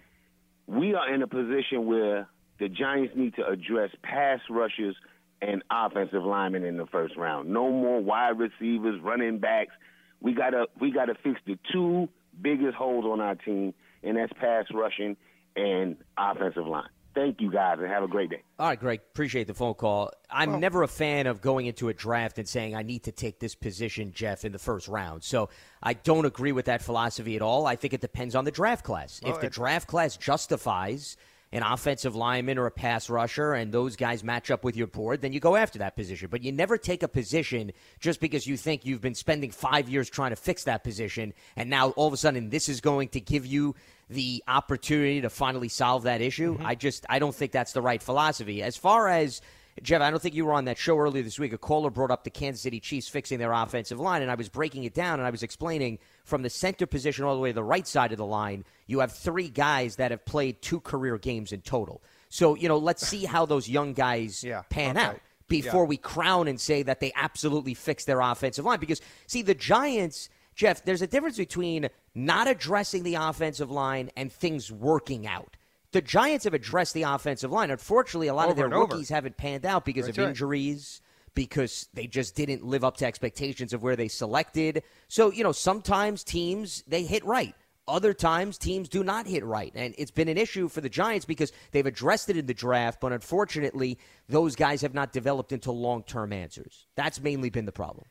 we 0.67 0.93
are 0.93 1.13
in 1.13 1.21
a 1.21 1.27
position 1.27 1.85
where 1.85 2.27
the 2.59 2.69
Giants 2.69 3.13
need 3.15 3.35
to 3.35 3.45
address 3.45 3.89
pass 4.03 4.39
rushers 4.49 4.95
and 5.41 5.63
offensive 5.71 6.23
linemen 6.23 6.63
in 6.63 6.77
the 6.77 6.85
first 6.85 7.17
round. 7.17 7.49
No 7.49 7.71
more 7.71 7.99
wide 7.99 8.37
receivers, 8.37 9.01
running 9.01 9.39
backs. 9.39 9.73
We 10.21 10.33
gotta 10.33 10.67
we 10.79 10.91
gotta 10.91 11.15
fix 11.23 11.39
the 11.47 11.57
two 11.71 12.07
biggest 12.39 12.75
holes 12.75 13.05
on 13.05 13.19
our 13.19 13.35
team, 13.35 13.73
and 14.03 14.17
that's 14.17 14.33
pass 14.33 14.65
rushing 14.73 15.17
and 15.55 15.97
offensive 16.17 16.67
line. 16.67 16.89
Thank 17.13 17.41
you 17.41 17.51
guys, 17.51 17.77
and 17.79 17.89
have 17.89 18.03
a 18.03 18.07
great 18.07 18.29
day. 18.29 18.41
All 18.57 18.69
right, 18.69 18.79
Greg. 18.79 19.01
Appreciate 19.11 19.45
the 19.47 19.53
phone 19.53 19.73
call. 19.73 20.11
I'm 20.29 20.51
Well- 20.51 20.59
never 20.61 20.81
a 20.81 20.87
fan 20.87 21.27
of 21.27 21.41
going 21.41 21.65
into 21.65 21.89
a 21.89 21.93
draft 21.93 22.37
and 22.37 22.47
saying 22.47 22.73
I 22.73 22.83
need 22.83 23.03
to 23.03 23.11
take 23.11 23.39
this 23.39 23.53
position, 23.53 24.13
Jeff, 24.13 24.45
in 24.45 24.53
the 24.53 24.59
first 24.59 24.87
round. 24.87 25.23
So 25.25 25.49
I 25.83 25.91
don't 25.91 26.23
agree 26.25 26.53
with 26.53 26.65
that 26.67 26.81
philosophy 26.81 27.35
at 27.35 27.41
all. 27.41 27.67
I 27.67 27.75
think 27.75 27.93
it 27.93 27.99
depends 27.99 28.33
on 28.33 28.45
the 28.45 28.51
draft 28.51 28.85
class. 28.85 29.19
Well, 29.21 29.35
if 29.35 29.41
the 29.41 29.49
draft 29.49 29.89
class 29.89 30.15
justifies 30.15 31.17
an 31.51 31.63
offensive 31.63 32.15
lineman 32.15 32.57
or 32.57 32.65
a 32.65 32.71
pass 32.71 33.09
rusher 33.09 33.53
and 33.53 33.71
those 33.71 33.95
guys 33.95 34.23
match 34.23 34.49
up 34.49 34.63
with 34.63 34.75
your 34.75 34.87
board, 34.87 35.21
then 35.21 35.33
you 35.33 35.39
go 35.39 35.55
after 35.55 35.79
that 35.79 35.95
position. 35.95 36.29
But 36.31 36.43
you 36.43 36.51
never 36.51 36.77
take 36.77 37.03
a 37.03 37.07
position 37.07 37.71
just 37.99 38.19
because 38.19 38.47
you 38.47 38.55
think 38.57 38.85
you've 38.85 39.01
been 39.01 39.15
spending 39.15 39.51
five 39.51 39.89
years 39.89 40.09
trying 40.09 40.31
to 40.31 40.35
fix 40.35 40.63
that 40.63 40.83
position, 40.83 41.33
and 41.55 41.69
now 41.69 41.89
all 41.91 42.07
of 42.07 42.13
a 42.13 42.17
sudden 42.17 42.49
this 42.49 42.69
is 42.69 42.81
going 42.81 43.09
to 43.09 43.19
give 43.19 43.45
you 43.45 43.75
the 44.09 44.43
opportunity 44.47 45.21
to 45.21 45.29
finally 45.29 45.69
solve 45.69 46.03
that 46.03 46.21
issue. 46.21 46.55
Mm-hmm. 46.55 46.65
I 46.65 46.75
just 46.75 47.05
I 47.09 47.19
don't 47.19 47.35
think 47.35 47.51
that's 47.51 47.73
the 47.73 47.81
right 47.81 48.01
philosophy. 48.01 48.61
As 48.61 48.77
far 48.77 49.07
as 49.07 49.41
Jeff, 49.81 50.01
I 50.01 50.09
don't 50.11 50.21
think 50.21 50.35
you 50.35 50.45
were 50.45 50.53
on 50.53 50.65
that 50.65 50.77
show 50.77 50.97
earlier 50.97 51.23
this 51.23 51.39
week. 51.39 51.53
A 51.53 51.57
caller 51.57 51.89
brought 51.89 52.11
up 52.11 52.23
the 52.23 52.29
Kansas 52.29 52.61
City 52.61 52.79
Chiefs 52.79 53.07
fixing 53.07 53.39
their 53.39 53.53
offensive 53.53 53.99
line, 53.99 54.21
and 54.21 54.29
I 54.29 54.35
was 54.35 54.49
breaking 54.49 54.83
it 54.83 54.93
down 54.93 55.19
and 55.19 55.25
I 55.25 55.29
was 55.29 55.43
explaining 55.43 55.99
from 56.23 56.41
the 56.41 56.49
center 56.49 56.85
position 56.85 57.23
all 57.25 57.35
the 57.35 57.41
way 57.41 57.49
to 57.49 57.55
the 57.55 57.63
right 57.63 57.87
side 57.87 58.11
of 58.11 58.17
the 58.17 58.25
line, 58.25 58.65
you 58.87 58.99
have 58.99 59.11
three 59.11 59.49
guys 59.49 59.95
that 59.95 60.11
have 60.11 60.25
played 60.25 60.61
two 60.61 60.79
career 60.81 61.17
games 61.17 61.51
in 61.51 61.61
total. 61.61 62.01
So, 62.29 62.55
you 62.55 62.67
know, 62.67 62.77
let's 62.77 63.05
see 63.05 63.25
how 63.25 63.45
those 63.45 63.69
young 63.69 63.93
guys 63.93 64.43
pan 64.69 64.97
okay. 64.97 65.05
out 65.05 65.19
before 65.47 65.83
Yeah. 65.83 65.89
we 65.89 65.97
crown 65.97 66.47
and 66.47 66.59
say 66.59 66.83
that 66.83 66.99
they 66.99 67.11
absolutely 67.15 67.73
fixed 67.73 68.07
their 68.07 68.21
offensive 68.21 68.65
line. 68.65 68.79
Because, 68.79 69.01
see, 69.27 69.41
the 69.41 69.53
Giants, 69.55 70.29
Jeff, 70.55 70.83
there's 70.85 71.01
a 71.01 71.07
difference 71.07 71.37
between 71.37 71.89
not 72.15 72.47
addressing 72.47 73.03
the 73.03 73.15
offensive 73.15 73.71
line 73.71 74.11
and 74.15 74.31
things 74.31 74.71
working 74.71 75.27
out. 75.27 75.57
The 75.91 76.01
Giants 76.01 76.45
have 76.45 76.53
addressed 76.53 76.93
the 76.93 77.03
offensive 77.03 77.51
line. 77.51 77.69
Unfortunately, 77.71 78.27
a 78.27 78.33
lot 78.33 78.49
of 78.49 78.55
their 78.55 78.65
and 78.65 78.73
over. 78.73 78.93
rookies 78.93 79.09
haven't 79.09 79.37
panned 79.37 79.65
out 79.65 79.83
because 79.85 80.05
That's 80.05 80.17
of 80.17 80.23
right. 80.23 80.29
injuries, 80.29 81.01
because 81.35 81.87
they 81.93 82.07
just 82.07 82.35
didn't 82.35 82.63
live 82.65 82.83
up 82.83 82.97
to 82.97 83.05
expectations 83.05 83.73
of 83.73 83.83
where 83.83 83.95
they 83.95 84.07
selected. 84.07 84.83
So, 85.07 85.31
you 85.31 85.43
know, 85.43 85.51
sometimes 85.51 86.23
teams, 86.23 86.83
they 86.87 87.03
hit 87.03 87.25
right. 87.25 87.55
Other 87.87 88.13
times, 88.13 88.57
teams 88.57 88.87
do 88.87 89.03
not 89.03 89.27
hit 89.27 89.43
right. 89.43 89.71
And 89.75 89.93
it's 89.97 90.11
been 90.11 90.29
an 90.29 90.37
issue 90.37 90.69
for 90.69 90.81
the 90.81 90.89
Giants 90.89 91.25
because 91.25 91.51
they've 91.71 91.85
addressed 91.85 92.29
it 92.29 92.37
in 92.37 92.45
the 92.45 92.53
draft, 92.53 93.01
but 93.01 93.11
unfortunately, 93.11 93.97
those 94.29 94.55
guys 94.55 94.81
have 94.81 94.93
not 94.93 95.11
developed 95.11 95.51
into 95.51 95.71
long 95.71 96.03
term 96.03 96.31
answers. 96.31 96.87
That's 96.95 97.19
mainly 97.19 97.49
been 97.49 97.65
the 97.65 97.71
problem. 97.71 98.05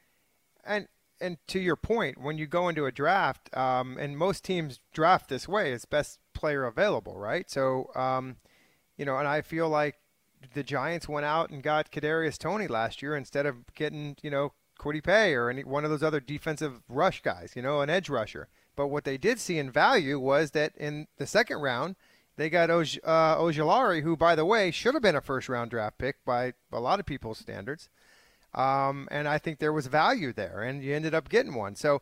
And 0.64 0.88
and 1.20 1.36
to 1.48 1.60
your 1.60 1.76
point, 1.76 2.18
when 2.18 2.38
you 2.38 2.46
go 2.46 2.68
into 2.68 2.86
a 2.86 2.92
draft, 2.92 3.54
um, 3.56 3.98
and 3.98 4.16
most 4.16 4.42
teams 4.42 4.80
draft 4.92 5.28
this 5.28 5.46
way, 5.46 5.72
it's 5.72 5.84
best 5.84 6.18
player 6.40 6.64
available, 6.64 7.16
right? 7.16 7.50
So, 7.50 7.90
um, 7.94 8.36
you 8.96 9.04
know, 9.04 9.18
and 9.18 9.28
I 9.28 9.42
feel 9.42 9.68
like 9.68 9.96
the 10.54 10.62
Giants 10.62 11.08
went 11.08 11.26
out 11.26 11.50
and 11.50 11.62
got 11.62 11.92
Kadarius 11.92 12.38
Toney 12.38 12.66
last 12.66 13.02
year 13.02 13.14
instead 13.14 13.46
of 13.46 13.56
getting, 13.74 14.16
you 14.22 14.30
know, 14.30 14.52
Kwity 14.80 15.02
Paye 15.02 15.34
or 15.34 15.50
any 15.50 15.62
one 15.62 15.84
of 15.84 15.90
those 15.90 16.02
other 16.02 16.20
defensive 16.20 16.80
rush 16.88 17.20
guys, 17.22 17.52
you 17.54 17.60
know, 17.60 17.82
an 17.82 17.90
edge 17.90 18.08
rusher. 18.08 18.48
But 18.74 18.88
what 18.88 19.04
they 19.04 19.18
did 19.18 19.38
see 19.38 19.58
in 19.58 19.70
value 19.70 20.18
was 20.18 20.52
that 20.52 20.72
in 20.76 21.06
the 21.18 21.26
second 21.26 21.58
round, 21.58 21.96
they 22.36 22.48
got 22.48 22.70
Oj- 22.70 22.98
uh, 23.04 24.00
who, 24.00 24.16
by 24.16 24.34
the 24.34 24.46
way, 24.46 24.70
should 24.70 24.94
have 24.94 25.02
been 25.02 25.16
a 25.16 25.20
first 25.20 25.50
round 25.50 25.70
draft 25.70 25.98
pick 25.98 26.24
by 26.24 26.54
a 26.72 26.80
lot 26.80 26.98
of 26.98 27.04
people's 27.04 27.38
standards. 27.38 27.90
Um, 28.54 29.06
and 29.10 29.28
I 29.28 29.36
think 29.36 29.58
there 29.58 29.72
was 29.72 29.86
value 29.86 30.32
there, 30.32 30.62
and 30.62 30.82
you 30.82 30.94
ended 30.94 31.14
up 31.14 31.28
getting 31.28 31.54
one. 31.54 31.76
So 31.76 32.00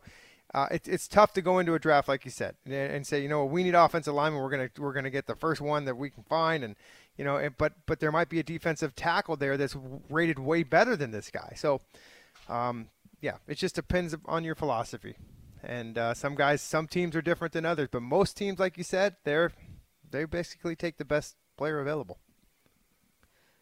uh, 0.53 0.67
it's 0.71 0.87
it's 0.87 1.07
tough 1.07 1.33
to 1.33 1.41
go 1.41 1.59
into 1.59 1.75
a 1.75 1.79
draft 1.79 2.07
like 2.07 2.25
you 2.25 2.31
said 2.31 2.55
and, 2.65 2.73
and 2.73 3.07
say, 3.07 3.21
you 3.21 3.29
know, 3.29 3.45
we 3.45 3.63
need 3.63 3.75
offensive 3.75 4.13
lineman. 4.13 4.41
We're 4.41 4.49
gonna 4.49 4.69
we're 4.77 4.93
gonna 4.93 5.09
get 5.09 5.27
the 5.27 5.35
first 5.35 5.61
one 5.61 5.85
that 5.85 5.95
we 5.95 6.09
can 6.09 6.23
find, 6.23 6.63
and 6.63 6.75
you 7.17 7.23
know, 7.23 7.37
and, 7.37 7.55
but 7.57 7.73
but 7.85 7.99
there 7.99 8.11
might 8.11 8.29
be 8.29 8.39
a 8.39 8.43
defensive 8.43 8.95
tackle 8.95 9.35
there 9.35 9.57
that's 9.57 9.75
rated 10.09 10.39
way 10.39 10.63
better 10.63 10.95
than 10.95 11.11
this 11.11 11.29
guy. 11.29 11.53
So 11.55 11.81
um, 12.47 12.87
yeah, 13.21 13.37
it 13.47 13.55
just 13.55 13.75
depends 13.75 14.15
on 14.25 14.43
your 14.43 14.55
philosophy. 14.55 15.15
And 15.61 15.97
uh, 15.97 16.13
some 16.13 16.35
guys, 16.35 16.61
some 16.61 16.87
teams 16.87 17.15
are 17.15 17.21
different 17.21 17.53
than 17.53 17.65
others, 17.65 17.89
but 17.91 18.01
most 18.01 18.37
teams, 18.37 18.59
like 18.59 18.77
you 18.77 18.83
said, 18.83 19.17
they're 19.25 19.51
they 20.09 20.25
basically 20.25 20.75
take 20.75 20.97
the 20.97 21.05
best 21.05 21.35
player 21.57 21.79
available. 21.79 22.17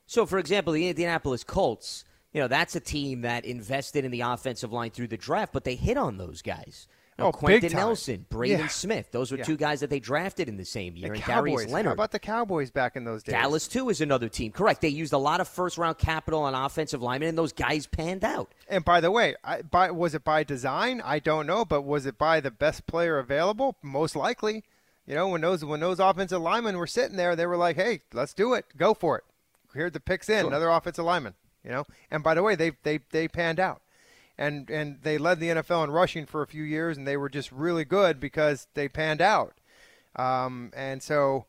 So, 0.05 0.25
for 0.25 0.39
example, 0.39 0.71
the 0.71 0.87
Indianapolis 0.87 1.43
Colts, 1.43 2.05
you 2.33 2.41
know, 2.41 2.47
that's 2.47 2.75
a 2.75 2.79
team 2.79 3.21
that 3.21 3.45
invested 3.45 4.05
in 4.05 4.11
the 4.11 4.21
offensive 4.21 4.71
line 4.71 4.91
through 4.91 5.07
the 5.07 5.17
draft, 5.17 5.53
but 5.53 5.63
they 5.63 5.75
hit 5.75 5.97
on 5.97 6.17
those 6.17 6.41
guys. 6.41 6.87
Oh, 7.19 7.31
Quenton. 7.31 7.73
Nelson, 7.73 8.27
Braden 8.29 8.59
Yeah. 8.59 8.67
Smith. 8.67 9.11
Those 9.11 9.31
were 9.31 9.39
Yeah. 9.39 9.43
two 9.45 9.57
guys 9.57 9.79
that 9.79 9.89
they 9.89 9.99
drafted 9.99 10.47
in 10.47 10.57
the 10.57 10.63
same 10.65 10.95
year. 10.95 11.07
The 11.07 11.15
and 11.15 11.23
Cowboys. 11.23 11.53
Darius 11.53 11.71
Leonard. 11.71 11.87
How 11.87 11.93
about 11.93 12.11
the 12.11 12.19
Cowboys 12.19 12.69
back 12.69 12.95
in 12.95 13.05
those 13.05 13.23
days? 13.23 13.33
Dallas, 13.33 13.67
too, 13.67 13.89
is 13.89 14.01
another 14.01 14.29
team. 14.29 14.51
Correct. 14.51 14.81
They 14.81 14.89
used 14.89 15.13
a 15.13 15.17
lot 15.17 15.41
of 15.41 15.47
first 15.47 15.79
round 15.79 15.97
capital 15.97 16.41
on 16.41 16.53
offensive 16.53 17.01
linemen, 17.01 17.29
and 17.29 17.37
those 17.37 17.53
guys 17.53 17.87
panned 17.87 18.23
out. 18.23 18.53
And 18.69 18.85
by 18.85 19.01
the 19.01 19.09
way, 19.09 19.33
I, 19.43 19.63
by, 19.63 19.89
was 19.89 20.13
it 20.13 20.23
by 20.23 20.43
design? 20.43 21.01
I 21.03 21.17
don't 21.17 21.47
know, 21.47 21.65
but 21.65 21.81
was 21.81 22.05
it 22.05 22.19
by 22.19 22.39
the 22.39 22.51
best 22.51 22.85
player 22.85 23.17
available? 23.17 23.77
Most 23.81 24.15
likely. 24.15 24.63
You 25.07 25.15
know, 25.15 25.27
when 25.29 25.41
those 25.41 25.65
when 25.65 25.79
those 25.79 25.99
offensive 25.99 26.41
linemen 26.41 26.77
were 26.77 26.85
sitting 26.85 27.17
there, 27.17 27.35
they 27.35 27.47
were 27.47 27.57
like, 27.57 27.77
"Hey, 27.77 28.01
let's 28.13 28.33
do 28.35 28.53
it. 28.53 28.65
Go 28.77 28.93
for 28.93 29.17
it. 29.17 29.23
Here 29.73 29.89
the 29.89 30.01
picks 30.01 30.29
in. 30.29 30.41
Sure. 30.41 30.49
Another 30.49 30.69
offensive 30.69 31.05
lineman." 31.05 31.33
You 31.67 31.73
know. 31.73 31.85
And 32.09 32.23
by 32.23 32.33
the 32.33 32.41
way, 32.41 32.55
they 32.55 32.71
they 32.83 32.99
they 33.11 33.27
panned 33.27 33.59
out, 33.59 33.81
and 34.37 34.69
and 34.69 34.99
they 35.03 35.17
led 35.17 35.41
the 35.41 35.49
NFL 35.49 35.83
in 35.83 35.91
rushing 35.91 36.25
for 36.25 36.41
a 36.41 36.47
few 36.47 36.63
years, 36.63 36.97
and 36.97 37.05
they 37.05 37.17
were 37.17 37.29
just 37.29 37.51
really 37.51 37.83
good 37.83 38.21
because 38.21 38.67
they 38.73 38.87
panned 38.87 39.21
out. 39.21 39.53
Um, 40.15 40.71
and 40.73 41.03
so 41.03 41.45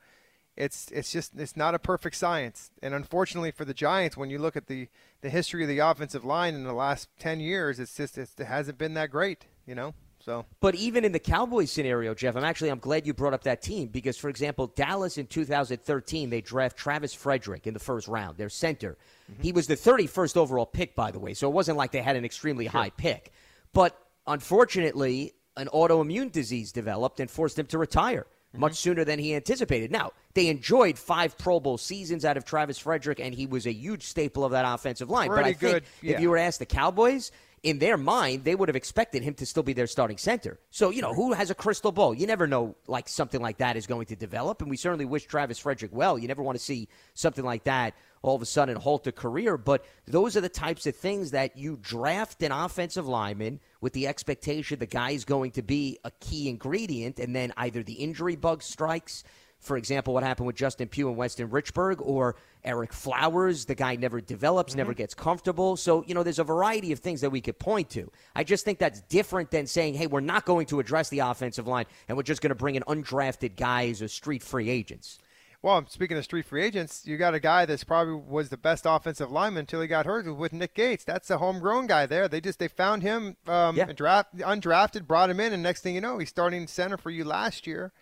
it's 0.57 0.91
it's 0.91 1.13
just 1.13 1.39
it's 1.39 1.57
not 1.57 1.77
a 1.77 1.79
perfect 1.79 2.17
science. 2.17 2.73
And 2.83 2.95
unfortunately 2.95 3.53
for 3.53 3.65
the 3.65 3.73
Giants, 3.73 4.17
when 4.17 4.29
you 4.29 4.41
look 4.41 4.57
at 4.57 4.67
the 4.67 4.89
the 5.21 5.31
history 5.31 5.63
of 5.63 5.69
the 5.69 5.79
offensive 5.79 6.25
line 6.25 6.57
in 6.57 6.65
the 6.65 6.73
last 6.73 7.09
ten 7.21 7.39
years, 7.39 7.79
it's 7.79 7.97
just 7.97 8.19
it's, 8.19 8.35
it 8.39 8.47
hasn't 8.47 8.77
been 8.77 8.95
that 8.95 9.11
great. 9.11 9.47
You 9.67 9.77
know. 9.77 9.95
So 10.29 10.45
But 10.61 10.75
even 10.75 11.07
in 11.07 11.13
the 11.13 11.19
Cowboys 11.19 11.73
scenario, 11.73 12.15
Jeff, 12.15 12.37
I'm 12.37 12.45
actually 12.45 12.69
I'm 12.69 12.81
glad 12.81 13.07
you 13.07 13.15
brought 13.15 13.33
up 13.33 13.45
that 13.45 13.63
team 13.63 13.89
because, 13.89 14.19
for 14.19 14.29
example, 14.29 14.67
Dallas 14.67 15.17
in 15.17 15.27
2013 15.27 16.29
they 16.29 16.43
draft 16.43 16.77
Travis 16.77 17.15
Frederick 17.15 17.67
in 17.67 17.73
the 17.73 17.81
first 17.81 18.09
round, 18.09 18.37
their 18.37 18.51
center. 18.51 18.99
Mm-hmm. 19.33 19.43
He 19.43 19.53
was 19.53 19.67
the 19.67 19.75
31st 19.75 20.37
overall 20.37 20.67
pick, 20.67 20.95
by 20.95 21.11
the 21.13 21.19
way, 21.19 21.33
so 21.33 21.49
it 21.49 21.55
wasn't 21.55 21.79
like 21.79 21.93
they 21.93 22.03
had 22.03 22.15
an 22.15 22.27
extremely 22.27 22.67
high 22.67 22.91
pick. 22.91 23.33
But 23.73 23.99
unfortunately, 24.27 25.33
an 25.57 25.69
autoimmune 25.69 26.31
disease 26.31 26.73
developed 26.73 27.21
and 27.21 27.31
forced 27.31 27.59
him 27.59 27.67
to 27.69 27.79
retire. 27.79 28.27
Mm-hmm. 28.49 28.61
much 28.61 28.77
sooner 28.77 29.05
than 29.05 29.19
he 29.19 29.35
anticipated. 29.35 29.93
Now, 29.93 30.13
they 30.33 30.49
enjoyed 30.49 30.99
five 30.99 31.37
Pro 31.37 31.61
Bowl 31.61 31.77
seasons 31.77 32.25
out 32.25 32.39
of 32.39 32.47
Travis 32.47 32.79
Frederick, 32.79 33.21
and 33.21 33.35
he 33.35 33.45
was 33.45 33.67
a 33.67 33.73
huge 33.73 34.05
staple 34.05 34.43
of 34.43 34.53
that 34.53 34.65
offensive 34.67 35.11
line. 35.11 35.29
but 35.29 35.41
I 35.41 35.53
Pretty 35.53 35.59
think 35.59 35.73
good, 35.73 35.85
yeah. 36.01 36.15
if 36.15 36.23
you 36.23 36.31
were 36.31 36.39
asked 36.39 36.59
the 36.59 36.65
Cowboys, 36.65 37.31
in 37.63 37.79
their 37.79 37.97
mind, 37.97 38.45
they 38.45 38.55
would 38.55 38.69
have 38.69 38.77
expected 38.77 39.23
him 39.23 39.35
to 39.35 39.47
still 39.47 39.63
be 39.63 39.73
their 39.73 39.87
starting 39.87 40.19
center. 40.19 40.59
So, 40.71 40.91
you 40.91 41.03
know, 41.03 41.15
who 41.15 41.33
has 41.33 41.51
a 41.51 41.55
crystal 41.55 41.93
ball? 41.93 42.15
You 42.15 42.27
never 42.27 42.47
know, 42.47 42.77
like, 42.87 43.09
something 43.09 43.41
like 43.41 43.59
that 43.59 43.77
is 43.77 43.87
going 43.87 44.07
to 44.07 44.17
develop, 44.17 44.61
and 44.61 44.71
we 44.71 44.77
certainly 44.77 45.05
wish 45.05 45.27
Travis 45.27 45.59
Frederick 45.59 45.93
well. 45.95 46.19
You 46.19 46.29
never 46.29 46.43
want 46.43 46.59
to 46.59 46.65
see 46.65 46.89
something 47.15 47.45
like 47.45 47.65
that 47.65 47.95
all 48.23 48.35
of 48.35 48.43
a 48.43 48.47
sudden 48.47 48.77
halt 48.77 49.07
a 49.07 49.13
career, 49.13 49.57
but 49.57 49.85
those 50.07 50.37
are 50.37 50.41
the 50.41 50.49
types 50.49 50.87
of 50.87 50.97
things 50.97 51.31
that 51.31 51.57
you 51.57 51.79
draft 51.81 52.43
an 52.43 52.53
offensive 52.53 53.07
lineman 53.07 53.61
with 53.81 53.93
the 53.93 54.07
expectation 54.07 54.79
the 54.79 54.87
guy 54.87 55.11
is 55.11 55.25
going 55.25 55.53
to 55.53 55.63
be 55.63 55.99
a 56.05 56.11
key 56.21 56.49
ingredient, 56.49 57.19
and 57.19 57.35
then 57.35 57.53
either 57.57 57.83
the 57.83 57.95
injury 57.95 58.37
bug 58.37 58.63
strikes. 58.63 59.25
For 59.61 59.77
example, 59.77 60.15
what 60.15 60.23
happened 60.23 60.47
with 60.47 60.57
Justin 60.57 60.89
Pugh 60.89 61.09
and 61.09 61.17
Weston 61.17 61.49
Richburg, 61.49 61.97
or 62.01 62.37
Ereck 62.65 62.93
Flowers, 62.93 63.65
the 63.65 63.75
guy 63.75 63.97
never 63.97 64.21
develops, 64.21 64.75
never 64.77 64.95
gets 64.95 65.15
comfortable. 65.15 65.77
So, 65.77 66.05
you 66.07 66.15
know, 66.15 66.23
there's 66.23 66.39
a 66.39 66.45
variety 66.45 66.93
of 66.93 67.01
things 67.01 67.21
that 67.23 67.31
we 67.31 67.41
could 67.41 67.59
point 67.59 67.91
to. 67.91 68.11
I 68.37 68.45
just 68.45 68.65
think 68.65 68.79
that's 68.79 69.01
different 69.03 69.51
than 69.51 69.67
saying, 69.67 69.95
hey, 69.95 70.07
we're 70.07 70.21
not 70.21 70.45
going 70.45 70.67
to 70.67 70.79
address 70.81 71.09
the 71.09 71.19
offensive 71.21 71.67
line 71.67 71.87
and 72.09 72.17
we're 72.17 72.23
just 72.23 72.41
going 72.41 72.51
to 72.51 72.55
bring 72.55 72.77
in 72.77 72.85
undrafted 72.85 73.57
guys 73.57 74.01
or 74.01 74.09
street 74.09 74.43
free 74.45 74.71
agents. 74.71 75.19
Well, 75.61 75.85
speaking 75.89 76.17
of 76.17 76.23
street 76.23 76.47
free 76.47 76.63
agents, 76.63 77.03
you 77.05 77.17
got 77.17 77.35
a 77.35 77.41
guy 77.41 77.67
that's 77.67 77.83
probably 77.83 78.15
was 78.15 78.49
the 78.49 78.57
best 78.57 78.85
offensive 78.87 79.33
lineman 79.33 79.61
until 79.63 79.81
he 79.81 79.89
got 79.89 80.07
hurt 80.07 80.33
with 80.37 80.53
Nick 80.53 80.73
Gates. 80.73 81.03
That's 81.03 81.31
a 81.31 81.39
homegrown 81.39 81.89
guy 81.89 82.07
there. 82.07 82.29
They 82.29 82.41
just 82.41 82.61
they 82.61 82.69
found 82.69 83.03
him 83.03 83.37
um, 83.49 83.75
Yeah. 83.75 83.87
draft 83.93 84.37
undrafted, 84.37 85.09
brought 85.09 85.31
him 85.31 85.41
in, 85.41 85.53
and 85.53 85.61
next 85.61 85.81
thing 85.81 85.97
you 85.97 86.01
know, 86.01 86.19
he's 86.19 86.29
starting 86.29 86.69
center 86.69 86.97
for 86.97 87.11
you 87.11 87.25
last 87.25 87.67
year. 87.67 87.93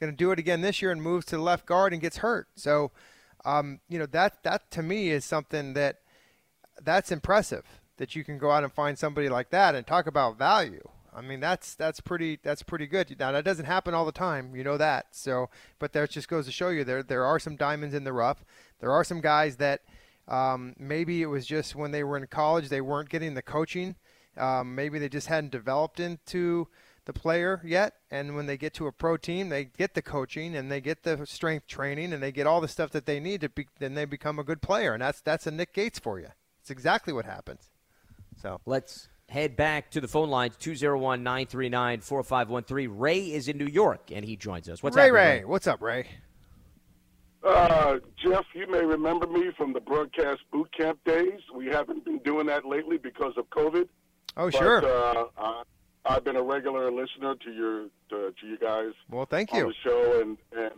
Going 0.00 0.12
to 0.12 0.16
do 0.16 0.30
it 0.30 0.38
again 0.38 0.62
this 0.62 0.80
year 0.80 0.90
and 0.90 1.02
moves 1.02 1.26
to 1.26 1.36
the 1.36 1.42
left 1.42 1.66
guard 1.66 1.92
and 1.92 2.00
gets 2.00 2.18
hurt. 2.18 2.48
So, 2.54 2.90
um, 3.44 3.80
you 3.88 3.98
know 3.98 4.06
that 4.06 4.42
that 4.42 4.70
to 4.72 4.82
me 4.82 5.10
is 5.10 5.24
something 5.24 5.74
that 5.74 6.00
that's 6.82 7.12
impressive 7.12 7.80
that 7.96 8.16
you 8.16 8.24
can 8.24 8.38
go 8.38 8.50
out 8.50 8.64
and 8.64 8.72
find 8.72 8.98
somebody 8.98 9.28
like 9.28 9.50
that 9.50 9.74
and 9.74 9.86
talk 9.86 10.06
about 10.06 10.38
value. 10.38 10.82
I 11.14 11.20
mean 11.22 11.40
that's 11.40 11.74
that's 11.74 12.00
pretty 12.00 12.38
that's 12.42 12.62
pretty 12.62 12.86
good. 12.86 13.14
Now 13.18 13.32
that 13.32 13.44
doesn't 13.44 13.66
happen 13.66 13.94
all 13.94 14.04
the 14.04 14.12
time, 14.12 14.54
you 14.54 14.64
know 14.64 14.76
that. 14.76 15.08
So, 15.10 15.50
but 15.78 15.92
that 15.92 16.10
just 16.10 16.28
goes 16.28 16.46
to 16.46 16.52
show 16.52 16.68
you 16.68 16.84
there 16.84 17.02
there 17.02 17.24
are 17.24 17.38
some 17.38 17.56
diamonds 17.56 17.94
in 17.94 18.04
the 18.04 18.12
rough. 18.12 18.44
There 18.80 18.92
are 18.92 19.04
some 19.04 19.20
guys 19.20 19.56
that 19.56 19.82
um, 20.28 20.74
maybe 20.78 21.22
it 21.22 21.26
was 21.26 21.46
just 21.46 21.74
when 21.74 21.90
they 21.90 22.04
were 22.04 22.16
in 22.16 22.26
college 22.26 22.68
they 22.68 22.80
weren't 22.80 23.08
getting 23.08 23.34
the 23.34 23.42
coaching. 23.42 23.96
Um, 24.36 24.74
maybe 24.74 24.98
they 24.98 25.08
just 25.08 25.26
hadn't 25.26 25.50
developed 25.50 25.98
into 25.98 26.68
the 27.04 27.12
player 27.12 27.60
yet. 27.64 27.94
And 28.10 28.34
when 28.34 28.46
they 28.46 28.56
get 28.56 28.74
to 28.74 28.86
a 28.86 28.92
pro 28.92 29.16
team, 29.16 29.48
they 29.48 29.64
get 29.64 29.94
the 29.94 30.02
coaching 30.02 30.56
and 30.56 30.70
they 30.70 30.80
get 30.80 31.02
the 31.02 31.26
strength 31.26 31.66
training 31.66 32.12
and 32.12 32.22
they 32.22 32.32
get 32.32 32.46
all 32.46 32.60
the 32.60 32.68
stuff 32.68 32.90
that 32.90 33.06
they 33.06 33.20
need 33.20 33.40
to 33.42 33.48
be. 33.48 33.66
Then 33.78 33.94
they 33.94 34.04
become 34.04 34.38
a 34.38 34.44
good 34.44 34.62
player, 34.62 34.92
and 34.92 35.02
that's 35.02 35.20
that's 35.20 35.46
a 35.46 35.50
Nick 35.50 35.72
Gates 35.74 35.98
for 35.98 36.18
you. 36.18 36.28
It's 36.60 36.70
exactly 36.70 37.12
what 37.12 37.24
happens. 37.24 37.70
So 38.40 38.60
Let's 38.64 39.08
head 39.30 39.56
back 39.56 39.90
to 39.92 40.00
the 40.00 40.08
phone 40.08 40.28
lines 40.28 40.56
201 40.58 41.22
939 41.22 42.00
4513. 42.00 42.98
Ray 42.98 43.20
is 43.32 43.48
in 43.48 43.56
New 43.56 43.66
York 43.66 44.10
and 44.12 44.24
he 44.24 44.36
joins 44.36 44.68
us. 44.68 44.82
What's 44.82 44.96
Ray 44.96 45.04
happening, 45.04 45.42
Ray, 45.42 45.44
what's 45.44 45.66
up, 45.66 45.80
Ray? 45.80 46.06
Uh, 47.42 47.98
Jeff, 48.22 48.44
you 48.54 48.70
may 48.70 48.84
remember 48.84 49.26
me 49.26 49.50
from 49.56 49.72
the 49.72 49.80
broadcast 49.80 50.42
boot 50.52 50.70
camp 50.76 50.98
days. 51.04 51.40
We 51.54 51.66
haven't 51.66 52.04
been 52.04 52.18
doing 52.18 52.46
that 52.46 52.66
lately 52.66 52.98
because 52.98 53.32
of 53.38 53.48
COVID. 53.50 53.88
Oh, 54.36 54.50
but, 54.50 54.54
sure. 54.54 54.84
Uh, 54.84 55.24
I, 55.38 55.62
I've 56.10 56.24
been 56.24 56.36
a 56.36 56.42
regular 56.42 56.90
listener 56.90 57.34
to 57.36 57.52
your 57.52 57.84
to, 58.10 58.32
to 58.40 58.46
you 58.46 58.58
guys 58.58 58.92
Well, 59.08 59.26
thank 59.26 59.52
on 59.52 59.58
you. 59.60 59.66
the 59.68 59.74
show, 59.84 60.20
and 60.20 60.36
and 60.56 60.72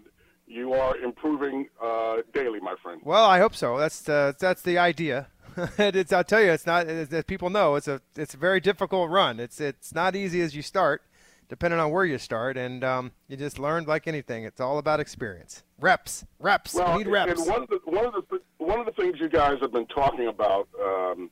you 0.46 0.74
are 0.74 0.96
improving 0.98 1.68
uh, 1.82 2.16
daily, 2.34 2.60
my 2.60 2.74
friend. 2.82 3.00
Well, 3.04 3.24
I 3.24 3.38
hope 3.38 3.54
so. 3.54 3.78
That's 3.78 4.00
the 4.02 4.34
that's 4.38 4.62
the 4.62 4.78
idea. 4.78 5.28
it's, 5.78 6.12
I'll 6.12 6.24
tell 6.24 6.40
you, 6.42 6.50
it's 6.50 6.66
not. 6.66 6.86
As 6.86 7.12
as 7.12 7.24
people 7.24 7.50
know, 7.50 7.76
it's 7.76 7.88
a 7.88 8.00
it's 8.16 8.34
a 8.34 8.36
very 8.38 8.60
difficult 8.60 9.10
run. 9.10 9.40
It's 9.40 9.60
it's 9.60 9.94
not 9.94 10.14
easy 10.16 10.40
as 10.42 10.54
you 10.54 10.62
start, 10.62 11.02
depending 11.48 11.78
on 11.80 11.90
where 11.90 12.04
you 12.04 12.18
start, 12.18 12.56
and 12.56 12.82
um, 12.84 13.12
you 13.28 13.36
just 13.36 13.58
learn 13.58 13.84
like 13.84 14.06
anything. 14.06 14.44
It's 14.44 14.60
all 14.60 14.78
about 14.78 15.00
experience, 15.00 15.62
reps, 15.80 16.24
reps. 16.38 16.74
Well, 16.74 16.98
you 16.98 17.04
need 17.04 17.10
reps. 17.10 17.40
and 17.40 17.50
one 17.50 17.62
of 17.62 17.68
the 17.68 17.80
one 17.84 18.04
of 18.06 18.12
the 18.14 18.40
one 18.58 18.80
of 18.80 18.86
the 18.86 18.92
things 18.92 19.16
you 19.20 19.28
guys 19.28 19.58
have 19.60 19.72
been 19.72 19.86
talking 19.86 20.26
about 20.28 20.68
um, 20.82 21.30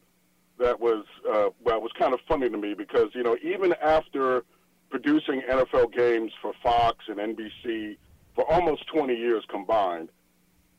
that 0.60 0.78
was 0.78 1.04
uh, 1.30 1.48
well 1.62 1.80
was 1.80 1.92
kind 1.98 2.14
of 2.14 2.20
funny 2.28 2.48
to 2.48 2.56
me 2.56 2.74
because 2.74 3.08
you 3.14 3.22
know 3.22 3.36
even 3.42 3.74
after 3.82 4.44
producing 4.90 5.42
NFL 5.48 5.92
games 5.92 6.32
for 6.40 6.52
Fox 6.62 7.04
and 7.08 7.18
NBC 7.18 7.96
for 8.34 8.50
almost 8.50 8.86
20 8.88 9.14
years 9.14 9.44
combined, 9.48 10.08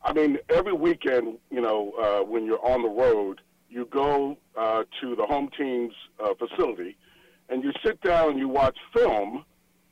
I 0.03 0.13
mean 0.13 0.37
every 0.49 0.73
weekend 0.73 1.37
you 1.49 1.61
know 1.61 1.91
uh, 2.01 2.23
when 2.23 2.45
you're 2.45 2.65
on 2.65 2.81
the 2.81 2.89
road, 2.89 3.41
you 3.69 3.85
go 3.85 4.37
uh, 4.57 4.83
to 5.01 5.15
the 5.15 5.25
home 5.25 5.49
team's 5.57 5.93
uh, 6.23 6.33
facility 6.35 6.97
and 7.49 7.63
you 7.63 7.71
sit 7.83 7.99
down 8.01 8.31
and 8.31 8.39
you 8.39 8.47
watch 8.47 8.77
film, 8.95 9.43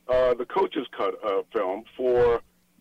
uh, 0.08 0.34
the 0.34 0.46
coaches 0.46 0.86
cut 0.96 1.14
uh, 1.24 1.42
film 1.52 1.84
for 1.96 2.40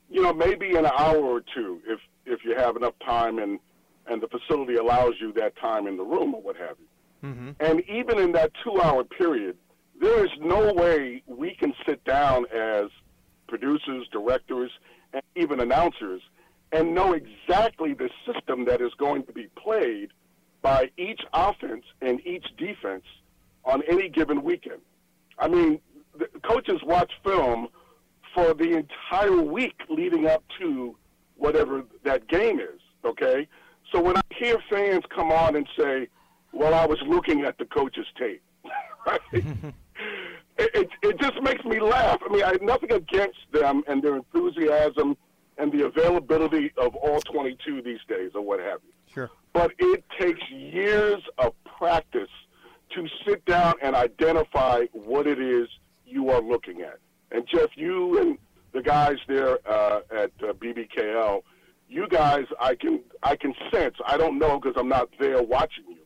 you 0.09 0.21
know, 0.21 0.33
maybe 0.33 0.75
an 0.75 0.85
hour 0.85 1.17
or 1.17 1.41
two 1.41 1.81
if 1.87 1.99
if 2.25 2.43
you 2.43 2.55
have 2.55 2.75
enough 2.75 2.93
time 3.05 3.39
and 3.39 3.59
and 4.07 4.21
the 4.21 4.27
facility 4.27 4.75
allows 4.75 5.13
you 5.21 5.31
that 5.33 5.55
time 5.57 5.85
in 5.87 5.97
the 5.97 6.03
room 6.03 6.33
or 6.33 6.41
what 6.41 6.55
have 6.57 6.75
you. 6.79 6.85
Mm-hmm. 7.23 7.51
And 7.59 7.83
even 7.89 8.19
in 8.19 8.31
that 8.33 8.51
two-hour 8.63 9.03
period, 9.03 9.57
there 9.99 10.23
is 10.23 10.31
no 10.39 10.73
way 10.73 11.23
we 11.27 11.55
can 11.55 11.73
sit 11.85 12.03
down 12.05 12.45
as 12.53 12.85
producers, 13.47 14.07
directors, 14.11 14.71
and 15.13 15.21
even 15.35 15.59
announcers 15.59 16.21
and 16.71 16.93
know 16.93 17.13
exactly 17.13 17.93
the 17.93 18.09
system 18.25 18.65
that 18.65 18.81
is 18.81 18.93
going 18.97 19.25
to 19.25 19.33
be 19.33 19.47
played 19.61 20.09
by 20.61 20.89
each 20.97 21.21
offense 21.33 21.83
and 22.01 22.25
each 22.25 22.45
defense 22.57 23.03
on 23.65 23.81
any 23.89 24.09
given 24.09 24.43
weekend. 24.43 24.81
I 25.37 25.47
mean, 25.47 25.79
coaches 26.43 26.81
watch 26.83 27.11
film 27.23 27.69
for 28.35 28.53
the 28.53 28.77
entire 28.77 29.41
week 29.41 29.75
leading 29.89 30.27
up 30.27 30.43
to 30.59 30.95
whatever 31.37 31.83
that 32.03 32.27
game 32.27 32.59
is, 32.59 32.79
okay? 33.03 33.47
So 33.91 34.01
when 34.01 34.17
I 34.17 34.21
hear 34.35 34.57
fans 34.69 35.03
come 35.13 35.31
on 35.31 35.55
and 35.55 35.67
say, 35.77 36.07
well, 36.51 36.73
I 36.73 36.85
was 36.85 36.99
looking 37.07 37.43
at 37.43 37.57
the 37.57 37.65
coach's 37.65 38.07
tape, 38.17 38.41
right? 39.05 39.21
it, 39.33 39.73
it, 40.57 40.89
it 41.01 41.19
just 41.19 41.41
makes 41.41 41.63
me 41.65 41.79
laugh. 41.79 42.19
I 42.27 42.31
mean, 42.31 42.43
I 42.43 42.53
have 42.53 42.61
nothing 42.61 42.91
against 42.91 43.39
them 43.51 43.83
and 43.87 44.03
their 44.03 44.15
enthusiasm 44.15 45.17
and 45.57 45.71
the 45.71 45.85
availability 45.85 46.71
of 46.77 46.95
all 46.95 47.19
22 47.21 47.81
these 47.81 47.99
days 48.07 48.31
or 48.33 48.41
what 48.41 48.59
have 48.59 48.79
you. 48.83 48.93
Sure. 49.13 49.29
But 49.53 49.71
it 49.77 50.03
takes 50.19 50.41
years 50.49 51.21
of 51.37 51.53
practice 51.77 52.29
to 52.95 53.07
sit 53.27 53.43
down 53.45 53.75
and 53.81 53.95
identify 53.95 54.85
what 54.93 55.27
it 55.27 55.39
is 55.39 55.67
you 56.05 56.29
are 56.29 56.41
looking 56.41 56.81
at. 56.81 56.99
And 57.31 57.45
Jeff, 57.47 57.69
you 57.75 58.19
and 58.19 58.37
the 58.73 58.81
guys 58.81 59.17
there 59.27 59.59
uh, 59.69 60.01
at 60.11 60.31
uh, 60.41 60.53
BBKL, 60.53 61.41
you 61.87 62.07
guys, 62.07 62.45
I 62.59 62.75
can 62.75 63.01
I 63.23 63.35
can 63.35 63.53
sense. 63.71 63.95
I 64.05 64.17
don't 64.17 64.37
know 64.37 64.59
because 64.59 64.75
I'm 64.79 64.89
not 64.89 65.09
there 65.19 65.41
watching 65.41 65.85
you, 65.89 65.97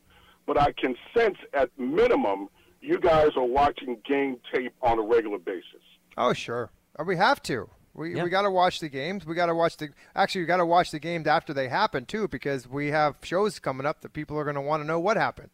but 0.46 0.60
I 0.60 0.72
can 0.72 0.96
sense 1.16 1.38
at 1.54 1.70
minimum 1.78 2.50
you 2.82 3.00
guys 3.00 3.30
are 3.38 3.46
watching 3.46 3.98
game 4.06 4.38
tape 4.54 4.74
on 4.82 5.00
a 5.00 5.02
regular 5.02 5.38
basis. 5.40 5.82
Oh, 6.18 6.34
sure. 6.34 6.70
Uh, 7.00 7.04
We 7.06 7.16
have 7.18 7.42
to. 7.44 7.70
We, 7.96 8.16
we 8.16 8.30
got 8.30 8.42
to 8.42 8.50
watch 8.50 8.80
the 8.80 8.90
games. 8.90 9.24
We 9.26 9.36
got 9.36 9.46
to 9.48 9.56
watch 9.56 9.78
the. 9.78 9.90
Actually, 10.16 10.42
we 10.42 10.48
got 10.48 10.58
to 10.58 10.66
watch 10.66 10.90
the 10.90 11.00
games 11.00 11.28
after 11.28 11.54
they 11.54 11.68
happen 11.68 12.06
too, 12.06 12.28
because 12.28 12.68
we 12.68 12.88
have 12.88 13.18
shows 13.22 13.60
coming 13.60 13.86
up 13.86 14.02
that 14.02 14.14
people 14.14 14.38
are 14.38 14.44
going 14.44 14.56
to 14.56 14.62
want 14.62 14.82
to 14.82 14.88
know 14.88 15.00
what 15.00 15.16
happened. 15.16 15.52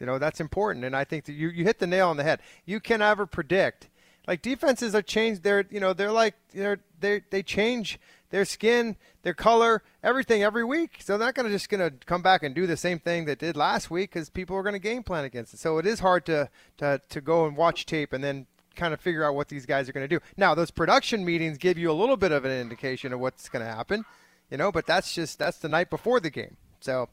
You 0.00 0.06
know 0.06 0.18
that's 0.18 0.40
important, 0.40 0.84
and 0.84 0.96
I 0.96 1.04
think 1.04 1.24
that 1.26 1.32
you, 1.32 1.48
you 1.48 1.64
hit 1.64 1.78
the 1.78 1.86
nail 1.86 2.08
on 2.08 2.16
the 2.16 2.22
head. 2.22 2.40
You 2.64 2.80
can 2.80 3.00
never 3.00 3.26
predict. 3.26 3.88
Like 4.26 4.42
defenses 4.42 4.94
are 4.94 5.02
changed. 5.02 5.42
They're 5.42 5.64
you 5.70 5.80
know 5.80 5.92
they're 5.92 6.12
like 6.12 6.34
they're 6.52 6.80
they 7.00 7.22
they 7.30 7.42
change 7.42 7.98
their 8.30 8.44
skin, 8.44 8.96
their 9.22 9.34
color, 9.34 9.82
everything 10.02 10.42
every 10.42 10.64
week. 10.64 10.96
So 11.00 11.16
they're 11.16 11.28
not 11.28 11.34
going 11.34 11.46
to 11.46 11.52
just 11.52 11.68
going 11.68 11.80
to 11.80 11.96
come 12.06 12.22
back 12.22 12.42
and 12.42 12.54
do 12.54 12.66
the 12.66 12.76
same 12.76 12.98
thing 12.98 13.24
that 13.26 13.38
did 13.38 13.56
last 13.56 13.90
week 13.90 14.10
because 14.10 14.30
people 14.30 14.56
are 14.56 14.62
going 14.62 14.74
to 14.74 14.80
game 14.80 15.02
plan 15.02 15.24
against 15.24 15.54
it. 15.54 15.60
So 15.60 15.78
it 15.78 15.86
is 15.86 16.00
hard 16.00 16.26
to 16.26 16.50
to 16.78 17.00
to 17.08 17.20
go 17.20 17.46
and 17.46 17.56
watch 17.56 17.86
tape 17.86 18.12
and 18.12 18.22
then 18.22 18.46
kind 18.74 18.92
of 18.92 19.00
figure 19.00 19.24
out 19.24 19.34
what 19.34 19.48
these 19.48 19.66
guys 19.66 19.88
are 19.88 19.92
going 19.92 20.04
to 20.04 20.18
do. 20.18 20.22
Now, 20.36 20.54
those 20.54 20.70
production 20.70 21.24
meetings 21.24 21.56
give 21.56 21.78
you 21.78 21.90
a 21.90 21.94
little 21.94 22.16
bit 22.16 22.30
of 22.30 22.44
an 22.44 22.52
indication 22.52 23.12
of 23.12 23.20
what's 23.20 23.48
going 23.48 23.64
to 23.64 23.70
happen, 23.72 24.04
you 24.50 24.58
know, 24.58 24.70
but 24.70 24.86
that's 24.86 25.14
just 25.14 25.38
that's 25.38 25.58
the 25.58 25.68
night 25.68 25.88
before 25.90 26.20
the 26.20 26.30
game. 26.30 26.56
So 26.80 27.08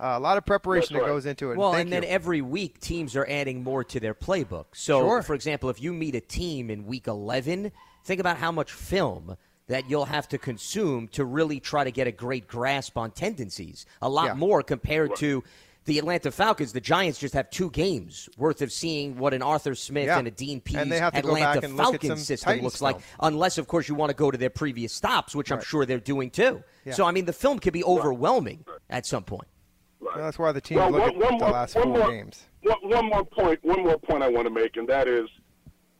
uh, 0.00 0.14
a 0.16 0.20
lot 0.20 0.36
of 0.38 0.46
preparation 0.46 0.96
that 0.96 1.04
goes 1.04 1.26
into 1.26 1.52
it. 1.52 1.58
Well, 1.58 1.72
Thank 1.72 1.82
and 1.86 1.92
then 1.92 2.04
every 2.04 2.40
week 2.40 2.80
teams 2.80 3.14
are 3.16 3.26
adding 3.28 3.62
more 3.62 3.84
to 3.84 4.00
their 4.00 4.14
playbook. 4.14 4.66
So, 4.72 5.00
Sure. 5.00 5.22
for 5.22 5.34
example, 5.34 5.68
if 5.70 5.80
you 5.80 5.92
meet 5.92 6.14
a 6.14 6.20
team 6.20 6.70
in 6.70 6.86
week 6.86 7.06
11, 7.06 7.70
think 8.04 8.20
about 8.20 8.38
how 8.38 8.50
much 8.50 8.72
film 8.72 9.36
that 9.68 9.88
you'll 9.88 10.06
have 10.06 10.28
to 10.28 10.38
consume 10.38 11.06
to 11.08 11.24
really 11.24 11.60
try 11.60 11.84
to 11.84 11.92
get 11.92 12.06
a 12.06 12.12
great 12.12 12.48
grasp 12.48 12.96
on 12.96 13.10
tendencies. 13.12 13.86
A 14.02 14.08
lot 14.08 14.26
Yeah. 14.26 14.34
more 14.34 14.62
compared 14.62 15.14
to 15.16 15.44
the 15.84 15.98
Atlanta 15.98 16.30
Falcons, 16.30 16.72
the 16.72 16.80
Giants 16.80 17.18
just 17.18 17.34
have 17.34 17.48
two 17.50 17.70
games 17.70 18.28
worth 18.36 18.62
of 18.62 18.70
seeing 18.72 19.16
what 19.16 19.32
an 19.32 19.42
Arthur 19.42 19.74
Smith 19.74 20.06
Yeah. 20.06 20.18
and 20.18 20.28
a 20.28 20.30
Dean 20.30 20.60
Pees 20.60 20.76
And 20.76 20.90
they 20.92 20.98
have 20.98 21.14
to 21.14 21.22
go 21.22 21.28
Atlanta 21.28 21.64
and 21.66 21.76
Falcons 21.76 22.06
some 22.06 22.18
system 22.18 22.46
Titans 22.48 22.64
looks 22.64 22.80
like, 22.82 22.98
unless, 23.20 23.58
of 23.58 23.66
course, 23.66 23.88
you 23.88 23.94
want 23.94 24.10
to 24.10 24.14
go 24.16 24.30
to 24.30 24.36
their 24.36 24.50
previous 24.50 24.92
stops, 24.92 25.34
which 25.34 25.50
I'm 25.52 25.62
sure 25.62 25.86
they're 25.86 25.98
doing 25.98 26.30
too. 26.30 26.62
Yeah. 26.84 26.92
So, 26.94 27.06
I 27.06 27.12
mean, 27.12 27.24
the 27.24 27.32
film 27.32 27.58
could 27.60 27.72
be 27.72 27.82
overwhelming 27.84 28.64
at 28.90 29.06
some 29.06 29.22
point. 29.24 29.48
Well, 30.00 30.14
that's 30.16 30.38
why 30.38 30.52
the 30.52 30.60
team 30.60 30.78
Well, 30.78 30.90
look 30.90 31.00
one- 31.02 31.10
at 31.10 31.16
one 31.16 31.38
the 31.38 31.44
more- 31.44 31.52
last 31.52 31.74
four 31.74 31.84
more- 31.84 32.10
games. 32.10 32.46
One, 32.62 32.78
one 32.88 33.06
more 33.06 33.24
point. 33.24 33.62
One 33.62 33.82
more 33.84 33.98
point 33.98 34.22
I 34.22 34.28
want 34.28 34.46
to 34.46 34.50
make, 34.52 34.76
and 34.76 34.88
that 34.88 35.06
is, 35.08 35.28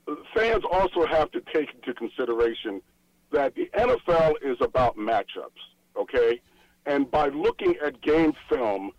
uh, 0.09 0.15
fans 0.35 0.65
also 0.71 1.05
have 1.07 1.31
to 1.33 1.41
take 1.53 1.73
into 1.75 1.93
consideration 1.95 2.83
that 3.31 3.55
the 3.55 3.71
NFL 3.75 4.37
is 4.43 4.57
about 4.61 4.97
matchups. 4.97 5.51
Okay, 5.97 6.41
and 6.87 7.11
by 7.11 7.29
looking 7.29 7.77
at 7.85 8.01
game 8.01 8.33
film, 8.49 8.93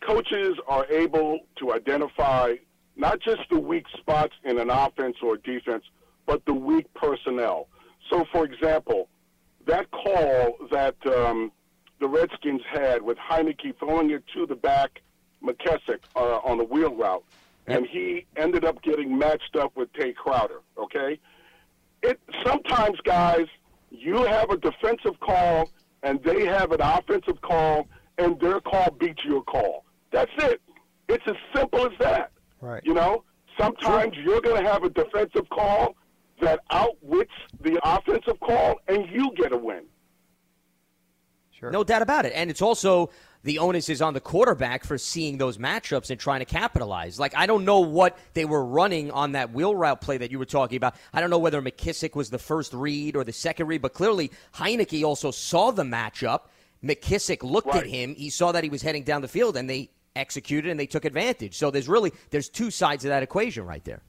coaches 0.00 0.56
are 0.68 0.86
able 0.86 1.40
to 1.56 1.72
identify 1.72 2.54
not 2.96 3.20
just 3.20 3.42
the 3.50 3.58
weak 3.58 3.86
spots 3.98 4.34
in 4.44 4.58
an 4.58 4.70
offense 4.70 5.16
or 5.22 5.36
defense, 5.38 5.84
but 6.26 6.44
the 6.46 6.54
weak 6.54 6.92
personnel. 6.94 7.68
So, 8.10 8.24
for 8.32 8.44
example, 8.44 9.08
that 9.66 9.90
call 9.90 10.56
that 10.70 10.94
um, 11.06 11.52
the 12.00 12.08
Redskins 12.08 12.62
had 12.70 13.02
with 13.02 13.18
Heinicke 13.18 13.78
throwing 13.78 14.10
it 14.10 14.24
to 14.34 14.46
the 14.46 14.56
back, 14.56 15.02
McKissic 15.42 16.00
uh, 16.16 16.38
on 16.38 16.58
the 16.58 16.64
wheel 16.64 16.94
route, 16.94 17.24
and 17.66 17.86
he 17.86 18.26
ended 18.36 18.64
up 18.64 18.82
getting 18.82 19.16
matched 19.16 19.56
up 19.56 19.76
with 19.76 19.92
Tae 19.92 20.12
Crowder. 20.12 20.60
Okay, 20.76 21.18
it 22.02 22.18
sometimes 22.44 22.98
guys 23.04 23.46
you 23.90 24.24
have 24.24 24.50
a 24.50 24.56
defensive 24.56 25.18
call 25.20 25.70
and 26.02 26.22
they 26.22 26.46
have 26.46 26.72
an 26.72 26.80
offensive 26.80 27.40
call, 27.42 27.86
and 28.18 28.38
their 28.40 28.60
call 28.60 28.90
beats 28.98 29.22
your 29.24 29.42
call. 29.42 29.84
That's 30.10 30.30
it. 30.38 30.60
It's 31.08 31.24
as 31.26 31.36
simple 31.54 31.86
as 31.86 31.92
that. 32.00 32.32
Right. 32.60 32.82
You 32.84 32.94
know, 32.94 33.24
sometimes 33.58 34.16
you're 34.16 34.40
going 34.40 34.64
to 34.64 34.70
have 34.70 34.84
a 34.84 34.90
defensive 34.90 35.48
call 35.50 35.96
that 36.40 36.60
outwits 36.70 37.32
the 37.60 37.78
offensive 37.84 38.40
call, 38.40 38.76
and 38.88 39.06
you 39.10 39.32
get 39.36 39.52
a 39.52 39.56
win. 39.56 39.84
Sure. 41.60 41.70
No 41.70 41.84
doubt 41.84 42.00
about 42.00 42.24
it. 42.24 42.32
And 42.34 42.48
it's 42.48 42.62
also 42.62 43.10
the 43.42 43.58
onus 43.58 43.90
is 43.90 44.00
on 44.00 44.14
the 44.14 44.20
quarterback 44.20 44.82
for 44.82 44.96
seeing 44.96 45.36
those 45.36 45.58
matchups 45.58 46.10
and 46.10 46.18
trying 46.18 46.40
to 46.40 46.46
capitalize. 46.46 47.20
Like, 47.20 47.36
I 47.36 47.44
don't 47.44 47.66
know 47.66 47.80
what 47.80 48.18
they 48.32 48.46
were 48.46 48.64
running 48.64 49.10
on 49.10 49.32
that 49.32 49.52
wheel 49.52 49.74
route 49.74 50.00
play 50.00 50.16
that 50.16 50.30
you 50.30 50.38
were 50.38 50.46
talking 50.46 50.76
about. 50.76 50.94
I 51.12 51.20
don't 51.20 51.28
know 51.28 51.38
whether 51.38 51.60
McKissic 51.60 52.16
was 52.16 52.30
the 52.30 52.38
first 52.38 52.72
read 52.72 53.14
or 53.14 53.24
the 53.24 53.32
second 53.32 53.66
read, 53.66 53.82
but 53.82 53.92
clearly 53.92 54.30
Heinicke 54.54 55.04
also 55.04 55.30
saw 55.30 55.70
the 55.70 55.82
matchup. 55.82 56.42
McKissic 56.82 57.42
looked 57.42 57.74
at 57.74 57.86
him. 57.86 58.14
He 58.14 58.30
saw 58.30 58.52
that 58.52 58.64
he 58.64 58.70
was 58.70 58.80
heading 58.80 59.04
down 59.04 59.20
the 59.20 59.28
field, 59.28 59.58
and 59.58 59.68
they 59.68 59.90
executed 60.16 60.70
and 60.70 60.80
they 60.80 60.86
took 60.86 61.04
advantage. 61.04 61.58
So 61.58 61.70
there's 61.70 61.88
really 61.88 62.12
there's 62.30 62.48
two 62.48 62.70
sides 62.70 63.04
of 63.04 63.10
that 63.10 63.22
equation 63.22 63.66
right 63.66 63.84
there. 63.84 64.02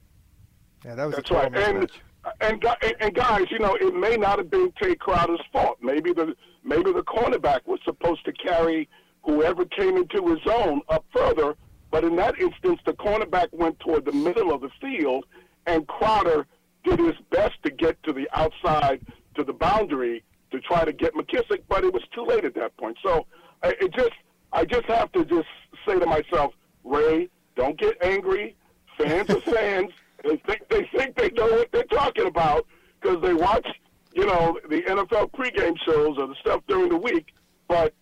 Yeah, 0.86 0.94
that 0.94 1.04
was 1.04 1.16
That's 1.16 1.30
a 1.30 1.34
total 1.34 1.50
right. 1.50 1.68
And, 1.68 1.88
mismatch. 1.88 1.92
And 2.40 2.64
and 3.00 3.14
guys, 3.14 3.46
you 3.50 3.58
know, 3.58 3.74
it 3.80 3.94
may 3.94 4.16
not 4.16 4.38
have 4.38 4.50
been 4.50 4.72
Tae 4.80 4.94
Crowder's 4.94 5.40
fault. 5.52 5.78
Maybe 5.82 6.12
the 6.12 6.34
maybe 6.64 6.92
the 6.92 7.02
cornerback 7.02 7.60
was 7.66 7.80
supposed 7.84 8.24
to 8.26 8.32
carry 8.32 8.88
whoever 9.24 9.64
came 9.64 9.96
into 9.96 10.26
his 10.28 10.38
zone 10.44 10.82
up 10.88 11.04
further. 11.12 11.56
But 11.90 12.04
in 12.04 12.16
that 12.16 12.38
instance, 12.40 12.80
the 12.86 12.92
cornerback 12.94 13.48
went 13.52 13.78
toward 13.80 14.04
the 14.04 14.12
middle 14.12 14.52
of 14.52 14.60
the 14.60 14.70
field, 14.80 15.24
and 15.66 15.86
Crowder 15.86 16.46
did 16.84 16.98
his 16.98 17.14
best 17.30 17.54
to 17.64 17.70
get 17.70 18.02
to 18.04 18.12
the 18.12 18.28
outside 18.32 19.00
to 19.34 19.44
the 19.44 19.52
boundary 19.52 20.22
to 20.50 20.60
try 20.60 20.84
to 20.84 20.92
get 20.92 21.14
McKissic, 21.14 21.62
but 21.68 21.84
it 21.84 21.92
was 21.92 22.02
too 22.14 22.24
late 22.24 22.44
at 22.44 22.54
that 22.54 22.76
point. 22.76 22.96
So 23.02 23.26
I- 23.62 23.74
it 23.80 23.92
just 23.94 24.12
I 24.52 24.64
just 24.64 24.84
have 24.86 25.10
to 25.12 25.24
just 25.24 25.48
say 25.86 25.98
to 25.98 26.06
myself, 26.06 26.54
Ray, 26.84 27.28
don't 27.56 27.78
get 27.78 27.96
angry. 28.02 28.54
Fans 28.98 29.28
are 29.30 29.40
fans. 29.52 29.90
They 30.24 30.36
think 30.46 30.68
they 30.68 30.88
think 30.96 31.16
they 31.16 31.30
know 31.30 31.46
what 31.50 31.70
they're 31.72 31.84
talking 31.84 32.26
about 32.26 32.66
because 33.00 33.20
they 33.22 33.34
watch, 33.34 33.66
you 34.14 34.26
know, 34.26 34.58
the 34.68 34.82
NFL 34.82 35.30
pregame 35.32 35.76
shows 35.84 36.16
or 36.18 36.26
the 36.26 36.36
stuff 36.40 36.62
during 36.68 36.88
the 36.90 36.96
week. 36.96 37.32
But 37.68 37.94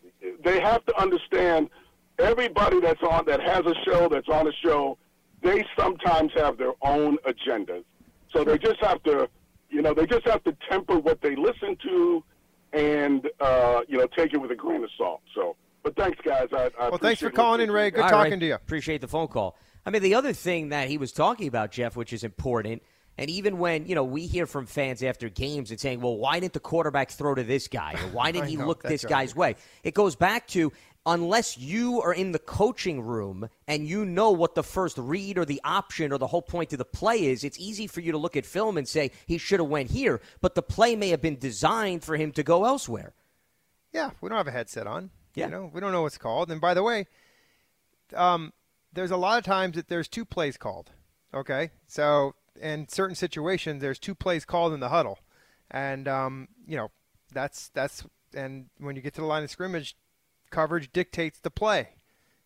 they 0.45 0.61
have 0.61 0.85
to 0.87 1.01
understand 1.01 1.71
everybody 2.19 2.81
that's 2.81 3.03
on 3.03 3.25
that 3.27 3.41
has 3.41 3.65
a 3.67 3.75
show 3.85 4.09
that's 4.09 4.29
on 4.29 4.47
a 4.49 4.53
show. 4.63 4.99
They 5.43 5.65
sometimes 5.79 6.33
have 6.37 6.59
their 6.59 6.73
own 6.83 7.17
agendas, 7.27 7.85
so 8.31 8.45
they 8.45 8.59
just 8.59 8.79
have 8.81 9.03
to, 9.05 9.29
you 9.71 9.81
know, 9.81 9.95
they 9.95 10.05
just 10.07 10.27
have 10.27 10.45
to 10.45 10.55
temper 10.69 10.99
what 10.99 11.23
they 11.23 11.35
listen 11.35 11.77
to, 11.83 12.23
and 12.75 13.27
uh, 13.41 13.81
you 13.89 13.97
know, 13.97 14.07
take 14.09 14.35
it 14.35 14.39
with 14.39 14.51
a 14.51 14.55
grain 14.55 14.85
of 14.85 14.91
salt. 14.99 15.23
So, 15.35 15.57
but 15.83 15.97
thanks, 15.97 16.19
guys. 16.23 16.49
I, 16.53 16.71
I 16.79 16.89
Well, 16.91 16.99
thanks 16.99 17.21
for 17.21 17.29
appreciate 17.29 17.35
calling 17.35 17.61
in. 17.63 17.71
Ray. 17.71 17.91
Good 17.91 18.03
All 18.03 18.11
talking 18.11 18.33
right. 18.33 18.41
to 18.41 18.47
you. 18.47 18.55
Appreciate 18.55 19.01
the 19.01 19.09
phone 19.09 19.29
call. 19.29 19.57
I 19.85 19.91
mean, 19.91 20.03
the 20.03 20.15
other 20.15 20.33
thing 20.33 20.71
that 20.71 20.89
he 20.89 20.99
was 20.99 21.13
talking 21.13 21.49
about, 21.49 21.73
Jeff, 21.73 21.97
which 21.97 22.13
is 22.13 22.25
important, 22.25 22.83
and 23.19 23.29
even 23.29 23.59
when 23.59 23.87
you 23.87 23.95
know 23.95 24.05
we 24.05 24.27
hear 24.27 24.47
from 24.47 24.67
fans 24.67 25.03
after 25.03 25.29
games 25.29 25.71
and 25.71 25.81
saying, 25.81 26.01
"Well, 26.01 26.17
why 26.17 26.41
didn't 26.41 26.53
the 26.53 26.61
quarterback 26.61 27.11
throw 27.11 27.35
to 27.35 27.43
this 27.43 27.69
guy, 27.69 27.95
or 27.95 28.09
why 28.09 28.33
didn't 28.33 28.49
he 28.49 28.57
know, 28.57 28.67
look 28.67 28.83
this 28.83 29.05
right. 29.05 29.11
guy's 29.11 29.35
way?" 29.35 29.57
It 29.83 29.95
goes 29.95 30.17
back 30.17 30.47
to 30.49 30.73
unless 31.07 31.57
you 31.57 32.01
are 32.03 32.13
in 32.13 32.33
the 32.33 32.39
coaching 32.39 33.01
room 33.01 33.49
and 33.67 33.87
you 33.87 34.05
know 34.05 34.31
what 34.31 34.55
the 34.55 34.63
first 34.63 34.99
read 34.99 35.39
or 35.39 35.45
the 35.45 35.61
option 35.65 36.13
or 36.13 36.19
the 36.19 36.27
whole 36.27 36.43
point 36.43 36.73
of 36.73 36.79
the 36.79 36.85
play 36.85 37.25
is, 37.25 37.43
it's 37.43 37.59
easy 37.59 37.87
for 37.87 38.01
you 38.01 38.13
to 38.13 38.19
look 38.19 38.37
at 38.37 38.45
film 38.45 38.77
and 38.77 38.87
say 38.87 39.11
he 39.27 39.39
should 39.39 39.61
have 39.61 39.69
went 39.69 39.91
here, 39.91 40.21
but 40.41 40.55
the 40.55 40.63
play 40.63 40.97
may 40.97 41.09
have 41.09 41.23
been 41.23 41.39
designed 41.39 42.05
for 42.05 42.17
him 42.17 42.33
to 42.33 42.43
go 42.43 42.65
elsewhere. 42.65 43.15
Yeah, 43.93 44.11
we 44.21 44.29
don't 44.29 44.39
have 44.39 44.47
a 44.47 44.53
headset 44.53 44.87
on. 44.87 45.11
Yeah. 45.35 45.47
You 45.47 45.53
know, 45.53 45.71
we 45.73 45.81
don't 45.81 45.93
know 45.93 46.03
what's 46.03 46.19
called. 46.19 46.51
And 46.51 46.61
by 46.61 46.75
the 46.75 46.83
way, 46.83 47.07
um, 48.15 48.53
there's 48.93 49.11
a 49.11 49.17
lot 49.17 49.39
of 49.39 49.45
times 49.45 49.77
that 49.77 49.89
there's 49.89 50.09
two 50.09 50.25
plays 50.25 50.57
called. 50.57 50.91
Okay, 51.33 51.71
so 51.87 52.35
in 52.61 52.89
certain 52.89 53.15
situations, 53.15 53.81
there's 53.81 53.99
two 53.99 54.15
plays 54.15 54.45
called 54.45 54.73
in 54.73 54.81
the 54.81 54.89
huddle, 54.89 55.19
and 55.71 56.09
um, 56.09 56.49
you 56.67 56.77
know, 56.77 56.91
that's 57.33 57.69
that's 57.69 58.05
and 58.35 58.67
when 58.79 58.97
you 58.97 59.03
get 59.03 59.15
to 59.15 59.21
the 59.21 59.27
line 59.27 59.45
of 59.45 59.51
scrimmage, 59.51 59.97
coverage 60.51 60.93
dictates 60.93 61.39
the 61.39 61.51
play, 61.51 61.91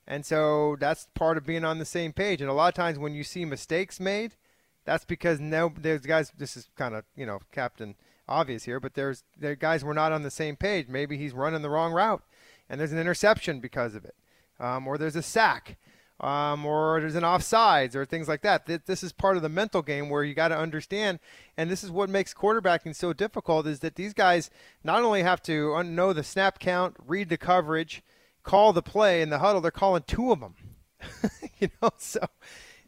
and 0.07 0.27
so 0.27 0.77
that's 0.79 1.09
part 1.15 1.39
of 1.39 1.47
being 1.47 1.65
on 1.65 1.79
the 1.79 1.85
same 1.85 2.13
page. 2.13 2.41
And 2.41 2.51
a 2.51 2.55
lot 2.55 2.69
of 2.69 2.75
times 2.75 2.99
when 2.99 3.15
you 3.15 3.25
see 3.25 3.45
mistakes 3.45 3.99
made, 3.99 4.37
that's 4.85 5.05
because 5.05 5.41
no, 5.41 5.73
there's 5.77 6.03
guys. 6.03 6.33
This 6.37 6.57
is 6.57 6.69
kind 6.77 6.95
of 6.95 7.05
you 7.17 7.27
know 7.27 7.41
Captain 7.53 7.95
obvious 8.29 8.65
here, 8.65 8.81
but 8.81 8.95
there's 8.95 9.25
there 9.39 9.55
guys 9.55 9.85
were 9.85 9.95
not 9.95 10.13
on 10.13 10.23
the 10.23 10.31
same 10.31 10.57
page. 10.57 10.89
Maybe 10.89 11.17
he's 11.17 11.33
running 11.33 11.63
the 11.63 11.71
wrong 11.71 11.93
route, 11.93 12.23
and 12.69 12.79
there's 12.79 12.93
an 12.93 12.99
interception 12.99 13.61
because 13.61 13.95
of 13.95 14.05
it, 14.05 14.15
um, 14.61 14.87
or 14.87 14.99
there's 14.99 15.17
a 15.17 15.23
sack, 15.23 15.79
um, 16.21 16.65
or 16.65 17.01
there's 17.01 17.15
an 17.17 17.23
offsides, 17.23 17.95
or 17.95 18.05
things 18.05 18.29
like 18.29 18.43
that. 18.43 18.67
This 18.87 19.03
is 19.03 19.13
part 19.13 19.37
of 19.37 19.43
the 19.43 19.49
mental 19.49 19.83
game 19.83 20.09
where 20.09 20.23
you 20.25 20.35
got 20.35 20.49
to 20.49 20.59
understand, 20.59 21.19
and 21.57 21.71
this 21.71 21.83
is 21.83 21.91
what 21.91 22.09
makes 22.09 22.33
quarterbacking 22.33 22.95
so 22.95 23.13
difficult 23.13 23.67
is 23.67 23.81
that 23.81 23.97
these 23.97 24.15
guys 24.15 24.51
not 24.83 25.03
only 25.03 25.23
have 25.23 25.43
to 25.43 25.83
know 25.83 26.13
the 26.13 26.23
snap 26.23 26.59
count, 26.59 26.97
read 27.05 27.29
the 27.29 27.37
coverage, 27.37 28.03
call 28.43 28.73
the 28.73 28.83
play 28.83 29.23
in 29.23 29.31
the 29.31 29.39
huddle. 29.39 29.61
They're 29.61 29.71
calling 29.71 30.05
two 30.07 30.31
of 30.31 30.41
them. 30.41 30.55
you 31.59 31.69
know, 31.83 31.91
so 31.99 32.21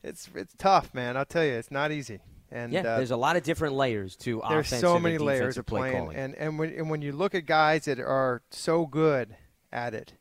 it's 0.02 0.30
it's 0.34 0.54
tough, 0.56 0.94
man. 0.94 1.16
I'll 1.16 1.24
tell 1.24 1.44
you, 1.44 1.52
it's 1.52 1.70
not 1.70 1.90
easy. 1.90 2.20
And 2.50 2.72
yeah, 2.72 2.80
uh, 2.80 2.96
there's 2.96 3.10
a 3.10 3.16
lot 3.16 3.36
of 3.36 3.42
different 3.42 3.74
layers 3.74 4.14
to 4.18 4.40
there's 4.48 4.68
so 4.68 4.98
many 4.98 5.18
layers 5.18 5.58
of 5.58 5.66
play 5.66 5.90
playing, 5.90 5.96
calling. 5.96 6.16
and 6.16 6.34
and 6.36 6.58
when 6.58 6.70
and 6.70 6.88
when 6.90 7.02
you 7.02 7.12
look 7.12 7.34
at 7.34 7.44
guys 7.44 7.86
that 7.86 7.98
are 7.98 8.42
so 8.50 8.86
good 8.86 9.36
at 9.72 9.94
it, 9.94 10.14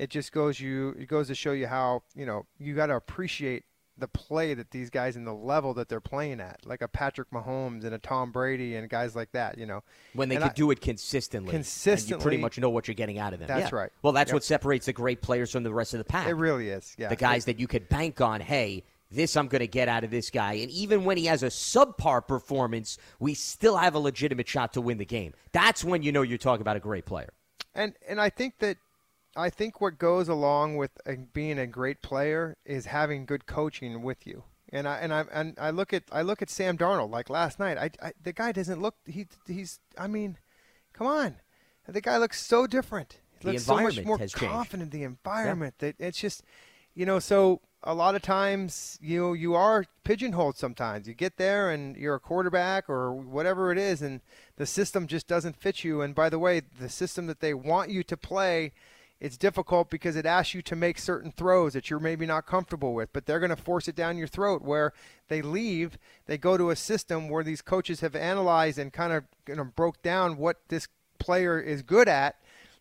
it 0.00 0.10
just 0.10 0.32
goes 0.32 0.58
you 0.60 0.90
it 0.98 1.08
goes 1.08 1.28
to 1.28 1.34
show 1.34 1.52
you 1.52 1.66
how 1.66 2.02
you 2.14 2.26
know 2.26 2.46
you 2.58 2.74
got 2.74 2.86
to 2.86 2.94
appreciate 2.96 3.64
the 3.98 4.08
play 4.08 4.54
that 4.54 4.70
these 4.70 4.88
guys 4.88 5.14
in 5.14 5.24
the 5.26 5.34
level 5.34 5.74
that 5.74 5.90
they're 5.90 6.00
playing 6.00 6.40
at, 6.40 6.64
like 6.64 6.80
a 6.80 6.88
Patrick 6.88 7.30
Mahomes 7.30 7.84
and 7.84 7.94
a 7.94 7.98
Tom 7.98 8.32
Brady 8.32 8.74
and 8.76 8.88
guys 8.88 9.14
like 9.14 9.30
that. 9.32 9.58
You 9.58 9.66
know, 9.66 9.82
when 10.14 10.30
they 10.30 10.36
And 10.36 10.44
could 10.44 10.52
I- 10.52 10.54
do 10.54 10.70
it 10.70 10.80
consistently. 10.80 11.54
And 11.54 11.66
you 12.08 12.16
pretty 12.16 12.38
much 12.38 12.58
know 12.58 12.70
what 12.70 12.88
you're 12.88 12.94
getting 12.94 13.18
out 13.18 13.34
of 13.34 13.40
them. 13.40 13.48
That's 13.48 13.70
Yeah. 13.70 13.76
right. 13.78 13.92
Well, 14.00 14.14
that's 14.14 14.30
Yep. 14.30 14.34
what 14.36 14.44
separates 14.44 14.86
the 14.86 14.94
great 14.94 15.20
players 15.20 15.52
from 15.52 15.64
the 15.64 15.74
rest 15.74 15.92
of 15.92 15.98
the 15.98 16.04
pack. 16.04 16.28
It 16.28 16.32
really 16.34 16.70
is. 16.70 16.94
Yeah, 16.96 17.08
the 17.08 17.16
guys 17.16 17.44
that 17.44 17.60
you 17.60 17.66
could 17.68 17.90
bank 17.90 18.22
on, 18.22 18.40
hey, 18.40 18.84
this 19.10 19.36
I'm 19.36 19.48
going 19.48 19.60
to 19.60 19.66
get 19.66 19.86
out 19.88 20.02
of 20.02 20.10
this 20.10 20.30
guy. 20.30 20.54
And 20.54 20.70
even 20.70 21.04
when 21.04 21.18
he 21.18 21.26
has 21.26 21.42
a 21.42 21.48
subpar 21.48 22.26
performance, 22.26 22.96
we 23.18 23.34
still 23.34 23.76
have 23.76 23.94
a 23.94 23.98
legitimate 23.98 24.48
shot 24.48 24.72
to 24.74 24.80
win 24.80 24.96
the 24.96 25.04
game. 25.04 25.34
That's 25.52 25.84
when 25.84 26.02
you 26.02 26.10
know 26.10 26.22
you're 26.22 26.38
talking 26.38 26.62
about 26.62 26.76
a 26.76 26.80
great 26.80 27.04
player. 27.04 27.28
And 27.74 27.92
and 28.08 28.18
I 28.18 28.30
think 28.30 28.60
that 28.60 28.78
I 29.36 29.50
think 29.50 29.80
what 29.80 29.98
goes 29.98 30.28
along 30.28 30.76
with 30.76 30.90
being 31.32 31.58
a 31.58 31.66
great 31.66 32.02
player 32.02 32.56
is 32.64 32.86
having 32.86 33.26
good 33.26 33.46
coaching 33.46 34.02
with 34.02 34.26
you. 34.26 34.44
And 34.72 34.86
I 34.86 34.98
and 34.98 35.12
I 35.12 35.24
and 35.32 35.56
I 35.58 35.70
look 35.70 35.92
at 35.92 36.04
I 36.12 36.22
look 36.22 36.42
at 36.42 36.50
Sam 36.50 36.78
Darnold 36.78 37.10
like 37.10 37.28
last 37.28 37.58
night. 37.58 37.76
I, 37.76 37.90
I 38.02 38.12
the 38.22 38.32
guy 38.32 38.52
doesn't 38.52 38.80
look 38.80 38.94
he 39.04 39.26
he's 39.46 39.80
I 39.98 40.06
mean, 40.06 40.38
come 40.92 41.06
on, 41.06 41.36
the 41.88 42.00
guy 42.00 42.18
looks 42.18 42.44
so 42.44 42.66
different. 42.66 43.20
He 43.40 43.48
looks 43.48 43.64
so 43.64 43.74
much 43.80 44.04
more 44.04 44.18
has 44.18 44.32
changed. 44.32 44.54
The 44.90 45.02
environment 45.02 45.74
that 45.78 45.96
it's 45.98 46.20
just, 46.20 46.42
you 46.94 47.04
know, 47.04 47.18
so 47.18 47.60
a 47.82 47.94
lot 47.94 48.14
of 48.14 48.22
times 48.22 48.98
you 49.00 49.32
you 49.34 49.54
are 49.54 49.86
pigeonholed. 50.04 50.56
Sometimes 50.56 51.08
you 51.08 51.14
get 51.14 51.36
there 51.36 51.70
and 51.70 51.96
you're 51.96 52.14
a 52.16 52.20
quarterback 52.20 52.88
or 52.88 53.12
whatever 53.12 53.72
it 53.72 53.78
is, 53.78 54.02
and 54.02 54.20
the 54.56 54.66
system 54.66 55.06
just 55.06 55.26
doesn't 55.26 55.56
fit 55.56 55.82
you. 55.82 56.00
And 56.00 56.14
by 56.14 56.28
the 56.28 56.38
way, 56.38 56.60
the 56.60 56.88
system 56.88 57.26
that 57.26 57.40
they 57.40 57.54
want 57.54 57.90
you 57.90 58.04
to 58.04 58.16
play 58.16 58.72
it's 59.20 59.36
difficult 59.36 59.90
because 59.90 60.16
it 60.16 60.24
asks 60.24 60.54
you 60.54 60.62
to 60.62 60.74
make 60.74 60.98
certain 60.98 61.30
throws 61.30 61.74
that 61.74 61.90
you're 61.90 62.00
maybe 62.00 62.24
not 62.24 62.46
comfortable 62.46 62.94
with, 62.94 63.12
but 63.12 63.26
they're 63.26 63.38
going 63.38 63.50
to 63.50 63.56
force 63.56 63.86
it 63.86 63.94
down 63.94 64.16
your 64.16 64.26
throat. 64.26 64.62
Where 64.62 64.94
they 65.28 65.42
leave, 65.42 65.98
they 66.26 66.38
go 66.38 66.56
to 66.56 66.70
a 66.70 66.76
system 66.76 67.28
where 67.28 67.44
these 67.44 67.60
coaches 67.60 68.00
have 68.00 68.16
analyzed 68.16 68.78
and 68.78 68.92
kind 68.92 69.12
of 69.12 69.24
you 69.46 69.56
know, 69.56 69.64
broke 69.64 70.02
down 70.02 70.38
what 70.38 70.56
this 70.68 70.88
player 71.18 71.60
is 71.60 71.82
good 71.82 72.08
at. 72.08 72.36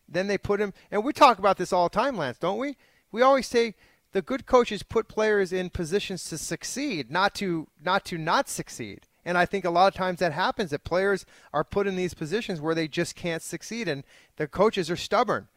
Then 0.07 0.27
they 0.27 0.37
put 0.37 0.61
him, 0.61 0.73
and 0.89 1.03
we 1.03 1.13
talk 1.13 1.39
about 1.39 1.57
this 1.57 1.73
all 1.73 1.89
the 1.89 1.95
time, 1.95 2.17
Lance, 2.17 2.37
don't 2.37 2.57
we? 2.57 2.77
We 3.11 3.21
always 3.21 3.45
say 3.45 3.75
the 4.11 4.21
good 4.21 4.45
coaches 4.45 4.81
put 4.81 5.07
players 5.07 5.51
in 5.51 5.69
positions 5.69 6.23
to 6.29 6.37
succeed, 6.37 7.11
not 7.11 7.35
to 7.35 7.67
not 7.83 8.05
to 8.05 8.17
not 8.17 8.49
succeed. 8.49 9.01
And 9.25 9.37
I 9.37 9.45
think 9.45 9.65
a 9.65 9.69
lot 9.69 9.87
of 9.87 9.93
times 9.93 10.19
that 10.19 10.31
happens 10.31 10.71
that 10.71 10.83
players 10.83 11.25
are 11.53 11.63
put 11.63 11.85
in 11.85 11.95
these 11.95 12.13
positions 12.13 12.61
where 12.61 12.73
they 12.73 12.87
just 12.87 13.15
can't 13.15 13.43
succeed, 13.43 13.87
and 13.87 14.03
the 14.37 14.47
coaches 14.47 14.89
are 14.89 14.95
stubborn. 14.95 15.49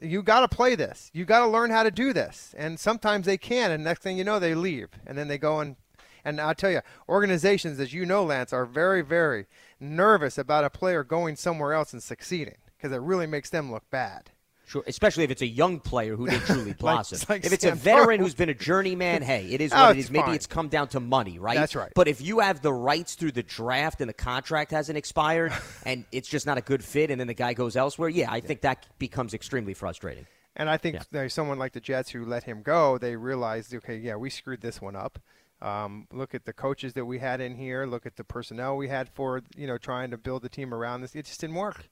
You 0.00 0.22
got 0.22 0.40
to 0.40 0.56
play 0.56 0.74
this. 0.74 1.10
You 1.12 1.24
got 1.24 1.40
to 1.40 1.46
learn 1.46 1.70
how 1.70 1.82
to 1.82 1.90
do 1.90 2.12
this. 2.12 2.54
And 2.56 2.78
sometimes 2.78 3.26
they 3.26 3.36
can, 3.36 3.70
and 3.70 3.82
next 3.82 4.02
thing 4.02 4.16
you 4.16 4.24
know, 4.24 4.38
they 4.38 4.54
leave, 4.54 4.88
and 5.06 5.16
then 5.16 5.28
they 5.28 5.38
go 5.38 5.60
and. 5.60 5.76
And 6.24 6.40
I'll 6.40 6.54
tell 6.54 6.72
you, 6.72 6.80
organizations, 7.08 7.78
as 7.80 7.94
you 7.94 8.04
know, 8.04 8.24
Lance, 8.24 8.52
are 8.52 8.66
very, 8.66 9.02
very 9.02 9.46
nervous 9.80 10.36
about 10.36 10.64
a 10.64 10.68
player 10.68 11.02
going 11.02 11.36
somewhere 11.36 11.72
else 11.72 11.92
and 11.92 12.02
succeeding 12.02 12.56
because 12.76 12.92
it 12.92 13.00
really 13.00 13.26
makes 13.26 13.48
them 13.48 13.70
look 13.70 13.88
bad. 13.88 14.30
Sure, 14.68 14.84
especially 14.86 15.24
if 15.24 15.30
it's 15.30 15.40
a 15.40 15.46
young 15.46 15.80
player 15.80 16.14
who 16.14 16.28
didn't 16.28 16.44
truly 16.44 16.74
blossom. 16.74 17.18
like 17.30 17.42
if 17.46 17.54
it's 17.54 17.64
a 17.64 17.72
veteran 17.72 18.18
Darnold. 18.18 18.22
who's 18.22 18.34
been 18.34 18.50
a 18.50 18.54
journeyman, 18.54 19.22
hey, 19.22 19.46
it 19.50 19.62
is 19.62 19.72
Oh, 19.74 19.86
what 19.86 19.96
it 19.96 20.00
it's. 20.00 20.10
Maybe 20.10 20.26
fine. 20.26 20.34
it's 20.34 20.46
come 20.46 20.68
down 20.68 20.88
to 20.88 21.00
money, 21.00 21.38
right? 21.38 21.56
That's 21.56 21.74
right. 21.74 21.90
But 21.94 22.06
if 22.06 22.20
you 22.20 22.40
have 22.40 22.60
the 22.60 22.72
rights 22.72 23.14
through 23.14 23.32
the 23.32 23.42
draft 23.42 24.02
and 24.02 24.10
the 24.10 24.14
contract 24.14 24.70
hasn't 24.70 24.98
expired 24.98 25.54
and 25.86 26.04
it's 26.12 26.28
just 26.28 26.44
not 26.44 26.58
a 26.58 26.60
good 26.60 26.84
fit 26.84 27.10
and 27.10 27.18
then 27.18 27.28
the 27.28 27.34
guy 27.34 27.54
goes 27.54 27.76
elsewhere, 27.76 28.10
yeah, 28.10 28.30
I 28.30 28.40
think 28.40 28.60
that 28.60 28.86
becomes 28.98 29.32
extremely 29.32 29.72
frustrating. 29.72 30.26
And 30.54 30.68
I 30.68 30.76
think 30.76 30.98
there's 31.12 31.32
someone 31.32 31.58
like 31.58 31.72
the 31.72 31.80
Jets 31.80 32.10
who 32.10 32.26
let 32.26 32.44
him 32.44 32.60
go. 32.60 32.98
They 32.98 33.16
realized, 33.16 33.72
okay, 33.74 33.96
yeah, 33.96 34.16
we 34.16 34.28
screwed 34.28 34.60
this 34.60 34.82
one 34.82 34.96
up. 34.96 35.18
Um, 35.62 36.06
look 36.12 36.34
at 36.34 36.44
the 36.44 36.52
coaches 36.52 36.92
that 36.92 37.06
we 37.06 37.20
had 37.20 37.40
in 37.40 37.54
here. 37.54 37.86
Look 37.86 38.04
at 38.04 38.16
the 38.16 38.24
personnel 38.24 38.76
we 38.76 38.88
had 38.88 39.08
for 39.08 39.40
you 39.56 39.66
know 39.66 39.78
trying 39.78 40.10
to 40.10 40.18
build 40.18 40.42
the 40.42 40.48
team 40.48 40.74
around 40.74 41.00
this. 41.00 41.14
It 41.14 41.24
just 41.24 41.40
didn't 41.40 41.56
work. 41.56 41.88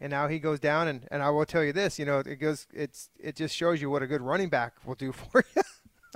And 0.00 0.10
now 0.10 0.28
he 0.28 0.38
goes 0.38 0.60
down, 0.60 0.88
and, 0.88 1.06
and 1.10 1.22
I 1.22 1.30
will 1.30 1.46
tell 1.46 1.64
you 1.64 1.72
this, 1.72 1.98
you 1.98 2.04
know, 2.04 2.18
it 2.18 2.36
goes, 2.36 2.66
it's, 2.74 3.08
it 3.18 3.34
just 3.34 3.56
shows 3.56 3.80
you 3.80 3.88
what 3.88 4.02
a 4.02 4.06
good 4.06 4.20
running 4.20 4.48
back 4.50 4.74
will 4.84 4.94
do 4.94 5.12
for 5.32 5.44
you. 5.54 5.62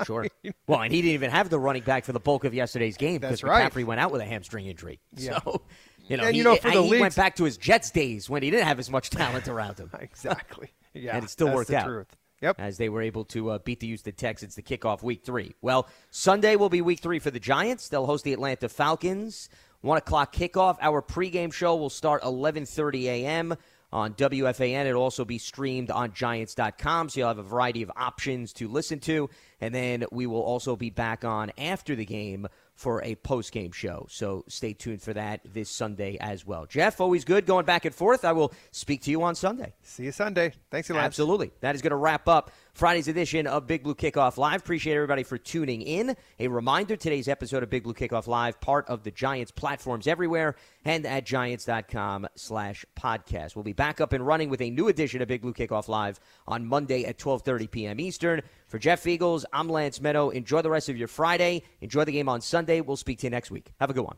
Sure. 0.04 0.26
well, 0.66 0.80
and 0.82 0.92
he 0.92 1.00
didn't 1.02 1.14
even 1.14 1.30
have 1.30 1.50
the 1.50 1.58
running 1.58 1.82
back 1.82 2.04
for 2.04 2.12
the 2.12 2.20
bulk 2.20 2.44
of 2.44 2.54
yesterday's 2.54 2.96
game 2.96 3.20
because 3.20 3.42
right. 3.42 3.70
McCaffrey 3.70 3.84
went 3.84 4.00
out 4.00 4.10
with 4.12 4.20
a 4.20 4.24
hamstring 4.24 4.66
injury. 4.66 5.00
Yeah. 5.16 5.38
So, 5.44 5.62
you 6.06 6.16
know, 6.16 6.24
And, 6.24 6.32
he, 6.34 6.38
you 6.38 6.44
know, 6.44 6.56
for 6.56 6.70
the 6.70 6.82
he 6.82 6.90
leagues- 6.90 7.00
went 7.00 7.16
back 7.16 7.36
to 7.36 7.44
his 7.44 7.56
Jets 7.56 7.90
days 7.90 8.28
when 8.28 8.42
he 8.42 8.50
didn't 8.50 8.66
have 8.66 8.78
as 8.78 8.90
much 8.90 9.10
talent 9.10 9.48
around 9.48 9.78
him. 9.78 9.90
exactly. 10.00 10.70
Yeah, 10.94 11.16
and 11.16 11.24
it 11.24 11.30
still 11.30 11.46
that's 11.48 11.56
worked 11.56 11.70
the 11.70 11.76
out. 11.76 11.86
truth. 11.86 12.16
Yep. 12.42 12.56
As 12.58 12.78
they 12.78 12.88
were 12.88 13.02
able 13.02 13.24
to 13.26 13.50
uh, 13.50 13.58
beat 13.58 13.80
the 13.80 13.86
Houston 13.88 14.14
Texans 14.14 14.54
to 14.54 14.62
kick 14.62 14.86
off 14.86 15.02
Week 15.02 15.22
Three. 15.24 15.54
Well, 15.60 15.86
Sunday 16.10 16.56
will 16.56 16.70
be 16.70 16.80
Week 16.80 16.98
Three 17.00 17.18
for 17.18 17.30
the 17.30 17.38
Giants. 17.38 17.88
They'll 17.90 18.06
host 18.06 18.24
the 18.24 18.32
Atlanta 18.32 18.68
Falcons. 18.70 19.50
One 19.82 19.98
o'clock 19.98 20.34
kickoff. 20.34 20.78
Our 20.80 21.02
pregame 21.02 21.52
show 21.52 21.76
will 21.76 21.90
start 21.90 22.22
11:30 22.22 23.04
a.m. 23.04 23.54
on 23.92 24.14
WFAN. 24.14 24.86
It'll 24.86 25.02
also 25.02 25.24
be 25.24 25.38
streamed 25.38 25.90
on 25.90 26.12
Giants.com, 26.12 27.08
so 27.08 27.20
you'll 27.20 27.28
have 27.28 27.38
a 27.38 27.42
variety 27.42 27.82
of 27.82 27.90
options 27.96 28.52
to 28.54 28.68
listen 28.68 29.00
to. 29.00 29.28
And 29.60 29.74
then 29.74 30.04
we 30.10 30.26
will 30.26 30.42
also 30.42 30.76
be 30.76 30.90
back 30.90 31.24
on 31.24 31.52
after 31.58 31.94
the 31.94 32.04
game 32.04 32.46
for 32.74 33.02
a 33.02 33.14
post-game 33.16 33.72
show. 33.72 34.06
So 34.08 34.44
stay 34.48 34.72
tuned 34.72 35.02
for 35.02 35.12
that 35.12 35.42
this 35.44 35.68
Sunday 35.68 36.16
as 36.18 36.46
well. 36.46 36.64
Jeff, 36.64 36.98
always 36.98 37.26
good 37.26 37.44
going 37.44 37.66
back 37.66 37.84
and 37.84 37.94
forth. 37.94 38.24
I 38.24 38.32
will 38.32 38.54
speak 38.70 39.02
to 39.02 39.10
you 39.10 39.22
on 39.22 39.34
Sunday. 39.34 39.74
See 39.82 40.04
you 40.04 40.12
Sunday. 40.12 40.54
Thanks, 40.70 40.88
Lance. 40.88 41.04
Absolutely. 41.04 41.50
That 41.60 41.74
is 41.74 41.82
going 41.82 41.90
to 41.90 41.96
wrap 41.96 42.26
up 42.26 42.50
Friday's 42.80 43.08
edition 43.08 43.46
of 43.46 43.66
Big 43.66 43.82
Blue 43.82 43.94
Kickoff 43.94 44.38
Live. 44.38 44.62
Appreciate 44.62 44.94
everybody 44.94 45.22
for 45.22 45.36
tuning 45.36 45.82
in. 45.82 46.16
A 46.38 46.48
reminder 46.48 46.96
today's 46.96 47.28
episode 47.28 47.62
of 47.62 47.68
Big 47.68 47.82
Blue 47.82 47.92
Kickoff 47.92 48.26
Live, 48.26 48.58
part 48.58 48.88
of 48.88 49.02
the 49.02 49.10
Giants 49.10 49.52
platforms 49.52 50.06
everywhere 50.06 50.56
and 50.86 51.04
at 51.04 51.26
giants.com 51.26 52.26
slash 52.36 52.86
podcast. 52.98 53.54
We'll 53.54 53.64
be 53.64 53.74
back 53.74 54.00
up 54.00 54.14
and 54.14 54.26
running 54.26 54.48
with 54.48 54.62
a 54.62 54.70
new 54.70 54.88
edition 54.88 55.20
of 55.20 55.28
Big 55.28 55.42
Blue 55.42 55.52
Kickoff 55.52 55.88
Live 55.88 56.20
on 56.48 56.64
Monday 56.64 57.04
at 57.04 57.18
12.30 57.18 57.70
p.m. 57.70 58.00
Eastern. 58.00 58.40
For 58.66 58.78
Jeff 58.78 59.04
Feagles, 59.04 59.44
I'm 59.52 59.68
Lance 59.68 59.98
Medow. 59.98 60.32
Enjoy 60.32 60.62
the 60.62 60.70
rest 60.70 60.88
of 60.88 60.96
your 60.96 61.08
Friday. 61.08 61.64
Enjoy 61.82 62.06
the 62.06 62.12
game 62.12 62.30
on 62.30 62.40
Sunday. 62.40 62.80
We'll 62.80 62.96
speak 62.96 63.18
to 63.18 63.26
you 63.26 63.30
next 63.30 63.50
week. 63.50 63.74
Have 63.78 63.90
a 63.90 63.92
good 63.92 64.04
one. 64.04 64.16